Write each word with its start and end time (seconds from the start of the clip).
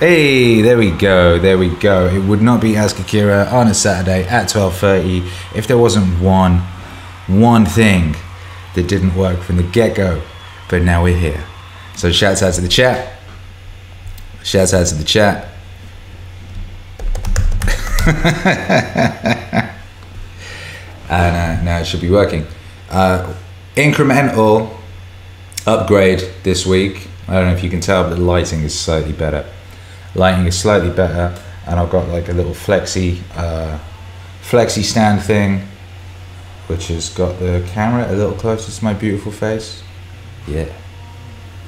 Hey, 0.00 0.62
there 0.62 0.78
we 0.78 0.92
go, 0.92 1.38
there 1.38 1.58
we 1.58 1.68
go. 1.68 2.06
It 2.06 2.24
would 2.24 2.40
not 2.40 2.62
be 2.62 2.74
Ask 2.74 2.98
Akira 2.98 3.44
on 3.50 3.68
a 3.68 3.74
Saturday 3.74 4.26
at 4.26 4.48
12.30 4.48 5.30
if 5.54 5.66
there 5.66 5.76
wasn't 5.76 6.22
one, 6.22 6.60
one 7.26 7.66
thing 7.66 8.16
that 8.74 8.88
didn't 8.88 9.14
work 9.14 9.40
from 9.40 9.58
the 9.58 9.62
get-go. 9.62 10.22
But 10.70 10.84
now 10.84 11.02
we're 11.02 11.18
here. 11.18 11.44
So 11.96 12.10
shouts 12.10 12.42
out 12.42 12.54
to 12.54 12.62
the 12.62 12.68
chat. 12.68 13.12
Shouts 14.42 14.72
out 14.72 14.86
to 14.86 14.94
the 14.94 15.04
chat. 15.04 15.48
and 21.10 21.60
uh, 21.60 21.62
now 21.62 21.80
it 21.80 21.84
should 21.84 22.00
be 22.00 22.10
working. 22.10 22.46
Uh, 22.88 23.34
incremental 23.76 24.74
upgrade 25.66 26.20
this 26.42 26.64
week. 26.64 27.06
I 27.28 27.34
don't 27.34 27.48
know 27.48 27.54
if 27.54 27.62
you 27.62 27.68
can 27.68 27.82
tell, 27.82 28.04
but 28.04 28.14
the 28.14 28.22
lighting 28.22 28.62
is 28.62 28.72
slightly 28.80 29.12
better. 29.12 29.44
Lighting 30.14 30.46
is 30.46 30.58
slightly 30.58 30.90
better, 30.90 31.40
and 31.66 31.78
I've 31.78 31.90
got 31.90 32.08
like 32.08 32.28
a 32.28 32.32
little 32.32 32.52
flexi, 32.52 33.20
uh, 33.36 33.78
flexi 34.42 34.82
stand 34.82 35.22
thing, 35.22 35.66
which 36.66 36.88
has 36.88 37.08
got 37.10 37.38
the 37.38 37.64
camera 37.72 38.10
a 38.10 38.14
little 38.14 38.34
closer 38.34 38.72
to 38.72 38.84
my 38.84 38.92
beautiful 38.92 39.30
face. 39.30 39.82
Yeah, 40.48 40.72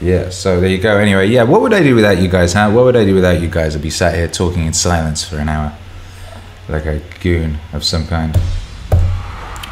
yeah. 0.01 0.31
So 0.31 0.61
there 0.61 0.71
you 0.71 0.79
go. 0.79 0.99
Anyway, 0.99 1.29
yeah. 1.29 1.45
What 1.45 1.61
would 1.63 1.73
I 1.73 1.83
do 1.83 1.95
without 1.95 2.19
you 2.19 2.29
guys? 2.29 2.53
Huh? 2.53 2.71
What 2.71 2.85
would 2.85 2.97
I 2.97 3.05
do 3.05 3.15
without 3.15 3.41
you 3.41 3.49
guys? 3.49 3.77
I'd 3.77 3.83
be 3.83 3.91
sat 3.91 4.15
here 4.15 4.29
talking 4.29 4.67
in 4.67 4.73
silence 4.73 5.23
for 5.25 5.37
an 5.37 5.49
hour, 5.49 5.77
like 6.69 6.87
a 6.87 7.01
goon 7.21 7.59
of 7.73 7.85
some 7.85 8.07
kind. 8.07 8.33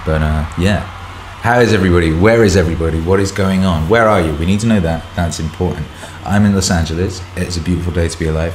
But 0.07 0.23
uh, 0.23 0.51
yeah. 0.59 1.00
How 1.41 1.61
is 1.61 1.73
everybody? 1.73 2.13
Where 2.13 2.45
is 2.45 2.55
everybody? 2.55 3.01
What 3.01 3.19
is 3.19 3.33
going 3.33 3.65
on? 3.65 3.89
Where 3.89 4.07
are 4.07 4.21
you? 4.21 4.35
We 4.35 4.45
need 4.45 4.61
to 4.61 4.67
know 4.67 4.79
that. 4.81 5.03
That's 5.17 5.41
important. 5.41 5.87
I'm 6.23 6.45
in 6.45 6.55
Los 6.55 6.71
Angeles. 6.71 7.23
It's 7.35 7.57
a 7.57 7.63
beautiful 7.63 7.95
day 7.95 8.09
to 8.09 8.19
be 8.19 8.27
alive. 8.27 8.55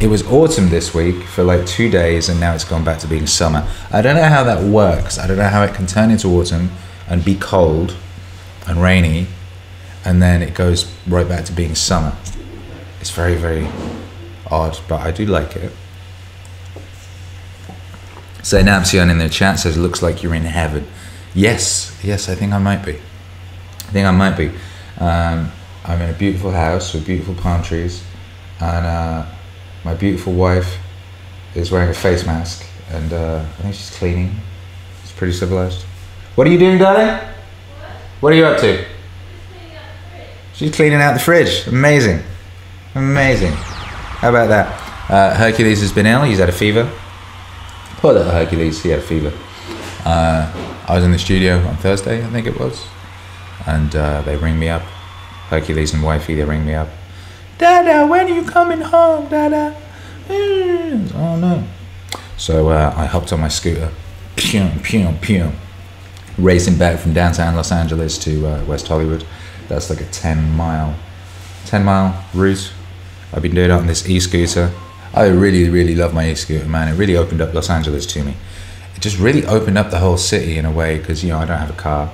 It 0.00 0.06
was 0.06 0.24
autumn 0.28 0.68
this 0.68 0.94
week 0.94 1.24
for 1.24 1.42
like 1.42 1.66
two 1.66 1.90
days, 1.90 2.28
and 2.28 2.38
now 2.38 2.54
it's 2.54 2.62
gone 2.62 2.84
back 2.84 3.00
to 3.00 3.08
being 3.08 3.26
summer. 3.26 3.66
I 3.90 4.00
don't 4.00 4.14
know 4.14 4.28
how 4.28 4.44
that 4.44 4.62
works. 4.62 5.18
I 5.18 5.26
don't 5.26 5.38
know 5.38 5.48
how 5.48 5.64
it 5.64 5.74
can 5.74 5.88
turn 5.88 6.12
into 6.12 6.28
autumn 6.28 6.70
and 7.08 7.24
be 7.24 7.34
cold 7.34 7.96
and 8.64 8.80
rainy, 8.80 9.26
and 10.04 10.22
then 10.22 10.40
it 10.40 10.54
goes 10.54 10.88
right 11.08 11.28
back 11.28 11.46
to 11.46 11.52
being 11.52 11.74
summer. 11.74 12.16
It's 13.00 13.10
very, 13.10 13.34
very 13.34 13.68
odd, 14.48 14.78
but 14.86 15.00
I 15.00 15.10
do 15.10 15.26
like 15.26 15.56
it. 15.56 15.72
So 18.44 18.62
Napsion 18.62 19.10
in 19.10 19.18
the 19.18 19.28
chat 19.28 19.58
says, 19.58 19.76
"Looks 19.76 20.00
like 20.00 20.22
you're 20.22 20.36
in 20.36 20.44
heaven." 20.44 20.86
Yes, 21.34 21.98
yes, 22.02 22.28
I 22.28 22.34
think 22.34 22.52
I 22.52 22.58
might 22.58 22.84
be. 22.84 22.94
I 22.94 23.92
think 23.92 24.06
I 24.06 24.10
might 24.10 24.36
be. 24.36 24.48
Um, 24.98 25.50
I'm 25.84 26.00
in 26.02 26.10
a 26.10 26.18
beautiful 26.18 26.50
house 26.50 26.92
with 26.92 27.06
beautiful 27.06 27.34
palm 27.34 27.62
trees, 27.62 28.02
and 28.60 28.86
uh, 28.86 29.26
my 29.84 29.94
beautiful 29.94 30.32
wife 30.32 30.78
is 31.54 31.70
wearing 31.70 31.90
a 31.90 31.94
face 31.94 32.26
mask, 32.26 32.66
and 32.90 33.12
uh, 33.12 33.44
I 33.58 33.62
think 33.62 33.74
she's 33.74 33.96
cleaning. 33.96 34.34
It's 35.02 35.12
pretty 35.12 35.32
civilized. 35.32 35.84
What 36.34 36.46
are 36.46 36.50
you 36.50 36.58
doing, 36.58 36.78
darling? 36.78 37.18
What 38.20 38.32
are 38.32 38.36
you 38.36 38.44
up 38.44 38.60
to? 38.60 38.84
She's 40.54 40.74
cleaning 40.74 41.00
out 41.00 41.14
the 41.14 41.20
fridge. 41.20 41.66
Amazing, 41.68 42.22
amazing. 42.94 43.52
How 43.52 44.28
about 44.28 44.48
that? 44.48 45.10
Uh, 45.10 45.34
Hercules 45.34 45.80
has 45.80 45.92
been 45.92 46.06
ill. 46.06 46.22
He's 46.22 46.38
had 46.38 46.48
a 46.48 46.52
fever. 46.52 46.90
Poor 47.96 48.12
little 48.12 48.30
Hercules. 48.30 48.82
He 48.82 48.90
had 48.90 48.98
a 48.98 49.02
fever. 49.02 49.32
Uh, 50.04 50.69
I 50.90 50.94
was 50.96 51.04
in 51.04 51.12
the 51.12 51.20
studio 51.20 51.58
on 51.68 51.76
Thursday, 51.76 52.20
I 52.20 52.28
think 52.30 52.48
it 52.48 52.58
was, 52.58 52.84
and 53.64 53.94
uh, 53.94 54.22
they 54.22 54.34
ring 54.34 54.58
me 54.58 54.68
up. 54.68 54.82
Hercules 55.48 55.94
and 55.94 56.02
wifey, 56.02 56.34
they 56.34 56.42
ring 56.42 56.66
me 56.66 56.74
up. 56.74 56.88
Dada, 57.58 58.08
when 58.08 58.26
are 58.26 58.34
you 58.34 58.42
coming 58.44 58.80
home, 58.80 59.28
Dada? 59.28 59.80
Mm. 60.26 61.14
Oh 61.14 61.36
no. 61.36 61.62
So 62.36 62.70
uh, 62.70 62.92
I 62.96 63.06
hopped 63.06 63.32
on 63.32 63.38
my 63.38 63.46
scooter, 63.46 63.92
pew, 64.34 64.68
pew, 64.82 65.14
pew, 65.20 65.52
racing 66.36 66.76
back 66.76 66.98
from 66.98 67.14
downtown 67.14 67.54
Los 67.54 67.70
Angeles 67.70 68.18
to 68.24 68.48
uh, 68.48 68.64
West 68.64 68.88
Hollywood. 68.88 69.24
That's 69.68 69.90
like 69.90 70.00
a 70.00 70.06
10 70.06 70.56
mile, 70.56 70.96
10 71.66 71.84
mile 71.84 72.20
route. 72.34 72.72
I've 73.32 73.42
been 73.42 73.54
doing 73.54 73.70
it 73.70 73.72
on 73.72 73.86
this 73.86 74.08
e-scooter. 74.08 74.72
I 75.14 75.26
really, 75.26 75.68
really 75.68 75.94
love 75.94 76.12
my 76.12 76.28
e-scooter, 76.28 76.66
man. 76.66 76.88
It 76.88 76.96
really 76.98 77.16
opened 77.16 77.40
up 77.40 77.54
Los 77.54 77.70
Angeles 77.70 78.06
to 78.06 78.24
me 78.24 78.34
it 78.94 79.00
just 79.00 79.18
really 79.18 79.44
opened 79.46 79.78
up 79.78 79.90
the 79.90 79.98
whole 79.98 80.16
city 80.16 80.58
in 80.58 80.64
a 80.64 80.70
way 80.70 80.98
because 80.98 81.22
you 81.22 81.30
know 81.30 81.38
I 81.38 81.44
don't 81.44 81.58
have 81.58 81.70
a 81.70 81.80
car, 81.80 82.12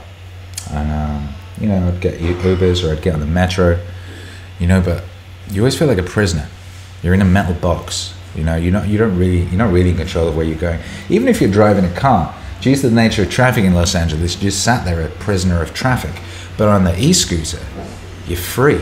and 0.71 0.93
um, 0.93 1.35
you 1.61 1.69
know 1.69 1.89
I'd 1.89 2.01
get 2.01 2.19
Ubers 2.21 2.87
or 2.87 2.93
I'd 2.93 3.03
get 3.03 3.15
on 3.15 3.21
the 3.21 3.27
metro, 3.27 3.81
you 4.59 4.67
know. 4.67 4.81
But 4.81 5.05
you 5.51 5.63
always 5.63 5.79
feel 5.79 5.89
like 5.89 5.99
a 5.99 6.03
prisoner. 6.03 6.49
You're 7.03 7.15
in 7.15 7.23
a 7.23 7.27
metal 7.27 7.55
box. 7.55 8.15
You 8.35 8.45
know 8.45 8.57
you're 8.57 8.73
not 8.73 8.89
you 8.89 8.99
don't 8.99 9.19
really 9.19 9.43
you're 9.45 9.59
not 9.59 9.73
really 9.73 9.91
in 9.91 9.97
control 9.97 10.29
of 10.29 10.37
where 10.37 10.45
you're 10.45 10.59
going. 10.59 10.81
Even 11.09 11.29
if 11.29 11.41
you're 11.41 11.51
driving 11.51 11.85
a 11.85 11.95
car, 11.95 12.35
due 12.61 12.75
to 12.77 12.89
the 12.89 12.95
nature 12.95 13.23
of 13.23 13.31
traffic 13.31 13.65
in 13.65 13.75
Los 13.75 13.95
Angeles, 13.95 14.35
you 14.37 14.43
just 14.43 14.63
sat 14.63 14.85
there 14.85 15.01
a 15.01 15.09
prisoner 15.09 15.63
of 15.63 15.73
traffic. 15.75 16.21
But 16.57 16.69
on 16.69 16.85
the 16.85 16.99
e-scooter, 16.99 17.61
you're 18.27 18.39
free. 18.39 18.81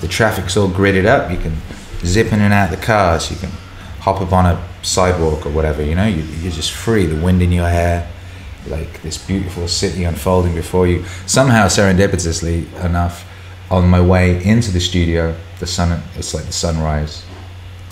The 0.00 0.08
traffic's 0.08 0.56
all 0.56 0.68
gridded 0.68 1.06
up. 1.06 1.30
You 1.30 1.38
can 1.38 1.56
zip 2.04 2.32
in 2.32 2.40
and 2.40 2.52
out 2.52 2.70
the 2.70 2.76
cars. 2.76 3.30
You 3.30 3.36
can 3.36 3.50
hop 4.00 4.20
up 4.20 4.32
on 4.32 4.46
a 4.46 4.68
sidewalk 4.86 5.44
or 5.44 5.50
whatever, 5.50 5.82
you 5.82 5.94
know, 5.94 6.06
you, 6.06 6.22
you're 6.40 6.52
just 6.52 6.72
free, 6.72 7.06
the 7.06 7.20
wind 7.20 7.42
in 7.42 7.50
your 7.50 7.68
hair, 7.68 8.08
like 8.68 9.02
this 9.02 9.18
beautiful 9.18 9.66
city 9.68 10.04
unfolding 10.04 10.54
before 10.54 10.86
you. 10.86 11.04
Somehow, 11.26 11.66
serendipitously 11.66 12.72
enough, 12.84 13.28
on 13.70 13.88
my 13.88 14.00
way 14.00 14.42
into 14.44 14.70
the 14.70 14.80
studio, 14.80 15.36
the 15.58 15.66
sun, 15.66 16.00
it's 16.14 16.32
like 16.34 16.44
the 16.44 16.52
sunrise. 16.52 17.24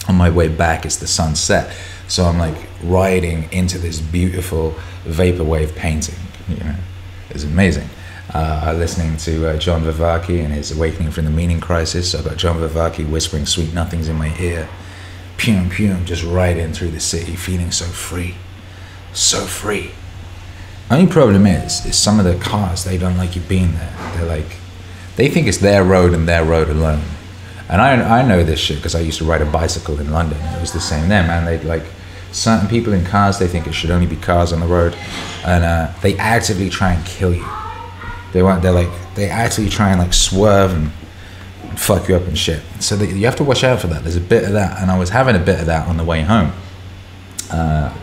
On 0.08 0.14
my 0.14 0.30
way 0.30 0.48
back, 0.48 0.86
it's 0.86 0.96
the 0.96 1.06
sunset. 1.06 1.74
So 2.06 2.24
I'm 2.24 2.38
like 2.38 2.56
riding 2.82 3.50
into 3.52 3.78
this 3.78 4.00
beautiful 4.00 4.74
vaporwave 5.04 5.74
painting, 5.74 6.18
you 6.48 6.56
know, 6.56 6.74
it's 7.30 7.44
amazing. 7.44 7.88
Uh, 8.32 8.74
listening 8.76 9.16
to 9.16 9.48
uh, 9.48 9.58
John 9.58 9.82
Vervaeke 9.82 10.42
and 10.42 10.52
his 10.52 10.76
Awakening 10.76 11.10
from 11.10 11.24
the 11.24 11.30
Meaning 11.30 11.60
Crisis. 11.60 12.12
So 12.12 12.18
I've 12.18 12.24
got 12.24 12.36
John 12.36 12.56
Vervaeke 12.56 13.08
whispering 13.08 13.46
sweet 13.46 13.72
nothings 13.74 14.08
in 14.08 14.16
my 14.16 14.36
ear 14.38 14.68
pum 15.38 15.70
pum, 15.70 16.04
just 16.04 16.24
right 16.24 16.56
in 16.56 16.72
through 16.72 16.90
the 16.90 17.00
city, 17.00 17.36
feeling 17.36 17.70
so 17.70 17.84
free, 17.84 18.34
so 19.12 19.44
free. 19.44 19.92
Only 20.90 21.10
problem 21.10 21.46
is, 21.46 21.84
is 21.86 21.96
some 21.96 22.18
of 22.18 22.24
the 22.24 22.36
cars 22.38 22.84
they 22.84 22.98
don't 22.98 23.16
like 23.16 23.34
you 23.34 23.42
being 23.42 23.72
there. 23.72 23.92
They're 24.14 24.26
like, 24.26 24.56
they 25.16 25.28
think 25.28 25.46
it's 25.46 25.58
their 25.58 25.84
road 25.84 26.12
and 26.12 26.28
their 26.28 26.44
road 26.44 26.68
alone. 26.68 27.02
And 27.68 27.80
I, 27.80 28.20
I 28.20 28.26
know 28.26 28.44
this 28.44 28.60
shit 28.60 28.76
because 28.76 28.94
I 28.94 29.00
used 29.00 29.18
to 29.18 29.24
ride 29.24 29.40
a 29.40 29.46
bicycle 29.46 29.98
in 29.98 30.10
London. 30.10 30.38
It 30.38 30.60
was 30.60 30.72
the 30.72 30.80
same 30.80 31.08
there, 31.08 31.26
man. 31.26 31.44
They'd 31.44 31.64
like 31.64 31.84
certain 32.32 32.68
people 32.68 32.92
in 32.92 33.04
cars. 33.04 33.38
They 33.38 33.48
think 33.48 33.66
it 33.66 33.72
should 33.72 33.90
only 33.90 34.06
be 34.06 34.16
cars 34.16 34.52
on 34.52 34.60
the 34.60 34.66
road, 34.66 34.94
and 35.46 35.64
uh, 35.64 35.92
they 36.02 36.16
actively 36.18 36.68
try 36.68 36.92
and 36.92 37.06
kill 37.06 37.34
you. 37.34 37.46
They 38.32 38.42
want. 38.42 38.62
They're 38.62 38.72
like 38.72 38.90
they 39.14 39.30
actively 39.30 39.70
try 39.70 39.90
and 39.90 40.00
like 40.00 40.12
swerve 40.12 40.74
and 40.74 40.90
fuck 41.78 42.08
you 42.08 42.16
up 42.16 42.26
and 42.26 42.36
shit. 42.36 42.62
So 42.80 42.96
you 42.96 43.24
have 43.26 43.36
to 43.36 43.44
watch 43.44 43.64
out 43.64 43.80
for 43.80 43.86
that. 43.88 44.02
There's 44.02 44.16
a 44.16 44.20
bit 44.20 44.44
of 44.44 44.52
that, 44.52 44.80
and 44.80 44.90
I 44.90 44.98
was 44.98 45.10
having 45.10 45.36
a 45.36 45.38
bit 45.40 45.60
of 45.60 45.66
that 45.66 45.88
on 45.88 45.96
the 45.96 46.04
way 46.04 46.22
home 46.22 46.52
uh, 47.50 47.96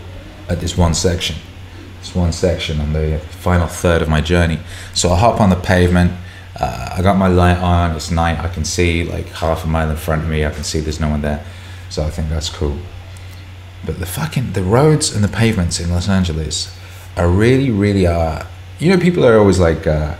at 0.49 0.59
this 0.59 0.77
one 0.77 0.93
section. 0.93 1.35
This 1.99 2.15
one 2.15 2.31
section 2.31 2.79
on 2.79 2.93
the 2.93 3.19
final 3.19 3.67
third 3.67 4.01
of 4.01 4.09
my 4.09 4.21
journey. 4.21 4.59
So 4.93 5.11
I 5.11 5.17
hop 5.19 5.39
on 5.39 5.49
the 5.49 5.55
pavement. 5.55 6.11
Uh, 6.59 6.95
I 6.97 7.01
got 7.01 7.17
my 7.17 7.27
light 7.27 7.57
on. 7.57 7.95
It's 7.95 8.11
night. 8.11 8.39
I 8.39 8.47
can 8.47 8.65
see 8.65 9.03
like 9.03 9.27
half 9.27 9.63
a 9.63 9.67
mile 9.67 9.89
in 9.89 9.97
front 9.97 10.23
of 10.23 10.29
me. 10.29 10.45
I 10.45 10.51
can 10.51 10.63
see 10.63 10.79
there's 10.79 10.99
no 10.99 11.09
one 11.09 11.21
there. 11.21 11.45
So 11.89 12.03
I 12.03 12.09
think 12.09 12.29
that's 12.29 12.49
cool. 12.49 12.77
But 13.85 13.99
the 13.99 14.05
fucking 14.05 14.53
the 14.53 14.63
roads 14.63 15.13
and 15.13 15.23
the 15.23 15.27
pavements 15.27 15.79
in 15.79 15.89
Los 15.89 16.07
Angeles 16.09 16.75
are 17.17 17.27
really, 17.29 17.71
really 17.71 18.07
are. 18.07 18.47
You 18.79 18.89
know, 18.89 18.97
people 18.97 19.25
are 19.25 19.37
always 19.37 19.59
like, 19.59 19.85
uh, 19.85 20.15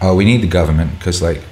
"Oh, 0.00 0.14
we 0.14 0.24
need 0.24 0.42
the 0.42 0.48
government," 0.48 0.98
because 0.98 1.22
like 1.22 1.42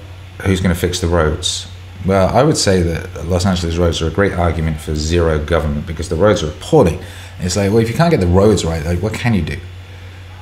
who's 0.41 0.61
going 0.61 0.73
to 0.73 0.79
fix 0.79 0.99
the 0.99 1.07
roads? 1.07 1.67
Well, 2.05 2.35
I 2.35 2.43
would 2.43 2.57
say 2.57 2.81
that 2.83 3.25
Los 3.25 3.45
Angeles 3.45 3.77
roads 3.77 4.01
are 4.01 4.07
a 4.07 4.11
great 4.11 4.33
argument 4.33 4.79
for 4.79 4.95
zero 4.95 5.43
government 5.43 5.87
because 5.87 6.09
the 6.09 6.15
roads 6.15 6.43
are 6.43 6.49
appalling. 6.49 7.01
it's 7.39 7.55
like, 7.55 7.71
well, 7.71 7.79
if 7.79 7.89
you 7.89 7.95
can't 7.95 8.11
get 8.11 8.19
the 8.19 8.27
roads 8.27 8.63
right, 8.63 8.85
like, 8.85 9.01
what 9.01 9.13
can 9.13 9.33
you 9.33 9.41
do? 9.41 9.57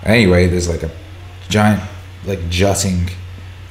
Anyway, 0.03 0.47
there's 0.47 0.69
like 0.69 0.83
a 0.83 0.91
giant, 1.49 1.81
like 2.25 2.49
jutting, 2.49 3.09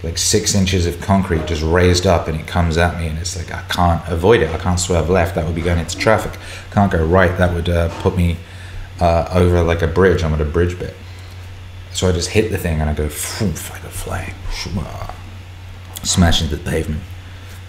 like 0.02 0.19
six 0.19 0.54
inches 0.54 0.87
of 0.87 1.00
concrete 1.00 1.46
just 1.46 1.62
raised 1.62 2.06
up, 2.06 2.26
and 2.26 2.38
it 2.38 2.46
comes 2.46 2.76
at 2.76 2.98
me, 2.98 3.06
and 3.06 3.19
it's 3.19 3.37
like 3.37 3.52
I 3.52 3.62
can't 3.69 4.02
avoid 4.08 4.43
it. 4.43 4.50
I 4.50 4.58
can't 4.58 4.81
swerve 4.81 5.08
left. 5.08 5.34
That 5.34 5.46
would 5.46 5.54
be 5.54 5.62
going 5.62 5.78
into 5.78 5.96
traffic. 5.96 6.38
Can't 6.72 6.90
go 6.90 7.04
right. 7.04 7.37
That 7.38 7.54
would 7.54 7.69
uh, 7.69 7.88
put 8.00 8.16
me 8.16 8.37
uh, 9.00 9.28
over 9.32 9.62
like 9.62 9.82
a 9.82 9.87
bridge. 9.87 10.22
I'm 10.25 10.34
at 10.34 10.40
a 10.40 10.44
bridge 10.44 10.78
bit. 10.78 10.96
So 11.93 12.08
I 12.08 12.12
just 12.12 12.31
hit 12.31 12.50
the 12.50 12.58
thing, 12.58 12.81
and 12.81 12.90
I 12.90 12.94
go, 12.94 13.04
like 13.04 13.12
a 13.12 13.90
flying 13.90 14.34
smash 16.04 16.42
into 16.42 16.56
the 16.56 16.70
pavement. 16.70 17.02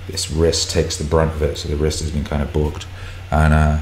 This 0.07 0.29
wrist 0.29 0.69
takes 0.69 0.97
the 0.97 1.03
brunt 1.03 1.33
of 1.33 1.41
it, 1.41 1.57
so 1.57 1.67
the 1.67 1.75
wrist 1.75 1.99
has 2.01 2.11
been 2.11 2.23
kind 2.23 2.41
of 2.41 2.53
booked. 2.53 2.85
And 3.31 3.53
uh, 3.53 3.81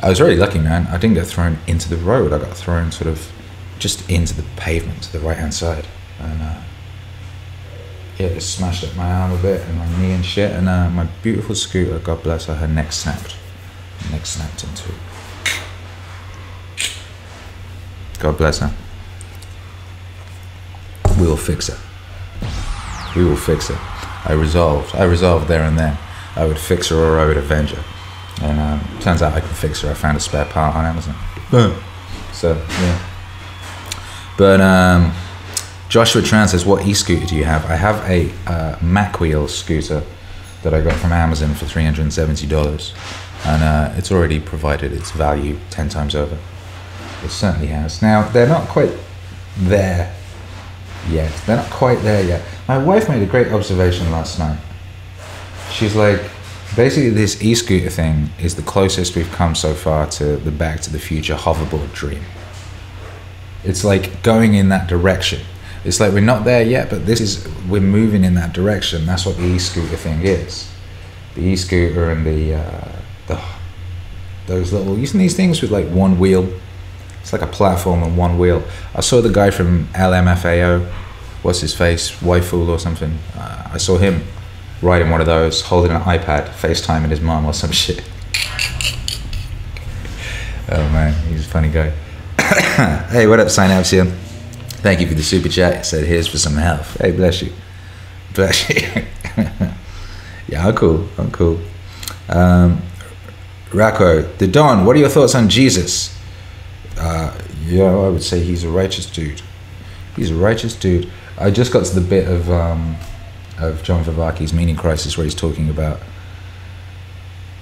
I 0.00 0.08
was 0.08 0.20
really 0.20 0.36
lucky, 0.36 0.58
man. 0.58 0.86
I 0.88 0.98
didn't 0.98 1.14
get 1.14 1.26
thrown 1.26 1.58
into 1.66 1.88
the 1.88 1.96
road. 1.96 2.32
I 2.32 2.38
got 2.38 2.56
thrown 2.56 2.90
sort 2.90 3.08
of 3.08 3.30
just 3.78 4.08
into 4.10 4.34
the 4.34 4.44
pavement 4.56 5.02
to 5.04 5.12
the 5.12 5.20
right 5.20 5.36
hand 5.36 5.54
side. 5.54 5.86
And 6.18 6.42
uh, 6.42 6.60
yeah, 8.18 8.26
it 8.26 8.40
smashed 8.40 8.84
up 8.84 8.96
my 8.96 9.10
arm 9.12 9.32
a 9.32 9.40
bit 9.40 9.60
and 9.62 9.78
my 9.78 9.98
knee 9.98 10.12
and 10.12 10.24
shit. 10.24 10.50
And 10.50 10.68
uh, 10.68 10.90
my 10.90 11.04
beautiful 11.22 11.54
scooter, 11.54 11.98
God 11.98 12.22
bless 12.22 12.46
her, 12.46 12.54
her 12.56 12.68
neck 12.68 12.92
snapped. 12.92 13.36
Her 14.00 14.12
neck 14.12 14.26
snapped 14.26 14.64
in 14.64 14.74
two. 14.74 14.92
God 18.18 18.36
bless 18.38 18.58
her. 18.58 18.72
We 21.20 21.26
will 21.26 21.36
fix 21.36 21.68
it. 21.68 21.78
We 23.16 23.24
will 23.24 23.36
fix 23.36 23.70
it. 23.70 23.78
I 24.24 24.32
resolved. 24.32 24.94
I 24.94 25.04
resolved 25.04 25.48
there 25.48 25.62
and 25.64 25.78
then. 25.78 25.98
I 26.36 26.46
would 26.46 26.58
fix 26.58 26.88
her 26.88 26.96
or 26.96 27.18
I 27.18 27.26
would 27.26 27.36
avenge 27.36 27.70
her. 27.72 27.84
And 28.42 28.58
um, 28.58 29.00
turns 29.00 29.22
out 29.22 29.34
I 29.34 29.40
can 29.40 29.50
fix 29.50 29.82
her. 29.82 29.90
I 29.90 29.94
found 29.94 30.16
a 30.16 30.20
spare 30.20 30.46
part 30.46 30.74
on 30.74 30.84
Amazon. 30.84 31.14
Boom. 31.50 31.82
So 32.32 32.54
yeah. 32.54 33.08
But 34.38 34.60
um, 34.60 35.12
Joshua 35.88 36.22
Tran 36.22 36.48
says, 36.48 36.64
"What 36.64 36.86
e-scooter 36.86 37.26
do 37.26 37.36
you 37.36 37.44
have?" 37.44 37.66
I 37.66 37.76
have 37.76 37.96
a 38.10 38.32
uh, 38.46 38.78
Mac 38.82 39.20
Wheel 39.20 39.46
scooter 39.46 40.02
that 40.62 40.72
I 40.72 40.80
got 40.80 40.94
from 40.94 41.12
Amazon 41.12 41.54
for 41.54 41.66
three 41.66 41.84
hundred 41.84 42.02
and 42.02 42.12
seventy 42.12 42.46
dollars, 42.46 42.94
and 43.44 43.62
uh, 43.62 43.92
it's 43.96 44.10
already 44.10 44.40
provided 44.40 44.92
its 44.92 45.10
value 45.10 45.58
ten 45.70 45.88
times 45.90 46.14
over. 46.14 46.38
It 47.22 47.30
certainly 47.30 47.68
has. 47.68 48.00
Now 48.00 48.28
they're 48.30 48.48
not 48.48 48.68
quite 48.68 48.92
there 49.58 50.16
yet. 51.08 51.32
They're 51.46 51.56
not 51.56 51.70
quite 51.70 52.00
there 52.02 52.24
yet. 52.24 52.42
My 52.68 52.78
wife 52.78 53.08
made 53.08 53.22
a 53.22 53.26
great 53.26 53.52
observation 53.52 54.10
last 54.10 54.38
night. 54.38 54.58
She's 55.70 55.94
like, 55.94 56.20
basically, 56.76 57.10
this 57.10 57.42
e-scooter 57.42 57.90
thing 57.90 58.30
is 58.38 58.56
the 58.56 58.62
closest 58.62 59.16
we've 59.16 59.30
come 59.32 59.54
so 59.54 59.74
far 59.74 60.06
to 60.10 60.36
the 60.36 60.50
Back 60.50 60.80
to 60.82 60.92
the 60.92 60.98
Future 60.98 61.34
hoverboard 61.34 61.92
dream. 61.92 62.22
It's 63.64 63.84
like 63.84 64.22
going 64.22 64.54
in 64.54 64.68
that 64.70 64.88
direction 64.88 65.40
it's 65.84 65.98
like 65.98 66.12
we're 66.12 66.20
not 66.20 66.44
there 66.44 66.62
yet, 66.62 66.90
but 66.90 67.06
this 67.06 67.20
is 67.20 67.46
we're 67.68 67.80
moving 67.80 68.22
in 68.24 68.34
that 68.34 68.52
direction. 68.52 69.04
That's 69.04 69.26
what 69.26 69.36
the 69.36 69.44
e-scooter 69.44 69.96
thing 69.96 70.22
is. 70.22 70.70
The 71.34 71.42
e-scooter 71.42 72.10
and 72.10 72.24
the 72.24 72.54
uh, 72.54 72.92
the 73.26 73.40
those 74.46 74.72
little 74.72 74.96
using 74.96 75.18
these 75.18 75.36
things 75.36 75.60
with 75.60 75.70
like 75.70 75.88
one 75.88 76.18
wheel. 76.18 76.52
It's 77.22 77.32
like 77.32 77.42
a 77.42 77.46
platform 77.46 78.02
and 78.02 78.18
one 78.18 78.36
wheel. 78.36 78.64
I 78.94 79.00
saw 79.00 79.20
the 79.20 79.30
guy 79.30 79.50
from 79.50 79.86
LMFAO. 79.94 80.84
What's 81.42 81.60
his 81.60 81.72
face? 81.72 82.10
Waifool 82.20 82.68
or 82.68 82.80
something. 82.80 83.16
Uh, 83.36 83.70
I 83.72 83.78
saw 83.78 83.96
him 83.96 84.24
riding 84.82 85.08
one 85.08 85.20
of 85.20 85.26
those, 85.26 85.62
holding 85.62 85.92
an 85.92 86.02
iPad, 86.02 86.48
FaceTiming 86.48 87.10
his 87.10 87.20
mom 87.20 87.46
or 87.46 87.54
some 87.54 87.70
shit. 87.82 88.02
oh 90.68 90.88
man, 90.90 91.14
he's 91.28 91.46
a 91.46 91.48
funny 91.48 91.70
guy. 91.70 91.90
hey, 93.10 93.28
what 93.28 93.38
up, 93.38 93.46
Synapsia? 93.46 94.10
Thank 94.82 95.00
you 95.00 95.06
for 95.06 95.14
the 95.14 95.22
super 95.22 95.48
chat. 95.48 95.74
I 95.74 95.82
said, 95.82 96.04
here's 96.04 96.26
for 96.26 96.38
some 96.38 96.54
health. 96.54 97.00
Hey, 97.00 97.12
bless 97.12 97.40
you. 97.40 97.52
Bless 98.34 98.68
you. 98.68 99.04
yeah, 100.48 100.66
I'm 100.66 100.74
cool. 100.74 101.08
I'm 101.16 101.30
cool. 101.30 101.60
Um, 102.28 102.82
Racco, 103.72 104.22
the 104.38 104.48
Don, 104.48 104.84
what 104.84 104.96
are 104.96 104.98
your 104.98 105.08
thoughts 105.08 105.36
on 105.36 105.48
Jesus? 105.48 106.18
Uh, 107.02 107.36
yeah, 107.66 107.92
I 107.92 108.08
would 108.08 108.22
say 108.22 108.44
he's 108.44 108.62
a 108.62 108.68
righteous 108.68 109.10
dude. 109.10 109.42
He's 110.14 110.30
a 110.30 110.36
righteous 110.36 110.76
dude. 110.76 111.10
I 111.36 111.50
just 111.50 111.72
got 111.72 111.84
to 111.84 111.94
the 111.98 112.00
bit 112.00 112.28
of 112.28 112.48
um, 112.48 112.96
of 113.58 113.82
John 113.82 114.04
Vervaeke's 114.04 114.52
Meaning 114.52 114.76
Crisis 114.76 115.16
where 115.16 115.24
he's 115.24 115.34
talking 115.34 115.68
about 115.68 115.98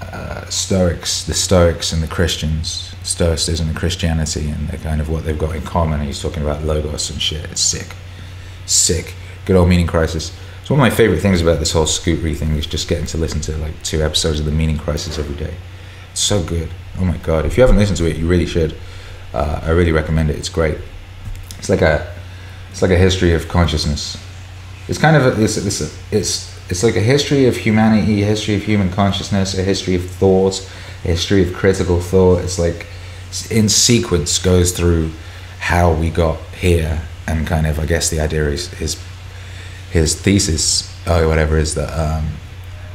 uh, 0.03 0.45
Stoics, 0.51 1.25
the 1.25 1.33
Stoics 1.33 1.91
and 1.91 2.03
the 2.03 2.07
Christians, 2.07 2.95
Stoicism 3.03 3.69
and 3.69 3.77
Christianity, 3.77 4.51
and 4.51 4.69
the 4.69 4.77
kind 4.77 5.01
of 5.01 5.09
what 5.09 5.25
they've 5.25 5.39
got 5.39 5.57
in 5.57 5.63
common. 5.63 6.01
And 6.01 6.07
he's 6.07 6.21
talking 6.21 6.43
about 6.43 6.63
logos 6.65 7.09
and 7.09 7.23
shit. 7.23 7.45
It's 7.47 7.63
sick, 7.63 7.95
sick. 8.67 9.15
Good 9.47 9.57
old 9.57 9.71
meaning 9.71 9.87
crisis. 9.87 10.37
It's 10.61 10.69
one 10.69 10.79
of 10.79 10.85
my 10.85 10.91
favorite 10.91 11.21
things 11.21 11.41
about 11.41 11.61
this 11.61 11.73
whole 11.73 11.87
Scootery 11.87 12.37
thing 12.37 12.57
is 12.57 12.67
just 12.67 12.89
getting 12.89 13.07
to 13.07 13.17
listen 13.17 13.41
to 13.43 13.57
like 13.57 13.83
two 13.85 14.03
episodes 14.03 14.39
of 14.39 14.45
the 14.45 14.53
Meaning 14.53 14.77
Crisis 14.77 15.19
every 15.19 15.37
day. 15.37 15.55
It's 16.13 16.21
so 16.21 16.43
good. 16.43 16.69
Oh 16.99 17.07
my 17.07 17.17
god! 17.17 17.47
If 17.47 17.57
you 17.57 17.63
haven't 17.63 17.79
listened 17.79 17.97
to 17.99 18.07
it, 18.07 18.19
you 18.19 18.29
really 18.29 18.45
should. 18.45 18.77
Uh, 19.33 19.61
I 19.63 19.71
really 19.71 19.93
recommend 19.93 20.31
it. 20.31 20.37
It's 20.37 20.49
great. 20.49 20.79
It's 21.59 21.69
like 21.69 21.83
a, 21.83 22.13
it's 22.71 22.83
like 22.83 22.91
a 22.91 22.99
history 22.99 23.33
of 23.33 23.49
consciousness. 23.49 24.17
It's 24.89 24.99
kind 24.99 25.17
of 25.17 25.39
a, 25.39 25.43
it's 25.43 25.57
it's 25.57 25.81
it's 26.13 26.71
it's 26.71 26.83
like 26.83 26.97
a 26.97 27.01
history 27.01 27.47
of 27.47 27.57
humanity, 27.57 28.23
a 28.23 28.27
history 28.27 28.55
of 28.55 28.63
human 28.63 28.91
consciousness, 28.91 29.57
a 29.57 29.63
history 29.63 29.95
of 29.95 30.05
thought, 30.05 30.69
a 31.05 31.09
history 31.09 31.43
of 31.43 31.55
critical 31.55 32.01
thought. 32.01 32.43
It's 32.43 32.59
like 32.59 32.87
in 33.51 33.69
sequence 33.69 34.39
goes 34.39 34.73
through 34.73 35.13
how 35.61 35.93
we 35.93 36.11
got 36.11 36.39
here, 36.59 37.03
and 37.27 37.47
kind 37.47 37.67
of 37.67 37.79
I 37.79 37.87
guess 37.87 38.11
the 38.11 38.21
idea 38.21 38.49
is 38.49 38.69
his 38.75 39.01
his 39.91 40.21
thesis 40.21 40.93
or 41.07 41.29
whatever 41.29 41.57
is 41.57 41.75
that 41.75 41.93
um, 41.99 42.31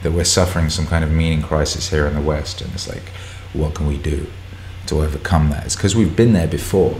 that 0.03 0.11
we're 0.11 0.25
suffering 0.25 0.69
some 0.69 0.87
kind 0.87 1.03
of 1.03 1.11
meaning 1.11 1.41
crisis 1.41 1.89
here 1.89 2.07
in 2.07 2.13
the 2.13 2.21
West, 2.21 2.61
and 2.61 2.73
it's 2.73 2.89
like 2.89 3.09
what 3.53 3.73
can 3.73 3.87
we 3.87 3.97
do 3.97 4.27
to 4.87 5.01
overcome 5.01 5.49
that? 5.49 5.65
It's 5.65 5.75
because 5.75 5.95
we've 5.95 6.15
been 6.15 6.33
there 6.33 6.47
before. 6.47 6.95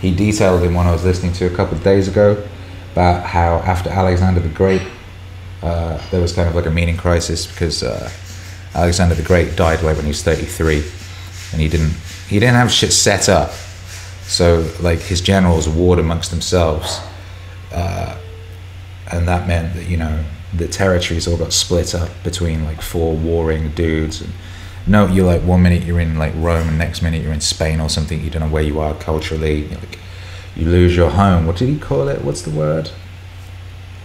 He 0.00 0.14
detailed 0.14 0.62
in 0.62 0.74
one 0.74 0.86
I 0.86 0.92
was 0.92 1.04
listening 1.04 1.32
to 1.34 1.46
a 1.46 1.56
couple 1.56 1.76
of 1.76 1.84
days 1.84 2.08
ago 2.08 2.46
about 2.92 3.24
how 3.24 3.58
after 3.58 3.88
Alexander 3.90 4.40
the 4.40 4.48
Great 4.48 4.82
uh, 5.62 6.00
there 6.10 6.20
was 6.20 6.32
kind 6.32 6.48
of 6.48 6.54
like 6.54 6.66
a 6.66 6.70
meaning 6.70 6.96
crisis 6.96 7.46
because 7.46 7.82
uh, 7.82 8.10
Alexander 8.74 9.14
the 9.14 9.22
Great 9.22 9.56
died 9.56 9.82
like 9.82 9.96
when 9.96 10.04
he 10.04 10.08
was 10.10 10.22
33, 10.22 10.82
and 11.52 11.60
he 11.60 11.68
didn't 11.68 11.92
he 12.28 12.40
didn't 12.40 12.56
have 12.56 12.70
shit 12.70 12.92
set 12.92 13.28
up. 13.28 13.50
So 14.22 14.68
like 14.80 14.98
his 14.98 15.20
generals 15.20 15.68
warred 15.68 15.98
amongst 15.98 16.30
themselves, 16.30 17.00
uh, 17.72 18.18
and 19.12 19.28
that 19.28 19.46
meant 19.46 19.74
that 19.74 19.86
you 19.86 19.96
know 19.96 20.24
the 20.52 20.66
territories 20.66 21.28
all 21.28 21.36
got 21.36 21.52
split 21.52 21.94
up 21.94 22.10
between 22.24 22.64
like 22.64 22.82
four 22.82 23.14
warring 23.14 23.70
dudes. 23.70 24.20
And 24.20 24.32
no, 24.86 25.06
you're 25.06 25.26
like 25.26 25.42
one 25.42 25.62
minute 25.62 25.84
you're 25.84 26.00
in 26.00 26.18
like 26.18 26.34
Rome, 26.36 26.68
and 26.68 26.78
next 26.78 27.02
minute 27.02 27.22
you're 27.22 27.32
in 27.32 27.40
Spain 27.40 27.80
or 27.80 27.88
something. 27.88 28.22
You 28.22 28.30
don't 28.30 28.42
know 28.42 28.48
where 28.48 28.62
you 28.62 28.80
are 28.80 28.94
culturally. 28.94 29.68
Like, 29.68 29.98
you 30.56 30.66
lose 30.66 30.96
your 30.96 31.10
home. 31.10 31.46
What 31.46 31.56
did 31.56 31.68
he 31.68 31.78
call 31.78 32.08
it? 32.08 32.22
What's 32.22 32.42
the 32.42 32.50
word? 32.50 32.90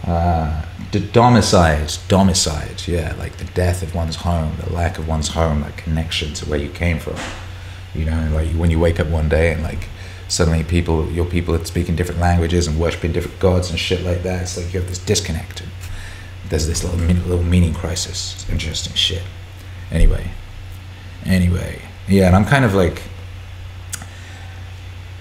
Uh, 0.06 0.64
the 0.92 1.00
domicide, 1.00 1.98
domicide, 2.08 2.88
yeah, 2.88 3.14
like 3.20 3.38
the 3.38 3.46
death 3.46 3.84
of 3.84 3.94
one's 3.94 4.18
home, 4.18 4.54
the 4.64 4.72
lack 4.72 4.98
of 4.98 5.08
one's 5.08 5.30
home, 5.30 5.62
that 5.62 5.76
connection 5.76 6.34
to 6.36 6.50
where 6.50 6.60
you 6.60 6.70
came 6.70 7.00
from. 7.00 7.18
You 7.94 8.06
know, 8.06 8.30
like 8.34 8.50
when 8.52 8.72
you 8.72 8.80
wake 8.80 9.00
up 9.00 9.08
one 9.08 9.28
day 9.28 9.52
and 9.52 9.64
like 9.64 9.90
suddenly 10.30 10.64
people, 10.64 11.12
your 11.12 11.26
people 11.26 11.56
are 11.56 11.66
speaking 11.66 11.96
different 11.96 12.22
languages 12.22 12.68
and 12.68 12.80
worshiping 12.80 13.12
different 13.12 13.40
gods 13.40 13.70
and 13.70 13.78
shit 13.78 14.04
like 14.04 14.24
that. 14.24 14.44
It's 14.44 14.56
like 14.56 14.74
you 14.74 14.80
have 14.80 14.88
this 14.88 15.00
disconnect. 15.00 15.64
There's 16.48 16.68
this 16.68 16.84
little 16.84 17.00
little 17.00 17.44
meaning 17.44 17.74
crisis. 17.74 18.36
It's 18.36 18.50
interesting 18.50 18.94
shit. 18.94 19.24
Anyway, 19.92 20.31
anyway, 21.26 21.81
yeah, 22.07 22.28
and 22.28 22.36
I'm 22.36 22.45
kind 22.45 22.66
of 22.66 22.74
like, 22.74 23.02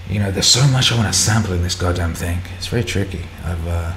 you 0.09 0.19
know, 0.19 0.31
there's 0.31 0.47
so 0.47 0.65
much 0.67 0.91
I 0.91 0.95
want 0.97 1.11
to 1.13 1.17
sample 1.17 1.53
in 1.53 1.63
this 1.63 1.75
goddamn 1.75 2.13
thing. 2.13 2.39
It's 2.57 2.67
very 2.67 2.83
tricky. 2.83 3.25
I've 3.43 3.67
uh, 3.67 3.93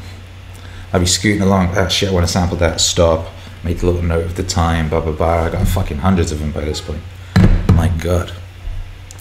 I'll 0.93 1.01
be 1.01 1.07
scooting 1.07 1.43
along. 1.43 1.77
Ah, 1.77 1.89
shit, 1.89 2.09
I 2.09 2.13
want 2.13 2.27
to 2.27 2.33
sample 2.33 2.57
that. 2.59 2.81
Stop. 2.81 3.29
Make 3.63 3.83
a 3.83 3.87
little 3.87 4.03
note 4.03 4.25
of 4.25 4.37
the 4.37 4.43
time. 4.43 4.89
Blah 4.89 5.03
blah 5.03 5.13
blah. 5.13 5.45
I 5.45 5.51
got 5.51 5.69
fucking 5.69 5.99
hundreds 5.99 6.33
of 6.33 6.41
them 6.41 6.51
by 6.51 6.63
this 6.63 6.81
point. 6.81 7.03
My 7.75 7.89
God. 7.89 8.33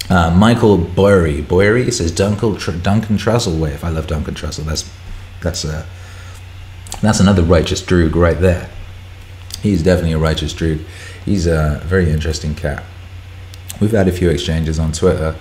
Uh, 0.09 0.31
Michael 0.31 0.77
Boyery. 0.79 1.43
Boyery 1.43 1.93
says 1.93 2.11
Duncan, 2.11 2.57
Tr- 2.57 2.71
Duncan 2.71 3.17
Trussellwave. 3.17 3.83
I 3.83 3.89
love 3.89 4.07
Duncan 4.07 4.33
Trussell. 4.33 4.65
That's 4.65 4.89
that's 5.41 5.63
uh, 5.63 5.85
that's 7.01 7.19
another 7.19 7.43
righteous 7.43 7.81
droog 7.81 8.15
right 8.15 8.39
there. 8.39 8.69
He's 9.61 9.83
definitely 9.83 10.13
a 10.13 10.17
righteous 10.17 10.53
droog. 10.53 10.83
He's 11.25 11.47
a 11.47 11.81
very 11.83 12.09
interesting 12.09 12.55
cat. 12.55 12.83
We've 13.79 13.91
had 13.91 14.07
a 14.07 14.11
few 14.11 14.29
exchanges 14.29 14.79
on 14.79 14.91
Twitter, 14.91 15.35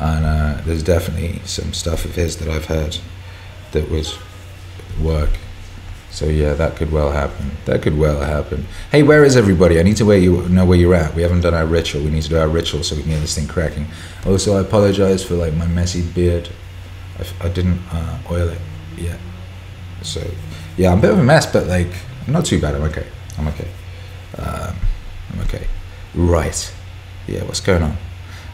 and 0.00 0.24
uh, 0.24 0.60
there's 0.64 0.82
definitely 0.82 1.40
some 1.44 1.72
stuff 1.72 2.04
of 2.04 2.14
his 2.14 2.36
that 2.38 2.48
I've 2.48 2.66
heard 2.66 2.98
that 3.72 3.90
would 3.90 4.08
work 5.00 5.30
so 6.10 6.26
yeah, 6.26 6.54
that 6.54 6.76
could 6.76 6.90
well 6.90 7.12
happen. 7.12 7.52
That 7.66 7.82
could 7.82 7.98
well 7.98 8.20
happen. 8.20 8.66
Hey, 8.90 9.02
where 9.02 9.24
is 9.24 9.36
everybody? 9.36 9.78
I 9.78 9.82
need 9.82 9.96
to 9.98 10.04
where 10.04 10.18
you 10.18 10.48
know 10.48 10.64
where 10.64 10.78
you're 10.78 10.94
at. 10.94 11.14
We 11.14 11.22
haven't 11.22 11.42
done 11.42 11.54
our 11.54 11.66
ritual. 11.66 12.02
We 12.02 12.10
need 12.10 12.22
to 12.22 12.28
do 12.28 12.38
our 12.38 12.48
ritual 12.48 12.82
so 12.82 12.96
we 12.96 13.02
can 13.02 13.12
get 13.12 13.20
this 13.20 13.34
thing 13.34 13.46
cracking. 13.46 13.86
Also, 14.26 14.56
I 14.56 14.60
apologize 14.60 15.22
for 15.24 15.34
like 15.34 15.54
my 15.54 15.66
messy 15.66 16.02
beard. 16.02 16.48
I, 17.18 17.46
I 17.46 17.48
didn't 17.50 17.78
uh, 17.92 18.18
oil 18.30 18.48
it 18.48 18.60
yet. 18.96 19.18
So 20.02 20.28
yeah, 20.76 20.92
I'm 20.92 20.98
a 20.98 21.02
bit 21.02 21.10
of 21.12 21.18
a 21.18 21.24
mess, 21.24 21.46
but 21.46 21.66
like 21.66 21.92
I'm 22.26 22.32
not 22.32 22.46
too 22.46 22.60
bad. 22.60 22.74
I'm 22.74 22.82
okay. 22.82 23.06
I'm 23.38 23.48
okay. 23.48 23.68
Um, 24.38 24.76
I'm 25.32 25.40
okay. 25.42 25.66
Right. 26.14 26.74
Yeah, 27.26 27.44
what's 27.44 27.60
going 27.60 27.82
on? 27.82 27.96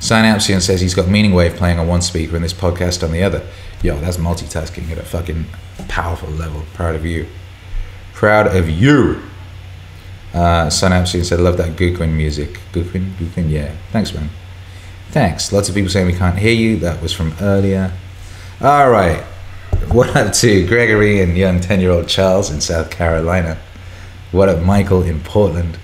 Synapsian 0.01 0.61
says 0.61 0.81
he's 0.81 0.95
got 0.95 1.09
Meaning 1.09 1.33
Wave 1.33 1.55
playing 1.55 1.79
on 1.79 1.89
one 1.89 2.03
speaker 2.03 2.37
and 2.37 2.45
this 2.45 2.53
podcast 2.53 3.03
on 3.03 3.13
the 3.13 3.23
other. 3.23 3.47
Yo, 3.83 3.99
that's 4.01 4.19
multitasking 4.19 4.91
at 4.91 4.99
a 4.99 5.03
fucking 5.03 5.47
powerful 5.89 6.29
level. 6.29 6.65
Proud 6.75 6.95
of 6.95 7.07
you. 7.07 7.27
Proud 8.13 8.55
of 8.55 8.69
you. 8.69 9.23
Uh, 10.35 10.69
Synapse 10.69 11.13
said, 11.13 11.41
love 11.41 11.57
that 11.59 11.77
Guqin 11.77 12.13
music. 12.13 12.61
Guqin? 12.73 13.15
Guqin? 13.15 13.51
Yeah. 13.51 13.75
Thanks, 13.93 14.13
man. 14.13 14.29
Thanks. 15.11 15.53
Lots 15.53 15.69
of 15.69 15.75
people 15.75 15.91
saying 15.91 16.07
we 16.07 16.13
can't 16.13 16.37
hear 16.37 16.53
you. 16.53 16.77
That 16.79 17.01
was 17.01 17.13
from 17.13 17.35
earlier. 17.41 17.93
All 18.61 18.91
right. 18.91 19.23
What 19.89 20.17
up 20.17 20.33
to 20.35 20.67
Gregory 20.67 21.21
and 21.21 21.37
young 21.37 21.61
10 21.61 21.81
year 21.81 21.91
old 21.91 22.09
Charles 22.09 22.51
in 22.51 22.61
South 22.61 22.91
Carolina? 22.91 23.59
What 24.35 24.49
up, 24.49 24.65
Michael 24.65 25.05
in 25.05 25.21
Portland? 25.21 25.77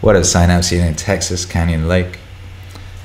What 0.00 0.14
up, 0.14 0.22
Synapsian 0.22 0.86
in 0.86 0.94
Texas, 0.94 1.44
Canyon 1.44 1.88
Lake? 1.88 2.20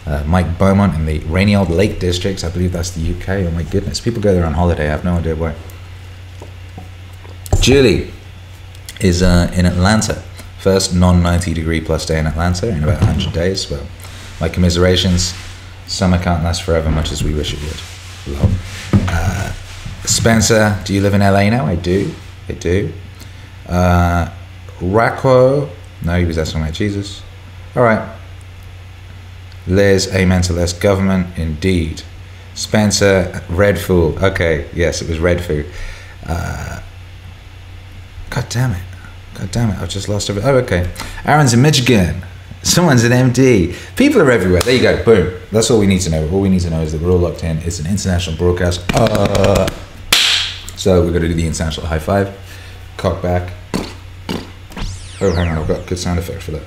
Uh, 0.06 0.24
Mike 0.27 0.60
Beaumont 0.60 0.94
in 0.94 1.08
the 1.08 1.18
rainy 1.22 1.56
old 1.56 1.72
Lake 1.72 2.00
Districts. 2.00 2.44
I 2.44 2.51
believe 2.51 2.72
that's 2.72 2.92
the 2.92 3.01
UK. 3.15 3.48
Oh 3.48 3.51
my 3.56 3.63
goodness. 3.63 4.00
People 4.00 4.22
go 4.22 4.32
there 4.32 4.46
on 4.46 4.54
holiday. 4.54 4.84
I 4.86 4.92
have 4.92 5.04
no 5.04 5.15
idea 5.15 5.36
why. 5.36 5.56
Julie 7.62 8.12
is 9.01 9.24
uh, 9.24 9.51
in 9.56 9.65
Atlanta. 9.65 10.22
First 10.60 10.94
non 10.94 11.24
90 11.24 11.56
degree 11.56 11.82
plus 11.82 12.06
day 12.06 12.20
in 12.20 12.27
Atlanta 12.27 12.70
in 12.70 12.84
about 12.84 13.01
100 13.01 13.34
days. 13.34 13.68
Well, 13.72 13.88
my 14.39 14.50
commiserations. 14.50 15.34
Summer 15.88 16.20
can't 16.20 16.44
last 16.44 16.62
forever, 16.62 16.92
much 16.92 17.12
as 17.12 17.24
we 17.24 17.34
wish 17.34 17.56
it 17.56 17.60
would. 17.63 18.38
Love. 18.38 19.10
Uh, 19.10 19.51
Spencer, 20.06 20.80
do 20.86 20.94
you 20.94 21.01
live 21.01 21.15
in 21.15 21.22
LA 21.22 21.50
now? 21.50 21.65
I 21.65 21.74
do. 21.74 22.13
I 22.48 22.51
do. 22.51 22.94
Racco, 24.82 25.70
no, 26.03 26.20
he 26.20 26.25
was 26.25 26.38
asking 26.38 26.62
about 26.62 26.74
Jesus. 26.74 27.22
All 27.75 27.84
right. 27.84 28.17
Liz, 29.67 30.13
amen 30.13 30.41
to 30.44 30.53
less 30.53 30.74
government, 30.74 31.38
indeed. 31.38 32.03
Spencer, 32.53 33.44
Redfoo. 33.48 34.22
Okay, 34.22 34.70
yes, 34.74 35.01
it 35.01 35.10
was 35.10 35.17
Redfoo. 35.17 35.70
Uh, 36.25 36.82
God 38.29 38.46
damn 38.50 38.72
it. 38.72 38.84
God 39.34 39.51
damn 39.51 39.70
it, 39.72 39.79
I've 39.79 39.89
just 39.89 40.08
lost 40.08 40.29
it. 40.29 40.38
Oh, 40.44 40.55
okay. 40.58 40.89
Aaron's 41.25 41.53
in 41.53 41.62
Michigan. 41.62 42.22
Someone's 42.63 43.03
an 43.03 43.12
MD. 43.12 43.75
People 43.96 44.22
are 44.22 44.32
everywhere. 44.32 44.62
There 44.62 44.74
you 44.75 44.82
go. 44.82 45.03
Boom. 45.03 45.39
That's 45.51 45.70
all 45.70 45.79
we 45.79 45.86
need 45.86 46.01
to 46.01 46.10
know. 46.10 46.27
All 46.32 46.41
we 46.41 46.50
need 46.50 46.62
to 46.62 46.70
know 46.70 46.82
is 46.82 46.94
that 46.94 47.01
we're 47.01 47.12
all 47.12 47.20
locked 47.20 47.44
in. 47.44 47.58
It's 47.60 47.79
an 47.79 47.86
international 47.86 48.38
broadcast. 48.38 48.84
Uh, 48.94 49.67
so 50.75 51.01
we're 51.01 51.12
going 51.12 51.22
to 51.22 51.27
do 51.27 51.34
the 51.36 51.46
international 51.46 51.86
high 51.86 52.00
five. 52.00 52.36
Cock 52.98 53.22
back. 53.22 53.53
Oh, 55.22 55.31
hang 55.31 55.48
on. 55.50 55.57
I've 55.60 55.67
got 55.67 55.79
a 55.81 55.86
good 55.86 56.00
sound 56.00 56.19
effect 56.19 56.43
for 56.43 56.51
that. 56.51 56.63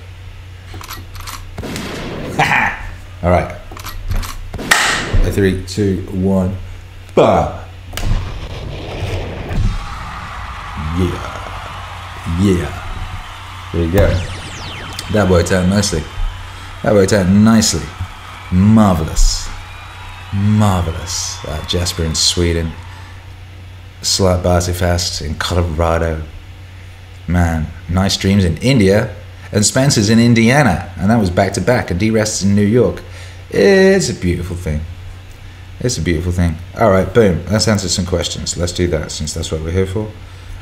All 3.22 3.30
right. 3.30 3.54
A 5.26 5.32
three, 5.32 5.64
two, 5.66 6.02
one, 6.12 6.56
Bam. 7.14 7.64
Yeah. 10.98 11.38
Yeah. 12.40 13.70
There 13.72 13.84
you 13.84 13.92
go. 13.92 14.08
That 15.12 15.28
worked 15.28 15.52
out 15.52 15.68
nicely. 15.68 16.02
That 16.82 16.94
worked 16.94 17.12
out 17.12 17.28
nicely. 17.28 17.86
Marvelous. 18.52 19.48
Marvelous. 20.32 21.44
Uh, 21.44 21.64
Jasper 21.66 22.04
in 22.04 22.14
Sweden. 22.14 22.72
Slut 24.00 24.42
Fest 24.74 25.22
in 25.22 25.34
Colorado. 25.34 26.22
Man, 27.28 27.66
nice 27.88 28.16
dreams 28.16 28.44
in 28.44 28.56
India. 28.56 29.14
And 29.52 29.64
Spencer's 29.64 30.11
in 30.11 30.18
Indiana. 30.18 30.92
And 30.99 31.11
that 31.11 31.18
was 31.18 31.30
back 31.30 31.52
to 31.54 31.61
back. 31.61 31.90
And 31.90 32.00
D-Rest's 32.00 32.42
in 32.42 32.54
New 32.54 32.66
York. 32.66 33.02
It's 33.50 34.11
a 34.11 34.14
beautiful 34.14 34.56
thing. 34.56 34.80
It's 35.80 35.97
a 35.97 36.02
beautiful 36.02 36.32
thing. 36.32 36.56
All 36.78 36.90
right, 36.90 37.12
boom. 37.12 37.44
Let's 37.50 37.68
answer 37.68 37.88
some 37.88 38.04
questions. 38.04 38.56
Let's 38.56 38.73
do 38.73 38.88
that 38.88 39.11
since 39.11 39.32
that's 39.32 39.52
what 39.52 39.62
we're 39.62 39.70
here 39.70 39.87
for. 39.87 40.11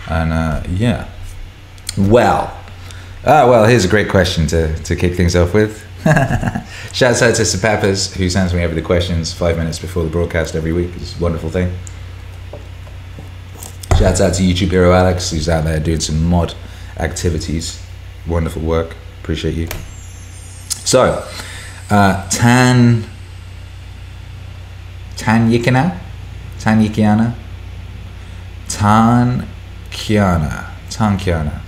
And 0.09 0.33
uh, 0.33 0.63
yeah. 0.69 1.09
Well, 1.97 2.57
ah, 3.25 3.49
well, 3.49 3.65
here's 3.65 3.85
a 3.85 3.89
great 3.89 4.09
question 4.09 4.47
to, 4.49 4.77
to 4.83 4.95
kick 4.95 5.15
things 5.15 5.35
off 5.35 5.55
with. 5.55 5.85
Shouts 6.93 7.23
out 7.23 7.35
to 7.37 7.45
Sir 7.45 7.59
Peppers, 7.59 8.15
who 8.15 8.29
sends 8.29 8.53
me 8.53 8.63
over 8.63 8.75
the 8.75 8.83
questions 8.83 9.33
five 9.33 9.57
minutes 9.57 9.79
before 9.79 10.05
the 10.05 10.11
broadcast 10.11 10.55
every 10.55 10.73
week. 10.73 10.91
It's 10.97 11.19
a 11.19 11.23
wonderful 11.23 11.51
thing. 11.51 11.77
Shouts 13.99 14.21
out 14.21 14.35
to 14.35 14.43
YouTube 14.43 14.73
hero 14.73 14.93
Alex, 14.93 15.31
who's 15.31 15.49
out 15.49 15.65
there 15.65 15.81
doing 15.81 16.01
some 16.01 16.23
mod 16.29 16.53
activities. 16.99 17.83
Wonderful 18.27 18.61
work. 18.61 18.95
Appreciate 19.23 19.55
you. 19.55 19.69
So, 20.69 21.27
uh, 21.89 22.29
Tan 22.29 23.07
Tan 25.17 25.51
Yikana? 25.51 25.99
Tan 26.59 26.87
Yikiana? 26.87 27.35
Tan 28.69 29.49
Kiana. 29.91 30.71
Tan 30.91 31.19
Kiana. 31.19 31.61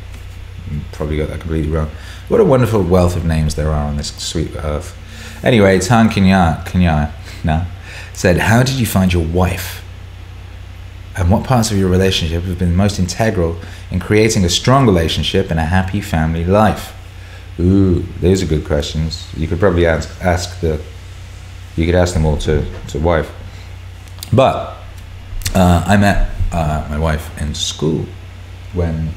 Probably 0.93 1.17
got 1.17 1.29
that 1.31 1.41
completely 1.41 1.71
wrong. 1.71 1.91
What 2.29 2.41
a 2.41 2.45
wonderful 2.45 2.83
wealth 2.83 3.17
of 3.17 3.25
names 3.25 3.55
there 3.55 3.71
are 3.71 3.87
on 3.87 3.97
this 3.97 4.15
sweet 4.17 4.55
earth. 4.57 4.95
Anyway, 5.43 5.79
Tan 5.79 6.11
Kinya, 6.11 6.63
Kinya 6.67 7.11
no, 7.43 7.65
said, 8.13 8.37
How 8.37 8.63
did 8.63 8.75
you 8.75 8.85
find 8.85 9.15
your 9.15 9.25
wife? 9.25 9.83
And 11.19 11.31
what 11.31 11.43
parts 11.43 11.73
of 11.73 11.77
your 11.77 11.89
relationship 11.89 12.45
have 12.45 12.61
been 12.61 12.77
most 12.77 13.01
integral 13.01 13.59
in 13.91 13.99
creating 13.99 14.45
a 14.45 14.49
strong 14.49 14.87
relationship 14.87 15.51
and 15.51 15.59
a 15.59 15.65
happy 15.65 16.01
family 16.01 16.45
life? 16.45 16.95
Ooh, 17.59 18.07
those 18.21 18.41
are 18.41 18.47
good 18.47 18.65
questions. 18.65 19.29
You 19.37 19.49
could 19.49 19.59
probably 19.59 19.85
ask, 19.85 20.09
ask 20.25 20.61
the, 20.61 20.81
you 21.75 21.87
could 21.87 21.97
ask 21.97 22.15
them 22.15 22.25
all 22.25 22.37
to, 22.39 22.65
to 22.89 23.01
wife. 23.01 23.35
But 24.33 24.77
uh, 25.57 25.83
I 25.85 25.97
met 25.97 26.31
uh, 26.53 26.87
my 26.89 27.01
wife 27.01 27.37
in 27.43 27.53
school 27.53 28.07
when 28.73 29.11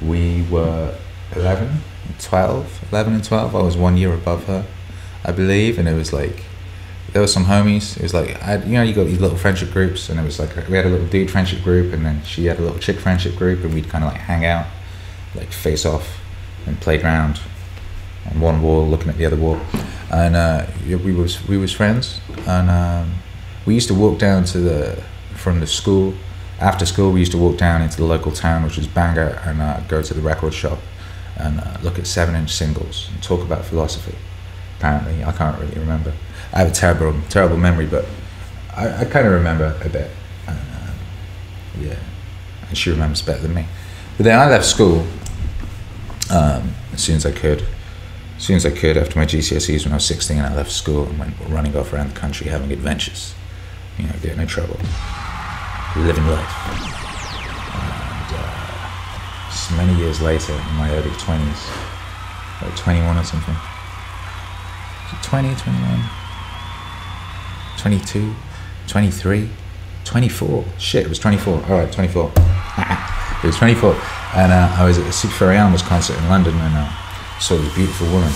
we 0.00 0.42
were 0.48 0.96
11, 1.34 1.80
12, 2.20 2.84
11 2.92 3.14
and 3.14 3.24
12. 3.24 3.56
I 3.56 3.62
was 3.62 3.76
one 3.76 3.96
year 3.96 4.14
above 4.14 4.44
her, 4.44 4.64
I 5.24 5.32
believe, 5.32 5.76
and 5.76 5.88
it 5.88 5.94
was 5.94 6.12
like 6.12 6.44
there 7.16 7.22
were 7.22 7.26
some 7.26 7.46
homies. 7.46 7.96
It 7.96 8.02
was 8.02 8.12
like 8.12 8.42
I, 8.42 8.56
you 8.56 8.74
know, 8.74 8.82
you 8.82 8.92
got 8.92 9.04
these 9.04 9.18
little 9.18 9.38
friendship 9.38 9.70
groups, 9.70 10.10
and 10.10 10.20
it 10.20 10.22
was 10.22 10.38
like 10.38 10.54
we 10.68 10.76
had 10.76 10.84
a 10.84 10.90
little 10.90 11.06
dude 11.06 11.30
friendship 11.30 11.62
group, 11.62 11.94
and 11.94 12.04
then 12.04 12.22
she 12.24 12.44
had 12.44 12.58
a 12.58 12.62
little 12.62 12.78
chick 12.78 12.98
friendship 12.98 13.36
group, 13.36 13.64
and 13.64 13.72
we'd 13.72 13.88
kind 13.88 14.04
of 14.04 14.12
like 14.12 14.20
hang 14.20 14.44
out, 14.44 14.66
like 15.34 15.50
face 15.50 15.86
off, 15.86 16.20
and 16.66 16.78
playground, 16.78 17.40
on 18.30 18.38
one 18.38 18.60
wall 18.60 18.86
looking 18.86 19.08
at 19.08 19.16
the 19.16 19.24
other 19.24 19.36
wall, 19.38 19.58
and 20.12 20.36
uh, 20.36 20.66
we 20.86 21.14
was 21.14 21.42
we 21.48 21.56
was 21.56 21.72
friends, 21.72 22.20
and 22.46 22.68
um, 22.68 23.14
we 23.64 23.72
used 23.72 23.88
to 23.88 23.94
walk 23.94 24.18
down 24.18 24.44
to 24.44 24.58
the 24.58 25.02
from 25.34 25.60
the 25.60 25.66
school. 25.66 26.12
After 26.60 26.84
school, 26.84 27.12
we 27.12 27.20
used 27.20 27.32
to 27.32 27.38
walk 27.38 27.56
down 27.56 27.80
into 27.80 27.96
the 27.96 28.04
local 28.04 28.30
town, 28.30 28.62
which 28.62 28.76
was 28.76 28.86
Bangor, 28.86 29.40
and 29.46 29.62
uh, 29.62 29.80
go 29.88 30.02
to 30.02 30.12
the 30.12 30.20
record 30.20 30.52
shop 30.52 30.80
and 31.38 31.60
uh, 31.60 31.78
look 31.82 31.98
at 31.98 32.06
seven-inch 32.06 32.50
singles 32.50 33.08
and 33.10 33.22
talk 33.22 33.40
about 33.40 33.64
philosophy. 33.64 34.16
Apparently, 34.78 35.24
I 35.24 35.32
can't 35.32 35.58
really 35.58 35.78
remember. 35.78 36.12
I 36.52 36.58
have 36.58 36.68
a 36.68 36.74
terrible, 36.74 37.20
terrible 37.28 37.56
memory, 37.56 37.86
but 37.86 38.06
I, 38.74 39.00
I 39.00 39.04
kind 39.04 39.26
of 39.26 39.32
remember 39.32 39.76
a 39.82 39.88
bit. 39.88 40.10
And, 40.46 40.58
uh, 40.58 40.92
yeah, 41.80 41.98
and 42.68 42.76
she 42.76 42.90
remembers 42.90 43.22
better 43.22 43.42
than 43.42 43.54
me. 43.54 43.66
But 44.16 44.24
then 44.24 44.38
I 44.38 44.48
left 44.48 44.64
school 44.64 45.06
um, 46.30 46.74
as 46.92 47.02
soon 47.02 47.16
as 47.16 47.26
I 47.26 47.32
could. 47.32 47.64
As 48.36 48.42
soon 48.42 48.56
as 48.56 48.66
I 48.66 48.70
could, 48.70 48.96
after 48.96 49.18
my 49.18 49.24
GCSEs 49.24 49.84
when 49.84 49.92
I 49.92 49.96
was 49.96 50.04
16, 50.04 50.38
I 50.38 50.54
left 50.54 50.70
school 50.70 51.04
and 51.06 51.18
went 51.18 51.34
running 51.48 51.76
off 51.76 51.92
around 51.92 52.10
the 52.10 52.18
country 52.18 52.48
having 52.48 52.70
adventures. 52.70 53.34
You 53.98 54.06
know, 54.06 54.12
getting 54.20 54.40
in 54.40 54.46
trouble, 54.46 54.78
living 55.96 56.26
life. 56.26 56.54
And 57.72 58.28
uh, 58.36 59.48
just 59.48 59.72
many 59.72 59.94
years 59.98 60.20
later, 60.20 60.52
in 60.52 60.74
my 60.74 60.90
early 60.90 61.08
20s, 61.10 62.62
like 62.62 62.76
21 62.76 63.16
or 63.16 63.24
something, 63.24 63.56
20, 65.22 65.54
21, 65.54 66.04
22, 67.86 68.34
23, 68.88 69.48
24. 70.04 70.64
Shit, 70.76 71.06
it 71.06 71.08
was 71.08 71.20
24. 71.20 71.54
All 71.54 71.60
right, 71.70 71.92
24. 71.92 72.32
it 72.36 73.46
was 73.46 73.56
24. 73.58 73.92
And 74.34 74.50
uh, 74.50 74.74
I 74.76 74.84
was 74.84 74.98
at 74.98 75.04
the 75.04 75.12
Super 75.12 75.52
Animals 75.52 75.82
concert 75.82 76.18
in 76.18 76.28
London 76.28 76.56
and 76.56 76.74
uh, 76.76 77.38
saw 77.38 77.56
this 77.56 77.72
beautiful 77.76 78.08
woman 78.08 78.32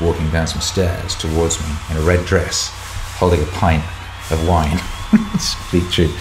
walking 0.00 0.30
down 0.30 0.46
some 0.46 0.60
stairs 0.60 1.16
towards 1.16 1.58
me 1.60 1.74
in 1.90 1.96
a 1.96 2.00
red 2.02 2.24
dress, 2.26 2.70
holding 3.16 3.42
a 3.42 3.46
pint 3.46 3.82
of 4.30 4.46
wine. 4.46 4.78
Speak 5.40 5.90
true. 5.90 6.14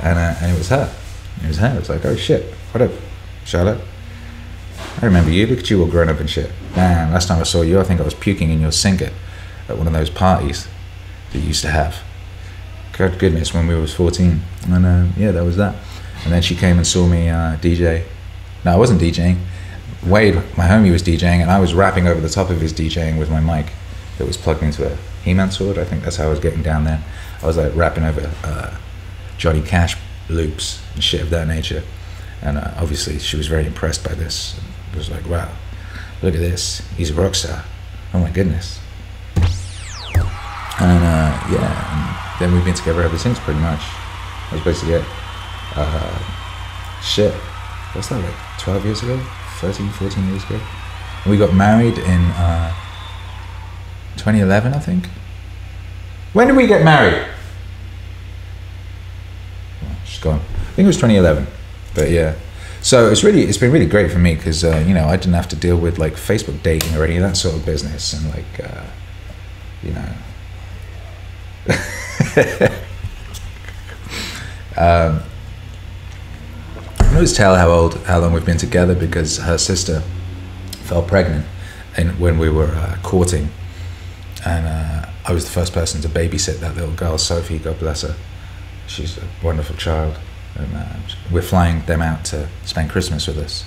And, 0.00 0.16
uh, 0.16 0.36
and 0.40 0.52
it 0.52 0.58
was 0.58 0.68
her. 0.68 0.94
It 1.42 1.48
was 1.48 1.56
her. 1.56 1.74
It 1.74 1.80
was 1.80 1.88
like, 1.88 2.04
oh 2.04 2.14
shit, 2.14 2.54
what 2.70 2.82
up, 2.82 2.92
Charlotte? 3.44 3.80
I 5.02 5.06
remember 5.06 5.32
you. 5.32 5.48
Look 5.48 5.58
at 5.58 5.70
you 5.70 5.82
all 5.82 5.88
grown 5.88 6.08
up 6.08 6.20
and 6.20 6.30
shit. 6.30 6.52
Man, 6.76 7.12
last 7.12 7.26
time 7.26 7.40
I 7.40 7.42
saw 7.42 7.62
you, 7.62 7.80
I 7.80 7.82
think 7.82 8.00
I 8.00 8.04
was 8.04 8.14
puking 8.14 8.50
in 8.50 8.60
your 8.60 8.70
sink 8.70 9.02
at 9.02 9.12
one 9.76 9.88
of 9.88 9.92
those 9.92 10.08
parties 10.08 10.68
that 11.32 11.38
you 11.38 11.48
used 11.48 11.62
to 11.62 11.70
have. 11.70 12.02
God 12.96 13.18
goodness, 13.18 13.52
when 13.52 13.66
we 13.66 13.74
was 13.74 13.94
14. 13.94 14.40
And 14.68 14.86
uh, 14.86 15.06
yeah, 15.16 15.30
that 15.32 15.44
was 15.44 15.56
that. 15.56 15.76
And 16.24 16.32
then 16.32 16.42
she 16.42 16.56
came 16.56 16.76
and 16.76 16.86
saw 16.86 17.06
me 17.06 17.28
uh, 17.28 17.56
DJ. 17.56 18.04
No, 18.64 18.72
I 18.72 18.76
wasn't 18.76 19.00
DJing. 19.00 19.38
Wade, 20.04 20.34
my 20.56 20.66
homie, 20.66 20.90
was 20.90 21.02
DJing, 21.02 21.40
and 21.40 21.50
I 21.50 21.58
was 21.58 21.74
rapping 21.74 22.08
over 22.08 22.20
the 22.20 22.28
top 22.28 22.50
of 22.50 22.60
his 22.60 22.72
DJing 22.72 23.18
with 23.18 23.30
my 23.30 23.40
mic 23.40 23.72
that 24.18 24.26
was 24.26 24.36
plugged 24.36 24.62
into 24.62 24.90
a 24.90 24.96
He-Man 25.24 25.50
sword. 25.50 25.78
I 25.78 25.84
think 25.84 26.02
that's 26.02 26.16
how 26.16 26.26
I 26.26 26.30
was 26.30 26.40
getting 26.40 26.62
down 26.62 26.84
there. 26.84 27.02
I 27.42 27.46
was 27.46 27.56
like 27.56 27.74
rapping 27.76 28.04
over 28.04 28.32
uh, 28.42 28.76
Johnny 29.36 29.62
Cash 29.62 29.96
loops 30.28 30.82
and 30.94 31.04
shit 31.04 31.20
of 31.20 31.30
that 31.30 31.46
nature. 31.46 31.82
And 32.42 32.58
uh, 32.58 32.72
obviously, 32.76 33.18
she 33.18 33.36
was 33.36 33.46
very 33.46 33.66
impressed 33.66 34.04
by 34.04 34.14
this. 34.14 34.58
It 34.92 34.96
was 34.96 35.10
like, 35.10 35.28
wow, 35.28 35.52
look 36.22 36.34
at 36.34 36.40
this. 36.40 36.80
He's 36.96 37.10
a 37.10 37.14
rock 37.14 37.34
star. 37.34 37.64
Oh 38.14 38.20
my 38.20 38.30
goodness. 38.30 38.80
And 40.78 41.02
uh, 41.02 41.32
yeah, 41.50 41.92
and 41.92 42.40
then 42.40 42.54
we've 42.54 42.64
been 42.64 42.74
together 42.74 43.02
ever 43.02 43.18
since, 43.18 43.38
pretty 43.38 43.60
much. 43.60 43.80
That's 44.50 44.62
basically 44.62 44.94
it. 44.94 45.04
Uh, 45.74 46.18
shit, 47.02 47.32
what's 47.92 48.08
that 48.08 48.22
like? 48.22 48.34
12 48.58 48.84
years 48.84 49.02
ago? 49.02 49.18
13, 49.60 49.88
14 49.90 50.28
years 50.28 50.44
ago? 50.44 50.60
And 51.24 51.30
we 51.30 51.38
got 51.38 51.54
married 51.54 51.98
in 51.98 52.20
uh, 52.32 52.74
2011, 54.16 54.74
I 54.74 54.78
think. 54.78 55.06
When 56.32 56.46
did 56.46 56.56
we 56.56 56.66
get 56.66 56.84
married? 56.84 57.26
Oh, 59.82 59.96
she's 60.04 60.20
gone. 60.20 60.40
I 60.40 60.72
think 60.74 60.84
it 60.84 60.88
was 60.88 60.96
2011. 60.96 61.46
But 61.94 62.10
yeah. 62.10 62.34
So 62.82 63.10
it's 63.10 63.24
really 63.24 63.42
it's 63.42 63.58
been 63.58 63.72
really 63.72 63.86
great 63.86 64.12
for 64.12 64.18
me 64.18 64.34
because 64.34 64.62
uh, 64.62 64.84
you 64.86 64.94
know 64.94 65.06
I 65.06 65.16
didn't 65.16 65.34
have 65.34 65.48
to 65.48 65.56
deal 65.56 65.76
with 65.76 65.98
like 65.98 66.12
Facebook 66.12 66.62
dating 66.62 66.94
or 66.96 67.04
any 67.04 67.16
of 67.16 67.22
that 67.22 67.36
sort 67.36 67.56
of 67.56 67.64
business 67.66 68.12
and 68.12 68.32
like 68.32 68.60
uh, 68.62 68.84
you 69.82 69.92
know 69.92 70.08
um, 74.76 75.22
I 76.76 77.04
can 77.04 77.14
always 77.14 77.32
tell 77.36 77.56
how 77.56 77.70
old 77.70 77.96
how 78.04 78.18
long 78.20 78.32
we've 78.32 78.46
been 78.46 78.58
together 78.58 78.94
because 78.94 79.38
her 79.38 79.58
sister 79.58 80.02
fell 80.84 81.02
pregnant 81.02 81.46
and 81.96 82.18
when 82.20 82.38
we 82.38 82.48
were 82.48 82.70
uh, 82.70 82.96
courting. 83.02 83.48
And 84.44 84.66
uh, 84.66 85.08
I 85.24 85.32
was 85.32 85.44
the 85.44 85.50
first 85.50 85.72
person 85.72 86.00
to 86.02 86.08
babysit 86.08 86.60
that 86.60 86.76
little 86.76 86.94
girl 86.94 87.18
Sophie 87.18 87.58
God 87.58 87.78
bless 87.78 88.02
her. 88.02 88.14
She's 88.86 89.18
a 89.18 89.26
wonderful 89.42 89.76
child. 89.76 90.18
And 90.54 90.74
uh, 90.74 90.96
we're 91.30 91.42
flying 91.42 91.84
them 91.86 92.00
out 92.00 92.24
to 92.26 92.48
spend 92.64 92.90
Christmas 92.90 93.26
with 93.26 93.38
us. 93.38 93.64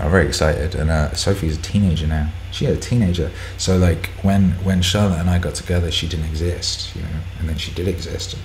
I'm 0.00 0.10
very 0.10 0.26
excited, 0.26 0.74
and 0.74 0.90
uh, 0.90 1.14
Sophie's 1.14 1.58
a 1.58 1.60
teenager 1.60 2.06
now. 2.06 2.30
She 2.52 2.64
had 2.64 2.74
a 2.74 2.80
teenager, 2.80 3.30
so 3.58 3.76
like 3.76 4.06
when 4.22 4.52
when 4.64 4.80
Charlotte 4.80 5.20
and 5.20 5.28
I 5.28 5.38
got 5.38 5.54
together, 5.54 5.90
she 5.90 6.08
didn't 6.08 6.24
exist, 6.24 6.96
you 6.96 7.02
know, 7.02 7.20
and 7.38 7.48
then 7.48 7.58
she 7.58 7.72
did 7.72 7.86
exist. 7.86 8.34
And 8.34 8.42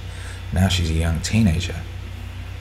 now 0.53 0.67
she's 0.67 0.89
a 0.89 0.93
young 0.93 1.21
teenager, 1.21 1.75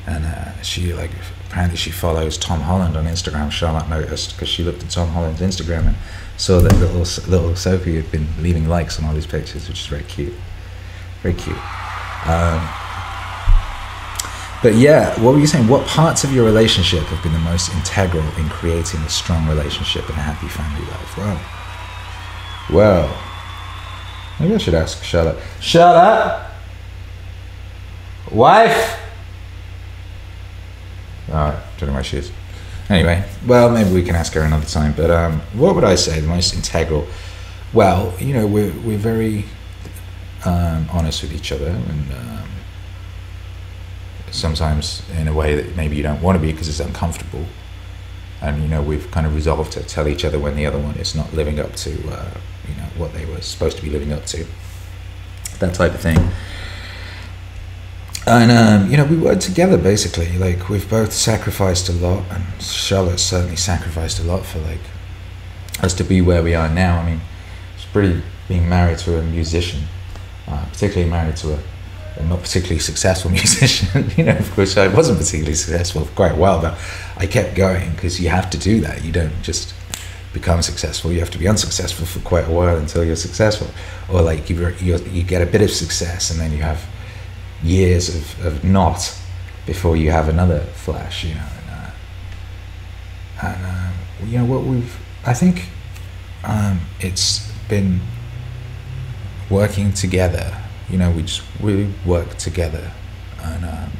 and 0.06 0.24
uh, 0.24 0.62
she 0.62 0.94
like 0.94 1.10
apparently 1.48 1.76
she 1.76 1.90
follows 1.90 2.38
Tom 2.38 2.60
Holland 2.60 2.96
on 2.96 3.06
Instagram. 3.06 3.50
Charlotte 3.50 3.88
noticed 3.88 4.34
because 4.34 4.48
she 4.48 4.62
looked 4.62 4.84
at 4.84 4.90
Tom 4.90 5.08
Holland's 5.08 5.40
Instagram 5.40 5.88
and 5.88 5.96
saw 6.36 6.60
that 6.60 6.76
little 6.78 7.00
little 7.28 7.56
Sophie 7.56 7.96
had 7.96 8.12
been 8.12 8.28
leaving 8.40 8.68
likes 8.68 8.98
on 9.00 9.06
all 9.06 9.14
his 9.14 9.26
pictures, 9.26 9.68
which 9.68 9.80
is 9.80 9.86
very 9.86 10.04
cute, 10.04 10.34
very 11.22 11.34
cute. 11.34 11.58
Um, 12.26 12.68
but 14.64 14.76
yeah, 14.76 15.10
what 15.20 15.34
were 15.34 15.40
you 15.40 15.46
saying? 15.46 15.68
What 15.68 15.86
parts 15.86 16.24
of 16.24 16.32
your 16.32 16.46
relationship 16.46 17.02
have 17.02 17.22
been 17.22 17.34
the 17.34 17.38
most 17.38 17.70
integral 17.74 18.24
in 18.38 18.48
creating 18.48 19.00
a 19.00 19.10
strong 19.10 19.46
relationship 19.46 20.08
and 20.08 20.16
a 20.16 20.22
happy 20.22 20.48
family 20.48 20.80
life? 20.86 21.18
Well, 21.18 21.38
well, 22.70 23.22
maybe 24.40 24.54
I 24.54 24.56
should 24.56 24.72
ask 24.72 25.04
Charlotte. 25.04 25.36
Charlotte, 25.60 26.50
wife. 28.32 28.98
Right, 31.28 31.62
don't 31.76 31.90
know 31.90 31.94
where 31.96 32.02
she 32.02 32.16
is. 32.16 32.32
Anyway, 32.88 33.22
well, 33.46 33.68
maybe 33.68 33.92
we 33.92 34.02
can 34.02 34.16
ask 34.16 34.32
her 34.32 34.40
another 34.40 34.64
time. 34.64 34.94
But 34.96 35.10
um, 35.10 35.40
what 35.52 35.74
would 35.74 35.84
I 35.84 35.94
say 35.94 36.20
the 36.20 36.26
most 36.28 36.54
integral? 36.54 37.06
Well, 37.74 38.14
you 38.18 38.32
know, 38.32 38.46
we're 38.46 38.72
we're 38.80 38.96
very 38.96 39.44
um, 40.46 40.88
honest 40.90 41.20
with 41.20 41.34
each 41.34 41.52
other 41.52 41.68
and. 41.68 42.12
Um, 42.14 42.43
sometimes 44.34 45.02
in 45.16 45.28
a 45.28 45.32
way 45.32 45.54
that 45.54 45.76
maybe 45.76 45.96
you 45.96 46.02
don't 46.02 46.20
want 46.20 46.36
to 46.36 46.42
be 46.42 46.52
because 46.52 46.68
it's 46.68 46.80
uncomfortable. 46.80 47.46
And 48.40 48.62
you 48.62 48.68
know 48.68 48.82
we've 48.82 49.10
kind 49.10 49.26
of 49.26 49.34
resolved 49.34 49.72
to 49.72 49.82
tell 49.82 50.06
each 50.08 50.24
other 50.24 50.38
when 50.38 50.56
the 50.56 50.66
other 50.66 50.78
one 50.78 50.96
is 50.96 51.14
not 51.14 51.32
living 51.32 51.58
up 51.58 51.74
to 51.76 51.90
uh, 52.10 52.34
you 52.68 52.74
know 52.74 52.88
what 52.96 53.14
they 53.14 53.24
were 53.24 53.40
supposed 53.40 53.76
to 53.78 53.82
be 53.82 53.90
living 53.90 54.12
up 54.12 54.26
to. 54.26 54.44
That 55.60 55.74
type 55.74 55.94
of 55.94 56.00
thing. 56.00 56.18
And 58.26 58.50
um, 58.50 58.90
you 58.90 58.96
know 58.96 59.04
we 59.04 59.16
work 59.16 59.40
together 59.40 59.78
basically. 59.78 60.36
Like 60.36 60.68
we've 60.68 60.88
both 60.88 61.12
sacrificed 61.12 61.88
a 61.88 61.92
lot, 61.92 62.24
and 62.30 62.62
Charlotte 62.62 63.20
certainly 63.20 63.56
sacrificed 63.56 64.18
a 64.18 64.24
lot 64.24 64.44
for 64.44 64.58
like 64.58 64.80
us 65.82 65.94
to 65.94 66.04
be 66.04 66.20
where 66.20 66.42
we 66.42 66.54
are 66.54 66.68
now. 66.68 66.98
I 67.00 67.06
mean, 67.06 67.20
it's 67.76 67.86
pretty 67.86 68.22
being 68.48 68.68
married 68.68 68.98
to 68.98 69.18
a 69.18 69.22
musician, 69.22 69.84
uh, 70.48 70.66
particularly 70.66 71.10
married 71.10 71.36
to 71.36 71.54
a 71.54 71.58
a 72.16 72.24
not 72.24 72.40
particularly 72.40 72.80
successful 72.80 73.30
musician, 73.42 74.10
you 74.16 74.24
know, 74.24 74.36
of 74.36 74.50
course 74.52 74.76
I 74.76 74.88
wasn't 74.88 75.18
particularly 75.18 75.54
successful 75.54 76.04
for 76.04 76.14
quite 76.14 76.32
a 76.32 76.36
while, 76.36 76.60
but 76.60 76.78
I 77.16 77.26
kept 77.26 77.54
going 77.54 77.92
because 77.92 78.20
you 78.20 78.28
have 78.28 78.50
to 78.50 78.58
do 78.58 78.80
that. 78.80 79.04
You 79.04 79.12
don't 79.12 79.42
just 79.42 79.74
become 80.32 80.62
successful. 80.62 81.12
You 81.12 81.20
have 81.20 81.30
to 81.30 81.38
be 81.38 81.48
unsuccessful 81.48 82.06
for 82.06 82.18
quite 82.20 82.46
a 82.48 82.50
while 82.50 82.76
until 82.76 83.04
you're 83.04 83.16
successful. 83.16 83.68
Or 84.12 84.20
like 84.20 84.50
you, 84.50 84.68
you 84.78 85.22
get 85.22 85.42
a 85.42 85.46
bit 85.46 85.62
of 85.62 85.70
success 85.70 86.30
and 86.30 86.40
then 86.40 86.52
you 86.52 86.62
have 86.62 86.84
years 87.62 88.14
of, 88.14 88.46
of 88.46 88.64
not 88.64 89.16
before 89.66 89.96
you 89.96 90.10
have 90.10 90.28
another 90.28 90.60
flash, 90.60 91.24
you 91.24 91.34
know. 91.34 91.48
And, 91.58 91.70
uh, 91.70 93.46
and 93.46 93.66
uh, 93.66 94.26
you 94.26 94.38
know, 94.38 94.44
what 94.44 94.64
we've, 94.64 94.98
I 95.24 95.34
think 95.34 95.68
um, 96.42 96.80
it's 97.00 97.50
been 97.68 98.00
working 99.48 99.92
together 99.92 100.63
you 100.88 100.98
know, 100.98 101.10
we 101.10 101.22
just 101.22 101.42
we 101.60 101.92
worked 102.04 102.38
together, 102.38 102.92
and 103.42 103.64
um, 103.64 103.90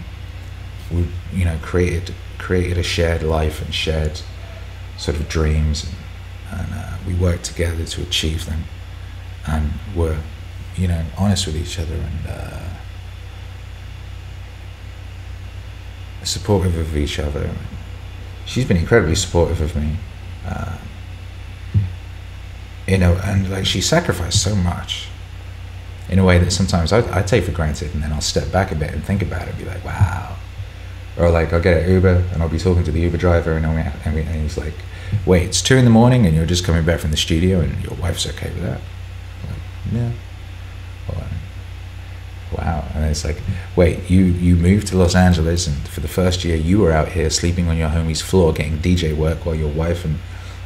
we 0.91 1.09
you 1.33 1.45
know 1.45 1.59
created 1.63 2.15
created 2.39 2.77
a 2.79 2.83
shared 2.83 3.23
life 3.23 3.63
and 3.63 3.75
shared 3.75 4.21
sort 4.99 5.17
of 5.19 5.29
dreams, 5.29 5.85
and, 5.85 6.61
and 6.61 6.75
uh, 6.75 6.97
we 7.07 7.15
worked 7.15 7.45
together 7.45 7.85
to 7.85 8.03
achieve 8.03 8.47
them, 8.47 8.65
and 9.47 9.73
were 9.95 10.19
you 10.77 10.89
know 10.89 11.05
honest 11.17 11.47
with 11.47 11.57
each 11.57 11.79
other 11.79 11.95
and 11.95 12.27
uh, 12.29 12.61
supportive 16.23 16.77
of 16.77 16.97
each 16.97 17.19
other. 17.19 17.51
She's 18.47 18.67
been 18.67 18.77
incredibly 18.77 19.15
supportive 19.15 19.63
of 19.63 19.75
me. 19.75 19.97
Uh, 20.47 20.77
you 22.87 22.99
know, 22.99 23.15
and 23.25 23.51
like 23.51 23.65
she 23.65 23.81
sacrificed 23.81 24.43
so 24.43 24.55
much 24.55 25.09
in 26.09 26.19
a 26.19 26.25
way 26.25 26.39
that 26.39 26.51
sometimes 26.51 26.93
I, 26.93 27.19
I, 27.19 27.23
take 27.23 27.45
for 27.45 27.53
granted, 27.53 27.95
and 27.95 28.03
then 28.03 28.13
I'll 28.13 28.21
step 28.21 28.53
back 28.53 28.73
a 28.73 28.75
bit 28.75 28.93
and 28.93 29.03
think 29.03 29.23
about 29.23 29.49
it, 29.49 29.51
and 29.51 29.59
be 29.59 29.65
like, 29.65 29.85
wow. 29.85 30.37
Or 31.19 31.31
like 31.31 31.53
I'll 31.53 31.63
get 31.63 31.85
an 31.85 31.91
Uber 31.91 32.25
and 32.33 32.43
I'll 32.43 32.49
be 32.49 32.59
talking 32.59 32.85
to 32.85 32.93
the 32.93 33.01
Uber 33.01 33.17
driver, 33.17 33.53
and, 33.53 33.65
and, 33.65 34.19
and 34.19 34.43
he's 34.43 34.59
like, 34.59 34.75
wait, 35.25 35.45
it's 35.45 35.63
two 35.63 35.77
in 35.77 35.85
the 35.85 35.91
morning, 35.91 36.27
and 36.27 36.35
you're 36.35 36.47
just 36.47 36.65
coming 36.65 36.85
back 36.85 37.01
from 37.01 37.11
the 37.11 37.17
studio, 37.17 37.61
and 37.61 37.83
your 37.83 37.95
wife's 37.95 38.27
okay 38.27 38.51
with 38.51 38.63
that? 38.63 38.81
Like, 39.49 39.93
yeah. 39.93 40.13
Wow. 42.57 42.85
And 42.95 43.05
it's 43.05 43.25
like, 43.25 43.41
wait, 43.75 44.09
you 44.09 44.25
you 44.25 44.55
moved 44.55 44.87
to 44.89 44.97
Los 44.97 45.15
Angeles, 45.15 45.67
and 45.67 45.77
for 45.89 46.01
the 46.01 46.09
first 46.09 46.45
year, 46.45 46.57
you 46.57 46.79
were 46.79 46.93
out 46.93 47.09
here 47.09 47.31
sleeping 47.31 47.69
on 47.69 47.77
your 47.77 47.89
homie's 47.89 48.21
floor, 48.21 48.53
getting 48.53 48.79
DJ 48.79 49.17
work, 49.17 49.45
while 49.45 49.55
your 49.55 49.73
wife 49.73 50.05
and 50.05 50.19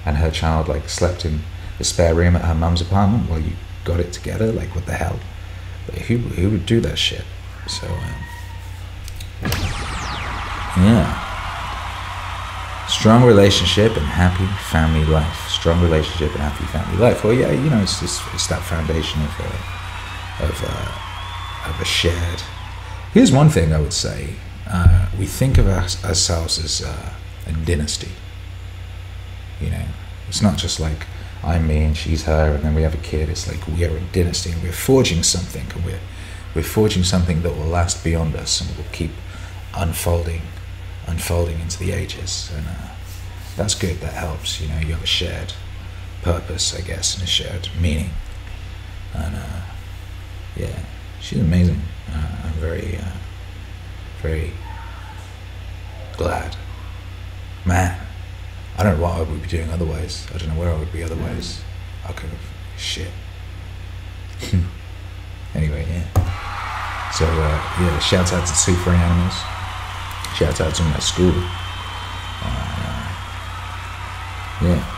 and 0.05 0.18
her 0.18 0.31
child 0.31 0.68
like 0.68 0.88
slept 0.88 1.24
in 1.24 1.40
the 1.79 1.85
spare 1.85 2.14
room 2.14 2.37
at 2.37 2.42
her 2.42 2.55
mum's 2.55 2.81
apartment 2.81 3.29
while 3.29 3.40
you 3.40 3.53
got 3.85 4.01
it 4.01 4.12
together. 4.12 4.53
Like, 4.53 4.74
what 4.74 4.87
the 4.87 4.94
hell? 4.94 5.18
Who, 5.94 6.18
who 6.18 6.51
would 6.51 6.66
do 6.66 6.81
that 6.81 6.98
shit? 6.98 7.24
So, 7.66 7.87
um, 7.87 8.14
yeah. 10.77 11.24
Strong 12.88 13.24
relationship 13.24 13.96
and 13.96 14.07
happy 14.07 14.46
family 14.70 15.05
life. 15.05 15.48
Strong 15.48 15.83
relationship 15.83 16.33
and 16.33 16.40
happy 16.40 16.64
family 16.66 16.98
life. 16.98 17.22
Well, 17.22 17.35
yeah, 17.35 17.51
you 17.51 17.70
know, 17.70 17.81
it's 17.81 18.01
just, 18.01 18.22
it's 18.33 18.46
that 18.46 18.62
foundation 18.62 19.22
of 19.22 19.40
a, 19.40 20.44
uh, 20.44 20.48
of 20.48 20.62
a, 20.62 20.70
uh, 20.70 21.70
of 21.70 21.81
a 21.81 21.85
shared. 21.85 22.42
Here's 23.12 23.33
one 23.33 23.48
thing 23.48 23.72
I 23.72 23.81
would 23.81 23.92
say: 23.92 24.35
uh, 24.66 25.09
we 25.18 25.27
think 25.27 25.59
of 25.59 25.66
us, 25.66 26.03
ourselves 26.05 26.59
as 26.62 26.83
uh, 26.83 27.11
a 27.46 27.53
dynasty. 27.53 28.12
You 29.61 29.70
know, 29.70 29.85
it's 30.29 30.42
not 30.42 30.57
just 30.57 30.79
like 30.79 31.07
I'm 31.42 31.66
me 31.66 31.85
and 31.85 31.96
she's 31.96 32.24
her, 32.24 32.55
and 32.55 32.64
then 32.64 32.74
we 32.74 32.83
have 32.83 32.94
a 32.94 32.98
kid. 32.98 33.29
It's 33.29 33.46
like 33.48 33.66
we 33.66 33.85
are 33.85 33.96
a 33.96 34.01
dynasty, 34.12 34.51
and 34.51 34.62
we're 34.62 34.72
forging 34.72 35.22
something, 35.22 35.66
and 35.74 35.85
we're 35.85 36.01
we're 36.55 36.62
forging 36.62 37.05
something 37.05 37.42
that 37.42 37.57
will 37.57 37.66
last 37.66 38.03
beyond 38.03 38.35
us, 38.37 38.61
and 38.61 38.77
will 38.77 38.90
keep 38.92 39.11
unfolding, 39.77 40.42
unfolding 41.07 41.61
into 41.61 41.79
the 41.79 41.92
ages, 41.92 42.51
and 42.55 42.66
uh, 42.66 42.88
that's 43.57 43.74
good. 43.74 44.01
That 44.01 44.14
helps. 44.14 44.61
You 44.61 44.68
know, 44.68 44.79
you 44.79 44.92
have 44.94 45.03
a 45.03 45.07
shared 45.07 45.53
purpose, 46.22 46.74
I 46.77 46.81
guess, 46.81 47.14
and 47.14 47.22
a 47.22 47.27
shared 47.27 47.68
meaning, 47.81 48.11
and 49.14 49.37
uh, 49.37 49.61
yeah, 50.57 50.81
she's 51.20 51.40
amazing. 51.40 51.81
Uh, 52.11 52.37
I'm 52.44 52.53
very, 52.55 52.96
uh, 52.96 53.16
very 54.22 54.53
glad, 56.16 56.57
man. 57.64 58.07
I 58.78 58.84
don't 58.84 58.96
know 58.96 59.02
what 59.02 59.18
I 59.18 59.22
would 59.22 59.42
be 59.42 59.48
doing 59.48 59.68
otherwise. 59.70 60.26
I 60.32 60.38
don't 60.38 60.50
know 60.50 60.60
where 60.60 60.72
I 60.72 60.78
would 60.78 60.92
be 60.92 61.02
otherwise. 61.02 61.60
I 62.06 62.12
could 62.12 62.30
have 62.30 62.40
shit. 62.76 63.10
anyway, 65.54 65.84
yeah. 65.88 67.10
So 67.10 67.26
uh, 67.26 67.58
yeah, 67.80 67.98
shout 67.98 68.32
out 68.32 68.46
to 68.46 68.54
Super 68.54 68.78
Furry 68.78 68.96
Animals. 68.96 69.34
Shout 70.36 70.60
out 70.60 70.74
to 70.76 70.82
my 70.84 70.98
school. 71.00 71.32
Uh, 72.44 72.98
yeah. 74.62 74.94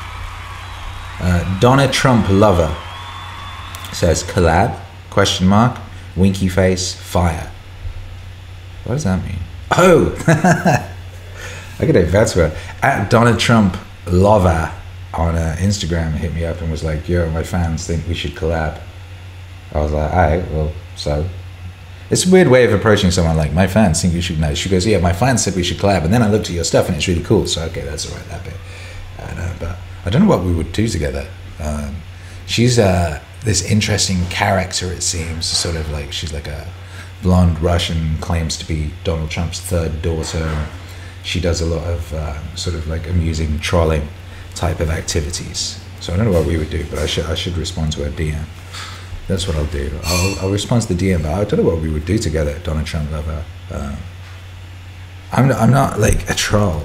Uh, 1.20 1.60
Donna 1.60 1.90
Trump 1.90 2.28
lover 2.28 2.76
says 3.92 4.22
collab 4.22 4.78
question 5.08 5.46
mark 5.46 5.78
winky 6.16 6.48
face 6.48 6.92
fire. 6.92 7.50
What 8.84 8.94
does 8.96 9.04
that 9.04 9.24
mean? 9.24 9.38
Oh, 9.70 10.14
I 11.82 11.86
could 11.86 11.94
that's 11.94 12.36
where 12.36 12.56
at 12.82 13.10
Donald 13.10 13.38
Trump 13.38 13.76
lover 14.06 14.72
on 15.14 15.34
uh, 15.34 15.56
Instagram 15.58 16.12
hit 16.12 16.34
me 16.34 16.44
up 16.44 16.60
and 16.60 16.70
was 16.70 16.84
like, 16.84 17.08
"Yo, 17.08 17.28
my 17.30 17.42
fans 17.42 17.86
think 17.86 18.06
we 18.06 18.14
should 18.14 18.32
collab." 18.32 18.80
I 19.72 19.80
was 19.80 19.92
like, 19.92 20.12
"All 20.12 20.18
right, 20.18 20.50
well, 20.50 20.72
so." 20.96 21.26
It's 22.10 22.26
a 22.26 22.30
weird 22.30 22.48
way 22.48 22.64
of 22.64 22.72
approaching 22.72 23.12
someone 23.12 23.36
like 23.36 23.52
my 23.52 23.68
fans 23.68 24.02
think 24.02 24.14
you 24.14 24.20
should 24.20 24.40
know. 24.40 24.52
She 24.54 24.68
goes, 24.68 24.84
"Yeah, 24.84 24.98
my 24.98 25.12
fans 25.12 25.44
said 25.44 25.54
we 25.54 25.62
should 25.62 25.78
collab," 25.78 26.04
and 26.04 26.12
then 26.12 26.22
I 26.22 26.28
looked 26.28 26.46
at 26.46 26.54
your 26.54 26.64
stuff 26.64 26.88
and 26.88 26.96
it's 26.96 27.06
really 27.06 27.22
cool. 27.22 27.46
So 27.46 27.62
okay, 27.66 27.82
that's 27.82 28.10
all 28.10 28.16
right, 28.16 28.28
that 28.28 28.44
bit. 28.44 28.54
And, 29.18 29.38
uh, 29.38 29.52
but 29.60 29.76
I 30.04 30.10
don't 30.10 30.22
know 30.22 30.28
what 30.28 30.42
we 30.44 30.52
would 30.52 30.72
do 30.72 30.88
together. 30.88 31.28
Um, 31.60 31.96
she's 32.46 32.78
uh, 32.78 33.20
this 33.44 33.62
interesting 33.62 34.26
character, 34.26 34.92
it 34.92 35.02
seems, 35.02 35.46
sort 35.46 35.76
of 35.76 35.90
like 35.90 36.12
she's 36.12 36.32
like 36.32 36.48
a 36.48 36.66
blonde 37.22 37.60
Russian, 37.60 38.16
claims 38.18 38.56
to 38.58 38.66
be 38.66 38.92
Donald 39.04 39.30
Trump's 39.30 39.60
third 39.60 40.02
daughter. 40.02 40.66
She 41.22 41.40
does 41.40 41.60
a 41.60 41.66
lot 41.66 41.86
of 41.86 42.12
uh, 42.14 42.56
sort 42.56 42.76
of 42.76 42.88
like 42.88 43.08
amusing 43.08 43.58
trolling 43.58 44.08
type 44.54 44.80
of 44.80 44.90
activities. 44.90 45.78
So 46.00 46.12
I 46.12 46.16
don't 46.16 46.26
know 46.26 46.38
what 46.38 46.46
we 46.46 46.56
would 46.56 46.70
do, 46.70 46.86
but 46.88 46.98
I 46.98 47.06
should 47.06 47.26
I 47.26 47.34
should 47.34 47.56
respond 47.56 47.92
to 47.92 48.04
her 48.04 48.10
DM. 48.10 48.44
That's 49.28 49.46
what 49.46 49.56
I'll 49.56 49.66
do. 49.66 49.90
I'll, 50.02 50.38
I'll 50.40 50.50
respond 50.50 50.82
to 50.82 50.94
the 50.94 51.12
DM, 51.12 51.22
but 51.22 51.32
I 51.32 51.44
don't 51.44 51.60
know 51.60 51.70
what 51.70 51.80
we 51.80 51.88
would 51.88 52.04
do 52.04 52.18
together, 52.18 52.58
Donald 52.60 52.86
Trump 52.86 53.12
lover. 53.12 53.44
Um, 53.70 53.96
I'm 55.30 55.48
not, 55.48 55.60
I'm 55.60 55.70
not 55.70 56.00
like 56.00 56.28
a 56.28 56.34
troll. 56.34 56.82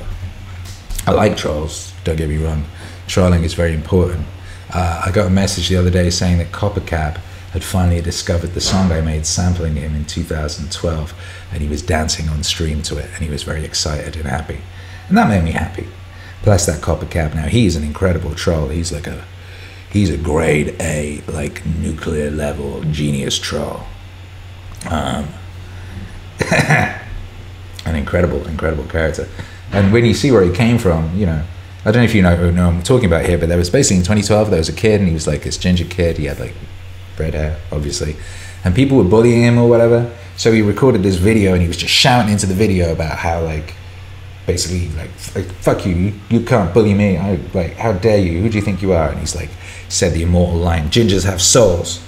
I 1.08 1.12
like 1.12 1.38
trolls. 1.38 1.94
Don't 2.04 2.18
get 2.18 2.30
me 2.30 2.38
wrong. 2.38 2.66
Trolling 3.08 3.44
is 3.44 3.56
very 3.56 3.74
important. 3.74 4.28
Uh, 4.72 5.04
I 5.06 5.12
got 5.12 5.28
a 5.28 5.30
message 5.32 5.70
the 5.70 5.78
other 5.78 5.90
day 5.90 6.10
saying 6.12 6.38
that 6.38 6.52
Coppercab 6.52 7.20
had 7.56 7.64
finally 7.64 8.02
discovered 8.02 8.50
the 8.50 8.60
song 8.60 8.92
I 8.92 9.00
made 9.00 9.26
sampling 9.26 9.78
him 9.78 9.96
in 9.96 10.04
2012, 10.04 11.14
and 11.54 11.62
he 11.62 11.70
was 11.70 11.82
dancing 11.82 12.28
on 12.28 12.44
stream 12.44 12.82
to 12.82 12.98
it, 12.98 13.10
and 13.14 13.24
he 13.24 13.30
was 13.30 13.44
very 13.44 13.64
excited 13.64 14.18
and 14.18 14.26
happy, 14.26 14.60
and 15.08 15.18
that 15.18 15.30
made 15.30 15.46
me 15.46 15.52
happy. 15.52 15.88
Plus, 16.42 16.66
that 16.66 16.82
Coppercab 16.82 17.34
now 17.34 17.48
he's 17.48 17.78
an 17.78 17.84
incredible 17.86 18.36
troll. 18.36 18.68
He's 18.68 18.92
like 18.92 19.08
a 19.08 19.24
he's 19.90 20.10
a 20.10 20.18
grade 20.18 20.76
A, 20.82 21.22
like 21.30 21.66
nuclear 21.66 22.30
level 22.30 22.84
genius 22.92 23.40
troll. 23.40 23.84
Um, 24.90 25.30
an 26.52 27.96
incredible, 27.96 28.46
incredible 28.48 28.84
character. 28.84 29.30
And 29.72 29.94
when 29.94 30.04
you 30.04 30.14
see 30.14 30.30
where 30.30 30.44
he 30.44 30.52
came 30.52 30.78
from, 30.78 31.18
you 31.18 31.26
know, 31.26 31.42
I 31.86 31.92
don't 31.92 32.02
know 32.02 32.04
if 32.04 32.14
you 32.14 32.22
know, 32.22 32.52
know 32.52 32.68
I'm 32.68 32.84
talking 32.84 33.06
about 33.06 33.26
here, 33.26 33.38
but 33.38 33.48
there 33.48 33.58
was 33.58 33.70
basically 33.70 34.00
in 34.00 34.04
2012, 34.04 34.50
there 34.50 34.60
was 34.60 34.68
a 34.68 34.74
kid 34.74 35.00
and 35.00 35.08
he 35.08 35.14
was 35.14 35.26
like 35.26 35.44
this 35.44 35.58
ginger 35.58 35.86
kid. 35.86 36.18
He 36.18 36.26
had 36.26 36.38
like 36.38 36.54
red 37.18 37.34
hair, 37.34 37.60
obviously. 37.72 38.16
And 38.64 38.74
people 38.74 38.98
were 38.98 39.04
bullying 39.04 39.44
him 39.44 39.58
or 39.58 39.70
whatever. 39.70 40.16
So 40.38 40.52
he 40.52 40.62
recorded 40.62 41.04
this 41.04 41.16
video 41.16 41.54
and 41.54 41.62
he 41.62 41.68
was 41.68 41.78
just 41.78 41.94
shouting 41.94 42.32
into 42.32 42.46
the 42.46 42.54
video 42.54 42.92
about 42.92 43.18
how 43.18 43.42
like, 43.42 43.76
basically 44.46 44.90
like, 44.98 45.10
fuck 45.10 45.86
you, 45.86 45.96
you, 45.96 46.14
you 46.30 46.42
can't 46.42 46.74
bully 46.74 46.94
me. 46.94 47.18
I 47.18 47.40
like, 47.54 47.76
how 47.76 47.94
dare 47.94 48.18
you? 48.18 48.42
Who 48.42 48.50
do 48.50 48.58
you 48.58 48.64
think 48.64 48.82
you 48.82 48.94
are? 48.94 49.10
And 49.10 49.20
he's 49.20 49.36
like, 49.36 49.50
said 49.90 50.14
the 50.14 50.24
immortal 50.24 50.60
line, 50.60 50.90
gingers 50.90 51.26
have 51.26 51.42
souls. 51.42 52.04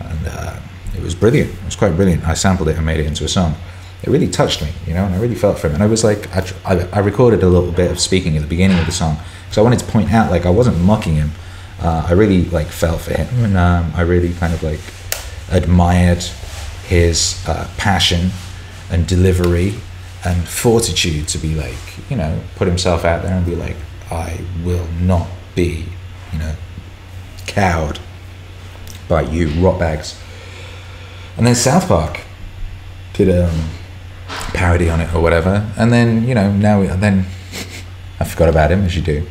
And 0.00 0.26
uh, 0.26 0.60
it 0.96 1.02
was 1.02 1.14
brilliant. 1.14 1.50
It 1.50 1.64
was 1.64 1.76
quite 1.76 1.96
brilliant. 1.96 2.26
I 2.26 2.34
sampled 2.34 2.68
it 2.68 2.76
and 2.76 2.86
made 2.86 3.00
it 3.00 3.06
into 3.06 3.24
a 3.24 3.28
song 3.28 3.54
it 4.02 4.10
really 4.10 4.28
touched 4.28 4.62
me, 4.62 4.68
you 4.86 4.94
know, 4.94 5.04
and 5.04 5.14
I 5.14 5.18
really 5.18 5.34
felt 5.34 5.58
for 5.58 5.68
him. 5.68 5.74
And 5.74 5.82
I 5.82 5.86
was 5.86 6.04
like, 6.04 6.34
I, 6.34 6.46
I, 6.64 6.88
I 6.92 6.98
recorded 7.00 7.42
a 7.42 7.48
little 7.48 7.72
bit 7.72 7.90
of 7.90 7.98
speaking 7.98 8.36
at 8.36 8.42
the 8.42 8.48
beginning 8.48 8.78
of 8.78 8.86
the 8.86 8.92
song 8.92 9.18
because 9.44 9.58
I 9.58 9.62
wanted 9.62 9.80
to 9.80 9.86
point 9.86 10.12
out, 10.12 10.30
like, 10.30 10.46
I 10.46 10.50
wasn't 10.50 10.78
mocking 10.78 11.14
him. 11.14 11.30
Uh, 11.80 12.06
I 12.08 12.12
really 12.12 12.44
like 12.46 12.68
felt 12.68 13.02
for 13.02 13.12
him, 13.12 13.28
and 13.44 13.56
um, 13.56 13.92
I 13.94 14.02
really 14.02 14.32
kind 14.34 14.54
of 14.54 14.62
like 14.62 14.80
admired 15.50 16.22
his 16.86 17.42
uh, 17.46 17.68
passion 17.76 18.30
and 18.90 19.06
delivery 19.06 19.74
and 20.24 20.48
fortitude 20.48 21.28
to 21.28 21.38
be 21.38 21.54
like, 21.54 21.76
you 22.10 22.16
know, 22.16 22.40
put 22.56 22.66
himself 22.66 23.04
out 23.04 23.22
there 23.22 23.34
and 23.34 23.44
be 23.44 23.54
like, 23.54 23.76
I 24.10 24.40
will 24.64 24.86
not 25.00 25.28
be, 25.54 25.84
you 26.32 26.38
know, 26.38 26.54
cowed 27.46 27.98
by 29.08 29.22
you 29.22 29.48
rot 29.60 29.78
bags. 29.78 30.18
And 31.36 31.46
then 31.46 31.54
South 31.54 31.88
Park 31.88 32.20
did 33.12 33.28
um, 33.28 33.68
parody 34.54 34.88
on 34.88 35.00
it 35.00 35.14
or 35.14 35.20
whatever. 35.20 35.70
And 35.76 35.92
then, 35.92 36.26
you 36.26 36.34
know, 36.34 36.50
now 36.52 36.82
then 36.96 37.26
I 38.20 38.24
forgot 38.24 38.48
about 38.48 38.70
him, 38.70 38.84
as 38.84 38.96
you 38.96 39.02
do. 39.02 39.26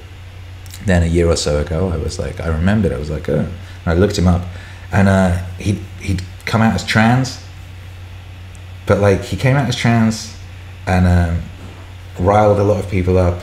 Then 0.85 1.03
a 1.03 1.07
year 1.07 1.27
or 1.27 1.35
so 1.35 1.59
ago, 1.59 1.89
I 1.89 1.97
was 1.97 2.19
like, 2.19 2.39
I 2.39 2.47
remembered, 2.47 2.91
I 2.91 2.97
was 2.97 3.09
like, 3.09 3.27
oh. 3.29 3.39
And 3.39 3.49
I 3.85 3.93
looked 3.93 4.17
him 4.17 4.27
up, 4.27 4.43
and 4.91 5.07
uh, 5.07 5.37
he'd, 5.57 5.79
he'd 5.99 6.21
come 6.45 6.61
out 6.61 6.73
as 6.73 6.83
trans, 6.85 7.43
but 8.85 8.99
like, 8.99 9.21
he 9.21 9.35
came 9.37 9.55
out 9.55 9.67
as 9.67 9.75
trans 9.75 10.35
and 10.85 11.07
um, 11.07 11.41
riled 12.19 12.59
a 12.59 12.63
lot 12.63 12.83
of 12.83 12.89
people 12.89 13.17
up. 13.17 13.41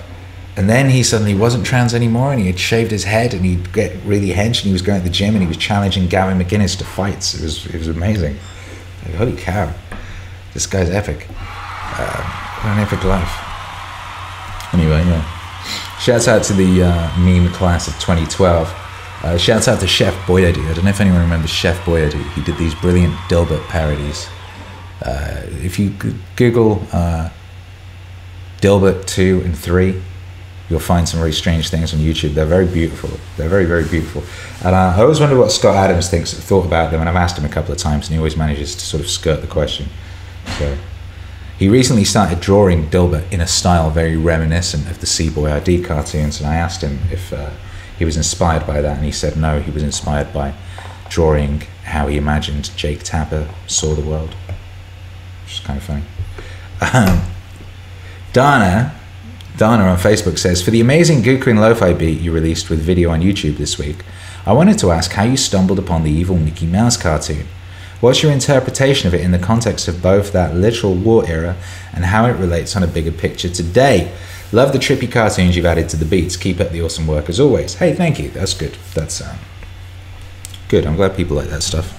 And 0.55 0.69
then 0.69 0.91
he 0.91 1.03
suddenly 1.03 1.35
wasn't 1.35 1.65
trans 1.65 1.95
anymore, 1.95 2.31
and 2.31 2.41
he 2.41 2.47
had 2.47 2.59
shaved 2.59 2.91
his 2.91 3.05
head, 3.05 3.33
and 3.33 3.45
he'd 3.45 3.73
get 3.73 3.97
really 4.05 4.29
hench, 4.29 4.59
and 4.59 4.67
he 4.67 4.73
was 4.73 4.83
going 4.83 5.01
to 5.01 5.09
the 5.09 5.13
gym, 5.13 5.35
and 5.35 5.43
he 5.43 5.49
was 5.49 5.57
challenging 5.57 6.09
Gavin 6.09 6.39
McInnes 6.39 6.77
to 6.79 6.85
fights. 6.85 7.35
It 7.35 7.43
was 7.43 7.67
it 7.67 7.79
was 7.79 7.89
amazing. 7.89 8.37
Like, 9.05 9.15
holy 9.15 9.35
cow, 9.35 9.73
this 10.53 10.67
guy's 10.67 10.91
epic. 10.91 11.27
Uh, 11.31 12.23
what 12.61 12.73
an 12.77 12.81
epic 12.81 13.03
life. 13.03 14.75
Anyway, 14.75 15.03
yeah. 15.07 15.32
Shouts 16.03 16.27
out 16.27 16.43
to 16.43 16.53
the 16.53 16.83
uh, 16.83 17.17
meme 17.17 17.53
class 17.53 17.87
of 17.87 17.95
2012. 18.01 18.69
Uh, 19.23 19.39
shouts 19.39 19.69
out 19.69 19.79
to 19.79 19.87
Chef 19.87 20.13
Boyardee. 20.27 20.69
I 20.69 20.75
don't 20.75 20.83
know 20.83 20.91
if 20.91 21.01
anyone 21.01 21.21
remembers 21.21 21.51
Chef 21.51 21.79
Boyardee. 21.85 22.29
He 22.33 22.43
did 22.43 22.57
these 22.57 22.75
brilliant 22.75 23.15
Dilbert 23.29 23.65
parodies. 23.69 24.29
Uh, 25.01 25.43
if 25.63 25.79
you 25.79 25.91
Google 26.35 26.85
uh, 26.93 27.31
Dilbert 28.61 29.07
2 29.07 29.43
and 29.45 29.57
3, 29.57 30.03
you'll 30.69 30.81
find 30.81 31.09
some 31.09 31.21
very 31.21 31.33
strange 31.33 31.71
things 31.71 31.95
on 31.95 32.01
YouTube. 32.01 32.35
They're 32.35 32.47
very 32.47 32.67
beautiful. 32.67 33.11
They're 33.37 33.49
very, 33.49 33.67
very 33.67 33.87
beautiful. 33.89 34.25
And 34.67 34.75
uh, 34.75 34.95
I 34.97 35.03
always 35.03 35.21
wonder 35.21 35.39
what 35.39 35.53
Scott 35.53 35.77
Adams 35.77 36.11
thinks, 36.11 36.35
thought 36.35 36.67
about 36.67 36.91
them, 36.91 36.99
and 36.99 37.09
I've 37.09 37.15
asked 37.15 37.39
him 37.39 37.45
a 37.45 37.49
couple 37.49 37.71
of 37.71 37.79
times, 37.79 38.09
and 38.09 38.15
he 38.15 38.19
always 38.19 38.37
manages 38.37 38.75
to 38.75 38.85
sort 38.85 39.05
of 39.05 39.09
skirt 39.09 39.41
the 39.41 39.47
question. 39.47 39.87
So 40.59 40.77
he 41.63 41.69
recently 41.69 42.03
started 42.03 42.41
drawing 42.41 42.91
Dilbert 42.91 43.33
in 43.33 43.41
a 43.41 43.47
style 43.47 43.89
very 43.89 44.17
reminiscent 44.17 44.91
of 44.91 44.99
the 44.99 45.07
C 45.07 45.29
Boyardee 45.29 45.85
cartoons, 45.85 46.41
and 46.41 46.51
I 46.51 46.57
asked 46.57 46.83
him 46.83 46.99
if 47.09 47.33
uh, 47.33 47.51
he 47.97 48.05
was 48.05 48.17
inspired 48.17 48.67
by 48.67 48.81
that, 48.81 48.97
and 48.97 49.07
he 49.07 49.13
said 49.13 49.37
no, 49.37 49.61
he 49.61 49.71
was 49.71 49.85
inspired 49.85 50.33
by 50.33 50.55
drawing 51.09 51.61
how 51.85 52.09
he 52.09 52.17
imagined 52.17 52.77
Jake 52.77 53.05
Tapper 53.05 53.49
saw 53.69 53.95
the 53.95 54.03
world, 54.03 54.35
which 55.45 55.53
is 55.53 55.61
kind 55.61 55.79
of 55.79 55.85
funny. 55.85 56.03
Um, 56.81 57.31
Dana, 58.33 58.93
Dana 59.57 59.85
on 59.85 59.99
Facebook 59.99 60.39
says, 60.39 60.65
For 60.65 60.73
the 60.73 60.81
amazing 60.81 61.23
Guqin 61.23 61.61
Lo-Fi 61.61 61.93
beat 61.93 62.21
you 62.21 62.33
released 62.33 62.71
with 62.71 62.81
video 62.81 63.11
on 63.11 63.21
YouTube 63.21 63.57
this 63.57 63.79
week, 63.79 63.99
I 64.45 64.53
wanted 64.53 64.81
to 64.81 64.91
ask 64.91 65.13
how 65.13 65.23
you 65.23 65.37
stumbled 65.37 65.79
upon 65.79 66.03
the 66.03 66.11
evil 66.11 66.37
Mickey 66.37 66.67
Mouse 66.67 66.97
cartoon. 66.97 67.47
What's 68.03 68.21
your 68.21 68.33
interpretation 68.33 69.07
of 69.07 69.15
it 69.15 69.21
in 69.21 69.31
the 69.31 69.39
context 69.39 69.87
of 69.87 70.03
both 70.03 70.33
that 70.33 70.57
literal 70.57 70.93
war 70.93 71.25
era 71.25 71.57
and 71.93 72.05
how 72.05 72.27
it 72.27 72.33
relates 72.33 72.75
on 72.75 72.83
a 72.83 72.89
bigger 72.89 73.13
picture 73.13 73.49
today? 73.49 74.13
Love 74.51 74.73
the 74.73 74.79
trippy 74.81 75.09
cartoons 75.09 75.55
you've 75.55 75.67
added 75.67 75.89
to 75.91 75.97
the 75.97 76.05
beats. 76.05 76.37
Keep 76.37 76.59
up 76.59 76.71
the 76.71 76.83
awesome 76.83 77.07
work 77.07 77.29
as 77.29 77.39
always. 77.39 77.75
Hey, 77.75 77.95
thank 77.95 78.19
you. 78.19 78.29
That's 78.31 78.55
good. 78.55 78.77
That's 78.95 79.21
um, 79.21 79.39
good. 80.67 80.85
I'm 80.85 80.97
glad 80.97 81.15
people 81.15 81.37
like 81.37 81.47
that 81.51 81.63
stuff 81.63 81.95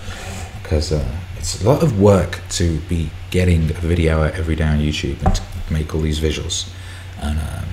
because 0.62 0.92
uh, 0.92 1.08
it's 1.38 1.64
a 1.64 1.66
lot 1.66 1.82
of 1.82 2.02
work 2.02 2.42
to 2.50 2.82
be 2.82 3.10
getting 3.32 3.70
a 3.70 3.80
video 3.80 4.24
out 4.24 4.34
every 4.34 4.58
day 4.58 4.66
on 4.66 4.80
YouTube 4.80 5.24
and 5.24 5.34
to 5.36 5.42
make 5.72 5.96
all 5.96 6.02
these 6.02 6.20
visuals 6.20 6.70
and 7.22 7.40
um, 7.40 7.70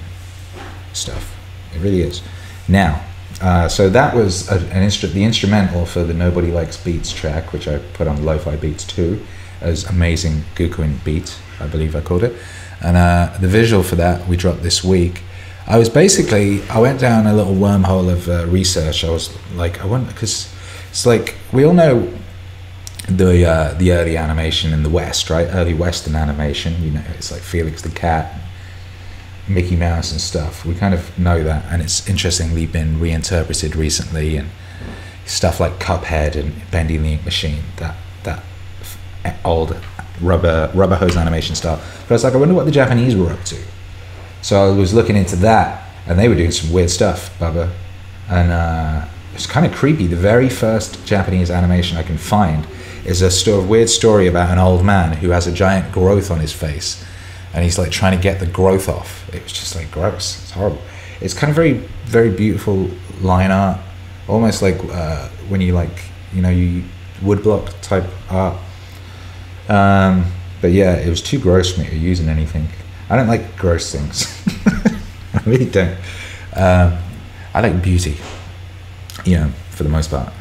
stuff. 0.93 1.37
It 1.75 1.81
really 1.81 2.03
is. 2.03 2.23
Now, 2.69 3.05
uh, 3.41 3.69
so 3.69 3.89
that 3.89 4.15
was 4.15 4.51
a, 4.51 4.57
an 4.57 4.87
instru- 4.87 5.13
the 5.13 5.25
instrumental 5.25 5.87
for 5.87 6.05
the 6.05 6.15
Nobody 6.15 6.51
Likes 6.51 6.77
Beats 6.77 7.13
track, 7.13 7.53
which 7.53 7.69
I 7.69 7.79
put 7.95 8.07
on 8.07 8.25
Lo-Fi 8.25 8.57
Beats 8.57 8.85
2 8.85 9.25
as 9.61 9.85
Amazing 9.89 10.45
Guqin 10.55 11.03
Beat, 11.05 11.37
I 11.59 11.67
believe 11.67 11.95
I 11.97 12.01
called 12.01 12.25
it. 12.25 12.35
And 12.83 12.97
uh, 12.97 13.37
the 13.41 13.49
visual 13.49 13.83
for 13.83 13.97
that 13.97 14.27
we 14.29 14.37
dropped 14.37 14.63
this 14.63 14.83
week. 14.83 15.23
I 15.67 15.79
was 15.79 15.89
basically, 15.89 16.63
I 16.69 16.81
went 16.81 17.01
down 17.01 17.27
a 17.27 17.35
little 17.35 17.55
wormhole 17.55 18.11
of 18.11 18.29
uh, 18.29 18.47
research. 18.47 19.05
I 19.05 19.11
was 19.11 19.37
like, 19.55 19.81
I 19.81 19.87
wonder, 19.87 20.11
because 20.13 20.53
it's 20.91 21.07
like, 21.07 21.37
we 21.53 21.65
all 21.65 21.75
know 21.75 22.13
the 23.09 23.45
uh, 23.45 23.75
the 23.75 23.93
early 23.93 24.17
animation 24.17 24.73
in 24.73 24.83
the 24.83 24.89
West, 24.89 25.31
right? 25.31 25.49
Early 25.51 25.75
Western 25.75 26.15
animation, 26.15 26.83
you 26.83 26.91
know, 26.93 27.03
it's 27.17 27.33
like 27.33 27.41
Felix 27.43 27.83
the 27.83 27.91
Cat, 27.91 28.40
Mickey 29.51 29.77
Mouse 29.77 30.13
and 30.13 30.21
stuff. 30.21 30.65
We 30.65 30.75
kind 30.75 30.95
of 30.95 31.19
know 31.19 31.43
that, 31.45 31.65
and 31.71 31.83
it's 31.83 32.09
interestingly 32.09 32.67
been 32.67 33.01
reinterpreted 33.01 33.77
recently, 33.77 34.37
and 34.37 34.49
stuff 35.27 35.61
like 35.61 35.79
Cuphead 35.79 36.37
and 36.37 36.71
Bendy 36.71 36.97
the 36.97 37.13
Ink 37.13 37.25
Machine, 37.25 37.63
that 37.77 37.97
that 38.25 38.43
old 39.45 39.77
rubber 40.21 40.71
rubber 40.75 40.97
hose 40.97 41.17
animation 41.17 41.55
style. 41.55 41.81
But 42.03 42.11
I 42.11 42.15
was 42.15 42.25
like, 42.25 42.35
I 42.35 42.37
wonder 42.37 42.55
what 42.55 42.67
the 42.67 42.73
Japanese 42.73 43.17
were 43.17 43.31
up 43.31 43.45
to. 43.45 43.59
So 44.43 44.63
I 44.63 44.71
was 44.71 44.95
looking 44.95 45.17
into 45.17 45.37
that, 45.37 45.89
and 46.07 46.19
they 46.19 46.29
were 46.29 46.35
doing 46.35 46.51
some 46.51 46.73
weird 46.73 46.91
stuff, 46.91 47.39
Bubba, 47.39 47.73
and 48.29 48.51
uh, 48.51 49.07
it's 49.35 49.47
kind 49.47 49.67
of 49.67 49.73
creepy. 49.73 50.07
The 50.07 50.17
very 50.17 50.49
first 50.49 51.05
Japanese 51.07 51.51
animation 51.51 51.99
I 51.99 52.03
can 52.03 52.19
find 52.19 52.67
is 53.05 53.23
a 53.23 53.31
sto- 53.31 53.65
weird 53.65 53.91
story 53.91 54.27
about 54.27 54.51
an 54.51 54.59
old 54.59 54.85
man 54.85 55.17
who 55.19 55.31
has 55.31 55.47
a 55.47 55.53
giant 55.53 55.93
growth 55.93 56.31
on 56.31 56.41
his 56.41 56.53
face 56.53 57.05
and 57.53 57.65
he's 57.65 57.79
like 57.79 57.91
trying 57.91 58.17
to 58.17 58.23
get 58.23 58.41
the 58.41 58.47
growth 58.47 58.89
off. 58.89 59.29
It 59.35 59.43
was 59.43 59.53
just 59.53 59.75
like 59.75 59.91
gross. 59.91 60.43
It's 60.43 60.51
horrible. 60.53 60.81
It's 61.21 61.35
kind 61.35 61.51
of 61.51 61.57
very 61.57 61.75
very 62.05 62.31
beautiful 62.31 62.91
line 63.21 63.51
art, 63.51 63.79
almost 64.29 64.63
like 64.63 64.79
uh, 64.91 65.29
when 65.49 65.61
you 65.61 65.73
like 65.73 66.05
you 66.33 66.43
know 66.43 66.51
you 66.51 66.85
woodblock 67.21 67.81
type 67.83 68.05
art. 68.31 68.57
Um, 69.69 70.27
but 70.61 70.73
yeah, 70.73 70.97
it 70.97 71.09
was 71.09 71.23
too 71.23 71.39
gross 71.39 71.73
for 71.73 71.81
me 71.81 71.89
to 71.89 71.97
use 71.97 72.21
in 72.21 72.29
anything. 72.29 72.69
I 73.09 73.17
don't 73.17 73.29
like 73.29 73.57
gross 73.57 73.93
things. 73.93 74.27
I 75.35 75.43
really 75.47 75.71
don't. 75.71 75.97
Um, 76.55 76.99
I 77.55 77.61
like 77.61 77.83
beauty, 77.83 78.17
you 79.25 79.37
know, 79.37 79.49
for 79.71 79.83
the 79.83 79.89
most 79.89 80.11
part. 80.11 80.33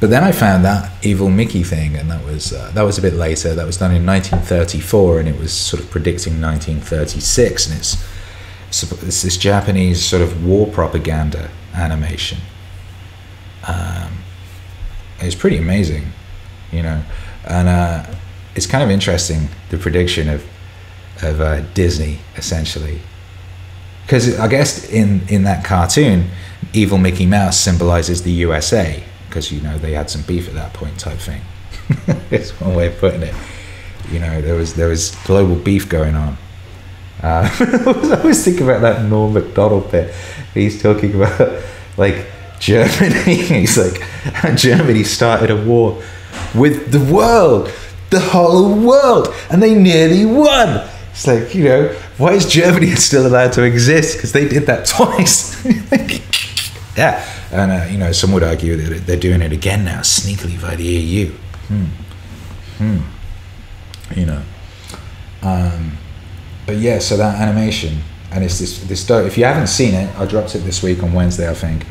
But 0.00 0.10
then 0.10 0.24
I 0.24 0.32
found 0.32 0.64
that 0.64 0.92
evil 1.04 1.30
Mickey 1.30 1.62
thing, 1.62 1.96
and 1.96 2.10
that 2.10 2.24
was 2.24 2.52
uh, 2.52 2.70
that 2.74 2.82
was 2.82 2.98
a 2.98 3.02
bit 3.02 3.14
later. 3.14 3.54
That 3.54 3.66
was 3.66 3.76
done 3.76 3.94
in 3.94 4.04
1934, 4.04 5.20
and 5.20 5.28
it 5.28 5.38
was 5.38 5.52
sort 5.52 5.82
of 5.82 5.90
predicting 5.90 6.40
1936, 6.40 7.66
and 7.68 7.78
it's 7.78 8.04
it's 8.68 9.22
this 9.22 9.36
Japanese 9.36 10.04
sort 10.04 10.20
of 10.20 10.44
war 10.44 10.66
propaganda 10.66 11.48
animation. 11.74 12.38
Um, 13.66 14.18
it's 15.20 15.36
pretty 15.36 15.58
amazing, 15.58 16.12
you 16.72 16.82
know, 16.82 17.02
and 17.46 17.68
uh, 17.68 18.04
it's 18.56 18.66
kind 18.66 18.82
of 18.82 18.90
interesting 18.90 19.48
the 19.70 19.78
prediction 19.78 20.28
of 20.28 20.44
of 21.22 21.40
uh, 21.40 21.60
Disney 21.72 22.18
essentially, 22.36 23.00
because 24.04 24.38
I 24.38 24.48
guess 24.48 24.90
in 24.90 25.22
in 25.28 25.44
that 25.44 25.64
cartoon, 25.64 26.30
evil 26.72 26.98
Mickey 26.98 27.26
Mouse 27.26 27.58
symbolizes 27.58 28.24
the 28.24 28.32
USA 28.32 29.04
because 29.34 29.50
you 29.50 29.60
know 29.60 29.76
they 29.78 29.92
had 29.92 30.08
some 30.08 30.22
beef 30.22 30.46
at 30.46 30.54
that 30.54 30.72
point 30.72 30.96
type 30.96 31.18
thing. 31.18 31.42
it's 32.30 32.58
one 32.60 32.76
way 32.76 32.86
of 32.86 32.96
putting 32.98 33.22
it. 33.22 33.34
You 34.12 34.20
know 34.20 34.40
there 34.40 34.54
was 34.54 34.74
there 34.74 34.88
was 34.88 35.10
global 35.24 35.56
beef 35.56 35.88
going 35.88 36.14
on. 36.14 36.36
Uh, 37.20 37.48
I 38.12 38.20
always 38.20 38.44
think 38.44 38.60
about 38.60 38.82
that 38.82 39.04
Norm 39.04 39.32
Macdonald 39.32 39.90
bit. 39.90 40.14
He's 40.54 40.80
talking 40.80 41.16
about 41.16 41.62
like 41.96 42.26
Germany. 42.60 43.34
He's 43.34 43.76
like 43.76 44.56
Germany 44.56 45.02
started 45.02 45.50
a 45.50 45.56
war 45.56 46.00
with 46.54 46.92
the 46.92 47.12
world 47.12 47.72
the 48.10 48.20
whole 48.20 48.78
world, 48.78 49.34
and 49.50 49.60
they 49.60 49.74
nearly 49.74 50.24
won. 50.24 50.88
It's 51.10 51.26
like, 51.26 51.54
you 51.54 51.64
know, 51.64 51.88
why 52.16 52.34
is 52.34 52.46
Germany 52.46 52.94
still 52.94 53.26
allowed 53.26 53.52
to 53.54 53.62
exist? 53.64 54.16
Because 54.16 54.32
they 54.32 54.46
did 54.46 54.66
that 54.66 54.86
twice. 54.86 55.64
yeah, 56.96 57.24
and 57.54 57.70
uh, 57.70 57.84
you 57.86 57.98
know, 57.98 58.10
some 58.12 58.32
would 58.32 58.42
argue 58.42 58.76
that 58.76 59.06
they're 59.06 59.16
doing 59.16 59.40
it 59.40 59.52
again 59.52 59.84
now, 59.84 60.00
sneakily 60.00 60.56
via 60.56 60.76
the 60.76 60.84
EU. 60.84 61.30
Hmm. 61.68 61.84
Hmm. 62.78 64.18
You 64.18 64.26
know. 64.26 64.42
Um, 65.42 65.96
but 66.66 66.76
yeah, 66.76 66.98
so 66.98 67.16
that 67.16 67.40
animation, 67.40 68.00
and 68.32 68.42
it's 68.42 68.58
this 68.58 68.82
this. 68.84 69.08
If 69.08 69.38
you 69.38 69.44
haven't 69.44 69.68
seen 69.68 69.94
it, 69.94 70.12
I 70.18 70.26
dropped 70.26 70.54
it 70.56 70.60
this 70.60 70.82
week 70.82 71.02
on 71.02 71.12
Wednesday, 71.12 71.48
I 71.48 71.54
think. 71.54 71.86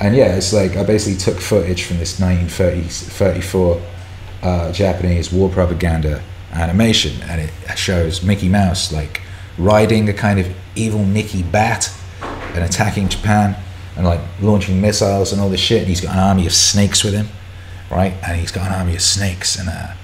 And 0.00 0.16
yeah, 0.16 0.34
it's 0.36 0.52
like 0.52 0.76
I 0.76 0.84
basically 0.84 1.18
took 1.18 1.40
footage 1.40 1.84
from 1.84 1.98
this 1.98 2.18
1934 2.18 3.82
uh, 4.42 4.72
Japanese 4.72 5.30
war 5.32 5.50
propaganda 5.50 6.22
animation, 6.52 7.20
and 7.24 7.42
it 7.42 7.78
shows 7.78 8.22
Mickey 8.22 8.48
Mouse 8.48 8.90
like 8.92 9.20
riding 9.58 10.08
a 10.08 10.14
kind 10.14 10.40
of 10.40 10.46
evil 10.74 11.04
Mickey 11.04 11.42
bat 11.42 11.92
and 12.54 12.64
attacking 12.64 13.08
Japan 13.08 13.56
and 13.96 14.04
like 14.04 14.20
launching 14.40 14.80
missiles 14.80 15.32
and 15.32 15.40
all 15.40 15.48
this 15.48 15.60
shit. 15.60 15.80
And 15.80 15.88
he's 15.88 16.00
got 16.00 16.14
an 16.14 16.20
army 16.20 16.46
of 16.46 16.52
snakes 16.52 17.04
with 17.04 17.14
him, 17.14 17.28
right? 17.90 18.14
And 18.26 18.38
he's 18.40 18.50
got 18.50 18.68
an 18.68 18.78
army 18.78 18.94
of 18.94 19.02
snakes, 19.02 19.58
and 19.58 19.68
uh, 19.68 19.94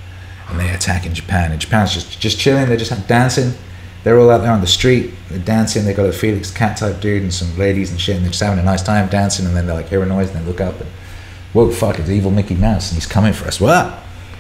and 0.48 0.58
they 0.58 0.70
attack 0.70 1.06
in 1.06 1.14
Japan. 1.14 1.52
And 1.52 1.60
Japan's 1.60 1.94
just 1.94 2.20
just 2.20 2.38
chilling. 2.38 2.68
They're 2.68 2.76
just 2.76 3.08
dancing. 3.08 3.54
They're 4.02 4.18
all 4.18 4.30
out 4.30 4.38
there 4.38 4.52
on 4.52 4.62
the 4.62 4.66
street. 4.66 5.12
They're 5.28 5.38
dancing. 5.38 5.84
They've 5.84 5.96
got 5.96 6.06
a 6.06 6.12
Felix 6.12 6.50
Cat 6.50 6.78
type 6.78 7.00
dude 7.00 7.22
and 7.22 7.32
some 7.32 7.56
ladies 7.58 7.90
and 7.90 8.00
shit, 8.00 8.16
and 8.16 8.24
they're 8.24 8.30
just 8.30 8.42
having 8.42 8.58
a 8.58 8.62
nice 8.62 8.82
time 8.82 9.08
dancing. 9.08 9.44
And 9.44 9.54
then 9.54 9.66
they 9.66 9.72
like 9.72 9.88
hear 9.88 10.02
a 10.02 10.06
noise 10.06 10.30
and 10.30 10.40
they 10.40 10.48
look 10.48 10.60
up 10.60 10.80
and, 10.80 10.88
whoa, 11.52 11.70
fuck! 11.70 11.98
It's 11.98 12.08
evil 12.08 12.30
Mickey 12.30 12.54
Mouse, 12.54 12.90
and 12.90 12.96
he's 12.96 13.06
coming 13.06 13.32
for 13.32 13.46
us. 13.46 13.60
What? 13.60 13.98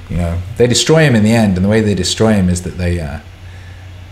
You 0.08 0.16
know, 0.16 0.40
they 0.56 0.66
destroy 0.66 1.02
him 1.02 1.14
in 1.14 1.22
the 1.22 1.32
end, 1.32 1.56
and 1.56 1.64
the 1.64 1.68
way 1.68 1.80
they 1.82 1.94
destroy 1.94 2.32
him 2.32 2.48
is 2.48 2.62
that 2.62 2.78
they 2.78 2.98
uh, 2.98 3.20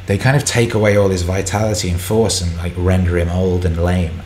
they 0.06 0.16
kind 0.18 0.36
of 0.36 0.44
take 0.44 0.74
away 0.74 0.96
all 0.96 1.08
his 1.08 1.22
vitality 1.22 1.90
and 1.90 2.00
force 2.00 2.40
and 2.40 2.56
like 2.58 2.72
render 2.76 3.18
him 3.18 3.28
old 3.28 3.64
and 3.64 3.82
lame. 3.82 4.22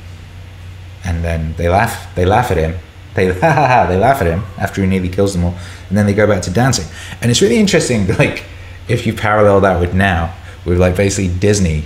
And 1.04 1.24
then 1.24 1.54
they 1.54 1.68
laugh. 1.68 2.14
They 2.14 2.24
laugh 2.24 2.50
at 2.50 2.56
him. 2.56 2.78
They 3.14 3.32
ha 3.40 3.52
ha 3.52 3.66
ha. 3.66 3.86
They 3.86 3.98
laugh 3.98 4.20
at 4.20 4.26
him 4.26 4.44
after 4.58 4.80
he 4.82 4.86
nearly 4.86 5.08
kills 5.08 5.34
them 5.34 5.44
all, 5.44 5.54
and 5.88 5.96
then 5.96 6.06
they 6.06 6.14
go 6.14 6.26
back 6.26 6.42
to 6.42 6.50
dancing. 6.50 6.86
And 7.20 7.30
it's 7.30 7.42
really 7.42 7.58
interesting, 7.58 8.06
like 8.18 8.44
if 8.88 9.06
you 9.06 9.12
parallel 9.12 9.60
that 9.60 9.80
with 9.80 9.94
now, 9.94 10.34
with 10.64 10.78
like 10.78 10.96
basically 10.96 11.36
Disney, 11.38 11.84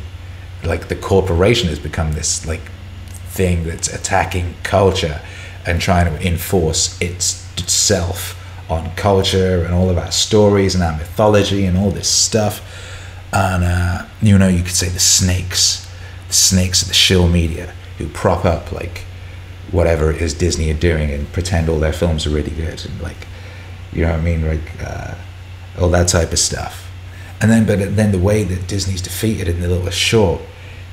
like 0.64 0.88
the 0.88 0.96
corporation 0.96 1.68
has 1.68 1.79
become 1.79 2.12
this 2.12 2.46
like 2.46 2.62
thing 3.29 3.64
that's 3.64 3.92
attacking 3.92 4.55
culture 4.62 5.20
and 5.66 5.81
trying 5.81 6.07
to 6.07 6.26
enforce 6.26 7.00
its 7.00 7.44
itself 7.59 8.42
on 8.70 8.94
culture 8.96 9.64
and 9.64 9.74
all 9.74 9.90
of 9.90 9.98
our 9.98 10.11
stories 10.11 10.74
and 10.74 10.83
our 10.83 10.96
mythology 10.96 11.64
and 11.64 11.76
all 11.76 11.90
this 11.90 12.09
stuff. 12.09 12.62
And, 13.33 13.64
uh, 13.64 14.07
you 14.22 14.38
know, 14.38 14.48
you 14.48 14.62
could 14.62 14.72
say 14.72 14.88
the 14.88 14.98
snakes, 14.98 15.87
the 16.29 16.35
snakes 16.35 16.83
of 16.83 16.88
the 16.88 16.94
shill 16.94 17.29
media 17.29 17.72
who 17.98 18.09
prop 18.09 18.44
up 18.44 18.72
like 18.72 19.04
whatever 19.70 20.11
it 20.11 20.22
is 20.22 20.35
Disney 20.35 20.70
are 20.70 20.74
doing 20.78 21.11
and 21.11 21.32
pretend 21.32 21.68
all 21.68 21.78
their 21.78 21.92
films 21.92 22.26
are 22.26 22.30
really 22.30 22.50
good 22.50 22.85
and 22.85 23.00
like, 23.00 23.26
you 23.92 24.02
know 24.02 24.12
what 24.12 24.20
I 24.20 24.22
mean? 24.22 24.46
Like, 24.46 24.82
uh, 24.82 25.14
all 25.80 25.88
that 25.90 26.09
type 26.09 26.32
of 26.32 26.38
stuff. 26.38 26.90
And 27.40 27.50
then, 27.50 27.66
but 27.66 27.96
then 27.96 28.12
the 28.12 28.18
way 28.18 28.44
that 28.44 28.66
Disney's 28.66 29.02
defeated 29.02 29.48
in 29.48 29.61
the 29.61 29.68
little 29.68 29.90
short 29.90 30.40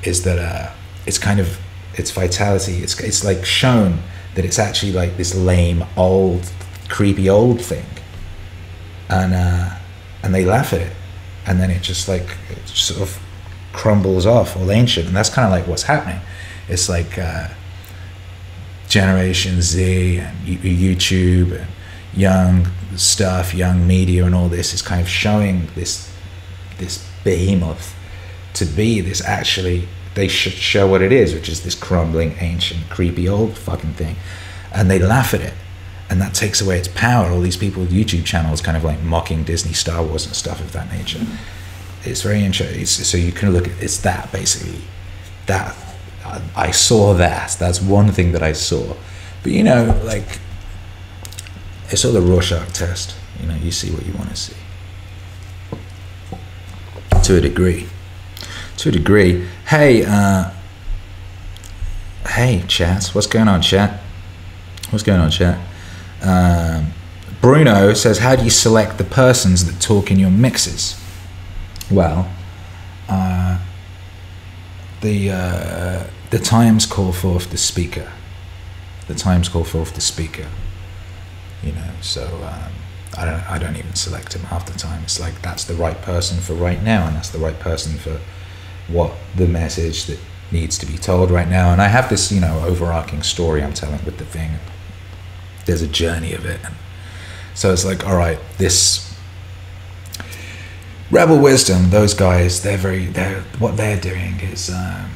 is 0.03 0.23
that 0.23 0.39
uh, 0.39 0.73
it's 1.05 1.17
kind 1.17 1.39
of 1.39 1.59
its 1.95 2.11
vitality. 2.11 2.77
It's 2.79 2.99
it's 2.99 3.23
like 3.23 3.45
shown 3.45 3.99
that 4.35 4.43
it's 4.43 4.59
actually 4.59 4.91
like 4.91 5.17
this 5.17 5.33
lame 5.35 5.85
old 5.95 6.51
creepy 6.89 7.29
old 7.29 7.61
thing, 7.61 7.85
and 9.09 9.33
uh, 9.33 9.77
and 10.21 10.35
they 10.35 10.43
laugh 10.43 10.73
at 10.73 10.81
it, 10.81 10.93
and 11.45 11.61
then 11.61 11.71
it 11.71 11.81
just 11.81 12.09
like 12.09 12.37
it 12.49 12.67
sort 12.67 13.01
of 13.01 13.19
crumbles 13.71 14.25
off 14.25 14.57
all 14.57 14.69
ancient, 14.69 15.07
and 15.07 15.15
that's 15.15 15.29
kind 15.29 15.45
of 15.45 15.51
like 15.51 15.67
what's 15.67 15.83
happening. 15.83 16.19
It's 16.67 16.89
like 16.89 17.17
uh, 17.17 17.49
Generation 18.87 19.61
Z 19.61 20.17
and 20.17 20.37
YouTube 20.45 21.59
and 21.59 21.67
young 22.13 22.67
stuff, 22.95 23.53
young 23.53 23.87
media, 23.87 24.25
and 24.25 24.35
all 24.35 24.49
this 24.49 24.73
is 24.73 24.81
kind 24.81 25.01
of 25.01 25.09
showing 25.09 25.67
this 25.75 26.11
this 26.77 27.07
behemoth 27.23 27.95
to 28.53 28.65
be 28.65 28.99
this 28.99 29.21
actually 29.23 29.87
they 30.15 30.27
should 30.27 30.53
show 30.53 30.87
what 30.87 31.01
it 31.01 31.11
is, 31.11 31.33
which 31.33 31.49
is 31.49 31.63
this 31.63 31.73
crumbling, 31.73 32.35
ancient, 32.39 32.87
creepy 32.89 33.27
old 33.27 33.57
fucking 33.57 33.93
thing, 33.93 34.15
and 34.71 34.91
they 34.91 34.99
laugh 34.99 35.33
at 35.33 35.41
it 35.41 35.53
and 36.13 36.21
that 36.21 36.35
takes 36.35 36.61
away 36.61 36.77
its 36.77 36.87
power. 36.89 37.31
All 37.31 37.41
these 37.41 37.57
people 37.57 37.81
with 37.81 37.91
YouTube 37.91 38.23
channels 38.23 38.61
kind 38.61 38.77
of 38.77 38.83
like 38.83 39.01
mocking 39.01 39.43
Disney, 39.43 39.73
Star 39.73 40.03
Wars, 40.03 40.27
and 40.27 40.35
stuff 40.35 40.59
of 40.59 40.71
that 40.73 40.91
nature. 40.91 41.25
It's 42.03 42.21
very 42.21 42.43
interesting. 42.43 42.85
so 42.85 43.17
you 43.17 43.31
can 43.31 43.51
look 43.51 43.67
at 43.67 43.81
it's 43.81 43.97
that 43.99 44.31
basically. 44.31 44.81
That 45.47 45.75
I 46.55 46.71
saw 46.71 47.13
that. 47.15 47.55
That's 47.59 47.81
one 47.81 48.11
thing 48.11 48.31
that 48.31 48.43
I 48.43 48.53
saw. 48.53 48.95
But 49.41 49.51
you 49.51 49.63
know, 49.63 49.99
like 50.03 50.39
it's 51.89 52.05
all 52.05 52.11
the 52.11 52.21
Rorschach 52.21 52.71
test. 52.73 53.15
You 53.39 53.47
know, 53.47 53.55
you 53.55 53.71
see 53.71 53.91
what 53.91 54.05
you 54.05 54.13
want 54.13 54.29
to 54.29 54.35
see. 54.35 54.55
To 57.23 57.37
a 57.37 57.41
degree. 57.41 57.87
To 58.77 58.89
a 58.89 58.91
degree. 58.91 59.47
Hey, 59.67 60.03
uh, 60.05 60.51
hey, 62.27 62.63
chat. 62.67 63.07
What's 63.13 63.27
going 63.27 63.47
on, 63.47 63.61
chat? 63.61 64.01
What's 64.89 65.03
going 65.03 65.19
on, 65.19 65.29
chat? 65.29 65.59
Um, 66.21 66.93
Bruno 67.41 67.93
says, 67.93 68.19
How 68.19 68.35
do 68.35 68.43
you 68.43 68.49
select 68.49 68.97
the 68.97 69.03
persons 69.03 69.65
that 69.65 69.81
talk 69.81 70.09
in 70.09 70.19
your 70.19 70.31
mixes? 70.31 70.99
Well, 71.91 72.29
the, 75.03 75.29
uh, 75.29 76.07
the 76.31 76.39
times 76.39 76.87
call 76.87 77.13
forth 77.13 77.51
the 77.51 77.57
speaker. 77.57 78.11
The 79.07 79.13
times 79.13 79.49
call 79.49 79.63
forth 79.63 79.93
the 79.93 80.01
speaker. 80.01 80.47
You 81.61 81.73
know, 81.73 81.91
so 82.01 82.25
um, 82.25 82.71
I, 83.15 83.25
don't, 83.25 83.51
I 83.51 83.59
don't 83.59 83.75
even 83.75 83.93
select 83.93 84.33
him 84.33 84.41
half 84.45 84.65
the 84.65 84.77
time. 84.77 85.03
It's 85.03 85.19
like 85.19 85.41
that's 85.43 85.63
the 85.63 85.75
right 85.75 86.01
person 86.01 86.39
for 86.39 86.53
right 86.53 86.81
now, 86.81 87.05
and 87.05 87.15
that's 87.15 87.29
the 87.29 87.37
right 87.37 87.59
person 87.59 87.97
for 87.97 88.19
what 88.87 89.13
the 89.35 89.47
message 89.47 90.05
that 90.07 90.19
needs 90.51 90.77
to 90.79 90.85
be 90.85 90.97
told 90.97 91.29
right 91.29 91.47
now. 91.47 91.71
And 91.71 91.81
I 91.81 91.87
have 91.87 92.09
this, 92.09 92.31
you 92.31 92.41
know, 92.41 92.65
overarching 92.65 93.21
story 93.21 93.63
I'm 93.63 93.73
telling 93.73 94.03
with 94.03 94.17
the 94.17 94.25
thing 94.25 94.51
there's 95.65 95.81
a 95.81 95.87
journey 95.87 96.33
of 96.33 96.45
it. 96.45 96.59
And 96.63 96.75
so 97.53 97.71
it's 97.71 97.85
like, 97.85 98.05
all 98.05 98.17
right, 98.17 98.39
this 98.57 99.12
Rebel 101.11 101.39
Wisdom, 101.39 101.89
those 101.89 102.13
guys, 102.13 102.63
they're 102.63 102.77
very, 102.77 103.05
they're 103.05 103.41
what 103.59 103.77
they're 103.77 103.99
doing 103.99 104.39
is 104.39 104.69
um, 104.69 105.11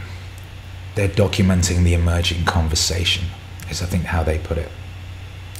they're 0.96 1.08
documenting 1.08 1.84
the 1.84 1.94
emerging 1.94 2.46
conversation. 2.46 3.26
Is 3.70 3.82
I 3.82 3.86
think 3.86 4.06
how 4.06 4.24
they 4.24 4.38
put 4.38 4.58
it. 4.58 4.70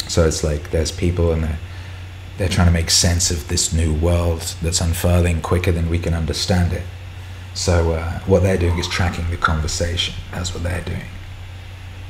So 0.08 0.26
it's 0.26 0.44
like 0.44 0.72
there's 0.72 0.92
people 0.92 1.32
and 1.32 1.44
they're 1.44 1.60
they're 2.38 2.48
trying 2.48 2.68
to 2.68 2.74
make 2.74 2.92
sense 2.92 3.32
of 3.32 3.48
this 3.48 3.74
new 3.74 3.94
world 3.94 4.56
that's 4.62 4.80
unfurling 4.80 5.42
quicker 5.42 5.72
than 5.72 5.90
we 5.90 5.98
can 5.98 6.14
understand 6.14 6.72
it. 6.72 6.84
So 7.56 7.94
uh, 7.94 8.20
what 8.20 8.44
they're 8.44 8.58
doing 8.58 8.78
is 8.78 8.88
tracking 8.88 9.30
the 9.32 9.38
conversation. 9.38 10.14
That's 10.32 10.54
what 10.54 10.62
they're 10.62 10.84
doing. 10.84 11.10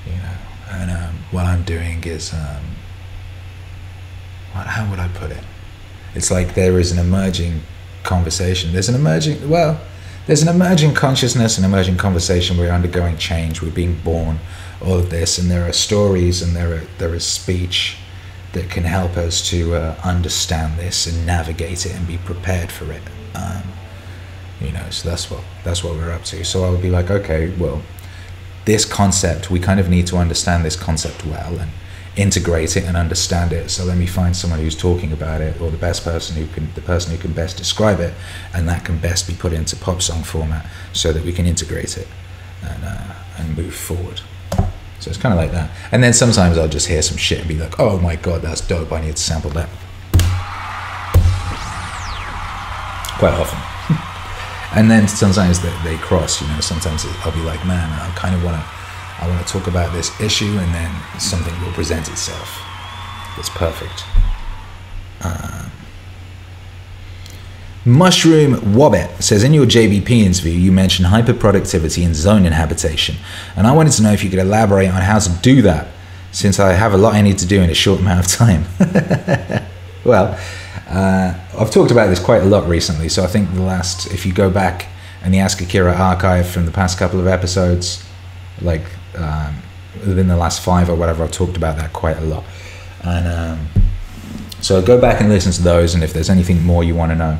You 0.05 0.13
know, 0.13 0.35
and 0.71 0.91
um, 0.91 1.15
what 1.31 1.45
I'm 1.45 1.63
doing 1.63 2.03
is, 2.03 2.33
um, 2.33 2.63
what, 4.53 4.67
how 4.67 4.89
would 4.89 4.99
I 4.99 5.07
put 5.07 5.31
it? 5.31 5.43
It's 6.13 6.29
like 6.29 6.55
there 6.55 6.77
is 6.77 6.91
an 6.91 6.99
emerging 6.99 7.61
conversation. 8.07 8.73
There's 8.73 8.89
an 8.89 8.95
emerging, 8.95 9.47
well, 9.47 9.79
there's 10.25 10.41
an 10.41 10.49
emerging 10.49 10.95
consciousness, 10.95 11.57
an 11.57 11.65
emerging 11.65 11.97
conversation. 11.97 12.57
We're 12.57 12.71
undergoing 12.71 13.17
change. 13.17 13.61
We're 13.61 13.71
being 13.71 13.99
born. 14.03 14.39
All 14.83 14.97
of 14.99 15.09
this, 15.09 15.37
and 15.37 15.49
there 15.49 15.67
are 15.67 15.73
stories, 15.73 16.41
and 16.41 16.55
there 16.55 16.73
are 16.73 16.83
there 16.97 17.15
is 17.15 17.23
speech 17.23 17.97
that 18.53 18.69
can 18.69 18.83
help 18.83 19.17
us 19.17 19.47
to 19.49 19.75
uh, 19.75 19.95
understand 20.03 20.77
this 20.77 21.07
and 21.07 21.25
navigate 21.25 21.85
it 21.85 21.95
and 21.95 22.05
be 22.07 22.17
prepared 22.17 22.71
for 22.71 22.91
it. 22.91 23.01
Um, 23.35 23.63
you 24.61 24.71
know, 24.71 24.89
so 24.89 25.09
that's 25.09 25.31
what 25.31 25.43
that's 25.63 25.83
what 25.83 25.95
we're 25.95 26.11
up 26.11 26.23
to. 26.25 26.43
So 26.43 26.63
I 26.63 26.69
would 26.69 26.81
be 26.81 26.89
like, 26.89 27.09
okay, 27.09 27.49
well, 27.57 27.81
this 28.65 28.85
concept, 28.85 29.49
we 29.49 29.59
kind 29.59 29.79
of 29.79 29.89
need 29.89 30.07
to 30.07 30.17
understand 30.17 30.65
this 30.65 30.75
concept 30.75 31.25
well 31.25 31.57
and 31.57 31.71
integrate 32.17 32.75
it 32.75 32.83
and 32.83 32.97
understand 32.97 33.53
it. 33.53 33.69
So 33.69 33.85
let 33.85 33.97
me 33.97 34.07
find 34.07 34.35
someone 34.35 34.59
who's 34.59 34.75
talking 34.75 35.13
about 35.13 35.39
it, 35.39 35.61
or 35.61 35.69
the 35.69 35.77
best 35.77 36.03
person 36.03 36.35
who 36.35 36.47
can, 36.53 36.67
the 36.73 36.81
person 36.81 37.11
who 37.15 37.17
can 37.17 37.31
best 37.31 37.57
describe 37.57 37.99
it, 37.99 38.13
and 38.53 38.67
that 38.67 38.83
can 38.83 38.97
best 38.97 39.27
be 39.27 39.35
put 39.35 39.53
into 39.53 39.75
pop 39.75 40.01
song 40.01 40.23
format, 40.23 40.65
so 40.93 41.13
that 41.13 41.23
we 41.23 41.31
can 41.31 41.45
integrate 41.45 41.97
it 41.97 42.07
and 42.63 42.83
uh, 42.83 43.13
and 43.37 43.55
move 43.55 43.73
forward. 43.73 44.21
So 44.99 45.11
it's 45.11 45.17
kind 45.17 45.31
of 45.31 45.37
like 45.37 45.51
that. 45.51 45.69
And 45.91 46.03
then 46.03 46.11
sometimes 46.11 46.57
I'll 46.57 46.67
just 46.67 46.87
hear 46.87 47.03
some 47.03 47.17
shit 47.17 47.39
and 47.39 47.47
be 47.47 47.55
like, 47.55 47.79
oh 47.79 47.99
my 47.99 48.15
god, 48.15 48.41
that's 48.41 48.61
dope. 48.61 48.91
I 48.91 49.01
need 49.01 49.15
to 49.15 49.21
sample 49.21 49.51
that. 49.51 49.69
Quite 53.19 53.33
often. 53.33 53.59
and 54.77 54.89
then 54.89 55.07
sometimes 55.07 55.61
they, 55.61 55.73
they 55.83 55.97
cross, 55.97 56.41
you 56.41 56.47
know, 56.47 56.59
sometimes 56.61 57.05
I'll 57.23 57.31
be 57.31 57.41
like, 57.41 57.63
man, 57.65 57.87
I 57.99 58.09
kind 58.15 58.35
of 58.35 58.43
want 58.43 58.57
to 58.57 58.76
I 59.19 59.27
want 59.27 59.45
to 59.45 59.51
talk 59.51 59.67
about 59.67 59.93
this 59.93 60.19
issue, 60.21 60.57
and 60.57 60.73
then 60.73 61.19
something 61.19 61.53
will 61.61 61.73
present 61.73 62.07
itself. 62.09 62.61
It's 63.37 63.49
perfect. 63.49 64.03
Um, 65.21 65.71
Mushroom 67.85 68.73
Wobbit 68.75 69.23
says 69.23 69.43
in 69.43 69.53
your 69.53 69.65
JBP 69.65 70.09
interview, 70.09 70.51
you 70.51 70.71
mentioned 70.71 71.07
hyperproductivity 71.07 72.05
and 72.05 72.13
zone 72.13 72.45
inhabitation, 72.45 73.15
and 73.55 73.65
I 73.65 73.73
wanted 73.73 73.93
to 73.93 74.03
know 74.03 74.11
if 74.11 74.23
you 74.23 74.29
could 74.29 74.39
elaborate 74.39 74.89
on 74.89 75.01
how 75.01 75.19
to 75.19 75.29
do 75.41 75.61
that, 75.61 75.87
since 76.31 76.59
I 76.59 76.73
have 76.73 76.93
a 76.93 76.97
lot 76.97 77.15
I 77.15 77.21
need 77.21 77.37
to 77.39 77.45
do 77.45 77.61
in 77.61 77.69
a 77.69 77.73
short 77.73 78.01
amount 78.01 78.25
of 78.25 78.31
time. 78.31 78.65
well, 80.03 80.37
uh, 80.89 81.33
I've 81.57 81.71
talked 81.71 81.91
about 81.91 82.07
this 82.07 82.19
quite 82.19 82.41
a 82.41 82.45
lot 82.45 82.67
recently, 82.67 83.09
so 83.09 83.23
I 83.23 83.27
think 83.27 83.53
the 83.53 83.61
last, 83.61 84.11
if 84.13 84.25
you 84.25 84.33
go 84.33 84.49
back 84.49 84.87
in 85.23 85.31
the 85.31 85.39
Ask 85.39 85.61
Akira 85.61 85.93
archive 85.93 86.47
from 86.47 86.65
the 86.65 86.71
past 86.71 86.99
couple 86.99 87.19
of 87.19 87.27
episodes, 87.27 88.03
like 88.61 88.83
um, 89.17 89.55
within 90.05 90.27
the 90.27 90.37
last 90.37 90.61
five 90.61 90.89
or 90.89 90.95
whatever, 90.95 91.23
I've 91.23 91.31
talked 91.31 91.57
about 91.57 91.77
that 91.77 91.93
quite 91.93 92.17
a 92.17 92.21
lot. 92.21 92.43
And 93.03 93.27
um, 93.27 93.67
so 94.61 94.81
go 94.81 94.99
back 94.99 95.21
and 95.21 95.29
listen 95.29 95.51
to 95.53 95.61
those, 95.61 95.95
and 95.95 96.03
if 96.03 96.13
there's 96.13 96.29
anything 96.29 96.63
more 96.63 96.83
you 96.83 96.95
want 96.95 97.11
to 97.11 97.15
know, 97.15 97.39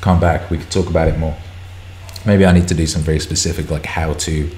come 0.00 0.20
back. 0.20 0.50
We 0.50 0.58
could 0.58 0.70
talk 0.70 0.88
about 0.88 1.08
it 1.08 1.18
more. 1.18 1.36
Maybe 2.26 2.44
I 2.44 2.52
need 2.52 2.68
to 2.68 2.74
do 2.74 2.86
some 2.86 3.02
very 3.02 3.20
specific, 3.20 3.70
like 3.70 3.86
how 3.86 4.14
to, 4.14 4.50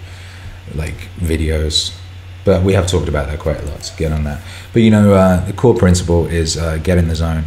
like 0.75 1.09
videos. 1.19 1.97
But 2.45 2.63
we 2.63 2.75
have 2.75 2.87
talked 2.87 3.09
about 3.09 3.29
that 3.29 3.39
quite 3.39 3.61
a 3.61 3.65
lot. 3.67 3.85
So 3.85 3.97
get 3.97 4.13
on 4.13 4.25
that. 4.25 4.43
But 4.73 4.83
you 4.83 4.91
know, 4.91 5.15
uh, 5.15 5.45
the 5.45 5.53
core 5.53 5.75
principle 5.75 6.27
is 6.27 6.57
uh, 6.57 6.79
get 6.79 6.99
in 6.99 7.09
the 7.09 7.15
zone 7.15 7.45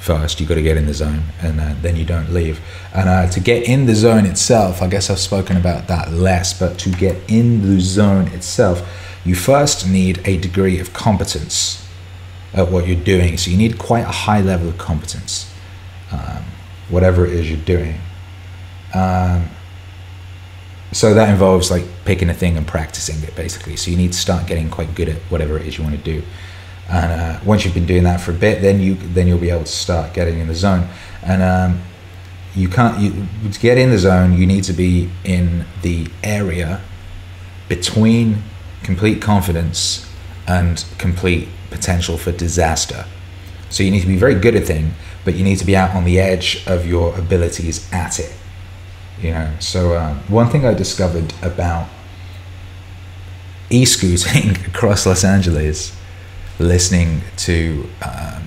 first. 0.00 0.40
You've 0.40 0.48
got 0.48 0.56
to 0.56 0.62
get 0.62 0.76
in 0.76 0.86
the 0.86 0.94
zone, 0.94 1.22
and 1.40 1.60
uh, 1.60 1.74
then 1.80 1.96
you 1.96 2.04
don't 2.04 2.32
leave. 2.32 2.60
And 2.94 3.08
uh, 3.08 3.28
to 3.28 3.40
get 3.40 3.64
in 3.64 3.86
the 3.86 3.94
zone 3.94 4.26
itself, 4.26 4.82
I 4.82 4.88
guess 4.88 5.10
I've 5.10 5.18
spoken 5.18 5.56
about 5.56 5.88
that 5.88 6.12
less. 6.12 6.58
But 6.58 6.78
to 6.80 6.90
get 6.90 7.16
in 7.30 7.62
the 7.62 7.80
zone 7.80 8.28
itself, 8.28 8.82
you 9.24 9.34
first 9.34 9.88
need 9.88 10.20
a 10.24 10.38
degree 10.38 10.80
of 10.80 10.92
competence 10.92 11.86
at 12.54 12.70
what 12.70 12.86
you're 12.86 13.04
doing. 13.04 13.36
So 13.36 13.50
you 13.50 13.56
need 13.56 13.78
quite 13.78 14.04
a 14.04 14.12
high 14.12 14.40
level 14.40 14.68
of 14.68 14.78
competence, 14.78 15.52
um, 16.10 16.44
whatever 16.88 17.26
it 17.26 17.32
is 17.32 17.50
you're 17.50 17.60
doing. 17.60 18.00
Um, 18.94 19.48
so 20.92 21.14
that 21.14 21.28
involves 21.28 21.70
like 21.70 21.84
picking 22.04 22.28
a 22.28 22.34
thing 22.34 22.56
and 22.56 22.66
practicing 22.66 23.22
it 23.22 23.36
basically. 23.36 23.76
So 23.76 23.92
you 23.92 23.96
need 23.96 24.12
to 24.12 24.18
start 24.18 24.48
getting 24.48 24.68
quite 24.68 24.94
good 24.96 25.08
at 25.08 25.18
whatever 25.30 25.56
it 25.56 25.66
is 25.66 25.78
you 25.78 25.84
want 25.84 25.96
to 25.96 26.02
do 26.02 26.24
and 26.90 27.12
uh, 27.12 27.40
once 27.44 27.64
you've 27.64 27.74
been 27.74 27.86
doing 27.86 28.02
that 28.02 28.20
for 28.20 28.32
a 28.32 28.34
bit, 28.34 28.62
then 28.62 28.80
you 28.80 28.96
then 28.96 29.28
you'll 29.28 29.38
be 29.38 29.50
able 29.50 29.64
to 29.64 29.70
start 29.70 30.12
getting 30.12 30.40
in 30.40 30.48
the 30.48 30.54
zone. 30.54 30.88
And 31.22 31.40
um, 31.40 31.82
you 32.54 32.68
can't 32.68 32.98
you 32.98 33.28
to 33.48 33.60
get 33.60 33.78
in 33.78 33.90
the 33.90 33.98
zone. 33.98 34.36
You 34.36 34.44
need 34.44 34.64
to 34.64 34.72
be 34.72 35.08
in 35.24 35.66
the 35.82 36.08
area 36.24 36.80
between 37.68 38.42
complete 38.82 39.22
confidence 39.22 40.10
and 40.48 40.84
complete 40.98 41.48
potential 41.70 42.18
for 42.18 42.32
disaster. 42.32 43.04
So 43.68 43.84
you 43.84 43.92
need 43.92 44.00
to 44.00 44.08
be 44.08 44.16
very 44.16 44.34
good 44.34 44.56
at 44.56 44.64
thing, 44.64 44.94
but 45.24 45.36
you 45.36 45.44
need 45.44 45.58
to 45.58 45.64
be 45.64 45.76
out 45.76 45.94
on 45.94 46.04
the 46.04 46.18
edge 46.18 46.64
of 46.66 46.86
your 46.86 47.16
abilities 47.16 47.88
at 47.92 48.18
it. 48.18 48.34
You 49.20 49.30
know. 49.30 49.52
So 49.60 49.94
uh, 49.94 50.14
one 50.26 50.48
thing 50.48 50.66
I 50.66 50.74
discovered 50.74 51.32
about 51.40 51.88
e-scooting 53.70 54.56
across 54.66 55.06
Los 55.06 55.22
Angeles 55.22 55.99
listening 56.60 57.22
to 57.38 57.88
um, 58.02 58.42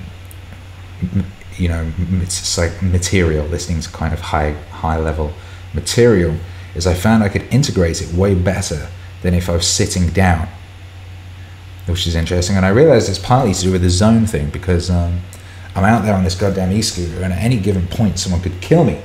you 1.57 1.67
know 1.67 1.91
it's 2.21 2.57
like 2.57 2.81
material 2.81 3.45
listening 3.47 3.81
to 3.81 3.89
kind 3.89 4.13
of 4.13 4.19
high 4.19 4.51
high 4.71 4.97
level 4.97 5.33
material 5.73 6.35
is 6.75 6.85
i 6.85 6.93
found 6.93 7.23
i 7.23 7.29
could 7.29 7.41
integrate 7.51 8.01
it 8.01 8.13
way 8.13 8.35
better 8.35 8.87
than 9.23 9.33
if 9.33 9.49
i 9.49 9.53
was 9.53 9.67
sitting 9.67 10.07
down 10.09 10.47
which 11.85 12.07
is 12.07 12.15
interesting. 12.15 12.55
And 12.55 12.65
i 12.65 12.69
realized 12.69 13.09
it's 13.09 13.19
partly 13.19 13.53
to 13.53 13.61
do 13.61 13.71
with 13.71 13.81
the 13.81 13.89
zone 13.89 14.27
thing 14.27 14.51
because 14.51 14.91
um, 14.91 15.19
i'm 15.75 15.83
out 15.83 16.05
there 16.05 16.13
on 16.13 16.23
this 16.23 16.35
goddamn 16.35 16.71
e-scooter 16.71 17.23
and 17.23 17.33
at 17.33 17.43
any 17.43 17.57
given 17.57 17.87
point 17.87 18.19
someone 18.19 18.41
could 18.41 18.61
kill 18.61 18.83
me 18.83 19.01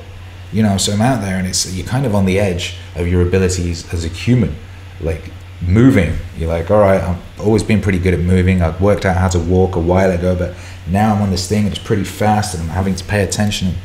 you 0.53 0.63
know? 0.63 0.77
So 0.77 0.93
i'm 0.93 1.03
out 1.03 1.23
there 1.23 1.39
and 1.39 1.47
it's 1.47 1.73
you're 1.75 1.87
kind 1.87 2.05
of 2.05 2.15
on 2.15 2.27
the 2.27 2.39
edge 2.39 2.77
of 2.95 3.09
your 3.09 3.23
abilities 3.23 3.91
as 3.93 4.05
a 4.05 4.09
human 4.09 4.55
like 5.01 5.31
moving. 5.61 6.17
You're 6.37 6.49
like, 6.49 6.71
all 6.71 6.81
right, 6.81 7.03
I've 7.03 7.41
always 7.41 7.63
been 7.63 7.81
pretty 7.81 7.99
good 7.99 8.15
at 8.15 8.21
moving. 8.21 8.63
I've 8.63 8.81
worked 8.81 9.05
out 9.05 9.17
how 9.17 9.29
to 9.29 9.39
walk 9.39 9.77
a 9.77 9.81
while 9.81 10.11
ago, 10.11 10.37
but 10.37 10.55
now 10.87 11.15
I'm 11.15 11.23
on 11.23 11.31
this 11.31 11.49
thing 11.49 11.65
and 11.67 11.75
it's 11.75 11.85
pretty 11.85 12.05
fast 12.05 12.55
and 12.55 12.63
I'm 12.63 12.71
having 12.71 12.95
to 12.95 13.05
pay 13.05 13.23
attention 13.23 13.69
and 13.69 13.77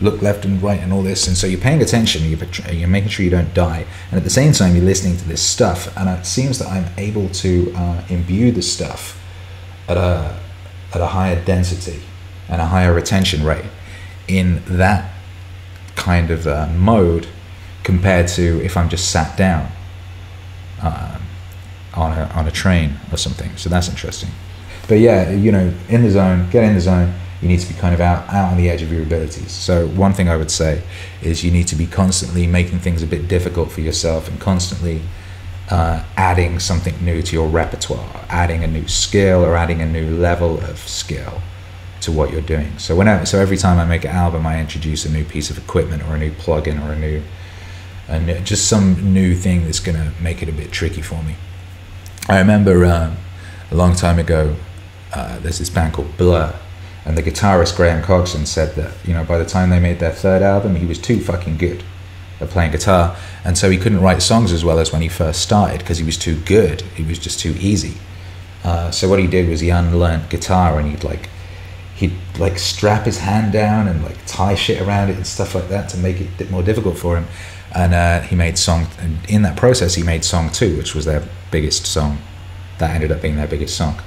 look 0.00 0.22
left 0.22 0.44
and 0.44 0.62
right 0.62 0.80
and 0.80 0.92
all 0.92 1.02
this. 1.02 1.26
And 1.26 1.36
so 1.36 1.46
you're 1.46 1.60
paying 1.60 1.82
attention, 1.82 2.24
you're, 2.24 2.72
you're 2.72 2.88
making 2.88 3.10
sure 3.10 3.24
you 3.24 3.30
don't 3.30 3.54
die. 3.54 3.86
And 4.10 4.18
at 4.18 4.24
the 4.24 4.30
same 4.30 4.52
time, 4.52 4.74
you're 4.74 4.84
listening 4.84 5.16
to 5.18 5.28
this 5.28 5.42
stuff. 5.42 5.96
And 5.96 6.08
it 6.08 6.26
seems 6.26 6.58
that 6.58 6.68
I'm 6.68 6.86
able 6.98 7.28
to 7.28 7.72
uh, 7.76 8.04
imbue 8.08 8.52
the 8.52 8.62
stuff 8.62 9.22
at 9.88 9.96
a, 9.96 10.38
at 10.94 11.00
a 11.00 11.06
higher 11.06 11.42
density 11.44 12.00
and 12.48 12.60
a 12.60 12.66
higher 12.66 12.92
retention 12.92 13.44
rate 13.44 13.64
in 14.26 14.62
that 14.66 15.12
kind 15.96 16.30
of 16.30 16.46
uh, 16.46 16.68
mode 16.76 17.28
compared 17.82 18.28
to 18.28 18.62
if 18.64 18.76
I'm 18.76 18.88
just 18.88 19.10
sat 19.10 19.36
down. 19.36 19.70
Uh, 20.82 21.19
on 21.94 22.12
a, 22.12 22.24
on 22.34 22.46
a 22.46 22.50
train 22.50 22.94
or 23.12 23.16
something. 23.16 23.56
So 23.56 23.68
that's 23.68 23.88
interesting. 23.88 24.30
But 24.88 24.98
yeah, 24.98 25.30
you 25.30 25.52
know, 25.52 25.72
in 25.88 26.02
the 26.02 26.10
zone, 26.10 26.48
get 26.50 26.64
in 26.64 26.74
the 26.74 26.80
zone. 26.80 27.14
You 27.42 27.48
need 27.48 27.60
to 27.60 27.72
be 27.72 27.78
kind 27.78 27.94
of 27.94 28.00
out, 28.00 28.28
out 28.28 28.50
on 28.50 28.58
the 28.58 28.68
edge 28.68 28.82
of 28.82 28.92
your 28.92 29.02
abilities. 29.02 29.50
So 29.50 29.86
one 29.88 30.12
thing 30.12 30.28
I 30.28 30.36
would 30.36 30.50
say 30.50 30.82
is 31.22 31.42
you 31.42 31.50
need 31.50 31.68
to 31.68 31.76
be 31.76 31.86
constantly 31.86 32.46
making 32.46 32.80
things 32.80 33.02
a 33.02 33.06
bit 33.06 33.28
difficult 33.28 33.72
for 33.72 33.80
yourself 33.80 34.28
and 34.28 34.38
constantly 34.38 35.00
uh, 35.70 36.04
adding 36.16 36.58
something 36.58 37.02
new 37.02 37.22
to 37.22 37.32
your 37.34 37.48
repertoire, 37.48 38.26
adding 38.28 38.62
a 38.62 38.66
new 38.66 38.86
skill 38.88 39.44
or 39.44 39.56
adding 39.56 39.80
a 39.80 39.86
new 39.86 40.16
level 40.16 40.60
of 40.64 40.78
skill 40.80 41.40
to 42.02 42.12
what 42.12 42.30
you're 42.30 42.42
doing. 42.42 42.78
So 42.78 42.96
whenever, 42.96 43.24
so 43.24 43.38
every 43.38 43.56
time 43.56 43.78
I 43.78 43.84
make 43.84 44.04
an 44.04 44.10
album, 44.10 44.46
I 44.46 44.60
introduce 44.60 45.04
a 45.04 45.10
new 45.10 45.24
piece 45.24 45.50
of 45.50 45.56
equipment 45.56 46.02
or 46.02 46.16
a 46.16 46.18
new 46.18 46.32
plugin 46.32 46.84
or 46.86 46.92
a 46.92 46.98
new, 46.98 47.22
and 48.08 48.44
just 48.44 48.68
some 48.68 49.14
new 49.14 49.34
thing 49.34 49.64
that's 49.64 49.80
going 49.80 49.96
to 49.96 50.12
make 50.20 50.42
it 50.42 50.48
a 50.48 50.52
bit 50.52 50.72
tricky 50.72 51.02
for 51.02 51.22
me. 51.22 51.36
I 52.28 52.38
remember 52.38 52.84
um, 52.84 53.16
a 53.70 53.74
long 53.74 53.94
time 53.94 54.18
ago, 54.18 54.56
uh, 55.12 55.38
there's 55.40 55.58
this 55.58 55.70
band 55.70 55.94
called 55.94 56.16
Blur, 56.16 56.54
and 57.04 57.16
the 57.16 57.22
guitarist 57.22 57.76
Graham 57.76 58.02
Coxon 58.02 58.46
said 58.46 58.74
that 58.76 58.94
you 59.04 59.14
know 59.14 59.24
by 59.24 59.38
the 59.38 59.44
time 59.44 59.70
they 59.70 59.80
made 59.80 59.98
their 59.98 60.12
third 60.12 60.42
album, 60.42 60.76
he 60.76 60.86
was 60.86 60.98
too 60.98 61.20
fucking 61.20 61.56
good 61.56 61.82
at 62.40 62.48
playing 62.48 62.72
guitar, 62.72 63.16
and 63.44 63.56
so 63.58 63.70
he 63.70 63.78
couldn't 63.78 64.00
write 64.00 64.22
songs 64.22 64.52
as 64.52 64.64
well 64.64 64.78
as 64.78 64.92
when 64.92 65.02
he 65.02 65.08
first 65.08 65.40
started 65.42 65.78
because 65.80 65.98
he 65.98 66.04
was 66.04 66.16
too 66.16 66.36
good. 66.42 66.82
He 66.94 67.02
was 67.02 67.18
just 67.18 67.40
too 67.40 67.54
easy. 67.58 67.94
Uh, 68.62 68.90
so 68.90 69.08
what 69.08 69.18
he 69.18 69.26
did 69.26 69.48
was 69.48 69.60
he 69.60 69.70
unlearned 69.70 70.28
guitar 70.28 70.78
and 70.78 70.90
he'd 70.90 71.02
like 71.02 71.30
he'd 71.96 72.16
like 72.38 72.58
strap 72.58 73.04
his 73.04 73.18
hand 73.18 73.52
down 73.52 73.88
and 73.88 74.02
like 74.02 74.16
tie 74.26 74.54
shit 74.54 74.80
around 74.80 75.10
it 75.10 75.16
and 75.16 75.26
stuff 75.26 75.54
like 75.54 75.68
that 75.68 75.88
to 75.90 75.98
make 75.98 76.20
it 76.20 76.50
more 76.50 76.62
difficult 76.62 76.98
for 76.98 77.16
him. 77.16 77.26
And 77.72 77.94
uh, 77.94 78.20
he 78.22 78.34
made 78.34 78.58
song, 78.58 78.88
and 78.98 79.18
in 79.28 79.42
that 79.42 79.56
process, 79.56 79.94
he 79.94 80.02
made 80.02 80.24
song 80.24 80.50
two, 80.50 80.76
which 80.76 80.94
was 80.94 81.04
their 81.04 81.22
biggest 81.50 81.86
song. 81.86 82.18
That 82.78 82.90
ended 82.94 83.12
up 83.12 83.22
being 83.22 83.36
their 83.36 83.46
biggest 83.46 83.76
song. 83.76 84.00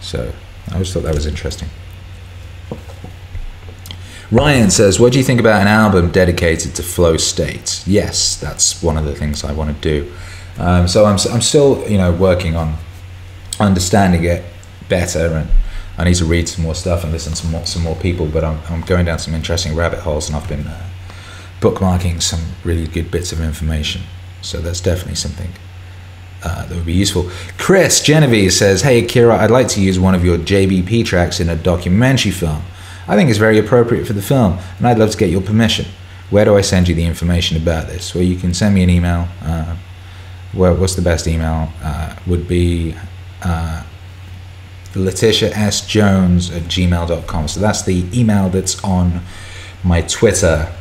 So 0.00 0.32
I 0.70 0.74
always 0.74 0.92
thought 0.92 1.02
that 1.02 1.14
was 1.14 1.26
interesting. 1.26 1.68
Ryan 4.30 4.70
says, 4.70 4.98
"What 4.98 5.12
do 5.12 5.18
you 5.18 5.24
think 5.24 5.40
about 5.40 5.60
an 5.60 5.68
album 5.68 6.10
dedicated 6.10 6.74
to 6.76 6.82
flow 6.82 7.16
states?" 7.16 7.86
Yes, 7.86 8.36
that's 8.36 8.82
one 8.82 8.96
of 8.96 9.04
the 9.04 9.14
things 9.14 9.44
I 9.44 9.52
want 9.52 9.80
to 9.80 9.88
do. 9.88 10.12
Um, 10.58 10.88
so 10.88 11.04
I'm 11.04 11.18
I'm 11.32 11.42
still 11.42 11.88
you 11.88 11.98
know 11.98 12.12
working 12.12 12.56
on 12.56 12.76
understanding 13.60 14.24
it 14.24 14.42
better, 14.88 15.26
and 15.36 15.50
I 15.98 16.04
need 16.04 16.16
to 16.16 16.24
read 16.24 16.48
some 16.48 16.64
more 16.64 16.74
stuff 16.74 17.04
and 17.04 17.12
listen 17.12 17.34
to 17.34 17.46
more, 17.46 17.66
some 17.66 17.82
more 17.82 17.96
people. 17.96 18.26
But 18.26 18.42
I'm 18.42 18.58
I'm 18.68 18.80
going 18.80 19.04
down 19.04 19.18
some 19.18 19.34
interesting 19.34 19.76
rabbit 19.76 20.00
holes, 20.00 20.28
and 20.28 20.36
I've 20.36 20.48
been 20.48 20.66
uh, 20.66 20.88
bookmarking 21.66 22.22
some 22.22 22.40
really 22.64 22.86
good 22.86 23.10
bits 23.10 23.32
of 23.32 23.40
information. 23.40 24.02
So 24.42 24.58
that's 24.58 24.80
definitely 24.80 25.16
something 25.16 25.50
uh, 26.44 26.66
that 26.66 26.74
would 26.74 26.86
be 26.86 26.92
useful. 26.92 27.30
Chris 27.58 28.02
Genevieve 28.02 28.52
says, 28.52 28.82
Hey 28.82 29.04
Akira, 29.04 29.36
I'd 29.36 29.50
like 29.50 29.68
to 29.68 29.80
use 29.80 29.98
one 29.98 30.14
of 30.14 30.24
your 30.24 30.38
JBP 30.38 31.04
tracks 31.04 31.40
in 31.40 31.48
a 31.48 31.56
documentary 31.56 32.30
film. 32.30 32.62
I 33.08 33.16
think 33.16 33.30
it's 33.30 33.38
very 33.38 33.58
appropriate 33.58 34.06
for 34.06 34.12
the 34.12 34.22
film, 34.22 34.58
and 34.78 34.86
I'd 34.86 34.98
love 34.98 35.10
to 35.10 35.16
get 35.16 35.30
your 35.30 35.40
permission. 35.40 35.86
Where 36.30 36.44
do 36.44 36.56
I 36.56 36.60
send 36.60 36.88
you 36.88 36.94
the 36.94 37.04
information 37.04 37.56
about 37.56 37.86
this? 37.86 38.14
Well, 38.14 38.24
you 38.24 38.36
can 38.36 38.52
send 38.52 38.74
me 38.74 38.82
an 38.82 38.90
email. 38.90 39.28
Uh, 39.42 39.76
what's 40.52 40.96
the 40.96 41.02
best 41.02 41.28
email? 41.28 41.72
Uh, 41.82 42.16
would 42.26 42.48
be 42.48 42.96
uh, 43.42 43.84
Letitia 44.94 45.50
S. 45.50 45.86
Jones 45.86 46.50
at 46.50 46.62
gmail.com. 46.62 47.48
So 47.48 47.60
that's 47.60 47.82
the 47.82 48.04
email 48.12 48.48
that's 48.48 48.82
on 48.82 49.20
my 49.84 50.02
Twitter 50.02 50.72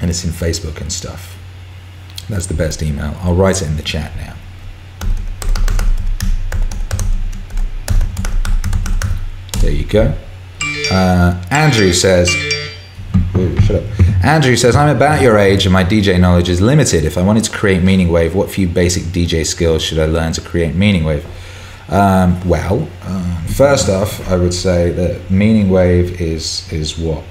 and 0.00 0.10
it's 0.10 0.24
in 0.24 0.30
Facebook 0.30 0.80
and 0.80 0.92
stuff. 0.92 1.36
That's 2.28 2.46
the 2.46 2.54
best 2.54 2.82
email. 2.82 3.16
I'll 3.20 3.34
write 3.34 3.62
it 3.62 3.68
in 3.68 3.76
the 3.76 3.82
chat 3.82 4.12
now. 4.16 4.34
There 9.60 9.70
you 9.70 9.84
go. 9.84 10.14
Uh, 10.90 11.42
Andrew 11.50 11.92
says, 11.92 12.28
Ooh, 13.36 13.60
shut 13.60 13.82
up. 13.82 14.24
Andrew 14.24 14.56
says, 14.56 14.74
I'm 14.76 14.94
about 14.94 15.22
your 15.22 15.38
age 15.38 15.64
and 15.64 15.72
my 15.72 15.84
DJ 15.84 16.20
knowledge 16.20 16.48
is 16.48 16.60
limited. 16.60 17.04
If 17.04 17.16
I 17.16 17.22
wanted 17.22 17.44
to 17.44 17.50
create 17.50 17.82
Meaning 17.82 18.08
Wave, 18.08 18.34
what 18.34 18.50
few 18.50 18.68
basic 18.68 19.04
DJ 19.04 19.46
skills 19.46 19.82
should 19.82 19.98
I 19.98 20.06
learn 20.06 20.32
to 20.32 20.40
create 20.40 20.74
Meaning 20.74 21.04
Wave? 21.04 21.24
Um, 21.88 22.46
well, 22.46 22.88
um, 23.04 23.36
first 23.46 23.88
off, 23.88 24.28
I 24.28 24.36
would 24.36 24.52
say 24.52 24.90
that 24.90 25.30
Meaning 25.30 25.70
Wave 25.70 26.20
is 26.20 26.70
is 26.70 26.98
what 26.98 27.24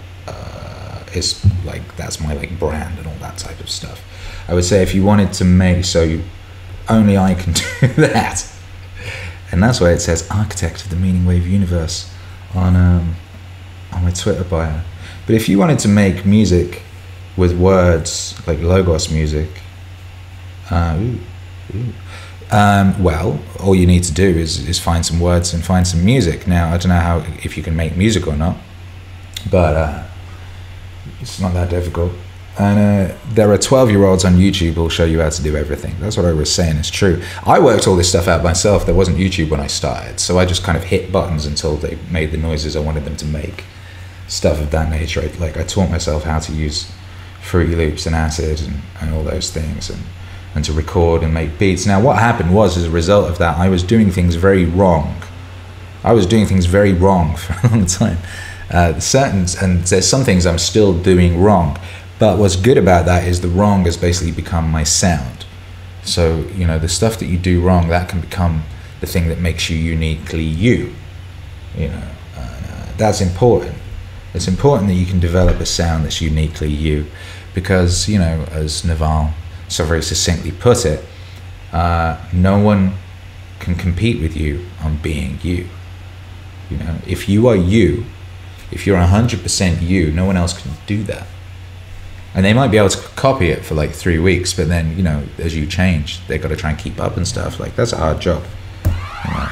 like 1.66 1.96
that's 1.96 2.20
my 2.20 2.34
like 2.34 2.58
brand 2.60 2.98
and 2.98 3.08
all 3.08 3.16
that 3.20 3.38
type 3.38 3.60
of 3.60 3.70
stuff. 3.70 4.04
I 4.48 4.54
would 4.54 4.66
say 4.66 4.82
if 4.82 4.94
you 4.96 5.04
wanted 5.04 5.34
to 5.34 5.46
make 5.46 5.86
so 5.86 6.20
only 6.90 7.18
I 7.18 7.34
can 7.34 7.54
do 7.82 7.88
that, 8.02 8.50
and 9.52 9.62
that's 9.62 9.80
why 9.82 9.92
it 9.92 10.00
says 10.00 10.28
architect 10.30 10.84
of 10.84 10.90
the 10.90 10.96
Meaning 10.96 11.26
Wave 11.26 11.48
universe 11.48 12.12
on 12.54 12.76
um, 12.76 13.16
on 13.92 14.04
my 14.04 14.12
Twitter 14.12 14.44
bio. 14.44 14.82
But 15.26 15.36
if 15.36 15.50
you 15.50 15.60
wanted 15.60 15.80
to 15.80 15.88
make 15.88 16.26
music 16.26 16.82
with 17.36 17.58
words 17.58 18.36
like 18.48 18.60
logos 18.60 19.12
music, 19.12 19.50
uh, 20.72 20.98
ooh, 21.00 21.20
ooh, 21.76 21.94
um, 22.52 23.02
well, 23.04 23.40
all 23.60 23.76
you 23.76 23.86
need 23.86 24.04
to 24.04 24.14
do 24.14 24.24
is, 24.24 24.68
is 24.68 24.80
find 24.80 25.06
some 25.06 25.20
words 25.20 25.54
and 25.54 25.64
find 25.64 25.86
some 25.86 26.04
music. 26.06 26.48
Now, 26.48 26.70
I 26.74 26.78
don't 26.78 26.90
know 26.90 26.96
how 26.96 27.26
if 27.44 27.58
you 27.58 27.64
can 27.64 27.76
make 27.76 27.98
music 27.98 28.26
or 28.26 28.36
not, 28.36 28.58
but 29.52 29.76
uh, 29.76 30.04
it's 31.22 31.40
not 31.40 31.54
that 31.54 31.70
difficult. 31.70 32.12
And 32.60 33.12
uh, 33.12 33.16
there 33.30 33.52
are 33.52 33.58
12 33.58 33.92
year 33.92 34.04
olds 34.06 34.26
on 34.26 34.34
YouTube 34.34 34.74
who'll 34.74 34.90
show 34.90 35.06
you 35.06 35.22
how 35.22 35.30
to 35.30 35.44
do 35.44 35.56
everything. 35.56 35.96
That's 36.00 36.18
what 36.18 36.26
I 36.26 36.34
was 36.34 36.52
saying, 36.52 36.78
it's 36.78 36.90
true. 36.90 37.22
I 37.46 37.60
worked 37.60 37.88
all 37.88 37.96
this 37.96 38.10
stuff 38.10 38.28
out 38.28 38.44
myself. 38.44 38.86
There 38.86 38.96
wasn't 38.96 39.18
YouTube 39.18 39.50
when 39.50 39.60
I 39.60 39.68
started. 39.68 40.20
So 40.20 40.40
I 40.40 40.46
just 40.46 40.64
kind 40.64 40.78
of 40.78 40.84
hit 40.84 41.12
buttons 41.12 41.46
until 41.46 41.76
they 41.76 42.00
made 42.10 42.32
the 42.32 42.38
noises 42.38 42.76
I 42.76 42.80
wanted 42.80 43.06
them 43.06 43.16
to 43.18 43.26
make 43.26 43.64
stuff 44.28 44.60
of 44.60 44.72
that 44.72 44.90
nature. 44.90 45.22
Like 45.40 45.56
I 45.56 45.64
taught 45.64 45.92
myself 45.92 46.24
how 46.24 46.40
to 46.40 46.52
use 46.52 46.92
Fruity 47.42 47.76
Loops 47.76 48.06
and 48.06 48.16
Acid 48.16 48.62
and, 48.62 48.82
and 49.02 49.14
all 49.14 49.24
those 49.24 49.52
things 49.52 49.90
and, 49.90 50.02
and 50.56 50.66
to 50.66 50.74
record 50.74 51.22
and 51.22 51.34
make 51.34 51.60
beats. 51.60 51.86
Now, 51.86 52.02
what 52.02 52.18
happened 52.18 52.54
was, 52.54 52.76
as 52.76 52.86
a 52.86 52.92
result 52.92 53.30
of 53.30 53.38
that, 53.38 53.58
I 53.58 53.70
was 53.70 53.84
doing 53.84 54.12
things 54.12 54.36
very 54.36 54.66
wrong. 54.66 55.22
I 56.04 56.14
was 56.14 56.26
doing 56.26 56.46
things 56.46 56.66
very 56.66 56.94
wrong 56.94 57.36
for 57.38 57.68
a 57.68 57.70
long 57.70 57.86
time. 57.86 58.18
Uh, 58.70 59.00
certain 59.00 59.46
and 59.62 59.84
there's 59.86 60.08
some 60.08 60.24
things 60.24 60.46
I'm 60.46 60.58
still 60.58 60.98
doing 60.98 61.42
wrong, 61.42 61.80
but 62.20 62.38
what's 62.38 62.56
good 62.56 62.78
about 62.78 63.06
that 63.06 63.28
is 63.28 63.42
the 63.42 63.48
wrong 63.48 63.86
has 63.86 63.96
basically 63.96 64.32
become 64.32 64.70
my 64.70 64.84
sound. 64.84 65.46
So 66.04 66.46
you 66.56 66.68
know 66.68 66.78
the 66.80 66.90
stuff 66.90 67.18
that 67.20 67.28
you 67.28 67.38
do 67.38 67.62
wrong 67.62 67.88
that 67.90 68.10
can 68.10 68.22
become 68.22 68.64
the 69.00 69.08
thing 69.08 69.30
that 69.30 69.40
makes 69.40 69.70
you 69.70 69.78
uniquely 69.78 70.44
you. 70.44 70.94
You 71.78 71.90
know 71.90 72.08
uh, 72.36 72.86
that's 72.98 73.22
important 73.22 73.78
it's 74.38 74.48
important 74.48 74.88
that 74.90 74.94
you 74.94 75.08
can 75.08 75.20
develop 75.20 75.60
a 75.60 75.66
sound 75.66 76.06
that's 76.06 76.22
uniquely 76.22 76.70
you, 76.70 77.08
because 77.56 78.08
you 78.08 78.20
know, 78.20 78.46
as 78.52 78.86
Naval 78.86 79.32
so 79.68 79.84
very 79.84 80.04
succinctly 80.04 80.52
put 80.52 80.86
it, 80.86 81.04
uh, 81.74 82.24
no 82.32 82.60
one 82.60 82.94
can 83.60 83.74
compete 83.74 84.22
with 84.22 84.38
you 84.38 84.66
on 84.84 84.98
being 84.98 85.40
you. 85.42 85.68
You 86.70 86.78
know, 86.78 86.98
if 87.08 87.28
you 87.28 87.48
are 87.48 87.56
you, 87.56 88.06
if 88.72 88.86
you're 88.86 88.98
hundred 88.98 89.42
percent 89.42 89.82
you, 89.82 90.12
no 90.12 90.26
one 90.26 90.38
else 90.38 90.60
can 90.60 90.72
do 90.86 91.04
that. 91.04 91.28
And 92.34 92.46
they 92.46 92.54
might 92.54 92.68
be 92.70 92.78
able 92.78 92.90
to 92.90 92.98
copy 93.16 93.50
it 93.50 93.66
for 93.66 93.74
like 93.74 93.92
three 93.92 94.20
weeks, 94.20 94.54
but 94.54 94.68
then 94.68 94.96
you 94.98 95.04
know, 95.04 95.24
as 95.38 95.56
you 95.56 95.66
change, 95.66 96.26
they've 96.28 96.42
got 96.42 96.50
to 96.50 96.56
try 96.56 96.72
and 96.72 96.80
keep 96.80 97.00
up 97.00 97.18
and 97.18 97.28
stuff. 97.28 97.60
Like 97.60 97.76
that's 97.76 97.94
a 97.94 97.98
hard 97.98 98.20
job. 98.22 98.44
You 98.86 99.32
know. 99.32 99.48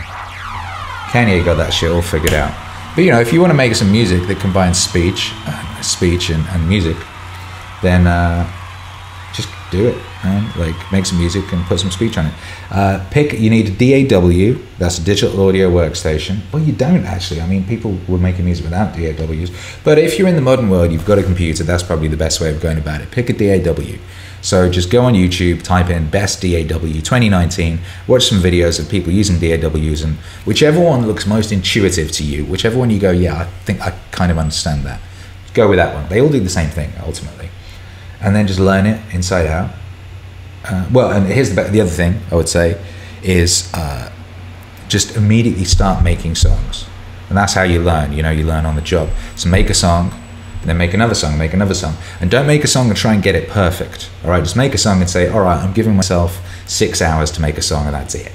Kanye 1.11 1.45
got 1.45 1.55
that 1.55 1.73
shit 1.73 1.91
all 1.91 2.01
figured 2.01 2.33
out. 2.33 2.53
But 2.95 3.03
you 3.03 3.11
know, 3.11 3.19
if 3.19 3.33
you 3.33 3.41
want 3.41 3.51
to 3.51 3.57
make 3.57 3.75
some 3.75 3.91
music 3.91 4.27
that 4.27 4.39
combines 4.39 4.77
speech, 4.77 5.31
uh, 5.45 5.81
speech 5.81 6.29
and, 6.29 6.45
and 6.49 6.67
music, 6.67 6.97
then 7.81 8.07
uh, 8.07 8.49
just 9.33 9.49
do 9.71 9.87
it. 9.87 9.97
Like 10.57 10.75
make 10.91 11.05
some 11.05 11.19
music 11.19 11.51
and 11.53 11.63
put 11.65 11.79
some 11.79 11.91
speech 11.91 12.17
on 12.17 12.27
it. 12.27 12.33
Uh, 12.69 13.05
pick. 13.11 13.33
You 13.33 13.49
need 13.49 13.81
a 13.81 14.07
DAW. 14.07 14.61
That's 14.77 14.97
a 14.97 15.03
digital 15.03 15.47
audio 15.47 15.69
workstation. 15.69 16.39
Well, 16.51 16.63
you 16.63 16.73
don't 16.73 17.05
actually. 17.05 17.41
I 17.41 17.47
mean, 17.47 17.65
people 17.65 17.97
were 18.07 18.17
making 18.17 18.45
music 18.45 18.65
without 18.65 18.95
DAWs. 18.95 19.51
But 19.83 19.97
if 19.97 20.17
you're 20.17 20.27
in 20.27 20.35
the 20.35 20.41
modern 20.41 20.69
world, 20.69 20.91
you've 20.91 21.05
got 21.05 21.19
a 21.19 21.23
computer. 21.23 21.63
That's 21.63 21.83
probably 21.83 22.07
the 22.07 22.17
best 22.17 22.41
way 22.41 22.49
of 22.53 22.61
going 22.61 22.77
about 22.77 23.01
it. 23.01 23.11
Pick 23.11 23.29
a 23.29 23.33
DAW. 23.33 23.99
So 24.45 24.69
just 24.69 24.91
go 24.91 25.01
on 25.05 25.15
YouTube, 25.15 25.63
type 25.63 25.89
in 25.89 26.07
best 26.07 26.39
DAW 26.39 26.77
2019, 26.77 27.79
watch 28.05 28.25
some 28.27 28.37
videos 28.37 28.79
of 28.79 28.87
people 28.87 29.11
using 29.11 29.39
DAWs, 29.39 30.03
and 30.03 30.17
whichever 30.45 30.79
one 30.79 31.07
looks 31.07 31.25
most 31.25 31.51
intuitive 31.51 32.11
to 32.11 32.23
you, 32.23 32.45
whichever 32.45 32.77
one 32.77 32.91
you 32.91 32.99
go, 32.99 33.09
yeah, 33.09 33.41
I 33.41 33.45
think 33.65 33.81
I 33.81 33.97
kind 34.11 34.31
of 34.31 34.37
understand 34.37 34.83
that, 34.83 35.01
go 35.55 35.67
with 35.67 35.77
that 35.77 35.95
one. 35.95 36.07
They 36.09 36.21
all 36.21 36.29
do 36.29 36.39
the 36.39 36.47
same 36.47 36.69
thing 36.69 36.91
ultimately, 37.03 37.49
and 38.21 38.35
then 38.35 38.45
just 38.45 38.59
learn 38.59 38.85
it 38.85 39.01
inside 39.15 39.47
out. 39.47 39.71
Uh, 40.67 40.87
well, 40.91 41.11
and 41.11 41.27
here's 41.27 41.53
the 41.53 41.63
the 41.63 41.81
other 41.81 41.89
thing 41.89 42.19
I 42.31 42.35
would 42.35 42.49
say 42.49 42.81
is 43.21 43.71
uh, 43.73 44.11
just 44.87 45.15
immediately 45.15 45.65
start 45.65 46.03
making 46.03 46.35
songs, 46.35 46.85
and 47.29 47.37
that's 47.37 47.53
how 47.53 47.63
you 47.63 47.81
learn. 47.81 48.13
You 48.13 48.23
know, 48.23 48.31
you 48.31 48.45
learn 48.45 48.65
on 48.65 48.75
the 48.75 48.81
job. 48.81 49.09
So 49.35 49.49
make 49.49 49.69
a 49.69 49.73
song 49.73 50.11
then 50.65 50.77
make 50.77 50.93
another 50.93 51.13
song, 51.13 51.37
make 51.37 51.53
another 51.53 51.75
song. 51.75 51.95
And 52.19 52.31
don't 52.31 52.47
make 52.47 52.63
a 52.63 52.67
song 52.67 52.87
and 52.89 52.97
try 52.97 53.13
and 53.13 53.21
get 53.21 53.35
it 53.35 53.49
perfect. 53.49 54.09
All 54.23 54.31
right, 54.31 54.43
just 54.43 54.55
make 54.55 54.73
a 54.73 54.77
song 54.77 54.99
and 54.99 55.09
say, 55.09 55.27
all 55.29 55.41
right, 55.41 55.63
I'm 55.63 55.73
giving 55.73 55.95
myself 55.95 56.41
six 56.67 57.01
hours 57.01 57.31
to 57.31 57.41
make 57.41 57.57
a 57.57 57.61
song 57.61 57.85
and 57.85 57.93
that's 57.93 58.15
it. 58.15 58.31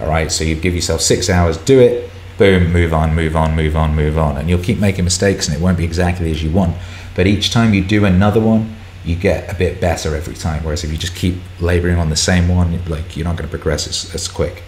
All 0.00 0.08
right, 0.08 0.30
so 0.30 0.44
you 0.44 0.56
give 0.56 0.74
yourself 0.74 1.00
six 1.00 1.30
hours, 1.30 1.56
do 1.56 1.80
it, 1.80 2.10
boom, 2.36 2.72
move 2.72 2.92
on, 2.92 3.14
move 3.14 3.36
on, 3.36 3.54
move 3.54 3.76
on, 3.76 3.94
move 3.94 4.18
on. 4.18 4.36
And 4.36 4.48
you'll 4.48 4.62
keep 4.62 4.78
making 4.78 5.04
mistakes 5.04 5.46
and 5.46 5.56
it 5.56 5.62
won't 5.62 5.78
be 5.78 5.84
exactly 5.84 6.30
as 6.30 6.42
you 6.42 6.50
want. 6.50 6.76
But 7.14 7.26
each 7.26 7.50
time 7.50 7.74
you 7.74 7.84
do 7.84 8.04
another 8.04 8.40
one, 8.40 8.74
you 9.08 9.16
get 9.16 9.50
a 9.50 9.54
bit 9.54 9.80
better 9.80 10.14
every 10.14 10.34
time. 10.34 10.62
Whereas 10.62 10.84
if 10.84 10.92
you 10.92 10.98
just 10.98 11.16
keep 11.16 11.36
laboring 11.60 11.96
on 11.96 12.10
the 12.10 12.16
same 12.16 12.48
one, 12.48 12.84
like 12.86 13.16
you're 13.16 13.24
not 13.24 13.36
going 13.36 13.48
to 13.48 13.50
progress 13.50 13.88
as, 13.88 14.14
as 14.14 14.28
quick, 14.28 14.62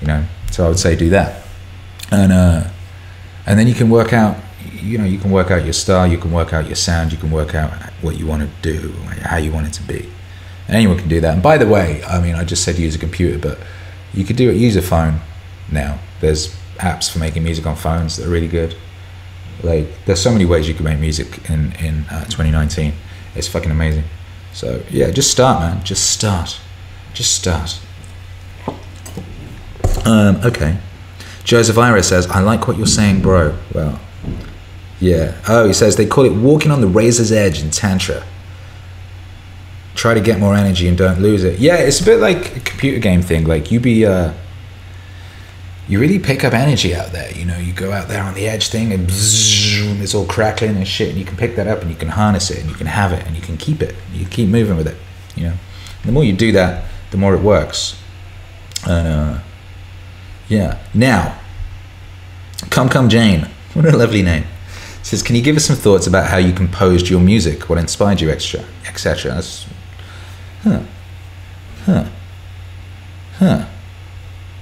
you 0.00 0.08
know. 0.08 0.24
So 0.50 0.66
I 0.66 0.68
would 0.68 0.78
say 0.78 0.96
do 0.96 1.10
that, 1.10 1.46
and 2.10 2.32
uh, 2.32 2.68
and 3.46 3.58
then 3.58 3.68
you 3.68 3.74
can 3.74 3.88
work 3.88 4.12
out 4.12 4.36
you 4.72 4.98
know 4.98 5.04
you 5.04 5.18
can 5.18 5.30
work 5.30 5.50
out 5.50 5.62
your 5.64 5.72
style 5.72 6.06
you 6.06 6.18
can 6.18 6.32
work 6.32 6.52
out 6.52 6.66
your 6.66 6.74
sound 6.74 7.12
you 7.12 7.18
can 7.18 7.30
work 7.30 7.54
out 7.54 7.70
what 8.02 8.18
you 8.18 8.26
want 8.26 8.42
to 8.42 8.48
do 8.62 8.92
how 9.22 9.36
you 9.36 9.52
want 9.52 9.66
it 9.66 9.72
to 9.72 9.82
be. 9.82 10.08
Anyone 10.68 10.98
can 10.98 11.08
do 11.08 11.20
that. 11.20 11.34
And 11.34 11.42
by 11.42 11.56
the 11.58 11.66
way 11.66 12.02
i 12.04 12.20
mean 12.20 12.34
i 12.34 12.42
just 12.44 12.64
said 12.64 12.76
use 12.76 12.96
a 12.96 12.98
computer 12.98 13.38
but 13.38 13.58
you 14.12 14.24
could 14.24 14.36
do 14.36 14.50
it 14.50 14.56
use 14.56 14.76
a 14.76 14.82
phone 14.82 15.20
now. 15.70 15.98
There's 16.20 16.54
apps 16.78 17.10
for 17.10 17.20
making 17.20 17.44
music 17.44 17.66
on 17.66 17.76
phones 17.76 18.16
that 18.16 18.26
are 18.26 18.30
really 18.30 18.48
good. 18.48 18.74
Like 19.62 19.86
there's 20.04 20.20
so 20.20 20.32
many 20.32 20.44
ways 20.44 20.68
you 20.68 20.74
can 20.74 20.84
make 20.84 20.98
music 20.98 21.48
in 21.48 21.72
in 21.76 22.04
uh, 22.10 22.24
2019 22.24 22.92
it's 23.36 23.48
fucking 23.48 23.70
amazing 23.70 24.04
so 24.52 24.82
yeah 24.90 25.10
just 25.10 25.30
start 25.30 25.60
man 25.60 25.84
just 25.84 26.10
start 26.10 26.60
just 27.14 27.34
start 27.34 27.80
um, 30.04 30.36
okay 30.44 30.78
joseph 31.44 31.78
ira 31.78 32.02
says 32.02 32.26
i 32.28 32.40
like 32.40 32.66
what 32.66 32.76
you're 32.76 32.86
saying 32.86 33.20
bro 33.20 33.56
well 33.74 34.00
yeah. 35.00 35.36
Oh, 35.48 35.66
he 35.66 35.72
says 35.72 35.96
they 35.96 36.06
call 36.06 36.24
it 36.24 36.32
walking 36.32 36.70
on 36.70 36.80
the 36.80 36.86
razor's 36.86 37.32
edge 37.32 37.62
in 37.62 37.70
Tantra. 37.70 38.24
Try 39.94 40.14
to 40.14 40.20
get 40.20 40.38
more 40.38 40.54
energy 40.54 40.88
and 40.88 40.96
don't 40.96 41.20
lose 41.20 41.44
it. 41.44 41.58
Yeah, 41.58 41.76
it's 41.76 42.00
a 42.00 42.04
bit 42.04 42.20
like 42.20 42.56
a 42.56 42.60
computer 42.60 42.98
game 42.98 43.22
thing. 43.22 43.44
Like 43.46 43.70
you 43.70 43.80
be, 43.80 44.04
uh, 44.04 44.32
you 45.88 46.00
really 46.00 46.18
pick 46.18 46.44
up 46.44 46.52
energy 46.52 46.94
out 46.94 47.12
there. 47.12 47.30
You 47.32 47.44
know, 47.44 47.58
you 47.58 47.72
go 47.72 47.92
out 47.92 48.08
there 48.08 48.22
on 48.22 48.34
the 48.34 48.48
edge 48.48 48.68
thing 48.68 48.92
and 48.92 49.08
bzzz, 49.08 50.00
it's 50.00 50.14
all 50.14 50.26
crackling 50.26 50.76
and 50.76 50.86
shit, 50.86 51.10
and 51.10 51.18
you 51.18 51.24
can 51.24 51.36
pick 51.36 51.54
that 51.56 51.68
up 51.68 51.80
and 51.80 51.90
you 51.90 51.96
can 51.96 52.08
harness 52.08 52.50
it 52.50 52.58
and 52.60 52.68
you 52.68 52.74
can 52.74 52.86
have 52.86 53.12
it 53.12 53.24
and 53.26 53.36
you 53.36 53.42
can 53.42 53.56
keep 53.56 53.82
it. 53.82 53.94
You 54.12 54.26
keep 54.26 54.48
moving 54.48 54.76
with 54.76 54.88
it. 54.88 54.96
You 55.36 55.44
know, 55.44 55.50
and 55.50 56.04
the 56.04 56.12
more 56.12 56.24
you 56.24 56.32
do 56.32 56.50
that, 56.52 56.84
the 57.10 57.16
more 57.16 57.34
it 57.34 57.40
works. 57.40 58.00
And 58.86 59.06
uh, 59.06 59.38
yeah, 60.48 60.78
now, 60.92 61.38
Come 62.70 62.88
Come 62.88 63.08
Jane, 63.08 63.42
what 63.74 63.86
a 63.86 63.96
lovely 63.96 64.22
name. 64.22 64.44
Says, 65.02 65.22
can 65.22 65.36
you 65.36 65.42
give 65.42 65.54
us 65.54 65.64
some 65.64 65.76
thoughts 65.76 66.08
about 66.08 66.28
how 66.28 66.38
you 66.38 66.52
composed 66.52 67.08
your 67.08 67.20
music, 67.20 67.68
what 67.68 67.78
inspired 67.78 68.20
you, 68.20 68.28
extra, 68.28 68.64
etc. 68.88 69.40
Huh, 70.64 70.80
huh, 71.84 72.08
huh 73.38 73.66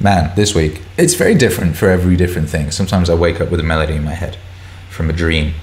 man, 0.04 0.30
this 0.36 0.54
week, 0.54 0.82
it's 0.98 1.14
very 1.14 1.34
different 1.34 1.74
for 1.78 1.88
every 1.88 2.14
different 2.14 2.50
thing. 2.50 2.70
Sometimes 2.70 3.08
I 3.08 3.14
wake 3.14 3.40
up 3.40 3.50
with 3.50 3.58
a 3.58 3.62
melody 3.62 3.94
in 3.94 4.04
my 4.04 4.12
head 4.12 4.36
from 4.90 5.08
a 5.08 5.14
dream. 5.14 5.54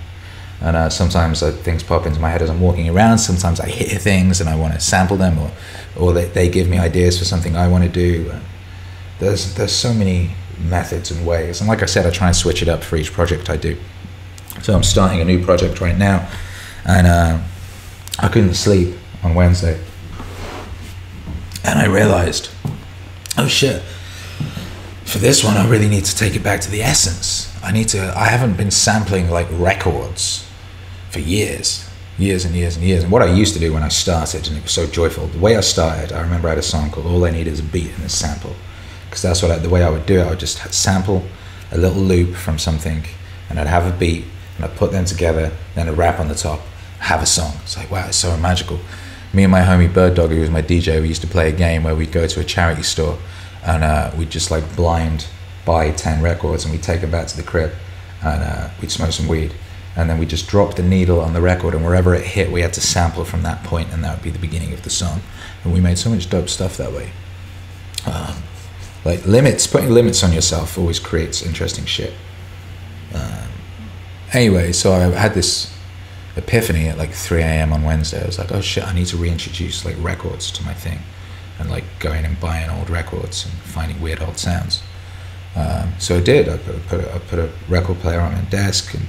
And 0.60 0.76
uh, 0.76 0.90
sometimes 0.90 1.44
uh, 1.44 1.52
things 1.52 1.84
pop 1.84 2.08
into 2.08 2.20
my 2.20 2.30
head 2.30 2.42
as 2.42 2.50
I'm 2.50 2.60
walking 2.60 2.90
around. 2.90 3.20
Sometimes 3.20 3.60
I 3.60 3.70
hear 3.70 4.00
things 4.00 4.42
and 4.42 4.50
I 4.50 4.56
want 4.56 4.74
to 4.74 4.80
sample 4.80 5.16
them, 5.16 5.38
or, 5.38 5.52
or 5.96 6.12
they, 6.12 6.26
they 6.26 6.50
give 6.50 6.68
me 6.68 6.80
ideas 6.80 7.20
for 7.20 7.26
something 7.26 7.56
I 7.56 7.68
want 7.68 7.84
to 7.84 7.90
do. 7.90 8.34
there's, 9.20 9.54
there's 9.54 9.72
so 9.72 9.94
many 9.94 10.32
methods 10.58 11.12
and 11.12 11.26
ways. 11.26 11.62
And 11.62 11.68
like 11.68 11.84
I 11.84 11.86
said, 11.86 12.08
I 12.08 12.10
try 12.10 12.28
and 12.28 12.36
switch 12.36 12.64
it 12.64 12.68
up 12.68 12.84
for 12.84 12.96
each 12.96 13.14
project 13.14 13.48
I 13.48 13.58
do. 13.58 13.78
So 14.64 14.74
I'm 14.74 14.84
starting 14.84 15.22
a 15.22 15.26
new 15.26 15.44
project 15.46 15.82
right 15.82 15.98
now. 15.98 16.28
And 16.84 17.06
uh, 17.06 17.40
I 18.18 18.28
couldn't 18.28 18.56
sleep 18.56 18.96
on 19.24 19.36
Wednesday. 19.36 19.80
And 21.64 21.78
I 21.78 21.86
realized, 21.86 22.50
oh 23.38 23.48
shit, 23.48 23.84
for 25.12 25.18
this 25.18 25.44
one, 25.44 25.58
I 25.58 25.68
really 25.68 25.90
need 25.90 26.06
to 26.06 26.16
take 26.16 26.36
it 26.36 26.44
back 26.44 26.62
to 26.62 26.72
the 26.72 26.82
essence. 26.82 27.54
I 27.62 27.74
need 27.74 27.90
to. 27.90 28.18
I 28.18 28.26
haven't 28.26 28.56
been 28.56 28.72
sampling 28.72 29.30
like 29.30 29.48
records 29.52 30.48
for 31.10 31.20
years, 31.20 31.86
years 32.18 32.46
and 32.46 32.56
years 32.56 32.78
and 32.78 32.86
years. 32.86 33.04
And 33.04 33.12
what 33.12 33.22
I 33.22 33.26
used 33.26 33.54
to 33.56 33.60
do 33.60 33.74
when 33.74 33.84
I 33.84 33.90
started, 33.90 34.48
and 34.48 34.56
it 34.56 34.64
was 34.64 34.72
so 34.72 34.88
joyful. 34.88 35.28
The 35.28 35.40
way 35.40 35.58
I 35.58 35.62
started, 35.62 36.14
I 36.14 36.22
remember 36.22 36.48
I 36.48 36.52
had 36.52 36.60
a 36.60 36.64
song 36.64 36.92
called 36.92 37.08
"All 37.08 37.26
I 37.26 37.32
Need 37.32 37.48
Is 37.48 37.60
a 37.60 37.64
Beat 37.64 37.94
and 37.94 38.06
a 38.06 38.10
Sample," 38.10 38.56
because 39.10 39.22
that's 39.22 39.42
what 39.42 39.52
I, 39.52 39.58
the 39.58 39.70
way 39.70 39.84
I 39.84 39.90
would 39.90 40.06
do 40.06 40.22
it. 40.22 40.24
I 40.24 40.30
would 40.30 40.40
just 40.40 40.74
sample 40.74 41.24
a 41.74 41.78
little 41.78 42.02
loop 42.02 42.36
from 42.36 42.58
something, 42.58 43.04
and 43.50 43.60
I'd 43.60 43.68
have 43.68 43.86
a 43.86 43.98
beat, 43.98 44.24
and 44.56 44.64
I'd 44.64 44.78
put 44.78 44.94
them 44.94 45.04
together, 45.04 45.52
then 45.76 45.90
a 45.90 45.94
rap 45.94 46.22
on 46.22 46.30
the 46.30 46.36
top, 46.36 46.62
have 47.00 47.22
a 47.22 47.26
song. 47.26 47.56
It's 47.64 47.76
like 47.76 47.92
wow, 47.92 48.08
it's 48.08 48.16
so 48.16 48.38
magical. 48.38 48.80
Me 49.34 49.44
and 49.44 49.52
my 49.52 49.62
homie 49.62 49.94
Bird 49.94 50.16
Dog, 50.16 50.30
who 50.30 50.40
was 50.40 50.50
my 50.50 50.62
DJ, 50.62 51.02
we 51.02 51.10
used 51.10 51.22
to 51.22 51.28
play 51.28 51.50
a 51.50 51.54
game 51.54 51.84
where 51.84 51.96
we'd 51.96 52.14
go 52.14 52.28
to 52.28 52.40
a 52.40 52.44
charity 52.46 52.84
store 52.84 53.18
and 53.66 53.84
uh, 53.84 54.12
we'd 54.18 54.30
just 54.30 54.52
like 54.52 54.76
blind 54.76 55.28
buy 55.66 55.92
10 55.92 56.22
records 56.22 56.64
and 56.64 56.74
we'd 56.74 56.84
take 56.84 57.02
them 57.02 57.12
back 57.12 57.28
to 57.28 57.38
the 57.38 57.44
crib 57.44 57.72
and 58.24 58.44
uh, 58.44 58.70
we'd 58.80 58.92
smoke 58.92 59.12
some 59.12 59.28
weed. 59.28 59.54
And 59.96 60.10
then 60.10 60.18
we 60.18 60.26
just 60.26 60.48
dropped 60.48 60.78
the 60.78 60.84
needle 60.84 61.20
on 61.20 61.34
the 61.34 61.42
record 61.42 61.74
and 61.74 61.84
wherever 61.84 62.16
it 62.16 62.24
hit 62.24 62.52
we 62.52 62.62
had 62.62 62.74
to 62.74 62.82
sample 62.82 63.26
from 63.26 63.44
that 63.44 63.64
point 63.64 63.92
and 63.92 64.04
that 64.04 64.16
would 64.16 64.24
be 64.24 64.30
the 64.30 64.40
beginning 64.40 64.74
of 64.74 64.84
the 64.84 64.90
song. 64.90 65.22
And 65.64 65.74
we 65.74 65.82
made 65.82 65.98
so 65.98 66.10
much 66.10 66.30
dope 66.30 66.50
stuff 66.50 66.78
that 66.78 66.94
way. 66.94 67.12
Um, 68.06 68.44
like 69.04 69.26
limits 69.26 69.68
putting 69.68 69.90
limits 69.90 70.24
on 70.24 70.32
yourself 70.32 70.78
always 70.78 71.00
creates 71.00 71.42
interesting 71.42 71.86
shit. 71.86 72.14
Um, 73.14 73.52
anyway 74.34 74.72
so 74.72 74.94
i 74.94 75.00
had 75.00 75.34
this 75.34 75.76
epiphany 76.38 76.88
at 76.88 76.98
like 76.98 77.12
3 77.12 77.42
a.m 77.42 77.74
on 77.74 77.84
wednesday. 77.84 78.24
I 78.24 78.26
was 78.26 78.40
like 78.40 78.52
oh 78.52 78.62
shit 78.62 78.88
i 78.88 78.94
need 78.94 79.08
to 79.08 79.18
reintroduce 79.18 79.84
like 79.84 79.96
records 80.00 80.52
to 80.52 80.64
my 80.64 80.74
thing 80.74 81.00
and 81.62 81.70
like 81.70 81.86
going 82.00 82.26
and 82.26 82.40
buying 82.40 82.70
old 82.70 82.90
records 82.90 83.46
and 83.46 83.54
finding 83.54 84.02
weird 84.02 84.22
old 84.22 84.38
sounds. 84.38 84.84
Um, 85.56 85.94
so 86.00 86.18
I 86.18 86.22
did. 86.22 86.50
I 86.50 86.58
put, 86.58 86.88
put, 86.88 87.00
a, 87.00 87.16
I 87.16 87.20
put 87.20 87.40
a 87.40 87.50
record 87.70 88.00
player 88.00 88.20
on 88.20 88.34
my 88.34 88.42
desk 88.42 88.94
and 88.94 89.06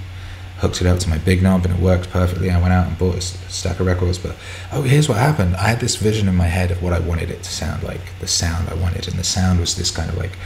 hooked 0.59 0.81
it 0.81 0.87
up 0.87 0.99
to 1.01 1.09
my 1.09 1.19
big 1.19 1.43
knob, 1.43 1.65
and 1.65 1.75
it 1.75 1.81
worked 1.81 2.11
perfectly. 2.11 2.51
I 2.51 2.61
went 2.61 2.73
out 2.73 2.87
and 2.87 2.97
bought 2.97 3.17
a 3.17 3.21
stack 3.21 3.81
of 3.81 3.87
records. 3.87 4.19
But 4.19 4.37
oh, 4.73 4.83
here's 4.83 5.09
what 5.09 5.19
happened. 5.19 5.57
I 5.57 5.69
had 5.69 5.81
this 5.81 5.97
vision 5.97 6.29
in 6.29 6.37
my 6.37 6.47
head 6.47 6.71
of 6.71 6.83
what 6.83 6.93
I 6.93 7.01
wanted 7.01 7.31
it 7.31 7.43
to 7.43 7.51
sound 7.51 7.83
like, 7.83 8.01
the 8.21 8.29
sound 8.29 8.69
I 8.69 8.75
wanted, 8.75 9.09
and 9.09 9.19
the 9.19 9.25
sound 9.25 9.61
was 9.61 9.77
this 9.77 9.91
kind 9.91 10.09
of 10.09 10.17
like 10.17 10.39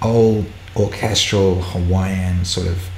old 0.00 0.46
orchestral 0.76 1.60
Hawaiian 1.62 2.44
sort 2.44 2.66
of 2.66 2.88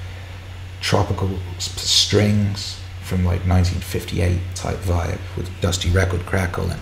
tropical 0.81 1.31
strings 1.59 2.81
from 3.03 3.25
like 3.25 3.41
1958 3.47 4.39
type 4.55 4.79
vibe 4.79 5.19
with 5.37 5.51
dusty 5.61 5.91
record 5.91 6.25
crackle 6.27 6.71
and 6.71 6.81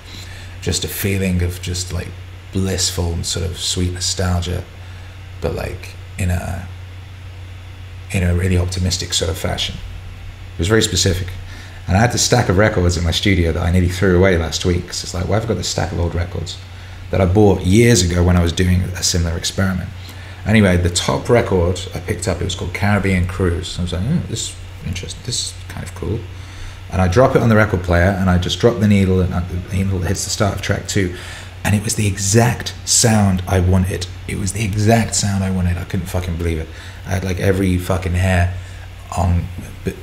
just 0.69 0.85
a 0.85 0.89
feeling 0.89 1.43
of 1.43 1.63
just 1.63 1.95
like 1.95 2.09
blissful 2.53 3.11
and 3.15 3.25
sort 3.25 3.47
of 3.47 3.59
sweet 3.59 3.91
nostalgia, 3.91 4.63
but 5.41 5.55
like 5.55 5.95
in 6.19 6.29
a 6.29 6.69
in 8.11 8.23
a 8.23 8.35
really 8.35 8.59
optimistic 8.59 9.15
sort 9.15 9.31
of 9.31 9.39
fashion. 9.39 9.77
It 10.53 10.59
was 10.59 10.69
very 10.69 10.83
specific. 10.83 11.29
And 11.87 11.97
I 11.97 12.01
had 12.01 12.13
this 12.13 12.23
stack 12.23 12.51
of 12.51 12.59
records 12.59 12.99
in 12.99 13.05
my 13.05 13.13
studio 13.13 13.51
that 13.53 13.63
I 13.63 13.71
nearly 13.71 13.89
threw 13.89 14.19
away 14.19 14.37
last 14.37 14.67
week. 14.67 14.89
Cause 14.89 15.05
it's 15.05 15.15
like, 15.15 15.27
well, 15.27 15.41
I've 15.41 15.49
got 15.49 15.55
this 15.55 15.69
stack 15.69 15.91
of 15.91 16.01
old 16.01 16.15
records 16.15 16.59
that 17.13 17.23
I 17.23 17.25
bought 17.25 17.63
years 17.63 18.03
ago 18.03 18.23
when 18.23 18.37
I 18.37 18.43
was 18.43 18.53
doing 18.53 18.83
a 18.83 19.03
similar 19.03 19.39
experiment. 19.39 19.89
Anyway, 20.45 20.77
the 20.77 20.91
top 20.91 21.31
record 21.31 21.81
I 21.95 22.01
picked 22.01 22.29
up, 22.29 22.43
it 22.43 22.45
was 22.45 22.55
called 22.55 22.75
Caribbean 22.75 23.27
Cruise. 23.27 23.79
I 23.79 23.83
was 23.83 23.95
like, 23.95 24.03
oh, 24.05 24.23
this 24.29 24.51
is 24.51 24.57
interesting. 24.87 25.23
This 25.25 25.47
is 25.47 25.55
kind 25.69 25.83
of 25.83 25.95
cool 25.95 26.19
and 26.91 27.03
I 27.03 27.09
drop 27.09 27.37
it 27.37 27.43
on 27.43 27.49
the 27.49 27.57
record 27.57 27.83
player 27.83 28.17
and 28.19 28.31
I 28.31 28.39
just 28.39 28.59
drop 28.61 28.81
the 28.81 28.89
needle 28.89 29.21
and 29.21 29.33
the 29.33 29.77
needle 29.77 30.01
hits 30.01 30.25
the 30.25 30.31
start 30.31 30.55
of 30.55 30.63
track 30.63 30.89
two 30.89 31.17
and 31.65 31.75
it 31.75 31.85
was 31.85 31.97
the 31.97 32.07
exact 32.07 32.75
sound 32.87 33.43
I 33.47 33.61
wanted. 33.61 34.07
It 34.27 34.39
was 34.39 34.53
the 34.53 34.65
exact 34.65 35.15
sound 35.15 35.45
I 35.45 35.51
wanted. 35.51 35.77
I 35.77 35.85
couldn't 35.85 36.07
fucking 36.07 36.37
believe 36.37 36.59
it. 36.59 36.69
I 37.07 37.11
had 37.11 37.25
like 37.25 37.41
every 37.41 37.77
fucking 37.79 38.13
hair 38.13 38.55
on 39.17 39.47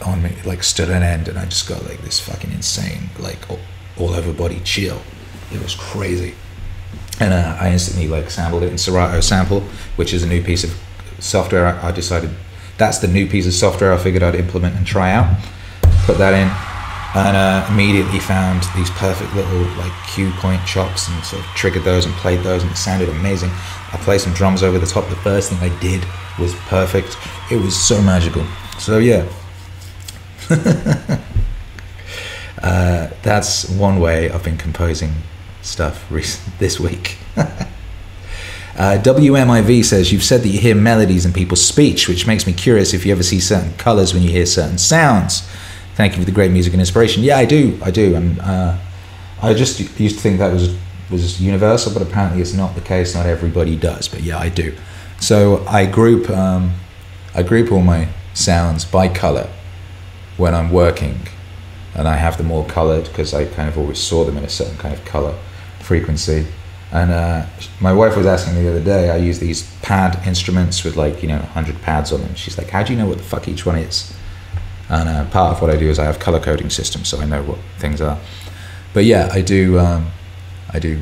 on 0.01 0.21
me 0.21 0.35
like 0.45 0.63
stood 0.63 0.89
on 0.89 1.03
end 1.03 1.27
and 1.27 1.37
I 1.37 1.45
just 1.45 1.67
got 1.67 1.83
like 1.85 2.01
this 2.01 2.19
fucking 2.19 2.51
insane 2.51 3.09
like 3.19 3.49
all, 3.49 3.59
all 3.97 4.13
over 4.13 4.33
body 4.33 4.61
chill. 4.63 5.01
It 5.51 5.61
was 5.61 5.75
crazy. 5.75 6.35
And 7.19 7.33
uh, 7.33 7.57
I 7.59 7.71
instantly 7.71 8.07
like 8.07 8.29
sampled 8.29 8.63
it 8.63 8.71
in 8.71 8.77
Serato 8.77 9.19
Sample, 9.21 9.61
which 9.95 10.13
is 10.13 10.21
a 10.21 10.27
new 10.27 10.43
piece 10.43 10.63
of 10.63 10.77
software. 11.19 11.65
I, 11.65 11.87
I 11.87 11.91
decided 11.91 12.31
that's 12.77 12.99
the 12.99 13.07
new 13.07 13.27
piece 13.27 13.47
of 13.47 13.53
software 13.53 13.93
I 13.93 13.97
figured 13.97 14.21
I'd 14.21 14.35
implement 14.35 14.75
and 14.75 14.85
try 14.85 15.11
out. 15.11 15.35
Put 16.05 16.17
that 16.17 16.33
in 16.33 16.74
and 17.15 17.37
uh, 17.37 17.65
immediately 17.71 18.19
found 18.19 18.63
these 18.75 18.89
perfect 18.91 19.33
little 19.35 19.61
like 19.77 19.93
cue 20.05 20.31
point 20.31 20.63
chops 20.65 21.07
and 21.07 21.23
sort 21.23 21.41
of 21.41 21.47
triggered 21.51 21.83
those 21.83 22.05
and 22.05 22.13
played 22.15 22.41
those 22.41 22.61
and 22.61 22.69
it 22.71 22.75
sounded 22.75 23.07
amazing. 23.07 23.49
I 23.93 23.97
played 24.01 24.19
some 24.19 24.33
drums 24.33 24.63
over 24.63 24.77
the 24.77 24.85
top. 24.85 25.07
The 25.07 25.15
first 25.15 25.49
thing 25.49 25.59
I 25.59 25.69
did 25.79 26.05
was 26.37 26.53
perfect. 26.67 27.15
It 27.49 27.55
was 27.55 27.81
so 27.81 28.01
magical. 28.01 28.45
So 28.79 28.97
yeah, 28.97 29.25
uh, 32.61 33.09
that's 33.23 33.69
one 33.69 34.01
way 34.01 34.29
I've 34.29 34.43
been 34.43 34.57
composing 34.57 35.13
stuff 35.61 36.11
recent, 36.11 36.59
this 36.59 36.79
week. 36.79 37.17
Uh, 38.77 39.01
WMIV 39.01 39.85
says, 39.85 40.11
You've 40.11 40.21
said 40.21 40.41
that 40.41 40.49
you 40.49 40.59
hear 40.59 40.75
melodies 40.75 41.25
in 41.25 41.31
people's 41.31 41.65
speech, 41.65 42.09
which 42.09 42.27
makes 42.27 42.45
me 42.45 42.51
curious 42.51 42.93
if 42.93 43.05
you 43.05 43.13
ever 43.13 43.23
see 43.23 43.39
certain 43.39 43.71
colors 43.77 44.13
when 44.13 44.21
you 44.21 44.29
hear 44.29 44.45
certain 44.45 44.77
sounds 44.77 45.49
thank 45.95 46.13
you 46.13 46.19
for 46.19 46.25
the 46.25 46.31
great 46.31 46.51
music 46.51 46.73
and 46.73 46.81
inspiration. 46.81 47.23
Yeah, 47.23 47.37
I 47.37 47.45
do, 47.45 47.79
I 47.83 47.91
do, 47.91 48.15
and 48.15 48.39
uh, 48.39 48.77
I 49.41 49.53
just 49.53 49.79
used 49.99 50.15
to 50.15 50.21
think 50.21 50.39
that 50.39 50.53
was 50.53 50.75
was 51.11 51.39
universal, 51.41 51.93
but 51.93 52.01
apparently 52.01 52.41
it's 52.41 52.53
not 52.53 52.75
the 52.75 52.81
case. 52.81 53.13
Not 53.13 53.25
everybody 53.25 53.75
does, 53.75 54.07
but 54.07 54.23
yeah, 54.23 54.39
I 54.39 54.49
do. 54.49 54.75
So 55.19 55.65
I 55.67 55.85
group 55.85 56.29
um, 56.29 56.73
I 57.33 57.43
group 57.43 57.71
all 57.71 57.81
my 57.81 58.09
sounds 58.33 58.85
by 58.85 59.07
color 59.07 59.49
when 60.37 60.53
I'm 60.53 60.71
working, 60.71 61.27
and 61.93 62.07
I 62.07 62.15
have 62.15 62.37
them 62.37 62.51
all 62.51 62.65
colored 62.65 63.05
because 63.05 63.33
I 63.33 63.45
kind 63.45 63.69
of 63.69 63.77
always 63.77 63.99
saw 63.99 64.23
them 64.23 64.37
in 64.37 64.43
a 64.43 64.49
certain 64.49 64.77
kind 64.77 64.93
of 64.93 65.03
color 65.05 65.37
frequency. 65.79 66.47
And 66.91 67.11
uh, 67.11 67.45
my 67.81 67.91
wife 67.91 68.15
was 68.15 68.25
asking 68.25 68.55
me 68.55 68.63
the 68.63 68.69
other 68.69 68.83
day. 68.83 69.09
I 69.09 69.17
use 69.17 69.39
these 69.39 69.69
pad 69.81 70.25
instruments 70.25 70.83
with 70.83 70.95
like 70.95 71.21
you 71.21 71.27
know 71.27 71.39
100 71.39 71.81
pads 71.81 72.11
on 72.11 72.21
them. 72.21 72.35
She's 72.35 72.57
like, 72.57 72.69
"How 72.69 72.83
do 72.83 72.93
you 72.93 72.99
know 72.99 73.07
what 73.07 73.17
the 73.17 73.23
fuck 73.23 73.47
each 73.47 73.65
one 73.65 73.77
is?" 73.77 74.13
And 74.89 75.09
uh, 75.09 75.25
part 75.25 75.55
of 75.55 75.61
what 75.61 75.71
I 75.71 75.77
do 75.77 75.89
is 75.89 75.97
I 75.97 76.05
have 76.05 76.19
color 76.19 76.39
coding 76.39 76.69
systems, 76.69 77.07
so 77.07 77.19
I 77.19 77.25
know 77.25 77.43
what 77.43 77.57
things 77.77 78.01
are. 78.01 78.19
But 78.93 79.05
yeah, 79.05 79.29
I 79.31 79.41
do. 79.41 79.79
Um, 79.79 80.11
I 80.71 80.79
do 80.79 81.01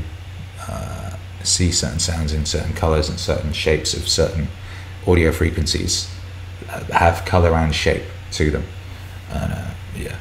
uh, 0.68 1.18
see 1.44 1.72
certain 1.72 2.00
sounds 2.00 2.34
in 2.34 2.46
certain 2.46 2.74
colors 2.74 3.10
and 3.10 3.20
certain 3.20 3.54
shapes 3.54 3.94
of 3.94 4.08
certain 4.08 4.48
audio 5.08 5.32
frequencies 5.32 6.10
uh, 6.70 6.84
have 6.86 7.26
color 7.26 7.54
and 7.56 7.74
shape 7.74 8.04
to 8.32 8.52
them. 8.52 8.64
And, 9.32 9.54
uh, 9.54 9.70
yeah, 9.98 10.16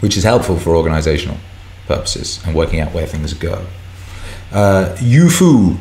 which 0.00 0.16
is 0.16 0.24
helpful 0.24 0.58
for 0.58 0.74
organizational 0.74 1.36
purposes 1.86 2.40
and 2.44 2.54
working 2.54 2.80
out 2.80 2.92
where 2.92 3.06
things 3.06 3.32
go. 3.34 3.66
Uh, 4.52 4.94
Yufu 4.98 5.76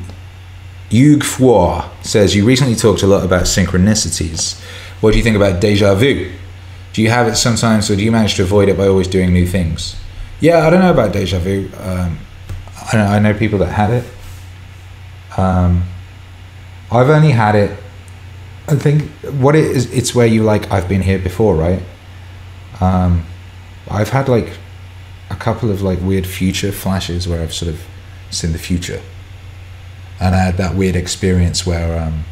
Yugfua 0.89 1.89
says 2.05 2.35
you 2.35 2.45
recently 2.45 2.75
talked 2.75 3.01
a 3.01 3.07
lot 3.07 3.25
about 3.25 3.43
synchronicities. 3.43 4.61
What 5.01 5.11
do 5.11 5.17
you 5.17 5.23
think 5.23 5.35
about 5.35 5.59
deja 5.59 5.95
vu? 5.95 6.31
Do 6.93 7.01
you 7.01 7.09
have 7.09 7.27
it 7.27 7.35
sometimes, 7.35 7.89
or 7.89 7.95
do 7.95 8.03
you 8.03 8.11
manage 8.11 8.35
to 8.35 8.43
avoid 8.43 8.69
it 8.69 8.77
by 8.77 8.87
always 8.87 9.07
doing 9.07 9.33
new 9.33 9.47
things? 9.47 9.95
Yeah, 10.39 10.65
I 10.65 10.69
don't 10.69 10.81
know 10.81 10.91
about 10.91 11.11
deja 11.11 11.39
vu. 11.39 11.69
Um, 11.79 12.19
I, 12.91 12.97
know, 12.97 13.05
I 13.05 13.19
know 13.19 13.33
people 13.33 13.59
that 13.59 13.71
had 13.71 13.89
it. 13.89 14.05
Um, 15.35 15.85
I've 16.91 17.09
only 17.09 17.31
had 17.31 17.55
it. 17.55 17.77
I 18.67 18.75
think 18.75 19.09
what 19.41 19.55
it 19.55 19.63
is, 19.63 19.91
it's 19.91 20.13
where 20.13 20.27
you 20.27 20.43
like. 20.43 20.71
I've 20.71 20.87
been 20.87 21.01
here 21.01 21.17
before, 21.17 21.55
right? 21.55 21.81
Um, 22.79 23.25
I've 23.89 24.09
had 24.09 24.29
like 24.29 24.57
a 25.31 25.35
couple 25.35 25.71
of 25.71 25.81
like 25.81 25.99
weird 25.99 26.27
future 26.27 26.71
flashes 26.71 27.27
where 27.27 27.41
I've 27.41 27.53
sort 27.53 27.69
of 27.69 27.81
seen 28.29 28.51
the 28.51 28.59
future, 28.59 29.01
and 30.19 30.35
I 30.35 30.39
had 30.39 30.57
that 30.57 30.75
weird 30.75 30.95
experience 30.95 31.65
where 31.65 31.99
um, 31.99 32.25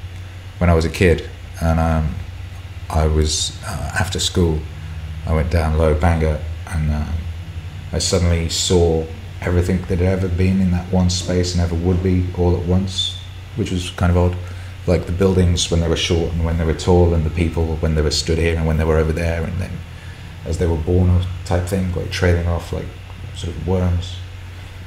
when 0.59 0.69
I 0.69 0.75
was 0.75 0.85
a 0.85 0.89
kid 0.89 1.27
and 1.59 1.79
um, 1.79 2.15
I 2.91 3.07
was 3.07 3.57
uh, 3.65 3.95
after 3.97 4.19
school, 4.19 4.59
I 5.25 5.33
went 5.33 5.49
down 5.49 5.77
Lower 5.77 5.95
Bangor 5.95 6.39
and 6.67 6.91
um, 6.91 7.13
I 7.93 7.99
suddenly 7.99 8.49
saw 8.49 9.05
everything 9.39 9.81
that 9.83 9.99
had 9.99 10.01
ever 10.01 10.27
been 10.27 10.59
in 10.59 10.71
that 10.71 10.91
one 10.91 11.09
space 11.09 11.53
and 11.53 11.61
ever 11.61 11.75
would 11.75 12.03
be 12.03 12.27
all 12.37 12.55
at 12.55 12.65
once, 12.65 13.17
which 13.55 13.71
was 13.71 13.91
kind 13.91 14.11
of 14.11 14.17
odd. 14.17 14.37
Like 14.87 15.05
the 15.05 15.11
buildings 15.13 15.71
when 15.71 15.79
they 15.79 15.87
were 15.87 15.95
short 15.95 16.33
and 16.33 16.43
when 16.43 16.57
they 16.57 16.65
were 16.65 16.73
tall, 16.73 17.13
and 17.13 17.23
the 17.23 17.29
people 17.29 17.75
when 17.77 17.95
they 17.95 18.01
were 18.01 18.11
stood 18.11 18.39
here 18.39 18.57
and 18.57 18.65
when 18.65 18.77
they 18.77 18.83
were 18.83 18.97
over 18.97 19.13
there, 19.13 19.43
and 19.43 19.57
then 19.59 19.71
as 20.45 20.57
they 20.57 20.67
were 20.67 20.75
born, 20.75 21.23
type 21.45 21.67
thing, 21.67 21.93
like 21.93 22.11
trailing 22.11 22.47
off 22.47 22.73
like 22.73 22.87
sort 23.35 23.55
of 23.55 23.67
worms. 23.67 24.15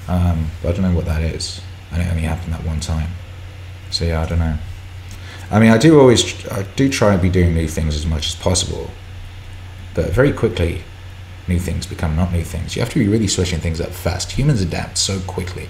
Um, 0.09 0.51
but 0.63 0.71
I 0.71 0.73
don't 0.73 0.91
know 0.91 0.97
what 0.97 1.07
that 1.07 1.23
is, 1.23 1.61
and 1.93 2.03
it 2.03 2.09
only 2.11 2.23
happened 2.23 2.53
that 2.53 2.65
one 2.65 2.81
time. 2.81 3.11
So 3.91 4.05
yeah, 4.05 4.23
I 4.23 4.27
don't 4.27 4.41
know. 4.41 4.59
I 5.51 5.61
mean, 5.61 5.71
I 5.71 5.79
do 5.79 6.01
always, 6.01 6.47
I 6.49 6.63
do 6.77 6.89
try 6.89 7.13
and 7.13 7.23
be 7.23 7.31
doing 7.31 7.55
new 7.55 7.69
things 7.69 7.95
as 7.95 8.07
much 8.07 8.29
as 8.29 8.35
possible, 8.35 8.91
but 9.95 10.11
very 10.11 10.33
quickly, 10.33 10.83
new 11.47 11.59
things 11.59 11.87
become 11.87 12.17
not 12.17 12.33
new 12.33 12.45
things. 12.45 12.75
You 12.75 12.83
have 12.83 12.91
to 12.91 12.99
be 12.99 13.09
really 13.09 13.29
switching 13.29 13.61
things 13.61 13.81
up 13.81 13.91
fast. 13.91 14.33
Humans 14.33 14.63
adapt 14.63 14.99
so 14.99 15.21
quickly. 15.21 15.69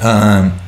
Um, 0.00 0.58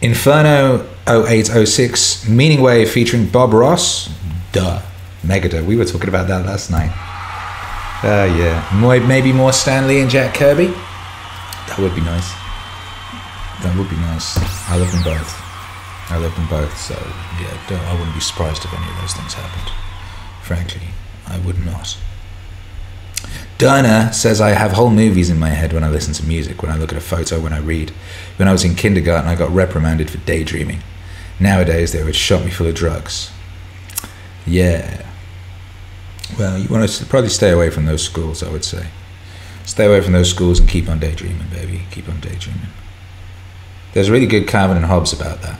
Inferno 0.00 0.86
0806, 1.06 2.28
Meaning 2.28 2.60
Wave 2.60 2.90
featuring 2.90 3.26
Bob 3.26 3.52
Ross. 3.52 4.10
Duh. 4.52 4.82
Megadeth. 5.22 5.64
We 5.66 5.76
were 5.76 5.84
talking 5.84 6.08
about 6.08 6.28
that 6.28 6.46
last 6.46 6.70
night. 6.70 6.90
Uh, 8.04 8.32
yeah. 8.38 9.06
Maybe 9.06 9.32
more 9.32 9.52
Stan 9.52 9.88
Lee 9.88 10.00
and 10.00 10.10
Jack 10.10 10.34
Kirby. 10.34 10.66
That 10.66 11.78
would 11.78 11.94
be 11.94 12.00
nice. 12.02 12.37
That 13.62 13.76
would 13.76 13.90
be 13.90 13.96
nice. 13.96 14.36
I 14.68 14.76
love 14.76 14.92
them 14.92 15.02
both. 15.02 15.34
I 16.10 16.16
love 16.16 16.34
them 16.36 16.48
both. 16.48 16.76
So 16.78 16.94
yeah, 17.40 17.90
I 17.90 17.92
wouldn't 17.94 18.14
be 18.14 18.20
surprised 18.20 18.64
if 18.64 18.72
any 18.72 18.88
of 18.90 19.00
those 19.00 19.14
things 19.14 19.34
happened. 19.34 19.72
Frankly, 20.42 20.88
I 21.26 21.38
would 21.38 21.64
not. 21.64 21.96
Dinah 23.58 24.12
says 24.12 24.40
I 24.40 24.50
have 24.50 24.72
whole 24.72 24.90
movies 24.90 25.28
in 25.28 25.38
my 25.38 25.50
head 25.50 25.72
when 25.72 25.82
I 25.82 25.90
listen 25.90 26.14
to 26.14 26.24
music, 26.24 26.62
when 26.62 26.70
I 26.70 26.76
look 26.76 26.92
at 26.92 26.98
a 26.98 27.02
photo, 27.02 27.40
when 27.40 27.52
I 27.52 27.58
read. 27.58 27.90
When 28.36 28.46
I 28.46 28.52
was 28.52 28.64
in 28.64 28.76
kindergarten, 28.76 29.28
I 29.28 29.34
got 29.34 29.50
reprimanded 29.50 30.10
for 30.10 30.18
daydreaming. 30.18 30.80
Nowadays, 31.40 31.92
they 31.92 32.04
would 32.04 32.14
shot 32.14 32.44
me 32.44 32.50
full 32.50 32.68
of 32.68 32.74
drugs. 32.74 33.32
Yeah. 34.46 35.04
Well, 36.38 36.56
you 36.58 36.68
want 36.68 36.88
to 36.88 37.06
probably 37.06 37.30
stay 37.30 37.50
away 37.50 37.70
from 37.70 37.86
those 37.86 38.02
schools, 38.02 38.42
I 38.42 38.50
would 38.50 38.64
say. 38.64 38.86
Stay 39.64 39.86
away 39.86 40.00
from 40.00 40.12
those 40.12 40.30
schools 40.30 40.60
and 40.60 40.68
keep 40.68 40.88
on 40.88 41.00
daydreaming, 41.00 41.48
baby. 41.50 41.82
Keep 41.90 42.08
on 42.08 42.20
daydreaming. 42.20 42.68
There's 43.98 44.10
really 44.10 44.26
good 44.26 44.46
Calvin 44.46 44.76
and 44.76 44.86
Hobbes 44.86 45.12
about 45.12 45.40
that. 45.42 45.58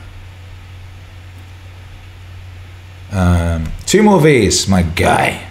Um, 3.11 3.73
two 3.85 4.05
more 4.05 4.21
V's, 4.21 4.69
my 4.69 4.83
guy. 4.83 5.51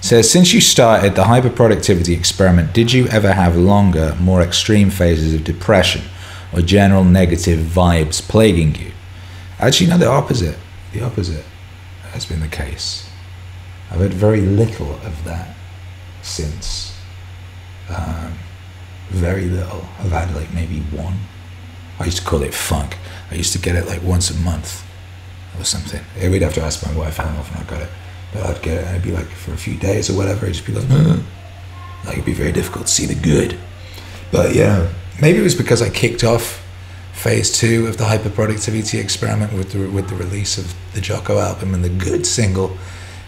Says, 0.00 0.30
since 0.30 0.54
you 0.54 0.62
started 0.62 1.14
the 1.14 1.24
hyperproductivity 1.24 2.16
experiment, 2.16 2.72
did 2.72 2.90
you 2.90 3.06
ever 3.08 3.34
have 3.34 3.54
longer, 3.54 4.16
more 4.18 4.40
extreme 4.40 4.88
phases 4.88 5.34
of 5.34 5.44
depression 5.44 6.04
or 6.54 6.62
general 6.62 7.04
negative 7.04 7.60
vibes 7.60 8.22
plaguing 8.22 8.76
you? 8.76 8.92
Actually, 9.58 9.90
no, 9.90 9.98
the 9.98 10.08
opposite. 10.08 10.56
The 10.94 11.02
opposite 11.02 11.44
has 12.12 12.24
been 12.24 12.40
the 12.40 12.48
case. 12.48 13.10
I've 13.90 14.00
had 14.00 14.14
very 14.14 14.40
little 14.40 14.94
of 15.04 15.22
that 15.24 15.54
since. 16.22 16.98
Um, 17.94 18.38
very 19.10 19.44
little. 19.44 19.86
I've 19.98 20.12
had 20.12 20.34
like 20.34 20.50
maybe 20.54 20.78
one. 20.96 21.18
I 22.02 22.06
used 22.06 22.18
to 22.18 22.24
call 22.24 22.42
it 22.42 22.52
funk. 22.52 22.98
I 23.30 23.36
used 23.36 23.52
to 23.52 23.58
get 23.58 23.76
it 23.76 23.86
like 23.86 24.02
once 24.02 24.30
a 24.30 24.34
month 24.34 24.84
or 25.58 25.64
something. 25.64 26.02
We'd 26.30 26.42
have 26.42 26.54
to 26.54 26.62
ask 26.62 26.84
my 26.84 26.92
wife 26.96 27.16
how 27.18 27.28
often 27.38 27.56
I 27.56 27.64
got 27.70 27.82
it. 27.82 27.88
But 28.32 28.46
I'd 28.46 28.62
get 28.62 28.78
it 28.78 28.86
and 28.86 28.96
it'd 28.96 29.02
be 29.02 29.12
like 29.12 29.26
for 29.26 29.52
a 29.52 29.56
few 29.56 29.76
days 29.76 30.10
or 30.10 30.16
whatever. 30.16 30.46
I'd 30.46 30.54
just 30.54 30.66
be 30.66 30.72
like, 30.72 30.84
mm. 30.84 31.22
like 32.04 32.14
it'd 32.14 32.24
be 32.24 32.32
very 32.32 32.52
difficult 32.52 32.86
to 32.86 32.92
see 32.92 33.06
the 33.06 33.14
good. 33.14 33.56
But 34.32 34.54
yeah, 34.54 34.90
maybe 35.20 35.38
it 35.38 35.42
was 35.42 35.54
because 35.54 35.80
I 35.80 35.90
kicked 35.90 36.24
off 36.24 36.60
phase 37.12 37.56
two 37.56 37.86
of 37.86 37.98
the 37.98 38.04
hyperproductivity 38.04 39.00
experiment 39.00 39.52
with 39.52 39.72
the, 39.72 39.88
with 39.88 40.08
the 40.08 40.16
release 40.16 40.58
of 40.58 40.74
the 40.94 41.00
Jocko 41.00 41.38
album 41.38 41.72
and 41.72 41.84
the 41.84 41.90
good 41.90 42.26
single. 42.26 42.76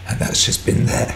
And 0.09 0.19
that's 0.19 0.45
just 0.45 0.65
been 0.65 0.85
there. 0.85 1.15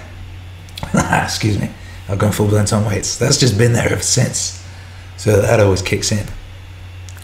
Excuse 0.94 1.60
me. 1.60 1.70
I've 2.08 2.20
gone 2.20 2.32
full 2.32 2.48
blown 2.48 2.66
on 2.72 2.86
weights. 2.86 3.18
That's 3.18 3.38
just 3.38 3.58
been 3.58 3.74
there 3.74 3.92
ever 3.92 4.02
since. 4.02 4.66
So 5.18 5.42
that 5.42 5.60
always 5.60 5.82
kicks 5.82 6.12
in. 6.12 6.26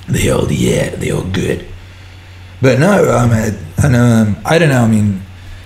The 0.07 0.31
old 0.31 0.51
yeah, 0.51 0.95
the 0.95 1.11
old 1.11 1.33
good. 1.33 1.65
But 2.61 2.79
no, 2.79 3.11
um, 3.11 3.31
and 3.31 3.95
um, 3.95 4.37
I 4.45 4.57
don't 4.57 4.69
know. 4.69 4.81
I 4.81 4.87
mean, 4.87 5.21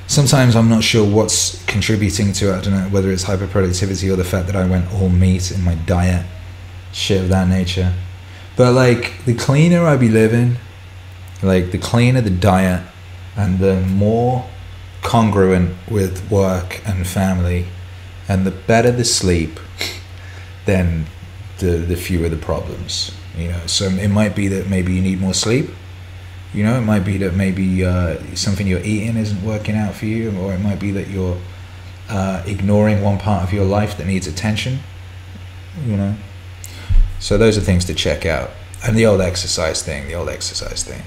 sometimes 0.07 0.55
I'm 0.55 0.69
not 0.69 0.83
sure 0.83 1.07
what's 1.07 1.63
contributing 1.65 2.33
to 2.33 2.53
it. 2.53 2.57
I 2.57 2.61
don't 2.61 2.73
know 2.73 2.89
whether 2.89 3.11
it's 3.11 3.25
hyperproductivity 3.25 4.11
or 4.11 4.15
the 4.15 4.23
fact 4.23 4.47
that 4.47 4.55
I 4.55 4.65
went 4.65 4.91
all 4.93 5.09
meat 5.09 5.51
in 5.51 5.63
my 5.63 5.75
diet, 5.75 6.25
shit 6.91 7.21
of 7.21 7.29
that 7.29 7.47
nature. 7.47 7.93
But 8.55 8.73
like 8.73 9.23
the 9.25 9.35
cleaner 9.35 9.85
I 9.85 9.97
be 9.97 10.09
living, 10.09 10.57
like 11.43 11.71
the 11.71 11.77
cleaner 11.77 12.21
the 12.21 12.29
diet, 12.29 12.81
and 13.37 13.59
the 13.59 13.81
more 13.81 14.49
congruent 15.01 15.77
with 15.89 16.29
work 16.29 16.81
and 16.85 17.07
family, 17.07 17.67
and 18.27 18.45
the 18.45 18.51
better 18.51 18.91
the 18.91 19.05
sleep, 19.05 19.59
then 20.65 21.05
the 21.59 21.77
the 21.77 21.95
fewer 21.95 22.29
the 22.29 22.37
problems. 22.37 23.11
You 23.37 23.49
know, 23.49 23.67
so 23.67 23.85
it 23.85 24.09
might 24.09 24.35
be 24.35 24.47
that 24.49 24.69
maybe 24.69 24.93
you 24.93 25.01
need 25.01 25.21
more 25.21 25.33
sleep 25.33 25.69
you 26.53 26.63
know, 26.63 26.77
it 26.77 26.81
might 26.81 27.05
be 27.05 27.17
that 27.17 27.35
maybe 27.35 27.85
uh, 27.85 28.17
something 28.35 28.65
you're 28.65 28.83
eating 28.83 29.17
isn't 29.17 29.43
working 29.43 29.75
out 29.75 29.93
for 29.93 30.05
you, 30.05 30.35
or 30.39 30.53
it 30.53 30.59
might 30.59 30.79
be 30.79 30.91
that 30.91 31.07
you're 31.07 31.37
uh, 32.09 32.43
ignoring 32.47 33.03
one 33.03 33.19
part 33.19 33.43
of 33.43 33.53
your 33.53 33.65
life 33.65 33.97
that 33.97 34.07
needs 34.07 34.25
attention. 34.25 34.79
You 35.85 35.95
know, 35.95 36.15
so 37.19 37.37
those 37.37 37.57
are 37.57 37.61
things 37.61 37.85
to 37.85 37.93
check 37.93 38.25
out. 38.25 38.49
And 38.83 38.97
the 38.97 39.05
old 39.05 39.21
exercise 39.21 39.83
thing, 39.83 40.07
the 40.07 40.15
old 40.15 40.29
exercise 40.29 40.83
thing, 40.83 41.03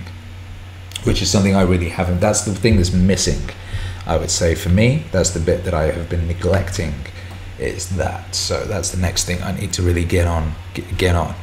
which 1.05 1.21
is 1.21 1.31
something 1.31 1.57
I 1.57 1.63
really 1.63 1.89
haven't. 1.89 2.21
That's 2.21 2.43
the 2.43 2.55
thing 2.55 2.77
that's 2.77 2.93
missing. 2.93 3.51
I 4.07 4.17
would 4.17 4.31
say 4.31 4.55
for 4.55 4.69
me, 4.69 5.05
that's 5.11 5.31
the 5.31 5.41
bit 5.41 5.65
that 5.65 5.75
I 5.75 5.85
have 5.91 6.09
been 6.09 6.29
neglecting. 6.29 6.95
Is 7.59 7.97
that 7.97 8.35
so? 8.35 8.65
That's 8.65 8.91
the 8.91 8.99
next 8.99 9.25
thing 9.25 9.43
I 9.43 9.59
need 9.59 9.73
to 9.75 9.83
really 9.83 10.05
get 10.05 10.29
on. 10.29 10.55
Get, 10.75 10.97
get 10.97 11.17
on. 11.17 11.35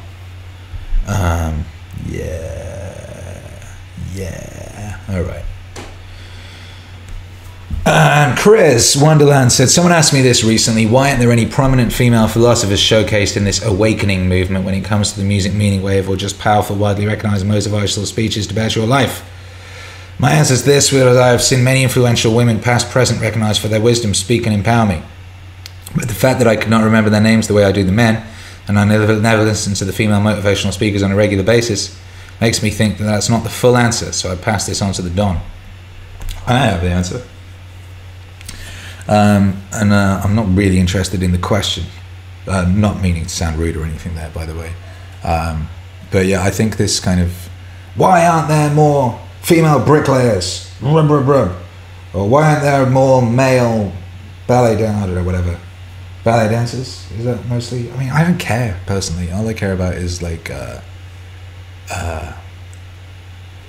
Um, 1.06 1.64
yeah. 2.08 3.76
Yeah. 4.14 4.98
All 5.08 5.22
right. 5.22 5.44
And 7.86 8.38
Chris 8.38 8.94
Wonderland 8.94 9.52
said, 9.52 9.70
Someone 9.70 9.92
asked 9.92 10.12
me 10.12 10.20
this 10.20 10.44
recently. 10.44 10.86
Why 10.86 11.08
aren't 11.08 11.20
there 11.20 11.32
any 11.32 11.46
prominent 11.46 11.92
female 11.92 12.28
philosophers 12.28 12.80
showcased 12.80 13.36
in 13.36 13.44
this 13.44 13.64
awakening 13.64 14.28
movement 14.28 14.64
when 14.64 14.74
it 14.74 14.84
comes 14.84 15.12
to 15.12 15.18
the 15.18 15.24
music 15.24 15.54
meaning 15.54 15.82
wave 15.82 16.08
or 16.08 16.16
just 16.16 16.38
powerful, 16.38 16.76
widely 16.76 17.06
recognized 17.06 17.46
motivational 17.46 18.06
speeches 18.06 18.46
to 18.48 18.54
better 18.54 18.80
your 18.80 18.88
life? 18.88 19.24
My 20.18 20.32
answer 20.32 20.52
is 20.52 20.66
this 20.66 20.92
whereas 20.92 21.16
I 21.16 21.28
have 21.28 21.42
seen 21.42 21.64
many 21.64 21.82
influential 21.82 22.34
women, 22.34 22.60
past, 22.60 22.90
present, 22.90 23.22
recognized 23.22 23.62
for 23.62 23.68
their 23.68 23.80
wisdom, 23.80 24.12
speak 24.12 24.44
and 24.44 24.54
empower 24.54 24.86
me. 24.86 25.02
But 25.96 26.08
the 26.08 26.14
fact 26.14 26.38
that 26.40 26.46
I 26.46 26.56
could 26.56 26.68
not 26.68 26.84
remember 26.84 27.08
their 27.08 27.22
names 27.22 27.48
the 27.48 27.54
way 27.54 27.64
I 27.64 27.72
do 27.72 27.82
the 27.82 27.90
men, 27.90 28.29
and 28.70 28.78
I 28.78 28.84
never, 28.84 29.20
never 29.20 29.42
listen 29.42 29.74
to 29.74 29.84
the 29.84 29.92
female 29.92 30.20
motivational 30.20 30.72
speakers 30.72 31.02
on 31.02 31.10
a 31.10 31.16
regular 31.16 31.42
basis, 31.42 31.98
makes 32.40 32.62
me 32.62 32.70
think 32.70 32.98
that 32.98 33.04
that's 33.04 33.28
not 33.28 33.42
the 33.42 33.50
full 33.50 33.76
answer. 33.76 34.12
So 34.12 34.30
I 34.30 34.36
pass 34.36 34.64
this 34.64 34.80
on 34.80 34.92
to 34.92 35.02
the 35.02 35.10
Don. 35.10 35.40
I 36.46 36.58
have 36.58 36.80
the 36.80 36.90
answer. 36.90 37.20
Um, 39.08 39.60
and 39.72 39.92
uh, 39.92 40.20
I'm 40.22 40.36
not 40.36 40.46
really 40.54 40.78
interested 40.78 41.20
in 41.20 41.32
the 41.32 41.38
question. 41.38 41.82
Uh, 42.46 42.64
not 42.72 43.02
meaning 43.02 43.24
to 43.24 43.28
sound 43.28 43.58
rude 43.58 43.76
or 43.76 43.84
anything 43.84 44.14
there, 44.14 44.30
by 44.30 44.46
the 44.46 44.54
way. 44.54 44.72
Um, 45.24 45.68
but 46.12 46.26
yeah, 46.26 46.44
I 46.44 46.50
think 46.50 46.76
this 46.76 47.00
kind 47.00 47.20
of 47.20 47.32
why 47.96 48.24
aren't 48.24 48.46
there 48.46 48.72
more 48.72 49.20
female 49.42 49.84
bricklayers? 49.84 50.72
Or 52.14 52.28
why 52.28 52.50
aren't 52.50 52.62
there 52.62 52.86
more 52.86 53.20
male 53.20 53.92
ballet 54.46 54.76
dancers? 54.76 55.02
I 55.02 55.06
don't 55.06 55.16
know, 55.16 55.24
whatever. 55.24 55.58
Ballet 56.22 56.50
dancers? 56.50 57.10
Is 57.12 57.24
that 57.24 57.46
mostly? 57.46 57.90
I 57.92 57.96
mean, 57.96 58.10
I 58.10 58.24
don't 58.24 58.38
care 58.38 58.78
personally. 58.86 59.32
All 59.32 59.48
I 59.48 59.54
care 59.54 59.72
about 59.72 59.94
is 59.94 60.20
like 60.20 60.50
uh, 60.50 60.80
uh, 61.90 62.36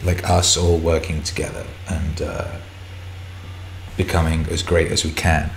like 0.03 0.29
us 0.29 0.57
all 0.57 0.77
working 0.77 1.23
together 1.23 1.65
and 1.89 2.21
uh, 2.21 2.57
becoming 3.95 4.45
as 4.47 4.63
great 4.63 4.91
as 4.91 5.05
we 5.05 5.11
can. 5.11 5.49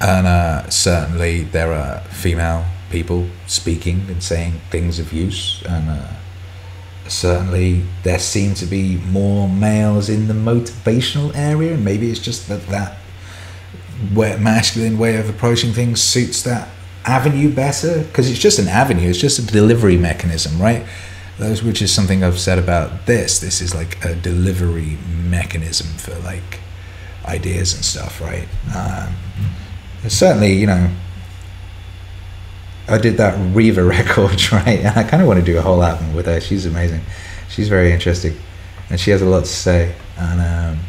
And 0.00 0.26
uh, 0.26 0.70
certainly 0.70 1.42
there 1.42 1.72
are 1.72 2.00
female 2.10 2.64
people 2.90 3.28
speaking 3.46 4.06
and 4.08 4.22
saying 4.22 4.60
things 4.70 5.00
of 5.00 5.12
use, 5.12 5.62
and 5.68 5.90
uh, 5.90 6.12
certainly 7.08 7.82
there 8.04 8.20
seem 8.20 8.54
to 8.54 8.66
be 8.66 8.98
more 8.98 9.48
males 9.48 10.08
in 10.08 10.28
the 10.28 10.34
motivational 10.34 11.34
area, 11.34 11.74
and 11.74 11.84
maybe 11.84 12.08
it's 12.08 12.20
just 12.20 12.48
that 12.48 12.66
that 12.68 12.98
masculine 13.98 14.98
way 14.98 15.16
of 15.16 15.28
approaching 15.28 15.72
things 15.72 16.00
suits 16.02 16.42
that 16.42 16.68
avenue 17.04 17.52
better? 17.52 18.04
Because 18.04 18.30
it's 18.30 18.38
just 18.38 18.58
an 18.58 18.68
avenue 18.68 19.08
it's 19.08 19.18
just 19.18 19.38
a 19.38 19.46
delivery 19.46 19.96
mechanism 19.96 20.60
right? 20.60 20.84
Those 21.38 21.62
which 21.62 21.80
is 21.82 21.92
something 21.92 22.24
i've 22.24 22.38
said 22.38 22.58
about 22.58 23.06
this 23.06 23.38
this 23.38 23.60
is 23.60 23.74
like 23.74 24.04
a 24.04 24.14
delivery 24.14 24.98
mechanism 25.28 25.86
for 25.96 26.14
like 26.20 26.60
ideas 27.24 27.74
and 27.74 27.84
stuff 27.84 28.20
right? 28.20 28.48
Um, 28.74 29.14
certainly 30.08 30.52
you 30.52 30.66
know 30.66 30.90
i 32.88 32.98
did 32.98 33.16
that 33.18 33.36
Reva 33.54 33.82
record 33.96 34.52
right? 34.52 34.80
And 34.80 34.96
i 34.96 35.04
kind 35.04 35.22
of 35.22 35.28
want 35.28 35.40
to 35.40 35.46
do 35.46 35.58
a 35.58 35.62
whole 35.62 35.82
album 35.82 36.14
with 36.14 36.26
her 36.26 36.40
she's 36.40 36.66
amazing. 36.66 37.02
She's 37.48 37.68
very 37.68 37.92
interesting 37.92 38.36
and 38.90 38.98
she 39.00 39.10
has 39.10 39.22
a 39.22 39.26
lot 39.26 39.40
to 39.40 39.46
say 39.46 39.94
and 40.16 40.40
um, 40.40 40.84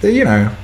the, 0.00 0.12
you 0.12 0.24
know 0.24 0.54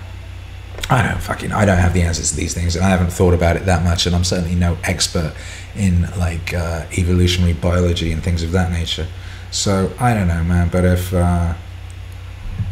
I 0.90 1.06
don't 1.06 1.20
fucking 1.20 1.52
I 1.52 1.64
don't 1.64 1.78
have 1.78 1.94
the 1.94 2.02
answers 2.02 2.30
to 2.30 2.36
these 2.36 2.52
things 2.52 2.76
and 2.76 2.84
I 2.84 2.90
haven't 2.90 3.10
thought 3.10 3.32
about 3.32 3.56
it 3.56 3.64
that 3.66 3.82
much 3.82 4.06
and 4.06 4.14
I'm 4.14 4.24
certainly 4.24 4.54
no 4.54 4.76
expert 4.84 5.34
in 5.74 6.02
like 6.18 6.52
uh, 6.52 6.84
evolutionary 6.98 7.54
biology 7.54 8.12
and 8.12 8.22
things 8.22 8.42
of 8.42 8.52
that 8.52 8.70
nature. 8.70 9.06
So 9.50 9.92
I 9.98 10.12
don't 10.12 10.28
know 10.28 10.44
man 10.44 10.68
but 10.68 10.84
if 10.84 11.14
uh, 11.14 11.54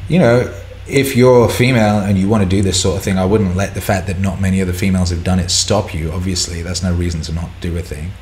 you 0.09 0.19
know 0.19 0.55
if 0.87 1.17
you're 1.17 1.47
a 1.47 1.49
female 1.49 2.01
and 2.01 2.19
you 2.19 2.29
want 2.29 2.43
to 2.43 2.49
do 2.49 2.61
this 2.61 2.81
sort 2.81 2.99
of 2.99 3.03
thing 3.03 3.19
I 3.19 3.25
wouldn't 3.25 3.57
let 3.57 3.75
the 3.75 3.81
fact 3.81 4.07
that 4.09 4.19
not 4.19 4.41
many 4.41 4.61
other 4.61 4.75
females 4.75 5.11
have 5.11 5.25
done 5.25 5.39
it 5.39 5.51
stop 5.51 5.95
you 5.95 6.13
obviously. 6.13 6.61
That's 6.61 6.83
no 6.83 6.95
reason 6.95 7.23
to 7.23 7.33
not 7.33 7.49
do 7.61 7.79
a 7.79 7.83
thing. 7.83 8.13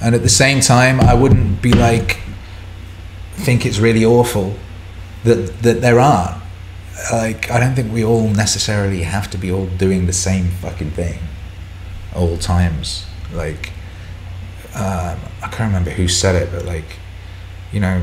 And 0.00 0.14
at 0.14 0.22
the 0.22 0.30
same 0.30 0.60
time 0.60 1.00
I 1.00 1.12
wouldn't 1.12 1.60
be 1.60 1.72
like 1.72 2.18
think 3.34 3.66
it's 3.66 3.78
really 3.78 4.04
awful 4.04 4.54
that 5.24 5.62
that 5.62 5.80
there 5.80 6.00
aren't 6.00 6.41
like 7.10 7.50
I 7.50 7.58
don't 7.58 7.74
think 7.74 7.92
we 7.92 8.04
all 8.04 8.28
necessarily 8.28 9.02
have 9.02 9.30
to 9.30 9.38
be 9.38 9.50
all 9.50 9.66
doing 9.66 10.06
the 10.06 10.12
same 10.12 10.48
fucking 10.48 10.92
thing 10.92 11.18
all 12.14 12.36
times. 12.36 13.06
Like 13.32 13.70
um, 14.74 15.18
I 15.42 15.48
can't 15.50 15.68
remember 15.68 15.90
who 15.90 16.08
said 16.08 16.34
it, 16.34 16.50
but 16.52 16.64
like 16.64 16.98
you 17.72 17.80
know, 17.80 18.02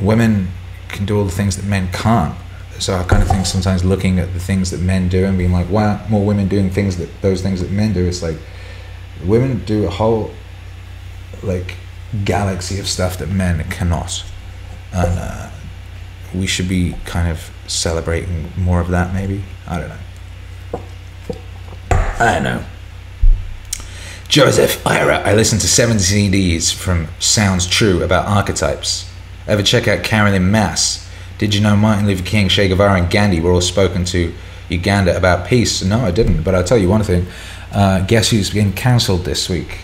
women 0.00 0.48
can 0.88 1.04
do 1.04 1.18
all 1.18 1.24
the 1.24 1.32
things 1.32 1.56
that 1.56 1.64
men 1.64 1.90
can't. 1.92 2.36
So 2.78 2.94
I 2.94 3.02
kind 3.02 3.22
of 3.22 3.28
think 3.28 3.44
sometimes 3.44 3.84
looking 3.84 4.20
at 4.20 4.32
the 4.32 4.38
things 4.38 4.70
that 4.70 4.80
men 4.80 5.08
do 5.08 5.24
and 5.24 5.36
being 5.36 5.50
like, 5.50 5.66
why 5.66 6.04
more 6.08 6.24
women 6.24 6.46
doing 6.46 6.70
things 6.70 6.96
that 6.98 7.08
those 7.22 7.42
things 7.42 7.60
that 7.60 7.72
men 7.72 7.92
do? 7.92 8.06
It's 8.06 8.22
like 8.22 8.36
women 9.24 9.64
do 9.64 9.86
a 9.86 9.90
whole 9.90 10.30
like 11.42 11.76
galaxy 12.24 12.78
of 12.78 12.86
stuff 12.88 13.18
that 13.18 13.28
men 13.28 13.62
cannot, 13.70 14.24
and 14.92 15.18
uh, 15.18 15.50
we 16.34 16.46
should 16.46 16.68
be 16.68 16.94
kind 17.04 17.28
of 17.28 17.50
celebrating 17.68 18.50
more 18.56 18.80
of 18.80 18.88
that 18.88 19.14
maybe? 19.14 19.44
I 19.66 19.78
don't 19.78 19.88
know. 19.88 20.80
I 21.90 22.34
don't 22.34 22.42
know. 22.42 22.64
Joseph 24.28 24.86
ira 24.86 25.20
i 25.20 25.32
listened 25.32 25.62
to 25.62 25.66
seven 25.66 25.96
cds 25.96 26.74
from 26.74 27.08
sounds 27.18 27.66
true 27.66 28.02
about 28.02 28.26
archetypes. 28.26 29.10
Ever 29.46 29.62
check 29.62 29.88
out 29.88 30.04
Caroline 30.04 30.50
Myss? 30.50 31.08
Did 31.38 31.54
you 31.54 31.60
know 31.60 31.76
martin 31.76 32.06
luther 32.06 32.24
king 32.24 32.48
che 32.48 32.68
guevara 32.68 33.00
and 33.00 33.10
gandhi 33.10 33.40
were 33.40 33.52
all 33.52 33.60
spoken 33.60 34.04
to 34.06 34.34
uganda 34.68 35.16
about 35.16 35.46
peace? 35.46 35.82
No 35.82 36.00
i 36.00 36.10
didn't 36.10 36.42
but 36.42 36.54
i'll 36.54 36.64
tell 36.64 36.78
you 36.78 36.88
one 36.88 37.02
thing. 37.02 37.26
Uh, 37.72 38.00
guess 38.06 38.30
who's 38.30 38.50
been 38.50 38.72
cancelled 38.72 39.24
this 39.24 39.48
week? 39.48 39.80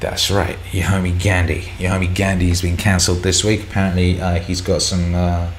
That's 0.00 0.30
right, 0.30 0.58
your 0.72 0.84
homie 0.84 1.18
Gandhi. 1.18 1.70
Your 1.78 1.92
homie 1.92 2.14
Gandhi's 2.14 2.60
been 2.60 2.76
cancelled 2.76 3.22
this 3.22 3.42
week. 3.42 3.62
Apparently, 3.62 4.20
uh, 4.20 4.38
he's 4.40 4.60
got 4.60 4.82
some 4.82 5.14
uh, 5.14 5.50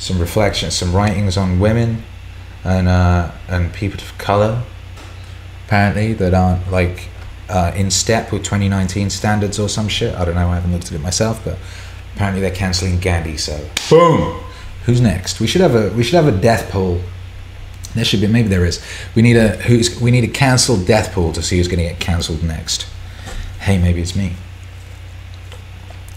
some 0.00 0.18
reflections, 0.18 0.74
some 0.74 0.92
writings 0.92 1.36
on 1.36 1.60
women 1.60 2.02
and 2.64 2.88
uh, 2.88 3.30
and 3.48 3.72
people 3.72 4.00
of 4.00 4.18
color. 4.18 4.64
Apparently, 5.66 6.12
that 6.14 6.34
aren't 6.34 6.68
like 6.72 7.08
uh, 7.48 7.72
in 7.76 7.92
step 7.92 8.32
with 8.32 8.42
2019 8.42 9.08
standards 9.10 9.60
or 9.60 9.68
some 9.68 9.86
shit. 9.86 10.12
I 10.16 10.24
don't 10.24 10.34
know. 10.34 10.48
I 10.48 10.56
haven't 10.56 10.72
looked 10.72 10.86
at 10.86 10.92
it 10.92 11.00
myself, 11.00 11.40
but 11.44 11.56
apparently 12.16 12.40
they're 12.40 12.50
cancelling 12.50 12.98
Gandhi. 12.98 13.36
So 13.36 13.68
boom. 13.88 14.42
Who's 14.86 15.00
next? 15.00 15.38
We 15.38 15.46
should 15.46 15.60
have 15.60 15.76
a 15.76 15.90
we 15.90 16.02
should 16.02 16.14
have 16.14 16.26
a 16.26 16.36
death 16.36 16.72
poll. 16.72 17.00
There 17.94 18.04
should 18.04 18.20
be 18.20 18.26
maybe 18.26 18.48
there 18.48 18.64
is. 18.64 18.84
We 19.14 19.22
need 19.22 19.36
a 19.36 19.56
who's 19.58 20.00
we 20.00 20.10
need 20.10 20.24
a 20.24 20.32
cancelled 20.32 20.86
death 20.86 21.12
pool 21.12 21.32
to 21.34 21.42
see 21.42 21.58
who's 21.58 21.68
going 21.68 21.78
to 21.78 21.84
get 21.84 22.00
cancelled 22.00 22.42
next 22.42 22.90
hey, 23.60 23.78
maybe 23.78 24.00
it's 24.00 24.16
me. 24.16 24.32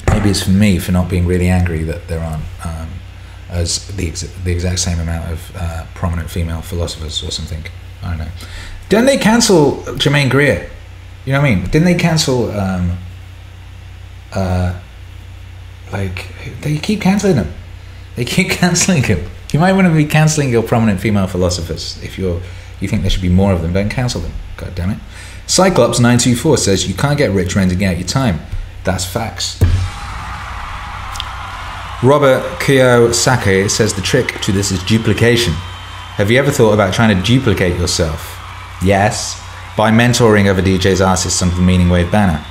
Maybe 0.07 0.29
it's 0.29 0.43
for 0.43 0.51
me 0.51 0.79
for 0.79 0.91
not 0.91 1.09
being 1.09 1.25
really 1.25 1.49
angry 1.49 1.83
that 1.83 2.07
there 2.07 2.19
aren't 2.19 2.43
um, 2.63 2.89
as 3.53 3.87
the, 3.95 4.07
ex- 4.07 4.21
the 4.43 4.51
exact 4.51 4.79
same 4.79 4.99
amount 4.99 5.31
of 5.31 5.55
uh, 5.55 5.85
prominent 5.93 6.29
female 6.29 6.61
philosophers 6.61 7.23
or 7.23 7.31
something. 7.31 7.63
I 8.01 8.09
don't 8.09 8.19
know. 8.19 8.31
Didn't 8.89 9.05
they 9.05 9.17
cancel 9.17 9.83
Germaine 9.95 10.29
Greer? 10.29 10.69
You 11.25 11.33
know 11.33 11.41
what 11.41 11.47
I 11.47 11.55
mean? 11.55 11.63
Didn't 11.65 11.85
they 11.85 11.95
cancel? 11.95 12.51
Um, 12.51 12.97
uh, 14.33 14.79
like 15.91 16.27
they 16.61 16.77
keep 16.77 17.01
canceling 17.01 17.35
them. 17.35 17.53
They 18.15 18.25
keep 18.25 18.49
canceling 18.61 19.03
them. 19.03 19.29
You 19.53 19.59
might 19.59 19.73
want 19.73 19.87
to 19.87 19.93
be 19.93 20.05
canceling 20.05 20.49
your 20.49 20.63
prominent 20.63 20.99
female 20.99 21.27
philosophers 21.27 22.01
if 22.03 22.17
you're 22.17 22.41
you 22.79 22.87
think 22.89 23.01
there 23.01 23.11
should 23.11 23.21
be 23.21 23.29
more 23.29 23.53
of 23.53 23.61
them. 23.61 23.71
Don't 23.71 23.89
cancel 23.89 24.19
them. 24.19 24.33
God 24.57 24.75
damn 24.75 24.89
it. 24.89 24.97
Cyclops924 25.47 26.57
says 26.57 26.87
you 26.87 26.95
can't 26.95 27.17
get 27.17 27.31
rich 27.31 27.55
renting 27.55 27.83
out 27.85 27.97
your 27.97 28.07
time. 28.07 28.41
That's 28.83 29.05
facts. 29.05 29.61
Robert 32.03 32.43
Kiyosaki 32.59 33.71
says 33.71 33.93
the 33.93 34.01
trick 34.01 34.41
to 34.41 34.51
this 34.51 34.71
is 34.71 34.83
duplication. 34.83 35.53
Have 35.53 36.29
you 36.29 36.37
ever 36.37 36.51
thought 36.51 36.73
about 36.73 36.93
trying 36.93 37.15
to 37.15 37.23
duplicate 37.23 37.79
yourself? 37.79 38.37
Yes, 38.83 39.41
by 39.77 39.89
mentoring 39.89 40.49
other 40.49 40.61
DJs, 40.61 41.05
artists 41.05 41.41
under 41.41 41.55
the 41.55 41.61
Meaning 41.61 41.87
Wave 41.87 42.11
banner. 42.11 42.43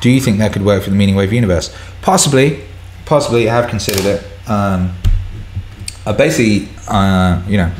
Do 0.00 0.08
you 0.08 0.22
think 0.22 0.38
that 0.38 0.54
could 0.54 0.64
work 0.64 0.84
for 0.84 0.88
the 0.88 0.96
Meaning 0.96 1.16
Wave 1.16 1.34
universe? 1.34 1.76
Possibly, 2.00 2.62
possibly. 3.04 3.46
I 3.46 3.54
have 3.54 3.68
considered 3.68 4.06
it. 4.06 4.48
Um, 4.48 4.94
uh, 6.06 6.14
basically, 6.14 6.70
uh, 6.88 7.42
you 7.46 7.58
know, 7.58 7.70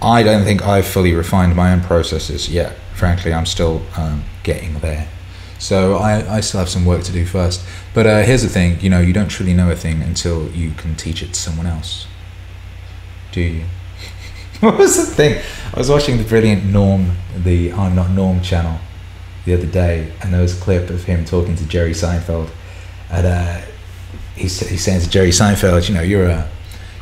I 0.00 0.22
don't 0.22 0.44
think 0.44 0.62
I've 0.62 0.86
fully 0.86 1.12
refined 1.12 1.56
my 1.56 1.72
own 1.72 1.80
processes 1.80 2.48
yet. 2.48 2.76
Frankly, 2.94 3.34
I'm 3.34 3.46
still 3.46 3.82
um, 3.96 4.22
getting 4.44 4.78
there. 4.78 5.08
So 5.58 5.96
I, 5.96 6.36
I 6.36 6.40
still 6.40 6.60
have 6.60 6.68
some 6.68 6.84
work 6.84 7.02
to 7.04 7.12
do 7.12 7.26
first. 7.26 7.64
But 7.94 8.06
uh, 8.06 8.22
here's 8.22 8.42
the 8.42 8.48
thing, 8.48 8.80
you 8.80 8.90
know, 8.90 8.98
you 8.98 9.12
don't 9.12 9.28
truly 9.28 9.54
know 9.54 9.70
a 9.70 9.76
thing 9.76 10.02
until 10.02 10.50
you 10.50 10.72
can 10.72 10.96
teach 10.96 11.22
it 11.22 11.28
to 11.28 11.40
someone 11.40 11.66
else. 11.66 12.08
Do 13.30 13.40
you? 13.40 13.64
what 14.60 14.76
was 14.76 14.96
the 14.96 15.14
thing? 15.14 15.42
I 15.72 15.78
was 15.78 15.88
watching 15.88 16.18
the 16.18 16.24
brilliant 16.24 16.64
Norm, 16.64 17.12
the 17.36 17.72
I'm 17.72 17.92
uh, 17.92 17.94
Not 17.94 18.10
Norm 18.10 18.42
channel 18.42 18.80
the 19.44 19.54
other 19.54 19.66
day, 19.66 20.12
and 20.22 20.34
there 20.34 20.42
was 20.42 20.58
a 20.58 20.60
clip 20.60 20.90
of 20.90 21.04
him 21.04 21.24
talking 21.24 21.54
to 21.54 21.66
Jerry 21.68 21.92
Seinfeld. 21.92 22.50
And 23.10 23.26
uh, 23.26 23.60
he's, 24.34 24.58
he's 24.68 24.82
saying 24.82 25.02
to 25.02 25.08
Jerry 25.08 25.30
Seinfeld, 25.30 25.88
you 25.88 25.94
know, 25.94 26.02
you're 26.02 26.26
a, 26.26 26.50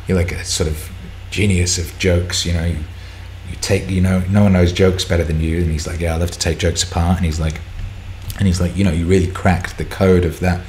you're 0.07 0.17
like 0.17 0.31
a 0.31 0.45
sort 0.45 0.69
of 0.69 0.91
genius 1.31 1.79
of 1.79 1.97
jokes, 1.97 2.45
you 2.45 2.53
know, 2.53 2.65
you, 2.65 2.77
you 3.49 3.55
take 3.61 3.89
you 3.89 4.01
know 4.01 4.23
no 4.29 4.43
one 4.43 4.53
knows 4.53 4.71
jokes 4.71 5.05
better 5.05 5.23
than 5.23 5.39
you 5.39 5.61
and 5.61 5.69
he's 5.69 5.85
like 5.85 5.99
yeah 5.99 6.13
i 6.13 6.17
love 6.17 6.31
to 6.31 6.39
take 6.39 6.57
jokes 6.57 6.81
apart 6.81 7.17
and 7.17 7.25
he's 7.25 7.39
like 7.39 7.59
and 8.39 8.47
he's 8.47 8.59
like 8.59 8.75
you 8.75 8.83
know 8.83 8.91
you 8.91 9.05
really 9.05 9.27
cracked 9.27 9.77
the 9.77 9.85
code 9.85 10.25
of 10.25 10.39
that 10.39 10.65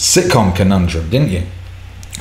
sitcom 0.00 0.54
conundrum 0.54 1.08
didn't 1.10 1.30
you 1.30 1.42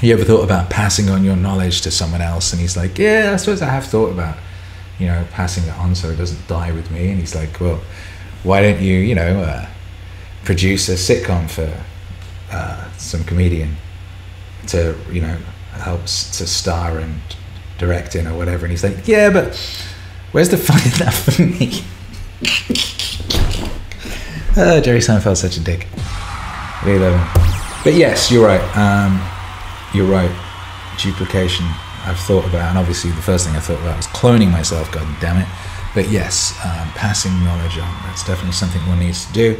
you 0.02 0.14
ever 0.14 0.24
thought 0.24 0.44
about 0.44 0.70
passing 0.70 1.10
on 1.10 1.24
your 1.24 1.36
knowledge 1.36 1.82
to 1.82 1.92
someone 1.92 2.22
else 2.22 2.52
and 2.52 2.62
he's 2.62 2.76
like 2.76 2.98
yeah 2.98 3.32
i 3.34 3.36
suppose 3.38 3.62
i 3.62 3.70
have 3.70 3.86
thought 3.86 4.12
about 4.12 4.38
you 4.98 5.08
know 5.08 5.26
passing 5.32 5.64
it 5.64 5.78
on 5.78 5.96
so 5.96 6.10
it 6.10 6.16
doesn't 6.18 6.48
die 6.48 6.72
with 6.72 6.92
me 6.92 7.10
and 7.10 7.20
he's 7.20 7.36
like 7.36 7.60
well 7.60 7.82
why 8.44 8.62
don't 8.62 8.82
you 8.82 8.96
you 8.96 9.16
know 9.16 9.42
uh, 9.42 9.66
produce 10.44 10.90
a 10.90 10.94
sitcom 10.94 11.50
for 11.50 11.72
uh, 12.52 12.92
some 12.98 13.24
comedian 13.24 13.76
to 14.68 14.96
you 15.12 15.22
know 15.22 15.38
helps 15.80 16.38
to 16.38 16.46
star 16.46 17.00
and 17.00 17.22
directing 17.80 18.28
or 18.28 18.38
whatever. 18.38 18.66
And 18.66 18.72
he's 18.72 18.84
like, 18.84 19.08
yeah, 19.08 19.32
but 19.32 19.56
where's 20.32 20.50
the 20.50 20.58
fun 20.58 20.82
in 20.84 21.00
that 21.00 21.14
for 21.14 21.42
me? 21.42 21.82
uh, 24.62 24.82
Jerry 24.82 25.00
Seinfeld's 25.00 25.40
such 25.40 25.58
a 25.58 25.62
dick. 25.62 25.88
Really 26.86 27.00
love 27.00 27.20
him. 27.20 27.49
But 27.84 27.94
yes, 27.94 28.30
you're 28.30 28.46
right. 28.46 28.62
Um, 28.78 29.22
you're 29.94 30.10
right. 30.10 30.32
Duplication. 31.02 31.66
I've 32.06 32.20
thought 32.20 32.46
about, 32.46 32.70
and 32.70 32.78
obviously 32.78 33.12
the 33.12 33.22
first 33.22 33.46
thing 33.46 33.56
I 33.56 33.60
thought 33.60 33.80
about 33.82 33.98
was 33.98 34.08
cloning 34.08 34.52
myself. 34.52 34.92
God 34.92 35.08
damn 35.20 35.38
it. 35.38 35.48
But 35.94 36.10
yes, 36.10 36.58
um, 36.64 36.90
passing 36.90 37.32
knowledge 37.44 37.78
on. 37.78 37.92
That's 38.04 38.26
definitely 38.26 38.54
something 38.54 38.86
one 38.88 39.00
needs 39.00 39.26
to 39.26 39.34
do, 39.34 39.60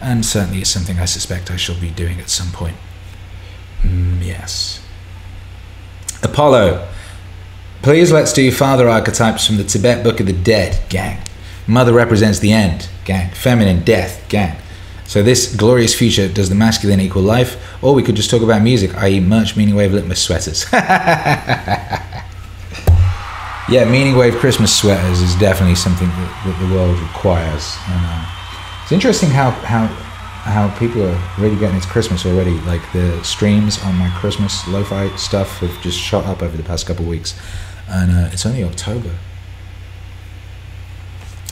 and 0.00 0.24
certainly 0.24 0.60
it's 0.60 0.70
something 0.70 0.98
I 0.98 1.04
suspect 1.04 1.50
I 1.50 1.56
shall 1.56 1.78
be 1.78 1.90
doing 1.90 2.18
at 2.18 2.30
some 2.30 2.50
point. 2.50 2.76
Mm, 3.82 4.24
yes. 4.24 4.84
Apollo. 6.22 6.88
Please 7.82 8.10
let's 8.10 8.32
do 8.32 8.50
father 8.50 8.88
archetypes 8.88 9.46
from 9.46 9.58
the 9.58 9.64
Tibet 9.64 10.02
Book 10.02 10.18
of 10.18 10.26
the 10.26 10.32
Dead, 10.32 10.88
gang. 10.88 11.22
Mother 11.66 11.92
represents 11.92 12.38
the 12.38 12.52
end, 12.52 12.88
gang. 13.04 13.30
Feminine, 13.30 13.84
death, 13.84 14.26
gang. 14.28 14.56
So 15.06 15.22
this 15.22 15.54
glorious 15.54 15.94
future, 15.94 16.28
does 16.28 16.48
the 16.48 16.54
masculine 16.54 17.00
equal 17.00 17.22
life? 17.22 17.56
Or 17.82 17.94
we 17.94 18.02
could 18.02 18.16
just 18.16 18.28
talk 18.30 18.42
about 18.42 18.62
music, 18.62 18.94
i.e. 18.96 19.20
merch, 19.20 19.56
meaning 19.56 19.74
wave, 19.74 19.92
litmus 19.92 20.20
sweaters. 20.22 20.66
yeah, 20.72 22.08
meaning 23.68 24.16
wave 24.16 24.34
Christmas 24.36 24.74
sweaters 24.74 25.20
is 25.20 25.34
definitely 25.36 25.76
something 25.76 26.08
that, 26.08 26.42
that 26.46 26.66
the 26.66 26.74
world 26.74 26.98
requires. 26.98 27.76
And, 27.88 28.04
uh, 28.04 28.26
it's 28.82 28.92
interesting 28.92 29.30
how, 29.30 29.50
how 29.50 29.88
how 30.46 30.68
people 30.78 31.02
are 31.02 31.20
really 31.38 31.56
getting 31.56 31.74
into 31.74 31.88
Christmas 31.88 32.24
already. 32.24 32.52
Like 32.60 32.80
the 32.92 33.20
streams 33.24 33.82
on 33.82 33.96
my 33.96 34.08
Christmas 34.10 34.66
lo-fi 34.68 35.14
stuff 35.16 35.58
have 35.58 35.82
just 35.82 35.98
shot 35.98 36.24
up 36.24 36.40
over 36.40 36.56
the 36.56 36.62
past 36.62 36.86
couple 36.86 37.04
weeks, 37.04 37.38
and 37.88 38.12
uh, 38.12 38.30
it's 38.32 38.46
only 38.46 38.62
October. 38.62 39.10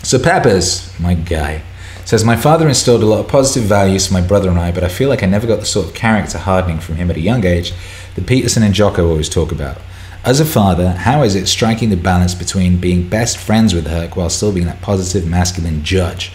So 0.04 0.18
Peppers, 0.18 0.96
my 1.00 1.14
guy, 1.14 1.62
says 2.04 2.24
my 2.24 2.36
father 2.36 2.68
instilled 2.68 3.02
a 3.02 3.06
lot 3.06 3.20
of 3.20 3.28
positive 3.28 3.64
values 3.64 4.06
for 4.06 4.12
my 4.12 4.20
brother 4.20 4.48
and 4.50 4.58
I, 4.58 4.72
but 4.72 4.84
I 4.84 4.88
feel 4.88 5.08
like 5.08 5.22
I 5.22 5.26
never 5.26 5.46
got 5.46 5.60
the 5.60 5.66
sort 5.66 5.86
of 5.86 5.94
character 5.94 6.38
hardening 6.38 6.78
from 6.78 6.96
him 6.96 7.10
at 7.10 7.16
a 7.16 7.20
young 7.20 7.44
age 7.44 7.72
that 8.14 8.26
Peterson 8.26 8.62
and 8.62 8.74
Jocko 8.74 9.08
always 9.08 9.28
talk 9.28 9.52
about. 9.52 9.78
As 10.24 10.40
a 10.40 10.44
father, 10.44 10.92
how 10.92 11.22
is 11.22 11.34
it 11.34 11.46
striking 11.48 11.90
the 11.90 11.96
balance 11.96 12.34
between 12.34 12.78
being 12.78 13.08
best 13.08 13.36
friends 13.36 13.74
with 13.74 13.86
Herc 13.86 14.16
while 14.16 14.30
still 14.30 14.52
being 14.52 14.66
that 14.66 14.80
positive 14.80 15.28
masculine 15.28 15.84
judge? 15.84 16.32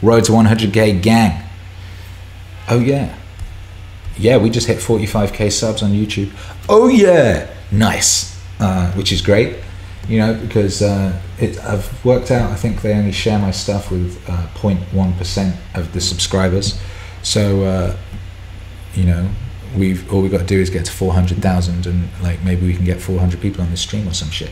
Road 0.00 0.24
to 0.24 0.32
100k 0.32 1.02
gang. 1.02 1.42
Oh 2.68 2.78
yeah. 2.78 3.16
Yeah, 4.16 4.36
we 4.36 4.50
just 4.50 4.66
hit 4.66 4.78
45k 4.78 5.50
subs 5.50 5.82
on 5.82 5.90
YouTube. 5.90 6.30
Oh 6.68 6.88
yeah, 6.88 7.52
nice. 7.70 8.40
Uh, 8.60 8.92
which 8.92 9.10
is 9.10 9.20
great, 9.22 9.56
you 10.08 10.18
know, 10.18 10.34
because 10.34 10.82
uh, 10.82 11.20
it, 11.42 11.58
I've 11.64 12.04
worked 12.04 12.30
out. 12.30 12.50
I 12.50 12.56
think 12.56 12.82
they 12.82 12.94
only 12.94 13.12
share 13.12 13.38
my 13.38 13.50
stuff 13.50 13.90
with 13.90 14.22
uh, 14.28 14.46
0.1 14.54 15.18
percent 15.18 15.56
of 15.74 15.92
the 15.92 16.00
subscribers. 16.00 16.80
So, 17.22 17.64
uh, 17.64 17.96
you 18.94 19.04
know, 19.04 19.28
we've 19.76 20.10
all 20.12 20.22
we 20.22 20.28
got 20.28 20.40
to 20.40 20.46
do 20.46 20.60
is 20.60 20.70
get 20.70 20.84
to 20.86 20.92
400,000, 20.92 21.86
and 21.86 22.08
like 22.22 22.42
maybe 22.42 22.66
we 22.66 22.74
can 22.74 22.84
get 22.84 23.00
400 23.00 23.40
people 23.40 23.62
on 23.62 23.70
the 23.70 23.76
stream 23.76 24.08
or 24.08 24.14
some 24.14 24.30
shit. 24.30 24.50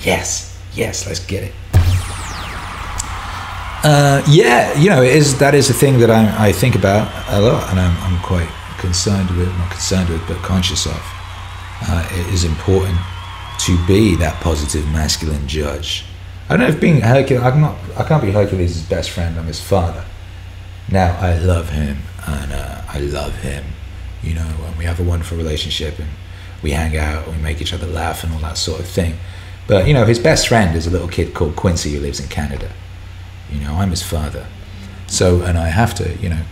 Yes, 0.00 0.60
yes, 0.74 1.06
let's 1.06 1.24
get 1.24 1.44
it. 1.44 1.52
Uh, 3.86 4.22
yeah, 4.28 4.72
you 4.78 4.88
know, 4.88 5.02
it 5.02 5.14
is 5.14 5.38
that 5.38 5.54
is 5.54 5.68
a 5.68 5.74
thing 5.74 5.98
that 5.98 6.10
I, 6.10 6.48
I 6.48 6.52
think 6.52 6.74
about 6.74 7.06
a 7.28 7.40
lot, 7.40 7.70
and 7.70 7.78
I'm, 7.78 7.96
I'm 8.02 8.22
quite 8.22 8.48
concerned 8.78 9.30
with, 9.36 9.48
not 9.58 9.70
concerned 9.70 10.08
with, 10.08 10.26
but 10.26 10.38
conscious 10.38 10.86
of. 10.86 11.02
Uh, 11.86 12.08
it 12.12 12.32
is 12.32 12.44
important 12.44 12.98
to 13.58 13.86
be 13.86 14.16
that 14.16 14.40
positive 14.40 14.86
masculine 14.90 15.46
judge. 15.46 16.06
I 16.48 16.56
don't 16.56 16.60
know 16.60 16.74
if 16.74 16.80
being 16.80 17.00
Hercules, 17.00 17.42
I'm 17.42 17.60
not, 17.60 17.76
I 17.96 18.04
can't 18.04 18.22
be 18.22 18.30
Hercules' 18.30 18.82
best 18.82 19.10
friend. 19.10 19.38
I'm 19.38 19.46
his 19.46 19.60
father. 19.60 20.04
Now 20.90 21.16
I 21.18 21.38
love 21.38 21.70
him, 21.70 21.98
and 22.26 22.52
uh, 22.52 22.82
I 22.88 22.98
love 22.98 23.36
him. 23.36 23.64
You 24.22 24.34
know, 24.34 24.54
and 24.66 24.76
we 24.76 24.84
have 24.84 25.00
a 25.00 25.02
wonderful 25.02 25.36
relationship, 25.36 25.98
and 25.98 26.08
we 26.62 26.72
hang 26.72 26.96
out, 26.96 27.26
and 27.26 27.36
we 27.36 27.42
make 27.42 27.60
each 27.60 27.72
other 27.72 27.86
laugh, 27.86 28.24
and 28.24 28.32
all 28.32 28.40
that 28.40 28.58
sort 28.58 28.80
of 28.80 28.86
thing. 28.86 29.16
But 29.66 29.86
you 29.86 29.94
know, 29.94 30.04
his 30.04 30.18
best 30.18 30.48
friend 30.48 30.76
is 30.76 30.86
a 30.86 30.90
little 30.90 31.08
kid 31.08 31.34
called 31.34 31.56
Quincy 31.56 31.92
who 31.94 32.00
lives 32.00 32.20
in 32.20 32.28
Canada 32.28 32.70
you 33.54 33.60
know, 33.60 33.74
I'm 33.74 33.90
his 33.90 34.02
father. 34.02 34.46
So, 35.06 35.42
and 35.42 35.58
I 35.58 35.68
have 35.68 35.94
to, 35.96 36.16
you 36.16 36.30
know, 36.30 36.42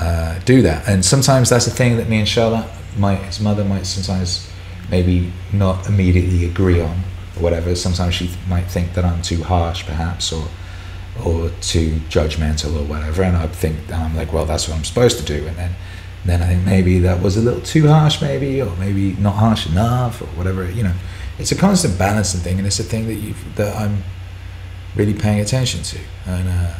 uh, 0.00 0.38
do 0.40 0.62
that. 0.62 0.88
And 0.88 1.04
sometimes 1.04 1.50
that's 1.50 1.66
a 1.66 1.70
thing 1.70 1.96
that 1.96 2.08
me 2.08 2.18
and 2.18 2.28
Charlotte, 2.28 2.68
my 2.96 3.14
his 3.16 3.40
mother, 3.40 3.64
might 3.64 3.86
sometimes 3.86 4.50
maybe 4.90 5.32
not 5.52 5.86
immediately 5.88 6.44
agree 6.44 6.80
on, 6.80 7.02
whatever. 7.40 7.74
Sometimes 7.74 8.14
she 8.14 8.30
might 8.48 8.64
think 8.70 8.94
that 8.94 9.04
I'm 9.04 9.22
too 9.22 9.42
harsh, 9.42 9.84
perhaps, 9.84 10.32
or 10.32 10.48
or 11.24 11.50
too 11.60 12.00
judgmental, 12.08 12.80
or 12.80 12.84
whatever. 12.84 13.22
And 13.22 13.36
I 13.36 13.46
think 13.46 13.92
I'm 13.92 14.16
like, 14.16 14.32
well, 14.32 14.46
that's 14.46 14.68
what 14.68 14.76
I'm 14.76 14.84
supposed 14.84 15.18
to 15.18 15.24
do. 15.24 15.46
And 15.46 15.56
then 15.56 15.74
then 16.24 16.42
I 16.42 16.48
think 16.48 16.64
maybe 16.64 16.98
that 17.00 17.22
was 17.22 17.36
a 17.36 17.40
little 17.40 17.60
too 17.60 17.88
harsh, 17.88 18.20
maybe, 18.20 18.60
or 18.60 18.74
maybe 18.76 19.12
not 19.12 19.36
harsh 19.36 19.66
enough, 19.66 20.20
or 20.20 20.26
whatever. 20.26 20.70
You 20.70 20.84
know, 20.84 20.94
it's 21.38 21.52
a 21.52 21.56
constant 21.56 21.98
balancing 21.98 22.40
thing, 22.40 22.58
and 22.58 22.66
it's 22.66 22.78
a 22.78 22.84
thing 22.84 23.06
that 23.06 23.14
you 23.14 23.34
that 23.56 23.76
I'm 23.76 24.04
really 24.94 25.14
paying 25.14 25.40
attention 25.40 25.82
to. 25.82 25.98
And 26.26 26.48
uh, 26.48 26.74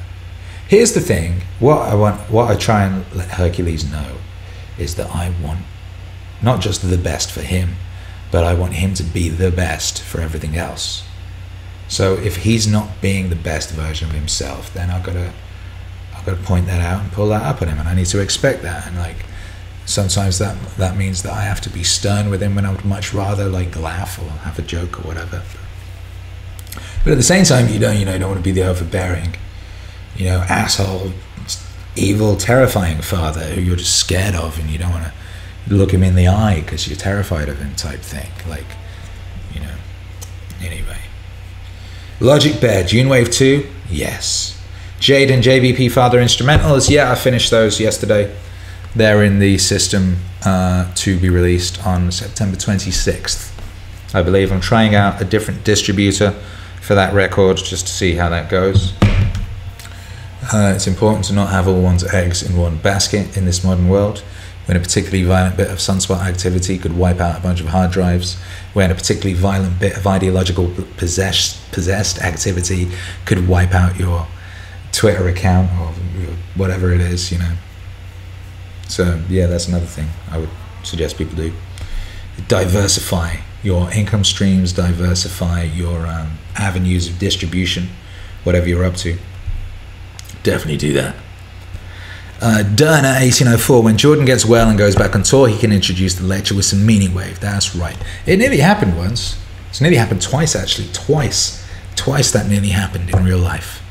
here's 0.68 0.92
the 0.92 1.00
thing: 1.00 1.42
what 1.58 1.78
I 1.78 1.94
want, 1.94 2.20
what 2.30 2.50
I 2.50 2.56
try 2.56 2.84
and 2.84 3.04
let 3.14 3.28
Hercules 3.28 3.90
know, 3.90 4.16
is 4.78 4.96
that 4.96 5.14
I 5.14 5.32
want 5.42 5.60
not 6.42 6.60
just 6.60 6.88
the 6.88 6.98
best 6.98 7.30
for 7.30 7.42
him, 7.42 7.76
but 8.30 8.44
I 8.44 8.54
want 8.54 8.74
him 8.74 8.94
to 8.94 9.02
be 9.02 9.28
the 9.28 9.50
best 9.50 10.02
for 10.02 10.20
everything 10.20 10.56
else. 10.56 11.04
So 11.88 12.14
if 12.14 12.36
he's 12.36 12.66
not 12.66 13.00
being 13.00 13.30
the 13.30 13.36
best 13.36 13.70
version 13.70 14.08
of 14.08 14.14
himself, 14.14 14.72
then 14.72 14.90
I've 14.90 15.02
got 15.02 15.14
to 15.14 15.32
I've 16.14 16.26
got 16.26 16.36
to 16.36 16.42
point 16.42 16.66
that 16.66 16.80
out 16.80 17.02
and 17.02 17.10
pull 17.10 17.28
that 17.28 17.42
up 17.42 17.62
at 17.62 17.68
him, 17.68 17.78
and 17.78 17.88
I 17.88 17.94
need 17.94 18.06
to 18.06 18.20
expect 18.20 18.62
that. 18.62 18.86
And 18.86 18.96
like 18.96 19.24
sometimes 19.86 20.38
that 20.38 20.56
that 20.76 20.96
means 20.96 21.22
that 21.22 21.32
I 21.32 21.42
have 21.42 21.60
to 21.62 21.70
be 21.70 21.82
stern 21.82 22.30
with 22.30 22.42
him 22.42 22.54
when 22.54 22.64
I 22.64 22.72
would 22.72 22.84
much 22.84 23.12
rather 23.12 23.48
like 23.48 23.74
laugh 23.76 24.18
or 24.18 24.30
have 24.30 24.58
a 24.58 24.62
joke 24.62 25.00
or 25.00 25.08
whatever. 25.08 25.42
But 27.02 27.12
at 27.12 27.16
the 27.16 27.22
same 27.22 27.44
time, 27.44 27.68
you 27.68 27.78
don't, 27.78 27.98
you 27.98 28.04
know, 28.04 28.12
you 28.12 28.18
don't 28.18 28.28
want 28.28 28.40
to 28.40 28.44
be 28.44 28.52
the 28.52 28.68
overbearing, 28.68 29.36
you 30.16 30.26
know, 30.26 30.44
asshole, 30.48 31.12
evil, 31.96 32.36
terrifying 32.36 33.00
father 33.00 33.40
who 33.40 33.60
you're 33.62 33.76
just 33.76 33.96
scared 33.96 34.34
of, 34.34 34.58
and 34.58 34.68
you 34.68 34.78
don't 34.78 34.90
want 34.90 35.06
to 35.06 35.12
look 35.68 35.92
him 35.92 36.02
in 36.02 36.14
the 36.14 36.28
eye 36.28 36.60
because 36.60 36.88
you're 36.88 36.96
terrified 36.96 37.48
of 37.48 37.58
him, 37.58 37.74
type 37.74 38.00
thing. 38.00 38.30
Like, 38.48 38.66
you 39.54 39.60
know. 39.60 39.74
Anyway, 40.62 40.98
Logic 42.20 42.60
Bear, 42.60 42.84
June 42.84 43.08
Wave 43.08 43.30
Two, 43.30 43.66
yes. 43.88 44.56
Jade 44.98 45.30
and 45.30 45.42
JBP 45.42 45.90
Father 45.90 46.20
Instrumentals, 46.20 46.90
yeah, 46.90 47.10
I 47.10 47.14
finished 47.14 47.50
those 47.50 47.80
yesterday. 47.80 48.36
They're 48.94 49.24
in 49.24 49.38
the 49.38 49.56
system 49.56 50.18
uh, 50.44 50.92
to 50.96 51.18
be 51.18 51.30
released 51.30 51.86
on 51.86 52.12
September 52.12 52.56
26th. 52.56 53.50
I 54.14 54.22
believe 54.22 54.52
I'm 54.52 54.60
trying 54.60 54.94
out 54.94 55.22
a 55.22 55.24
different 55.24 55.64
distributor 55.64 56.32
for 56.82 56.94
that 56.94 57.14
record 57.14 57.58
just 57.58 57.86
to 57.86 57.92
see 57.92 58.14
how 58.14 58.28
that 58.28 58.50
goes. 58.50 58.92
Uh, 60.52 60.72
it's 60.74 60.86
important 60.86 61.24
to 61.26 61.32
not 61.32 61.50
have 61.50 61.68
all 61.68 61.80
one's 61.80 62.04
eggs 62.12 62.42
in 62.42 62.56
one 62.56 62.76
basket 62.78 63.36
in 63.36 63.44
this 63.44 63.62
modern 63.62 63.88
world. 63.88 64.24
When 64.70 64.76
a 64.76 64.80
particularly 64.80 65.24
violent 65.24 65.56
bit 65.56 65.68
of 65.68 65.78
sunspot 65.78 66.20
activity 66.20 66.78
could 66.78 66.96
wipe 66.96 67.18
out 67.18 67.36
a 67.36 67.42
bunch 67.42 67.60
of 67.60 67.66
hard 67.66 67.90
drives, 67.90 68.36
when 68.72 68.92
a 68.92 68.94
particularly 68.94 69.34
violent 69.34 69.80
bit 69.80 69.96
of 69.96 70.06
ideological 70.06 70.72
possessed, 70.96 71.72
possessed 71.72 72.22
activity 72.22 72.88
could 73.24 73.48
wipe 73.48 73.74
out 73.74 73.98
your 73.98 74.28
Twitter 74.92 75.26
account 75.26 75.72
or 75.72 75.88
whatever 76.54 76.92
it 76.92 77.00
is, 77.00 77.32
you 77.32 77.38
know. 77.38 77.54
So, 78.86 79.20
yeah, 79.28 79.46
that's 79.46 79.66
another 79.66 79.86
thing 79.86 80.08
I 80.30 80.38
would 80.38 80.50
suggest 80.84 81.18
people 81.18 81.34
do. 81.34 81.52
Diversify 82.46 83.38
your 83.64 83.90
income 83.90 84.22
streams, 84.22 84.72
diversify 84.72 85.64
your 85.64 86.06
um, 86.06 86.38
avenues 86.54 87.08
of 87.08 87.18
distribution, 87.18 87.88
whatever 88.44 88.68
you're 88.68 88.84
up 88.84 88.94
to. 88.98 89.18
Definitely 90.44 90.76
do 90.76 90.92
that. 90.92 91.16
Uh, 92.40 92.60
at 92.60 92.80
1804. 92.80 93.82
When 93.82 93.96
Jordan 93.98 94.24
gets 94.24 94.46
well 94.46 94.68
and 94.68 94.78
goes 94.78 94.96
back 94.96 95.14
on 95.14 95.22
tour, 95.22 95.48
he 95.48 95.58
can 95.58 95.72
introduce 95.72 96.14
the 96.14 96.24
lecture 96.24 96.54
with 96.54 96.64
some 96.64 96.86
meaning 96.86 97.14
wave. 97.14 97.38
That's 97.40 97.76
right. 97.76 97.96
It 98.26 98.38
nearly 98.38 98.58
happened 98.58 98.96
once. 98.96 99.38
It's 99.68 99.80
nearly 99.80 99.96
happened 99.96 100.22
twice, 100.22 100.56
actually. 100.56 100.88
Twice. 100.92 101.66
Twice 101.96 102.30
that 102.32 102.48
nearly 102.48 102.70
happened 102.70 103.10
in 103.10 103.24
real 103.24 103.38
life. 103.38 103.82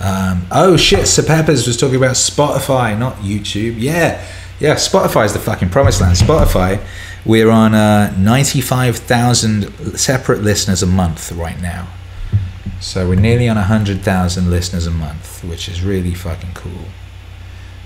Um, 0.00 0.46
oh 0.50 0.76
shit, 0.76 1.06
Sir 1.06 1.22
Peppers 1.22 1.66
was 1.66 1.76
talking 1.76 1.96
about 1.96 2.16
Spotify, 2.16 2.98
not 2.98 3.16
YouTube. 3.16 3.76
Yeah, 3.78 4.22
yeah, 4.58 4.74
Spotify 4.74 5.24
is 5.24 5.32
the 5.32 5.38
fucking 5.38 5.70
promised 5.70 6.00
land. 6.00 6.16
Spotify 6.16 6.84
we're 7.26 7.50
on 7.50 7.74
uh, 7.74 8.16
95,000 8.16 9.98
separate 9.98 10.42
listeners 10.42 10.82
a 10.82 10.86
month 10.86 11.32
right 11.32 11.60
now. 11.60 11.88
So 12.80 13.08
we're 13.08 13.16
nearly 13.16 13.48
on 13.48 13.56
100,000 13.56 14.48
listeners 14.48 14.86
a 14.86 14.92
month, 14.92 15.42
which 15.42 15.68
is 15.68 15.82
really 15.82 16.14
fucking 16.14 16.52
cool. 16.54 16.84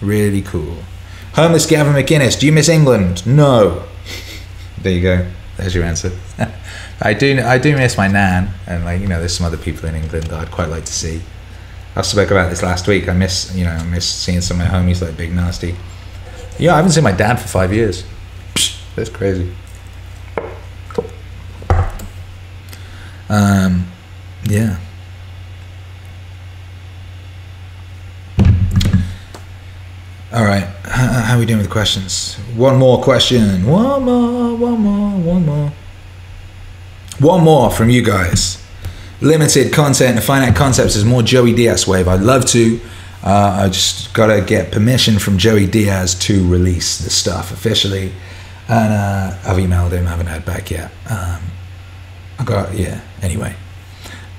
Really 0.01 0.43
cool. 0.43 0.79
Homeless 1.35 1.67
Gavin 1.67 1.93
McInnes, 1.93 2.39
do 2.39 2.47
you 2.47 2.53
miss 2.53 2.69
England? 2.69 3.27
No. 3.27 3.85
There 4.83 4.93
you 4.93 5.03
go. 5.03 5.27
There's 5.57 5.75
your 5.75 5.85
answer. 5.85 6.11
I 7.03 7.15
do. 7.15 7.41
I 7.41 7.59
do 7.59 7.77
miss 7.77 7.97
my 7.97 8.09
nan, 8.09 8.51
and 8.67 8.85
like 8.85 9.01
you 9.01 9.07
know, 9.07 9.19
there's 9.19 9.37
some 9.37 9.47
other 9.47 9.57
people 9.57 9.89
in 9.89 9.95
England 9.95 10.25
that 10.27 10.39
I'd 10.39 10.51
quite 10.51 10.69
like 10.69 10.85
to 10.87 10.93
see. 10.93 11.23
I 11.97 12.03
spoke 12.03 12.31
about 12.31 12.51
this 12.51 12.63
last 12.63 12.87
week. 12.87 13.09
I 13.09 13.13
miss, 13.13 13.55
you 13.55 13.65
know, 13.65 13.73
I 13.73 13.83
miss 13.85 14.07
seeing 14.09 14.41
some 14.41 14.61
of 14.61 14.67
my 14.67 14.73
homies 14.73 15.03
like 15.03 15.17
Big 15.17 15.33
Nasty. 15.33 15.75
Yeah, 16.59 16.75
I 16.75 16.77
haven't 16.77 16.93
seen 16.93 17.05
my 17.05 17.13
dad 17.13 17.37
for 17.37 17.49
five 17.49 17.73
years. 17.73 18.05
That's 18.97 19.11
crazy. 19.11 19.53
Um, 23.29 23.87
yeah. 24.45 24.79
All 30.33 30.45
right. 30.45 30.63
How, 30.85 31.35
are 31.35 31.39
we 31.41 31.47
doing 31.47 31.59
with 31.59 31.67
the 31.67 31.73
questions? 31.73 32.37
One 32.55 32.77
more 32.77 33.03
question. 33.03 33.67
One 33.67 34.05
more, 34.05 34.55
one 34.57 34.81
more, 34.81 35.19
one 35.19 35.45
more. 35.45 35.73
One 37.19 37.43
more 37.43 37.71
from 37.71 37.91
you 37.91 38.03
guys. 38.03 38.63
Limited 39.21 39.73
content 39.73 40.17
and 40.17 40.25
finite 40.25 40.55
concepts 40.55 40.95
is 40.95 41.05
more 41.05 41.23
Joey 41.23 41.53
Diaz 41.53 41.87
wave. 41.87 42.07
I'd 42.07 42.21
love 42.21 42.45
to. 42.47 42.81
Uh, 43.25 43.63
I 43.65 43.69
just 43.69 44.15
got 44.15 44.29
to 44.29 44.41
get 44.41 44.73
permission 44.73 45.19
from 45.19 45.37
Joey 45.37 45.67
Diaz 45.67 46.15
to 46.21 46.49
release 46.49 46.99
the 46.99 47.11
stuff 47.11 47.51
officially. 47.51 48.13
And 48.69 48.93
uh, 48.93 49.37
I've 49.45 49.57
emailed 49.57 49.91
him, 49.91 50.07
I 50.07 50.11
haven't 50.11 50.27
heard 50.27 50.45
back 50.45 50.71
yet. 50.71 50.93
Um, 51.11 51.43
I 52.39 52.45
got, 52.45 52.73
yeah, 52.73 53.01
anyway. 53.21 53.57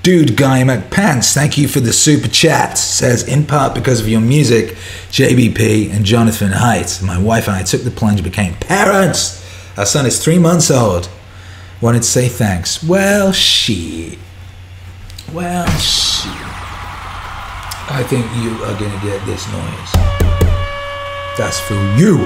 Dude 0.02 0.36
Guy 0.36 0.64
McPants, 0.64 1.32
thank 1.32 1.56
you 1.56 1.68
for 1.68 1.78
the 1.78 1.92
super 1.92 2.26
chat. 2.26 2.76
Says, 2.76 3.28
in 3.28 3.46
part 3.46 3.72
because 3.72 4.00
of 4.00 4.08
your 4.08 4.20
music, 4.20 4.70
JBP 5.12 5.92
and 5.92 6.04
Jonathan 6.04 6.50
Haidt, 6.50 7.06
my 7.06 7.16
wife 7.22 7.46
and 7.46 7.54
I 7.54 7.62
took 7.62 7.82
the 7.82 7.90
plunge 7.92 8.24
became 8.24 8.56
parents. 8.56 9.46
Our 9.78 9.86
son 9.86 10.04
is 10.04 10.22
three 10.22 10.40
months 10.40 10.72
old. 10.72 11.08
Wanted 11.80 12.02
to 12.02 12.08
say 12.08 12.26
thanks. 12.26 12.82
Well, 12.82 13.30
she. 13.30 14.18
Well, 15.32 15.66
she. 15.78 16.30
I 17.88 18.04
think 18.08 18.26
you 18.42 18.50
are 18.64 18.76
gonna 18.80 19.00
get 19.04 19.24
this 19.24 19.46
noise. 19.52 19.92
That's 21.38 21.60
for 21.60 21.74
you. 21.96 22.18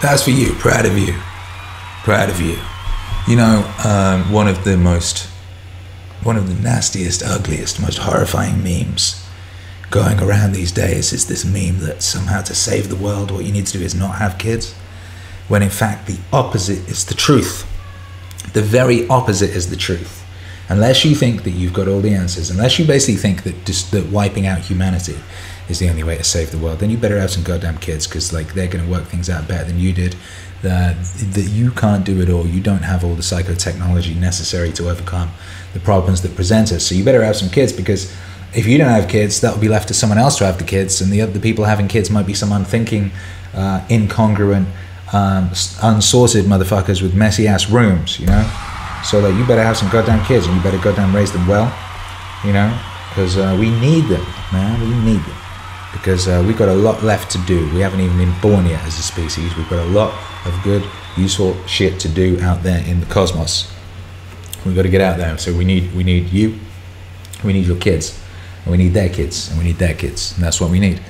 That's 0.00 0.22
for 0.22 0.30
you. 0.30 0.52
Proud 0.54 0.86
of 0.86 0.96
you. 0.96 1.14
Proud 2.04 2.30
of 2.30 2.40
you. 2.40 2.58
You 3.26 3.34
know, 3.34 3.68
um, 3.84 4.30
one 4.30 4.46
of 4.46 4.62
the 4.62 4.76
most 4.76 5.33
one 6.24 6.36
of 6.36 6.48
the 6.48 6.62
nastiest, 6.62 7.22
ugliest, 7.22 7.80
most 7.80 7.98
horrifying 7.98 8.62
memes 8.62 9.24
going 9.90 10.20
around 10.20 10.52
these 10.52 10.72
days 10.72 11.12
is 11.12 11.26
this 11.28 11.44
meme 11.44 11.78
that 11.78 12.02
somehow 12.02 12.42
to 12.42 12.54
save 12.54 12.88
the 12.88 12.96
world, 12.96 13.30
what 13.30 13.44
you 13.44 13.52
need 13.52 13.66
to 13.66 13.78
do 13.78 13.84
is 13.84 13.94
not 13.94 14.16
have 14.16 14.38
kids, 14.38 14.72
when 15.46 15.62
in 15.62 15.70
fact 15.70 16.08
the 16.08 16.18
opposite 16.32 16.88
is 16.88 17.04
the 17.04 17.14
truth. 17.14 17.64
The 18.54 18.62
very 18.62 19.06
opposite 19.08 19.50
is 19.50 19.70
the 19.70 19.76
truth. 19.76 20.24
Unless 20.68 21.04
you 21.04 21.14
think 21.14 21.44
that 21.44 21.50
you've 21.50 21.74
got 21.74 21.86
all 21.86 22.00
the 22.00 22.14
answers, 22.14 22.50
unless 22.50 22.78
you 22.78 22.86
basically 22.86 23.16
think 23.16 23.44
that 23.44 23.66
just 23.66 23.92
that 23.92 24.06
wiping 24.06 24.46
out 24.46 24.58
humanity 24.58 25.16
is 25.68 25.78
the 25.78 25.88
only 25.88 26.02
way 26.02 26.16
to 26.16 26.24
save 26.24 26.50
the 26.50 26.58
world, 26.58 26.78
then 26.78 26.90
you 26.90 26.96
better 26.96 27.20
have 27.20 27.30
some 27.30 27.44
goddamn 27.44 27.78
kids 27.78 28.06
because 28.06 28.32
like 28.32 28.54
they're 28.54 28.66
going 28.66 28.84
to 28.84 28.90
work 28.90 29.04
things 29.04 29.30
out 29.30 29.46
better 29.46 29.64
than 29.64 29.78
you 29.78 29.92
did. 29.92 30.16
That 30.64 30.96
that 31.36 31.48
you 31.50 31.70
can't 31.72 32.04
do 32.04 32.22
it 32.22 32.30
all. 32.30 32.46
You 32.46 32.62
don't 32.62 32.84
have 32.92 33.04
all 33.04 33.14
the 33.14 33.22
psychotechnology 33.22 34.16
necessary 34.16 34.72
to 34.72 34.88
overcome 34.88 35.30
the 35.74 35.80
problems 35.80 36.22
that 36.22 36.34
present 36.34 36.72
us. 36.72 36.86
So 36.86 36.94
you 36.94 37.04
better 37.04 37.22
have 37.22 37.36
some 37.36 37.50
kids 37.50 37.70
because 37.70 38.10
if 38.54 38.66
you 38.66 38.78
don't 38.78 38.88
have 38.88 39.06
kids, 39.08 39.40
that 39.42 39.52
will 39.52 39.60
be 39.60 39.68
left 39.68 39.88
to 39.88 39.94
someone 39.94 40.18
else 40.18 40.38
to 40.38 40.46
have 40.46 40.56
the 40.56 40.64
kids, 40.64 41.02
and 41.02 41.12
the 41.12 41.20
other 41.20 41.38
people 41.38 41.64
having 41.64 41.88
kids 41.88 42.08
might 42.08 42.26
be 42.26 42.34
some 42.34 42.50
unthinking, 42.52 43.10
uh, 43.52 43.84
incongruent, 43.90 44.66
um, 45.12 45.50
unsorted 45.82 46.46
motherfuckers 46.46 47.02
with 47.02 47.14
messy 47.14 47.46
ass 47.46 47.68
rooms, 47.68 48.18
you 48.18 48.26
know. 48.26 48.44
So 49.04 49.20
like, 49.20 49.34
you 49.34 49.44
better 49.46 49.62
have 49.62 49.76
some 49.76 49.90
goddamn 49.90 50.24
kids, 50.24 50.46
and 50.46 50.56
you 50.56 50.62
better 50.62 50.78
goddamn 50.78 51.14
raise 51.14 51.32
them 51.32 51.46
well, 51.46 51.68
you 52.44 52.52
know, 52.52 52.70
because 53.10 53.36
uh, 53.36 53.54
we 53.60 53.68
need 53.80 54.04
them, 54.04 54.24
man. 54.52 54.80
We 54.80 55.12
need 55.12 55.20
them 55.20 55.43
because 55.94 56.28
uh, 56.28 56.42
we've 56.46 56.58
got 56.58 56.68
a 56.68 56.74
lot 56.74 57.02
left 57.02 57.30
to 57.30 57.38
do. 57.46 57.72
We 57.72 57.80
haven't 57.80 58.00
even 58.00 58.18
been 58.18 58.34
born 58.42 58.66
yet 58.66 58.84
as 58.84 58.98
a 58.98 59.02
species. 59.02 59.56
We've 59.56 59.70
got 59.70 59.78
a 59.78 59.88
lot 59.88 60.12
of 60.44 60.60
good, 60.62 60.84
useful 61.16 61.56
shit 61.66 61.98
to 62.00 62.08
do 62.08 62.38
out 62.42 62.62
there 62.62 62.84
in 62.86 63.00
the 63.00 63.06
cosmos. 63.06 63.72
We've 64.66 64.74
got 64.74 64.82
to 64.82 64.88
get 64.88 65.00
out 65.00 65.16
there. 65.16 65.38
So 65.38 65.56
we 65.56 65.64
need 65.64 65.94
we 65.94 66.04
need 66.04 66.30
you, 66.30 66.58
we 67.44 67.52
need 67.52 67.66
your 67.66 67.78
kids, 67.78 68.20
and 68.64 68.72
we 68.72 68.76
need 68.76 68.92
their 68.92 69.08
kids, 69.08 69.48
and 69.48 69.58
we 69.58 69.64
need 69.64 69.76
their 69.76 69.94
kids, 69.94 70.34
and 70.34 70.44
that's 70.44 70.60
what 70.60 70.70
we 70.70 70.80
need. 70.80 71.00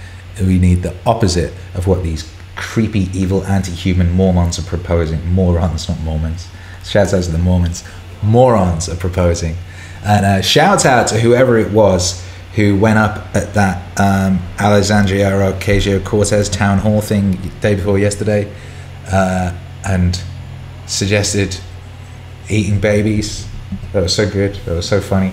We 0.40 0.58
need 0.58 0.82
the 0.82 0.94
opposite 1.06 1.52
of 1.74 1.86
what 1.86 2.02
these 2.02 2.30
creepy, 2.56 3.08
evil, 3.12 3.44
anti-human 3.44 4.12
Mormons 4.12 4.58
are 4.58 4.62
proposing. 4.62 5.24
Morons, 5.32 5.88
not 5.88 5.98
Mormons. 6.00 6.48
Shouts 6.84 7.14
out 7.14 7.22
to 7.24 7.30
the 7.30 7.38
Mormons. 7.38 7.84
Morons 8.22 8.88
are 8.88 8.96
proposing. 8.96 9.56
And 10.04 10.26
uh, 10.26 10.42
shout 10.42 10.84
out 10.84 11.06
to 11.08 11.20
whoever 11.20 11.56
it 11.58 11.72
was 11.72 12.22
who 12.54 12.76
went 12.76 12.98
up 12.98 13.34
at 13.34 13.52
that 13.54 14.00
um, 14.00 14.38
Alexandria 14.58 15.30
Ocasio 15.30 16.04
Cortez 16.04 16.48
town 16.48 16.78
hall 16.78 17.00
thing 17.00 17.32
day 17.60 17.74
before 17.74 17.98
yesterday 17.98 18.52
uh, 19.08 19.52
and 19.84 20.22
suggested 20.86 21.58
eating 22.48 22.78
babies. 22.78 23.48
That 23.92 24.02
was 24.02 24.14
so 24.14 24.30
good. 24.30 24.54
That 24.66 24.76
was 24.76 24.88
so 24.88 25.00
funny. 25.00 25.32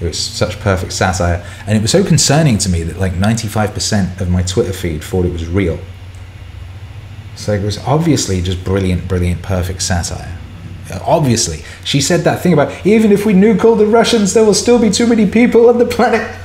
It 0.00 0.06
was 0.06 0.18
such 0.18 0.60
perfect 0.60 0.92
satire. 0.92 1.44
And 1.66 1.76
it 1.76 1.82
was 1.82 1.90
so 1.90 2.04
concerning 2.04 2.58
to 2.58 2.68
me 2.68 2.82
that 2.84 2.98
like 2.98 3.12
95% 3.12 4.20
of 4.20 4.30
my 4.30 4.42
Twitter 4.42 4.72
feed 4.72 5.02
thought 5.02 5.24
it 5.24 5.32
was 5.32 5.46
real. 5.48 5.78
So 7.36 7.52
it 7.52 7.62
was 7.62 7.78
obviously 7.78 8.40
just 8.42 8.64
brilliant, 8.64 9.08
brilliant, 9.08 9.42
perfect 9.42 9.82
satire. 9.82 10.38
Obviously. 11.02 11.64
She 11.84 12.00
said 12.00 12.20
that 12.20 12.42
thing 12.42 12.52
about 12.52 12.86
even 12.86 13.12
if 13.12 13.24
we 13.24 13.32
nuke 13.32 13.64
all 13.64 13.76
the 13.76 13.86
Russians, 13.86 14.34
there 14.34 14.44
will 14.44 14.54
still 14.54 14.78
be 14.78 14.90
too 14.90 15.06
many 15.06 15.28
people 15.28 15.68
on 15.68 15.78
the 15.78 15.86
planet. 15.86 16.22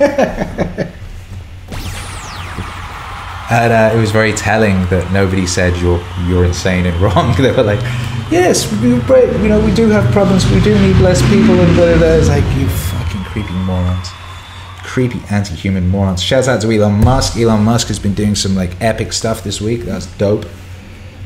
and 3.50 3.72
uh, 3.72 3.94
it 3.94 4.00
was 4.00 4.10
very 4.10 4.32
telling 4.32 4.86
that 4.86 5.12
nobody 5.12 5.46
said 5.46 5.76
you're 5.76 6.02
you're 6.26 6.44
insane 6.44 6.86
and 6.86 6.96
wrong. 7.00 7.34
they 7.42 7.52
were 7.52 7.62
like, 7.62 7.80
yes, 8.30 8.70
you 8.82 8.98
know, 9.48 9.64
we 9.64 9.74
do 9.74 9.88
have 9.88 10.10
problems. 10.12 10.50
We 10.50 10.60
do 10.60 10.78
need 10.80 10.96
less 10.96 11.20
people 11.28 11.60
and 11.60 11.74
blah, 11.74 11.86
blah, 11.86 11.98
blah. 11.98 12.14
It's 12.14 12.28
like 12.28 12.44
you 12.56 12.68
fucking 12.68 13.24
creepy 13.24 13.52
morons 13.52 14.08
creepy 14.90 15.20
anti-human 15.30 15.88
morons. 15.88 16.20
Shouts 16.20 16.48
out 16.48 16.60
to 16.62 16.70
Elon 16.72 17.04
Musk. 17.04 17.36
Elon 17.36 17.62
Musk 17.62 17.86
has 17.88 18.00
been 18.00 18.12
doing 18.12 18.34
some 18.34 18.56
like 18.56 18.72
epic 18.80 19.12
stuff 19.12 19.44
this 19.44 19.60
week. 19.60 19.82
That's 19.82 20.06
dope. 20.18 20.44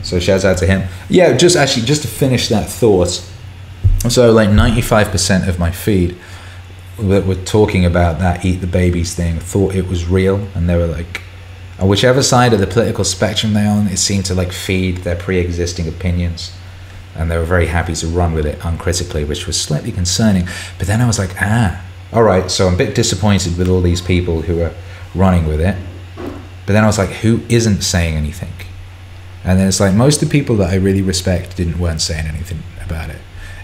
So 0.04 0.20
shouts 0.20 0.44
out 0.44 0.58
to 0.58 0.66
him. 0.66 0.88
Yeah, 1.08 1.36
just 1.36 1.56
actually 1.56 1.86
just 1.86 2.02
to 2.02 2.08
finish 2.08 2.48
that 2.48 2.68
thought. 2.68 3.26
So 4.08 4.30
like 4.30 4.50
95% 4.50 5.48
of 5.48 5.58
my 5.58 5.70
feed 5.70 6.16
that 6.98 7.26
were 7.26 7.34
talking 7.34 7.84
about 7.84 8.20
that 8.20 8.44
eat 8.44 8.56
the 8.56 8.66
babies 8.66 9.14
thing 9.14 9.40
thought 9.40 9.74
it 9.74 9.88
was 9.88 10.06
real 10.06 10.46
and 10.54 10.68
they 10.68 10.76
were 10.76 10.86
like 10.86 11.22
on 11.80 11.88
whichever 11.88 12.22
side 12.22 12.52
of 12.52 12.60
the 12.60 12.68
political 12.68 13.02
spectrum 13.02 13.52
they're 13.52 13.68
on, 13.68 13.88
it 13.88 13.96
seemed 13.96 14.26
to 14.26 14.34
like 14.34 14.52
feed 14.52 14.98
their 14.98 15.16
pre-existing 15.16 15.88
opinions 15.88 16.52
and 17.16 17.30
they 17.30 17.38
were 17.38 17.44
very 17.44 17.66
happy 17.66 17.94
to 17.94 18.06
run 18.06 18.32
with 18.32 18.46
it 18.46 18.58
uncritically, 18.64 19.24
which 19.24 19.46
was 19.46 19.60
slightly 19.60 19.92
concerning. 19.92 20.46
But 20.78 20.86
then 20.86 21.00
I 21.00 21.06
was 21.06 21.18
like, 21.18 21.30
ah, 21.40 21.84
all 22.12 22.22
right, 22.22 22.50
so 22.50 22.68
I'm 22.68 22.74
a 22.74 22.76
bit 22.78 22.94
disappointed 22.94 23.56
with 23.56 23.68
all 23.68 23.80
these 23.80 24.00
people 24.00 24.42
who 24.42 24.62
are 24.62 24.72
running 25.14 25.46
with 25.46 25.60
it. 25.60 25.76
But 26.16 26.72
then 26.72 26.84
I 26.84 26.86
was 26.86 26.98
like, 26.98 27.10
who 27.10 27.42
isn't 27.48 27.82
saying 27.82 28.16
anything? 28.16 28.52
And 29.44 29.58
then 29.58 29.68
it's 29.68 29.80
like 29.80 29.94
most 29.94 30.22
of 30.22 30.28
the 30.28 30.32
people 30.32 30.56
that 30.56 30.70
I 30.70 30.76
really 30.76 31.02
respect 31.02 31.56
didn't 31.56 31.78
weren't 31.78 32.00
saying 32.00 32.26
anything 32.26 32.62
about 32.84 33.10
it. 33.10 33.18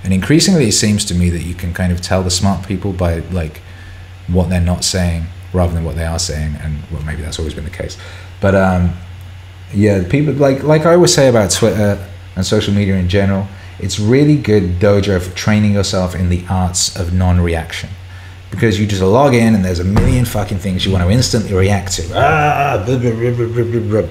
And 0.04 0.12
increasingly, 0.12 0.68
it 0.68 0.72
seems 0.72 1.04
to 1.06 1.14
me 1.14 1.30
that 1.30 1.42
you 1.42 1.54
can 1.54 1.72
kind 1.74 1.92
of 1.92 2.00
tell 2.00 2.22
the 2.22 2.30
smart 2.30 2.66
people 2.66 2.92
by 2.92 3.18
like 3.18 3.60
what 4.28 4.48
they're 4.48 4.60
not 4.60 4.84
saying 4.84 5.24
rather 5.52 5.72
than 5.72 5.84
what 5.84 5.96
they 5.96 6.04
are 6.04 6.18
saying. 6.18 6.56
And 6.56 6.82
well, 6.90 7.02
maybe 7.02 7.22
that's 7.22 7.38
always 7.38 7.54
been 7.54 7.64
the 7.64 7.70
case. 7.70 7.96
But 8.40 8.54
um, 8.54 8.92
yeah, 9.72 10.06
people 10.08 10.34
like 10.34 10.62
like 10.62 10.86
I 10.86 10.94
always 10.94 11.14
say 11.14 11.28
about 11.28 11.50
Twitter 11.50 12.06
and 12.36 12.46
social 12.46 12.74
media 12.74 12.96
in 12.96 13.08
general, 13.08 13.46
it's 13.78 13.98
really 13.98 14.36
good 14.36 14.78
dojo 14.78 15.20
for 15.20 15.34
training 15.34 15.74
yourself 15.74 16.14
in 16.14 16.28
the 16.28 16.44
arts 16.48 16.94
of 16.96 17.12
non-reaction. 17.12 17.90
Because 18.50 18.80
you 18.80 18.86
just 18.86 19.02
log 19.02 19.34
in 19.34 19.54
and 19.54 19.64
there's 19.64 19.78
a 19.78 19.84
million 19.84 20.24
fucking 20.24 20.58
things 20.58 20.84
you 20.84 20.90
want 20.90 21.04
to 21.04 21.10
instantly 21.10 21.54
react 21.54 21.92
to. 21.92 22.02
Ah, 22.14 22.82
blah, 22.84 22.98
blah, 22.98 23.12
blah, 23.12 24.08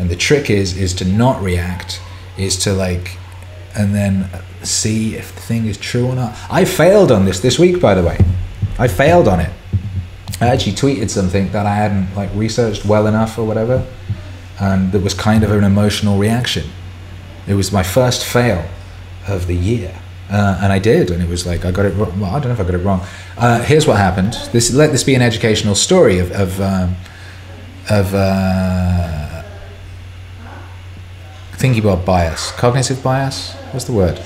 and 0.00 0.08
the 0.08 0.16
trick 0.16 0.48
is 0.48 0.76
is 0.76 0.94
to 0.94 1.04
not 1.04 1.42
react, 1.42 2.00
is 2.38 2.56
to 2.64 2.72
like 2.72 3.18
and 3.76 3.94
then 3.94 4.28
see 4.62 5.14
if 5.14 5.34
the 5.34 5.42
thing 5.42 5.66
is 5.66 5.76
true 5.76 6.06
or 6.06 6.14
not. 6.14 6.36
I 6.50 6.64
failed 6.64 7.12
on 7.12 7.26
this 7.26 7.40
this 7.40 7.58
week, 7.58 7.80
by 7.80 7.94
the 7.94 8.02
way. 8.02 8.18
I 8.78 8.88
failed 8.88 9.28
on 9.28 9.40
it. 9.40 9.52
I 10.40 10.46
actually 10.46 10.72
tweeted 10.72 11.10
something 11.10 11.52
that 11.52 11.66
I 11.66 11.74
hadn't 11.74 12.16
like 12.16 12.30
researched 12.34 12.86
well 12.86 13.06
enough 13.06 13.38
or 13.38 13.44
whatever, 13.44 13.86
and 14.58 14.90
that 14.92 15.02
was 15.02 15.12
kind 15.12 15.44
of 15.44 15.52
an 15.52 15.64
emotional 15.64 16.18
reaction. 16.18 16.64
It 17.46 17.54
was 17.54 17.70
my 17.70 17.82
first 17.82 18.24
fail 18.24 18.64
of 19.28 19.46
the 19.46 19.56
year. 19.56 19.94
Uh, 20.30 20.60
and 20.62 20.72
I 20.72 20.78
did, 20.78 21.10
and 21.10 21.20
it 21.22 21.28
was 21.28 21.44
like 21.44 21.64
I 21.64 21.72
got 21.72 21.84
it 21.84 21.94
wrong. 21.96 22.18
Well, 22.18 22.30
I 22.30 22.38
don't 22.38 22.48
know 22.48 22.54
if 22.54 22.60
I 22.60 22.64
got 22.64 22.74
it 22.74 22.84
wrong. 22.84 23.04
Uh, 23.36 23.60
here's 23.62 23.86
what 23.86 23.96
happened. 23.96 24.32
This 24.52 24.72
let 24.72 24.92
this 24.92 25.04
be 25.04 25.14
an 25.14 25.22
educational 25.22 25.74
story 25.74 26.20
of 26.20 26.30
of, 26.30 26.60
um, 26.60 26.94
of 27.90 28.14
uh, 28.14 29.29
thinking 31.60 31.84
about 31.84 32.06
bias, 32.06 32.52
cognitive 32.52 33.02
bias. 33.02 33.52
What's 33.72 33.84
the 33.84 33.92
word? 33.92 34.18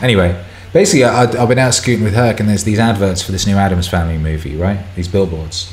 Anyway, 0.00 0.42
basically, 0.72 1.04
I, 1.04 1.24
I've 1.24 1.48
been 1.48 1.58
out 1.58 1.74
scooting 1.74 2.02
with 2.02 2.14
Herc, 2.14 2.40
and 2.40 2.48
there's 2.48 2.64
these 2.64 2.78
adverts 2.78 3.20
for 3.20 3.30
this 3.30 3.46
new 3.46 3.56
Addams 3.56 3.86
Family 3.86 4.16
movie, 4.16 4.56
right? 4.56 4.80
These 4.96 5.08
billboards, 5.08 5.70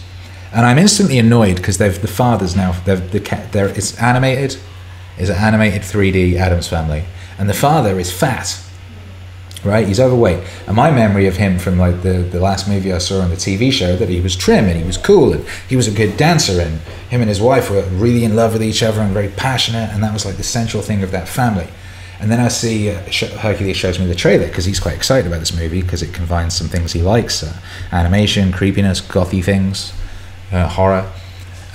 and 0.51 0.65
I'm 0.65 0.77
instantly 0.77 1.17
annoyed 1.17 1.55
because 1.55 1.77
they've 1.77 1.99
the 1.99 2.09
fathers 2.09 2.55
now. 2.55 2.73
They've 2.83 3.11
the. 3.11 3.47
They're 3.51 3.69
it's 3.69 3.97
animated. 3.97 4.57
Is 5.17 5.29
an 5.29 5.37
animated 5.37 5.83
3D 5.83 6.35
Addams 6.35 6.67
Family, 6.67 7.05
and 7.39 7.49
the 7.49 7.53
father 7.53 7.97
is 7.97 8.11
fat 8.11 8.61
right? 9.63 9.87
He's 9.87 9.99
overweight. 9.99 10.43
And 10.67 10.75
my 10.75 10.91
memory 10.91 11.27
of 11.27 11.37
him 11.37 11.57
from 11.59 11.77
like 11.77 12.01
the, 12.01 12.19
the 12.19 12.39
last 12.39 12.67
movie 12.67 12.93
I 12.93 12.97
saw 12.99 13.21
on 13.21 13.29
the 13.29 13.35
TV 13.35 13.71
show 13.71 13.95
that 13.95 14.09
he 14.09 14.21
was 14.21 14.35
trim 14.35 14.65
and 14.65 14.77
he 14.77 14.83
was 14.83 14.97
cool 14.97 15.33
and 15.33 15.45
he 15.67 15.75
was 15.75 15.87
a 15.87 15.91
good 15.91 16.17
dancer 16.17 16.61
and 16.61 16.79
him 17.09 17.21
and 17.21 17.29
his 17.29 17.41
wife 17.41 17.69
were 17.69 17.83
really 17.83 18.23
in 18.23 18.35
love 18.35 18.53
with 18.53 18.63
each 18.63 18.83
other 18.83 19.01
and 19.01 19.13
very 19.13 19.29
passionate 19.29 19.89
and 19.91 20.03
that 20.03 20.13
was 20.13 20.25
like 20.25 20.37
the 20.37 20.43
central 20.43 20.83
thing 20.83 21.03
of 21.03 21.11
that 21.11 21.27
family. 21.27 21.67
And 22.19 22.31
then 22.31 22.39
I 22.39 22.47
see 22.47 22.89
uh, 22.89 22.99
Hercules 23.39 23.75
shows 23.75 23.99
me 23.99 24.05
the 24.05 24.15
trailer 24.15 24.47
because 24.47 24.65
he's 24.65 24.79
quite 24.79 24.95
excited 24.95 25.27
about 25.27 25.39
this 25.39 25.55
movie 25.55 25.81
because 25.81 26.01
it 26.01 26.13
combines 26.13 26.55
some 26.55 26.67
things 26.67 26.93
he 26.93 27.01
likes: 27.01 27.43
uh, 27.43 27.53
animation, 27.91 28.51
creepiness, 28.51 29.01
gothy 29.01 29.43
things, 29.43 29.93
uh, 30.51 30.67
horror, 30.67 31.11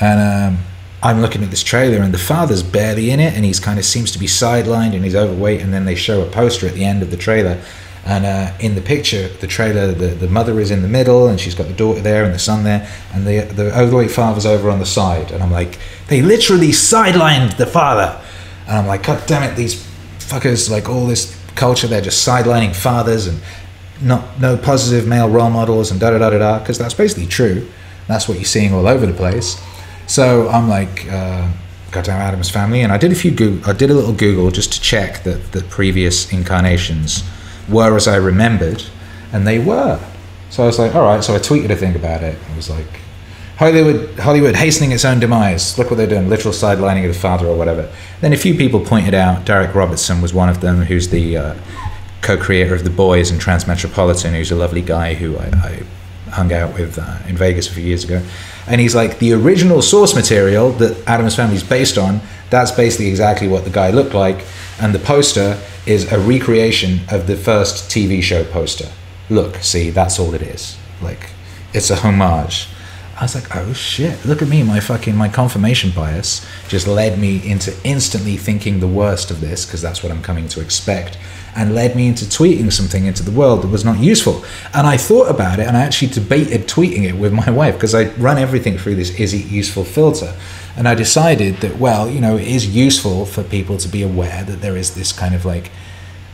and 0.01 0.57
um, 0.57 0.65
I'm 1.03 1.23
looking 1.23 1.43
at 1.43 1.51
this 1.51 1.63
trailer, 1.63 2.03
and 2.03 2.13
the 2.13 2.19
father's 2.19 2.63
barely 2.63 3.11
in 3.11 3.21
it, 3.21 3.35
and 3.35 3.45
he's 3.45 3.59
kind 3.59 3.79
of 3.79 3.85
seems 3.85 4.11
to 4.13 4.19
be 4.19 4.27
sidelined, 4.27 4.95
and 4.95 5.05
he's 5.05 5.17
overweight, 5.17 5.63
and 5.63 5.73
then 5.73 5.87
they 5.87 5.95
show 5.95 6.21
a 6.21 6.31
poster 6.31 6.67
at 6.67 6.75
the 6.75 6.85
end 6.85 7.03
of 7.03 7.11
the 7.11 7.17
trailer. 7.17 7.63
And 8.05 8.25
uh, 8.25 8.53
in 8.61 8.75
the 8.75 8.81
picture, 8.81 9.29
the 9.29 9.47
trailer, 9.47 9.93
the, 9.93 10.09
the 10.09 10.29
mother 10.29 10.59
is 10.59 10.71
in 10.71 10.83
the 10.83 10.89
middle, 10.89 11.29
and 11.29 11.39
she's 11.39 11.55
got 11.55 11.69
the 11.69 11.75
daughter 11.75 12.01
there 12.01 12.25
and 12.25 12.35
the 12.35 12.39
son 12.39 12.65
there, 12.65 12.89
and 13.13 13.27
the 13.27 13.41
the 13.41 13.79
overweight 13.79 14.11
father's 14.11 14.47
over 14.47 14.71
on 14.71 14.79
the 14.79 14.87
side. 14.87 15.31
And 15.31 15.43
I'm 15.43 15.51
like, 15.51 15.79
they 16.09 16.23
literally 16.23 16.69
sidelined 16.71 17.57
the 17.57 17.67
father. 17.67 18.21
And 18.67 18.79
I'm 18.79 18.87
like, 18.87 19.03
God 19.03 19.27
damn 19.27 19.43
it, 19.43 19.55
these 19.55 19.87
fuckers, 20.19 20.71
like 20.71 20.89
all 20.89 21.07
this 21.07 21.37
culture, 21.57 21.87
they're 21.87 22.01
just 22.01 22.27
sidelining 22.27 22.75
fathers 22.75 23.27
and 23.27 23.41
not 24.01 24.41
no 24.41 24.57
positive 24.57 25.07
male 25.07 25.29
role 25.29 25.51
models 25.51 25.91
and 25.91 26.01
da 26.01 26.11
da 26.11 26.19
da 26.19 26.31
da 26.31 26.39
da, 26.39 26.59
because 26.59 26.79
that's 26.79 26.95
basically 26.95 27.27
true. 27.27 27.69
That's 28.07 28.29
what 28.29 28.39
you're 28.39 28.45
seeing 28.45 28.73
all 28.73 28.89
over 28.89 29.07
the 29.07 29.13
place. 29.13 29.61
So 30.11 30.49
I'm 30.49 30.69
like, 30.69 31.07
uh, 31.09 31.49
goddamn 31.93 32.21
Addams 32.21 32.51
family, 32.51 32.81
and 32.81 32.93
I 32.93 32.99
did 32.99 33.13
a 33.13 33.15
few 33.15 33.31
Google, 33.31 33.71
I 33.71 33.73
did 33.73 33.93
a 33.93 33.95
little 33.95 34.13
Google 34.13 34.51
just 34.51 34.73
to 34.73 34.81
check 34.81 35.23
that 35.23 35.53
the 35.53 35.63
previous 35.63 36.33
incarnations 36.33 37.23
were 37.69 37.95
as 37.95 38.09
I 38.09 38.17
remembered, 38.17 38.83
and 39.33 39.47
they 39.47 39.61
were. 39.61 40.01
So 40.51 40.65
I 40.65 40.67
was 40.67 40.81
like, 40.81 40.97
all 40.97 41.03
right. 41.03 41.23
So 41.23 41.37
I 41.37 41.39
tweeted 41.39 41.71
a 41.71 41.77
thing 41.77 41.95
about 41.95 42.25
it. 42.25 42.37
I 42.53 42.57
was 42.57 42.69
like, 42.69 42.89
Hollywood, 43.57 44.19
Hollywood 44.19 44.57
hastening 44.57 44.91
its 44.91 45.05
own 45.05 45.21
demise. 45.21 45.79
Look 45.79 45.93
what 45.93 45.97
they're 45.97 46.09
doing, 46.09 46.29
literal 46.29 46.53
sidelining 46.53 47.07
of 47.07 47.15
the 47.15 47.21
father 47.21 47.47
or 47.47 47.57
whatever. 47.57 47.89
Then 48.21 48.33
a 48.33 48.37
few 48.37 48.57
people 48.57 48.81
pointed 48.85 49.15
out, 49.15 49.47
Darick 49.47 49.73
Robertson 49.77 50.21
was 50.21 50.35
one 50.35 50.49
of 50.49 50.61
them, 50.61 50.83
who's 50.83 51.11
the 51.11 51.37
uh, 51.37 51.55
co-creator 52.21 52.75
of 52.75 52.83
The 52.83 52.91
Boys 52.91 53.31
and 53.31 53.41
Transmetropolitan, 53.41 54.33
who's 54.33 54.51
a 54.51 54.57
lovely 54.57 54.83
guy 54.83 55.15
who 55.15 55.39
I, 55.39 55.51
I 55.55 56.31
hung 56.31 56.53
out 56.53 56.75
with 56.75 56.99
uh, 56.99 57.19
in 57.29 57.37
Vegas 57.37 57.69
a 57.69 57.73
few 57.73 57.85
years 57.85 58.03
ago. 58.03 58.25
And 58.71 58.81
he's 58.81 58.95
like, 58.95 59.19
the 59.19 59.33
original 59.33 59.83
source 59.83 60.15
material 60.15 60.71
that 60.75 60.97
Addams 61.09 61.35
Family 61.35 61.57
is 61.57 61.65
based 61.65 61.99
on, 61.99 62.21
that's 62.51 62.71
basically 62.71 63.09
exactly 63.09 63.49
what 63.49 63.65
the 63.65 63.71
guy 63.71 63.91
looked 63.91 64.15
like. 64.15 64.47
And 64.81 64.95
the 64.95 65.01
poster 65.01 65.61
is 65.87 66.11
a 66.13 66.21
recreation 66.21 67.01
of 67.11 67.27
the 67.27 67.37
first 67.37 67.91
TV 67.91 68.23
show 68.23 68.45
poster. 68.45 68.89
Look, 69.29 69.57
see, 69.57 69.91
that's 69.91 70.21
all 70.21 70.35
it 70.35 70.43
is. 70.43 70.79
Like, 71.03 71.31
it's 71.75 71.91
a 71.91 71.97
homage. 71.97 72.69
I 73.21 73.25
was 73.25 73.35
like, 73.35 73.55
oh 73.55 73.75
shit, 73.75 74.25
look 74.25 74.41
at 74.41 74.49
me, 74.49 74.63
my 74.63 74.81
fucking, 74.81 75.15
my 75.15 75.29
confirmation 75.29 75.91
bias 75.91 76.47
just 76.69 76.87
led 76.89 77.19
me 77.19 77.47
into 77.47 77.77
instantly 77.85 78.39
thinking 78.39 78.81
the 78.81 78.89
worst 78.89 79.31
of 79.31 79.43
this, 79.43 79.67
because 79.67 79.83
that's 79.83 80.03
what 80.03 80.11
I'm 80.11 80.23
coming 80.23 80.49
to 80.49 80.63
expect, 80.63 81.19
and 81.55 81.75
led 81.75 81.95
me 81.95 82.09
into 82.09 82.25
tweeting 82.25 82.73
something 82.73 83.05
into 83.05 83.23
the 83.23 83.31
world 83.31 83.61
that 83.61 83.69
was 83.69 83.85
not 83.85 83.99
useful. 83.99 84.43
And 84.73 84.87
I 84.87 84.97
thought 84.97 85.29
about 85.29 85.59
it, 85.59 85.67
and 85.67 85.77
I 85.77 85.83
actually 85.83 86.09
debated 86.09 86.67
tweeting 86.67 87.05
it 87.05 87.15
with 87.15 87.35
my 87.35 87.51
wife, 87.61 87.75
because 87.75 87.95
I 87.95 88.05
run 88.15 88.39
everything 88.39 88.79
through 88.79 88.95
this 88.95 89.11
is 89.21 89.35
it 89.35 89.45
useful 89.51 89.85
filter. 89.85 90.35
And 90.75 90.89
I 90.89 90.95
decided 90.95 91.57
that, 91.57 91.77
well, 91.77 92.09
you 92.09 92.23
know, 92.23 92.39
it 92.39 92.49
is 92.49 92.75
useful 92.75 93.27
for 93.27 93.43
people 93.43 93.77
to 93.77 93.89
be 93.89 94.03
aware 94.03 94.45
that 94.45 94.63
there 94.63 94.79
is 94.79 94.95
this 94.95 95.13
kind 95.13 95.35
of 95.35 95.45
like 95.45 95.71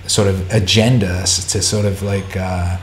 sort 0.07 0.28
of 0.28 0.55
agenda 0.55 1.22
to 1.22 1.62
sort 1.62 1.84
of 1.84 2.05
like 2.05 2.37
uh, 2.37 2.76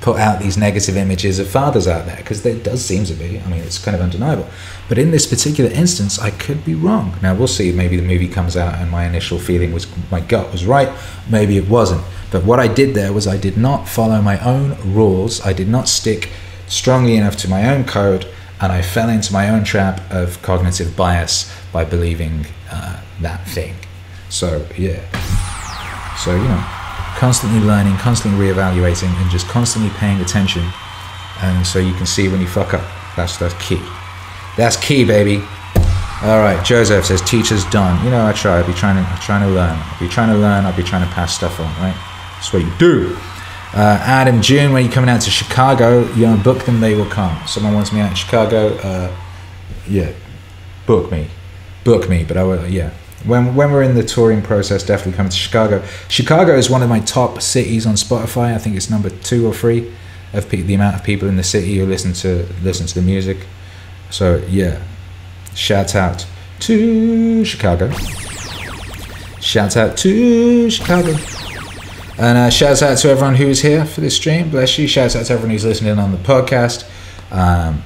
put 0.00 0.18
out 0.18 0.40
these 0.40 0.56
negative 0.56 0.96
images 0.96 1.38
of 1.38 1.48
fathers 1.48 1.86
out 1.86 2.06
there 2.06 2.16
because 2.16 2.42
there 2.42 2.56
does 2.56 2.84
seem 2.84 3.04
to 3.04 3.14
be. 3.14 3.38
I 3.38 3.46
mean, 3.48 3.60
it's 3.60 3.78
kind 3.78 3.94
of 3.94 4.00
undeniable. 4.00 4.48
But 4.88 4.98
in 4.98 5.10
this 5.10 5.26
particular 5.26 5.70
instance, 5.70 6.18
I 6.18 6.30
could 6.30 6.64
be 6.64 6.74
wrong. 6.74 7.16
Now 7.22 7.34
we'll 7.34 7.48
see. 7.48 7.70
Maybe 7.72 7.96
the 7.96 8.06
movie 8.06 8.28
comes 8.28 8.56
out 8.56 8.76
and 8.76 8.90
my 8.90 9.06
initial 9.06 9.38
feeling 9.38 9.72
was 9.72 9.86
my 10.10 10.20
gut 10.20 10.52
was 10.52 10.64
right. 10.64 10.90
Maybe 11.28 11.56
it 11.56 11.68
wasn't. 11.68 12.02
But 12.30 12.44
what 12.44 12.60
I 12.60 12.68
did 12.68 12.94
there 12.94 13.12
was 13.12 13.26
I 13.26 13.36
did 13.36 13.56
not 13.56 13.88
follow 13.88 14.22
my 14.22 14.38
own 14.44 14.76
rules. 14.94 15.40
I 15.42 15.52
did 15.52 15.68
not 15.68 15.88
stick 15.88 16.30
strongly 16.66 17.16
enough 17.16 17.36
to 17.38 17.48
my 17.48 17.68
own 17.68 17.84
code, 17.84 18.26
and 18.60 18.72
I 18.72 18.82
fell 18.82 19.08
into 19.08 19.32
my 19.32 19.50
own 19.50 19.64
trap 19.64 20.00
of 20.10 20.40
cognitive 20.42 20.96
bias 20.96 21.52
by 21.72 21.84
believing 21.84 22.46
uh, 22.70 23.00
that 23.20 23.46
thing. 23.48 23.74
So 24.28 24.66
yeah. 24.78 25.00
So 26.16 26.36
you 26.36 26.48
know 26.48 26.79
constantly 27.20 27.60
learning, 27.60 27.94
constantly 27.98 28.46
reevaluating, 28.46 29.12
and 29.20 29.30
just 29.30 29.46
constantly 29.46 29.90
paying 29.98 30.20
attention. 30.22 30.64
And 31.42 31.66
so 31.66 31.78
you 31.78 31.92
can 31.92 32.06
see 32.06 32.28
when 32.28 32.40
you 32.40 32.46
fuck 32.46 32.72
up. 32.72 32.82
That's 33.14 33.36
that's 33.36 33.54
key. 33.62 33.80
That's 34.56 34.76
key, 34.76 35.04
baby. 35.04 35.44
All 36.22 36.40
right, 36.40 36.62
Joseph 36.64 37.04
says 37.04 37.20
teacher's 37.20 37.64
done. 37.66 38.02
You 38.04 38.10
know, 38.10 38.26
I 38.26 38.32
try. 38.32 38.58
I'll 38.58 38.66
be 38.66 38.72
trying 38.72 38.96
to, 38.96 39.08
I'm 39.08 39.20
trying 39.20 39.42
to 39.42 39.54
learn. 39.54 39.76
I'll 39.78 40.00
be 40.00 40.08
trying 40.08 40.30
to 40.30 40.38
learn. 40.38 40.64
I'll 40.64 40.76
be 40.76 40.82
trying 40.82 41.06
to 41.06 41.14
pass 41.14 41.34
stuff 41.34 41.60
on. 41.60 41.66
Right? 41.76 41.96
That's 42.34 42.52
what 42.52 42.62
you 42.62 42.72
do. 42.78 43.16
Uh, 43.72 44.00
Adam, 44.02 44.40
June, 44.42 44.72
when 44.72 44.84
you're 44.84 44.92
coming 44.92 45.10
out 45.10 45.20
to 45.22 45.30
Chicago, 45.30 46.10
you 46.14 46.26
know, 46.26 46.36
book 46.38 46.64
them. 46.64 46.80
They 46.80 46.94
will 46.94 47.08
come. 47.08 47.38
Someone 47.46 47.74
wants 47.74 47.92
me 47.92 48.00
out 48.00 48.10
in 48.10 48.16
Chicago. 48.16 48.76
Uh, 48.78 49.14
yeah, 49.86 50.12
book 50.86 51.12
me, 51.12 51.28
book 51.84 52.08
me. 52.08 52.24
But 52.24 52.36
I 52.38 52.44
will. 52.44 52.66
Yeah, 52.66 52.92
when 53.26 53.54
when 53.54 53.70
we're 53.70 53.82
in 53.82 53.94
the 53.94 54.02
touring 54.02 54.42
process, 54.42 54.84
definitely 54.84 55.16
come 55.16 55.28
to 55.28 55.36
Chicago. 55.36 55.82
Chicago 56.08 56.56
is 56.56 56.70
one 56.70 56.82
of 56.82 56.88
my 56.88 57.00
top 57.00 57.42
cities 57.42 57.86
on 57.86 57.94
Spotify. 57.94 58.54
I 58.54 58.58
think 58.58 58.76
it's 58.76 58.90
number 58.90 59.10
two 59.10 59.46
or 59.46 59.54
three 59.54 59.92
of 60.32 60.48
pe- 60.48 60.62
the 60.62 60.74
amount 60.74 60.96
of 60.96 61.04
people 61.04 61.28
in 61.28 61.36
the 61.36 61.42
city 61.42 61.76
who 61.76 61.86
listen 61.86 62.12
to 62.14 62.46
listen 62.62 62.86
to 62.86 62.94
the 62.94 63.02
music. 63.02 63.46
So 64.10 64.36
yeah, 64.48 64.82
shout 65.54 65.94
out 65.94 66.26
to 66.60 67.44
Chicago. 67.44 67.90
Shout 69.40 69.76
out 69.76 69.96
to 69.98 70.70
Chicago. 70.70 71.14
And 72.18 72.36
uh, 72.36 72.50
shout 72.50 72.82
out 72.82 72.98
to 72.98 73.08
everyone 73.08 73.34
who's 73.34 73.62
here 73.62 73.86
for 73.86 74.02
this 74.02 74.16
stream. 74.16 74.50
Bless 74.50 74.78
you. 74.78 74.86
Shout 74.86 75.16
out 75.16 75.26
to 75.26 75.32
everyone 75.32 75.50
who's 75.50 75.64
listening 75.64 75.98
on 75.98 76.12
the 76.12 76.18
podcast. 76.18 76.84
Um, 77.32 77.82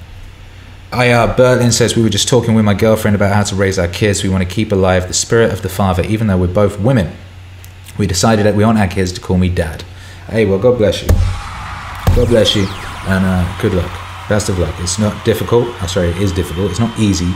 IR 0.95 1.35
Berlin 1.35 1.73
says 1.73 1.97
we 1.97 2.03
were 2.03 2.09
just 2.09 2.29
talking 2.29 2.55
with 2.55 2.65
my 2.65 2.75
girlfriend 2.75 3.15
about 3.17 3.35
how 3.35 3.43
to 3.43 3.57
raise 3.57 3.79
our 3.79 3.89
kids. 3.89 4.23
We 4.23 4.29
want 4.29 4.49
to 4.49 4.55
keep 4.55 4.71
alive 4.71 5.09
the 5.09 5.15
spirit 5.15 5.53
of 5.53 5.63
the 5.63 5.69
father, 5.69 6.03
even 6.05 6.29
though 6.29 6.39
we're 6.39 6.47
both 6.47 6.79
women. 6.79 7.13
We 7.99 8.07
decided 8.07 8.47
that 8.47 8.55
we 8.55 8.65
want 8.65 8.79
our 8.79 8.87
kids 8.87 9.13
to 9.13 9.21
call 9.21 9.37
me 9.37 9.49
dad. 9.49 9.83
Hey, 10.29 10.47
well, 10.47 10.59
God 10.59 10.79
bless 10.79 11.03
you. 11.03 11.09
God 12.15 12.29
bless 12.29 12.55
you, 12.55 12.67
and 13.09 13.25
uh, 13.25 13.59
good 13.61 13.75
luck. 13.75 13.91
Best 14.29 14.49
of 14.49 14.59
luck. 14.59 14.75
It's 14.79 14.99
not 14.99 15.25
difficult. 15.25 15.67
I'm 15.83 15.89
sorry, 15.89 16.09
it 16.09 16.19
is 16.19 16.33
difficult. 16.33 16.71
It's 16.71 16.81
not 16.81 16.97
easy. 16.99 17.33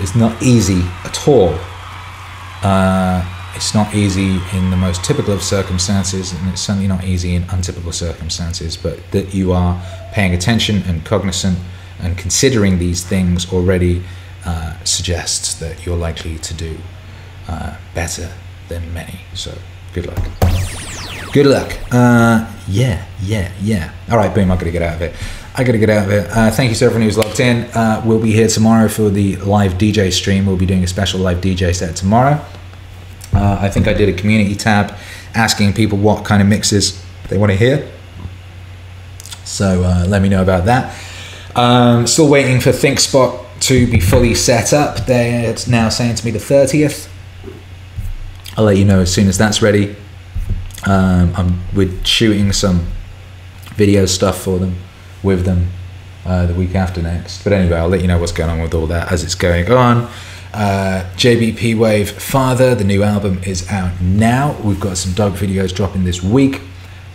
It's 0.00 0.14
not 0.14 0.42
easy 0.42 0.82
at 1.04 1.26
all. 1.28 1.56
Uh, 2.62 3.24
it's 3.54 3.74
not 3.74 3.94
easy 3.94 4.40
in 4.52 4.70
the 4.70 4.76
most 4.76 5.04
typical 5.04 5.32
of 5.32 5.42
circumstances, 5.42 6.32
and 6.32 6.48
it's 6.48 6.60
certainly 6.60 6.88
not 6.88 7.04
easy 7.04 7.34
in 7.34 7.44
untypical 7.50 7.92
circumstances. 7.92 8.76
But 8.76 8.98
that 9.12 9.34
you 9.34 9.52
are 9.52 9.80
paying 10.12 10.34
attention 10.34 10.82
and 10.86 11.04
cognizant 11.04 11.58
and 12.00 12.16
considering 12.16 12.78
these 12.78 13.04
things 13.04 13.52
already 13.52 14.02
uh, 14.44 14.74
suggests 14.84 15.54
that 15.54 15.84
you're 15.84 15.96
likely 15.96 16.38
to 16.38 16.54
do 16.54 16.78
uh, 17.48 17.76
better 17.94 18.32
than 18.68 18.92
many. 18.94 19.20
So, 19.34 19.56
good 19.92 20.06
luck. 20.06 20.18
Good 21.32 21.46
luck. 21.46 21.76
Uh, 21.90 22.50
yeah, 22.68 23.04
yeah, 23.20 23.52
yeah. 23.60 23.92
All 24.10 24.16
right, 24.16 24.34
boom. 24.34 24.50
I 24.50 24.56
got 24.56 24.64
to 24.64 24.70
get 24.70 24.82
out 24.82 24.94
of 24.94 25.02
it. 25.02 25.14
I 25.54 25.64
got 25.64 25.72
to 25.72 25.78
get 25.78 25.90
out 25.90 26.06
of 26.06 26.12
it. 26.12 26.30
Uh, 26.30 26.50
thank 26.50 26.70
you 26.70 26.76
to 26.76 26.84
everyone 26.84 27.02
who's 27.02 27.18
logged 27.18 27.40
in. 27.40 27.64
Uh, 27.74 28.02
we'll 28.04 28.22
be 28.22 28.32
here 28.32 28.48
tomorrow 28.48 28.88
for 28.88 29.10
the 29.10 29.36
live 29.36 29.74
DJ 29.74 30.12
stream. 30.12 30.46
We'll 30.46 30.56
be 30.56 30.66
doing 30.66 30.84
a 30.84 30.86
special 30.86 31.20
live 31.20 31.38
DJ 31.38 31.74
set 31.74 31.96
tomorrow. 31.96 32.42
Uh, 33.34 33.58
I 33.60 33.68
think 33.68 33.86
I 33.88 33.92
did 33.92 34.08
a 34.08 34.12
community 34.12 34.54
tab 34.54 34.96
asking 35.34 35.74
people 35.74 35.98
what 35.98 36.24
kind 36.24 36.40
of 36.40 36.48
mixes 36.48 37.04
they 37.28 37.36
want 37.36 37.52
to 37.52 37.58
hear. 37.58 37.90
So 39.44 39.80
let 40.08 40.22
me 40.22 40.28
know 40.28 40.42
about 40.42 40.64
that. 40.66 40.94
Um, 41.58 42.06
still 42.06 42.28
waiting 42.28 42.60
for 42.60 42.70
ThinkSpot 42.70 43.44
to 43.62 43.90
be 43.90 43.98
fully 43.98 44.32
set 44.36 44.72
up. 44.72 45.06
They're 45.06 45.56
now 45.66 45.88
saying 45.88 46.14
to 46.14 46.24
me 46.24 46.30
the 46.30 46.38
30th. 46.38 47.08
I'll 48.56 48.64
let 48.64 48.76
you 48.76 48.84
know 48.84 49.00
as 49.00 49.12
soon 49.12 49.26
as 49.26 49.38
that's 49.38 49.60
ready. 49.60 49.96
Um, 50.86 51.34
I'm 51.34 51.60
we're 51.74 51.90
shooting 52.04 52.52
some 52.52 52.86
video 53.74 54.06
stuff 54.06 54.40
for 54.40 54.60
them 54.60 54.76
with 55.24 55.44
them 55.44 55.70
uh, 56.24 56.46
the 56.46 56.54
week 56.54 56.76
after 56.76 57.02
next. 57.02 57.42
But 57.42 57.52
anyway, 57.52 57.78
I'll 57.78 57.88
let 57.88 58.02
you 58.02 58.06
know 58.06 58.18
what's 58.18 58.30
going 58.30 58.50
on 58.50 58.60
with 58.60 58.72
all 58.72 58.86
that 58.86 59.10
as 59.10 59.24
it's 59.24 59.34
going 59.34 59.68
on. 59.68 60.08
Uh, 60.54 61.10
JBP 61.16 61.76
Wave 61.76 62.08
Father, 62.08 62.76
the 62.76 62.84
new 62.84 63.02
album 63.02 63.40
is 63.42 63.68
out 63.68 64.00
now. 64.00 64.56
We've 64.62 64.78
got 64.78 64.96
some 64.96 65.12
dog 65.12 65.32
videos 65.32 65.74
dropping 65.74 66.04
this 66.04 66.22
week. 66.22 66.60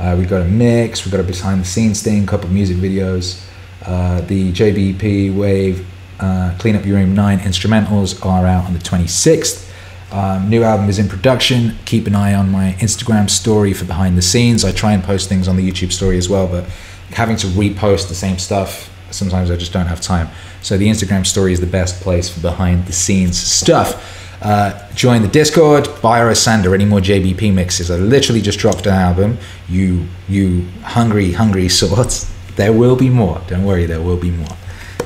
Uh, 0.01 0.15
we've 0.17 0.29
got 0.29 0.41
a 0.41 0.49
mix, 0.49 1.05
we've 1.05 1.13
got 1.13 1.21
a 1.21 1.23
behind 1.23 1.61
the 1.61 1.65
scenes 1.65 2.03
thing, 2.03 2.25
a 2.25 2.27
couple 2.27 2.47
of 2.47 2.51
music 2.51 2.75
videos. 2.75 3.41
Uh, 3.85 4.21
the 4.21 4.51
JBP 4.51 5.35
Wave 5.35 5.87
uh, 6.19 6.55
Clean 6.59 6.75
Up 6.75 6.85
Your 6.85 6.97
Room 6.97 7.13
9 7.13 7.39
instrumentals 7.39 8.25
are 8.25 8.45
out 8.45 8.65
on 8.65 8.73
the 8.73 8.79
26th. 8.79 9.69
Um, 10.13 10.49
new 10.49 10.63
album 10.63 10.89
is 10.89 10.99
in 10.99 11.09
production. 11.09 11.75
Keep 11.85 12.07
an 12.07 12.15
eye 12.15 12.33
on 12.33 12.51
my 12.51 12.75
Instagram 12.79 13.29
story 13.29 13.73
for 13.73 13.85
behind 13.85 14.17
the 14.17 14.21
scenes. 14.21 14.63
I 14.63 14.71
try 14.71 14.93
and 14.93 15.03
post 15.03 15.27
things 15.27 15.47
on 15.47 15.55
the 15.57 15.69
YouTube 15.69 15.91
story 15.91 16.17
as 16.17 16.29
well, 16.29 16.47
but 16.47 16.65
having 17.09 17.35
to 17.37 17.47
repost 17.47 18.09
the 18.09 18.15
same 18.15 18.37
stuff, 18.37 18.91
sometimes 19.11 19.49
I 19.49 19.55
just 19.55 19.73
don't 19.73 19.87
have 19.87 20.01
time. 20.01 20.29
So 20.61 20.77
the 20.77 20.87
Instagram 20.87 21.25
story 21.25 21.51
is 21.51 21.59
the 21.59 21.67
best 21.67 22.01
place 22.01 22.29
for 22.29 22.41
behind 22.41 22.85
the 22.85 22.93
scenes 22.93 23.37
stuff. 23.39 24.21
Uh, 24.41 24.87
join 24.93 25.21
the 25.21 25.27
Discord, 25.27 25.87
buy 26.01 26.19
or 26.19 26.35
Sander, 26.35 26.75
any 26.75 26.85
more 26.85 26.99
JBP 26.99 27.53
mixes. 27.53 27.89
I 27.89 27.95
literally 27.95 28.41
just 28.41 28.59
dropped 28.59 28.85
an 28.85 28.93
album. 28.93 29.37
You, 29.67 30.05
you 30.27 30.67
hungry, 30.83 31.31
hungry 31.31 31.69
sorts. 31.69 32.32
There 32.55 32.73
will 32.73 32.95
be 32.95 33.09
more. 33.09 33.41
Don't 33.47 33.65
worry, 33.65 33.85
there 33.85 34.01
will 34.01 34.17
be 34.17 34.31
more. 34.31 34.55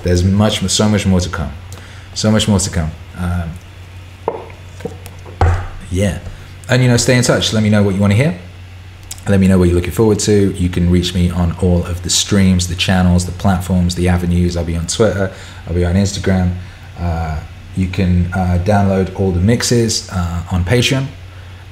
There's 0.03 0.23
much, 0.23 0.59
so 0.59 0.89
much 0.89 1.05
more 1.05 1.19
to 1.19 1.29
come. 1.29 1.53
So 2.13 2.31
much 2.31 2.47
more 2.47 2.59
to 2.59 2.69
come. 2.69 2.91
Um, 3.15 3.51
yeah. 5.91 6.19
And, 6.69 6.81
you 6.81 6.89
know, 6.89 6.97
stay 6.97 7.17
in 7.17 7.23
touch. 7.23 7.53
Let 7.53 7.63
me 7.63 7.69
know 7.69 7.83
what 7.83 7.95
you 7.95 8.01
want 8.01 8.11
to 8.11 8.17
hear. 8.17 8.39
Let 9.27 9.39
me 9.41 9.47
know 9.47 9.57
what 9.59 9.65
you're 9.65 9.75
looking 9.75 9.91
forward 9.91 10.19
to. 10.19 10.53
You 10.53 10.69
can 10.69 10.89
reach 10.89 11.13
me 11.13 11.29
on 11.29 11.51
all 11.59 11.85
of 11.85 12.03
the 12.03 12.09
streams, 12.09 12.67
the 12.67 12.75
channels, 12.75 13.25
the 13.25 13.33
platforms, 13.33 13.95
the 13.95 14.07
avenues. 14.07 14.55
I'll 14.55 14.63
be 14.65 14.77
on 14.77 14.87
Twitter, 14.87 15.33
I'll 15.67 15.73
be 15.73 15.83
on 15.83 15.95
Instagram. 15.95 16.55
Uh, 16.97 17.43
you 17.75 17.87
can 17.87 18.27
uh, 18.33 18.63
download 18.65 19.17
all 19.19 19.31
the 19.31 19.41
mixes 19.41 20.09
uh, 20.11 20.45
on 20.51 20.63
Patreon 20.63 21.07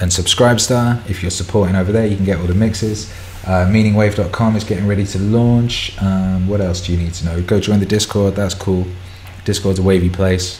and 0.01 0.11
Subscribestar. 0.11 1.09
If 1.09 1.21
you're 1.21 1.31
supporting 1.31 1.75
over 1.75 1.91
there, 1.91 2.05
you 2.05 2.17
can 2.17 2.25
get 2.25 2.39
all 2.39 2.45
the 2.45 2.53
mixes. 2.53 3.11
Uh, 3.45 3.67
meaningwave.com 3.67 4.55
is 4.55 4.63
getting 4.63 4.87
ready 4.87 5.05
to 5.05 5.19
launch. 5.19 5.95
Um, 6.01 6.47
what 6.47 6.61
else 6.61 6.85
do 6.85 6.91
you 6.91 6.97
need 6.97 7.13
to 7.15 7.25
know? 7.25 7.41
Go 7.43 7.59
join 7.59 7.79
the 7.79 7.85
Discord, 7.85 8.35
that's 8.35 8.55
cool. 8.55 8.87
Discord's 9.43 9.77
a 9.77 9.83
wavy 9.83 10.09
place. 10.09 10.59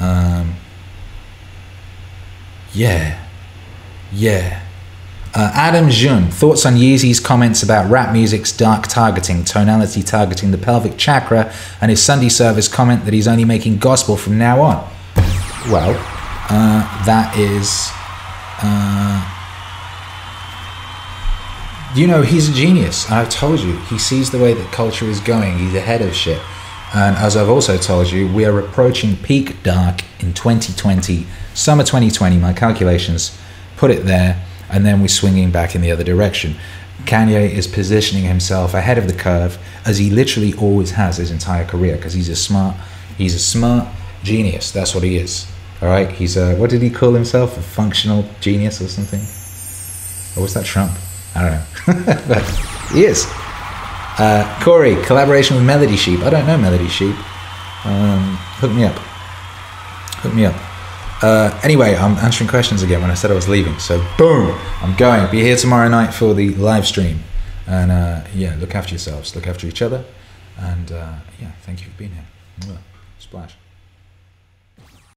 Um, 0.00 0.56
yeah. 2.74 3.24
Yeah. 4.12 4.62
Uh, 5.34 5.50
Adam 5.54 5.88
Jun, 5.88 6.30
thoughts 6.30 6.66
on 6.66 6.74
Yeezy's 6.74 7.20
comments 7.20 7.62
about 7.62 7.88
rap 7.90 8.12
music's 8.12 8.54
dark 8.54 8.88
targeting, 8.88 9.44
tonality 9.44 10.02
targeting 10.02 10.50
the 10.50 10.58
pelvic 10.58 10.98
chakra, 10.98 11.54
and 11.80 11.90
his 11.90 12.02
Sunday 12.02 12.28
service 12.28 12.68
comment 12.68 13.04
that 13.04 13.14
he's 13.14 13.28
only 13.28 13.44
making 13.44 13.78
gospel 13.78 14.16
from 14.16 14.36
now 14.36 14.60
on. 14.60 14.90
Well, 15.70 15.96
uh, 16.50 17.04
that 17.06 17.34
is. 17.38 17.90
Uh, 18.60 19.38
you 21.94 22.06
know, 22.06 22.22
he's 22.22 22.48
a 22.48 22.52
genius. 22.52 23.10
I've 23.10 23.28
told 23.28 23.60
you, 23.60 23.76
he 23.80 23.98
sees 23.98 24.30
the 24.30 24.38
way 24.38 24.54
that 24.54 24.72
culture 24.72 25.04
is 25.04 25.20
going, 25.20 25.58
he's 25.58 25.74
ahead 25.74 26.00
of 26.00 26.14
shit. 26.14 26.40
And 26.94 27.16
as 27.16 27.36
I've 27.36 27.50
also 27.50 27.76
told 27.76 28.10
you, 28.10 28.32
we 28.32 28.44
are 28.44 28.58
approaching 28.58 29.16
peak 29.16 29.62
dark 29.62 30.02
in 30.20 30.32
2020, 30.32 31.26
summer 31.54 31.82
2020. 31.82 32.38
My 32.38 32.52
calculations 32.52 33.38
put 33.76 33.90
it 33.90 34.04
there 34.04 34.42
and 34.70 34.86
then 34.86 35.00
we're 35.00 35.08
swinging 35.08 35.50
back 35.50 35.74
in 35.74 35.82
the 35.82 35.90
other 35.90 36.04
direction. 36.04 36.54
Kanye 37.04 37.50
is 37.50 37.66
positioning 37.66 38.24
himself 38.24 38.74
ahead 38.74 38.96
of 38.96 39.06
the 39.06 39.14
curve 39.14 39.58
as 39.84 39.98
he 39.98 40.10
literally 40.10 40.54
always 40.54 40.92
has 40.92 41.16
his 41.16 41.30
entire 41.30 41.64
career 41.64 41.96
because 41.96 42.14
he's 42.14 42.28
a 42.28 42.36
smart 42.36 42.76
he's 43.18 43.34
a 43.34 43.38
smart 43.38 43.88
genius. 44.22 44.70
That's 44.70 44.94
what 44.94 45.02
he 45.02 45.16
is. 45.16 45.50
All 45.82 45.88
right, 45.88 46.10
he's 46.10 46.36
a 46.36 46.54
what 46.56 46.70
did 46.70 46.80
he 46.80 46.90
call 46.90 47.12
himself? 47.12 47.58
A 47.58 47.62
functional 47.62 48.24
genius 48.40 48.80
or 48.80 48.88
something? 48.88 49.20
Or 50.36 50.42
was 50.44 50.54
that 50.54 50.64
Trump? 50.64 50.92
I 51.34 51.42
don't 51.42 51.52
know. 51.52 52.24
but 52.28 52.42
he 52.92 53.04
is. 53.04 53.26
Uh, 54.18 54.60
Corey, 54.62 55.02
collaboration 55.04 55.56
with 55.56 55.64
Melody 55.64 55.96
Sheep. 55.96 56.20
I 56.20 56.30
don't 56.30 56.46
know 56.46 56.58
Melody 56.58 56.88
Sheep. 56.88 57.16
Um, 57.84 58.36
hook 58.60 58.72
me 58.72 58.84
up. 58.84 58.96
Hook 60.20 60.34
me 60.34 60.44
up. 60.44 60.54
Uh, 61.22 61.58
anyway, 61.62 61.94
I'm 61.94 62.16
answering 62.18 62.50
questions 62.50 62.82
again 62.82 63.00
when 63.00 63.10
I 63.10 63.14
said 63.14 63.30
I 63.30 63.34
was 63.34 63.48
leaving. 63.48 63.78
So, 63.78 64.04
boom, 64.18 64.58
I'm 64.80 64.96
going. 64.96 65.30
Be 65.30 65.40
here 65.40 65.56
tomorrow 65.56 65.88
night 65.88 66.12
for 66.12 66.34
the 66.34 66.50
live 66.56 66.86
stream. 66.86 67.20
And 67.66 67.90
uh, 67.92 68.24
yeah, 68.34 68.56
look 68.58 68.74
after 68.74 68.90
yourselves, 68.90 69.34
look 69.34 69.46
after 69.46 69.66
each 69.66 69.82
other. 69.82 70.04
And 70.58 70.92
uh, 70.92 71.14
yeah, 71.40 71.52
thank 71.62 71.80
you 71.80 71.86
for 71.90 71.98
being 71.98 72.12
here. 72.12 72.78
Splash. 73.18 73.56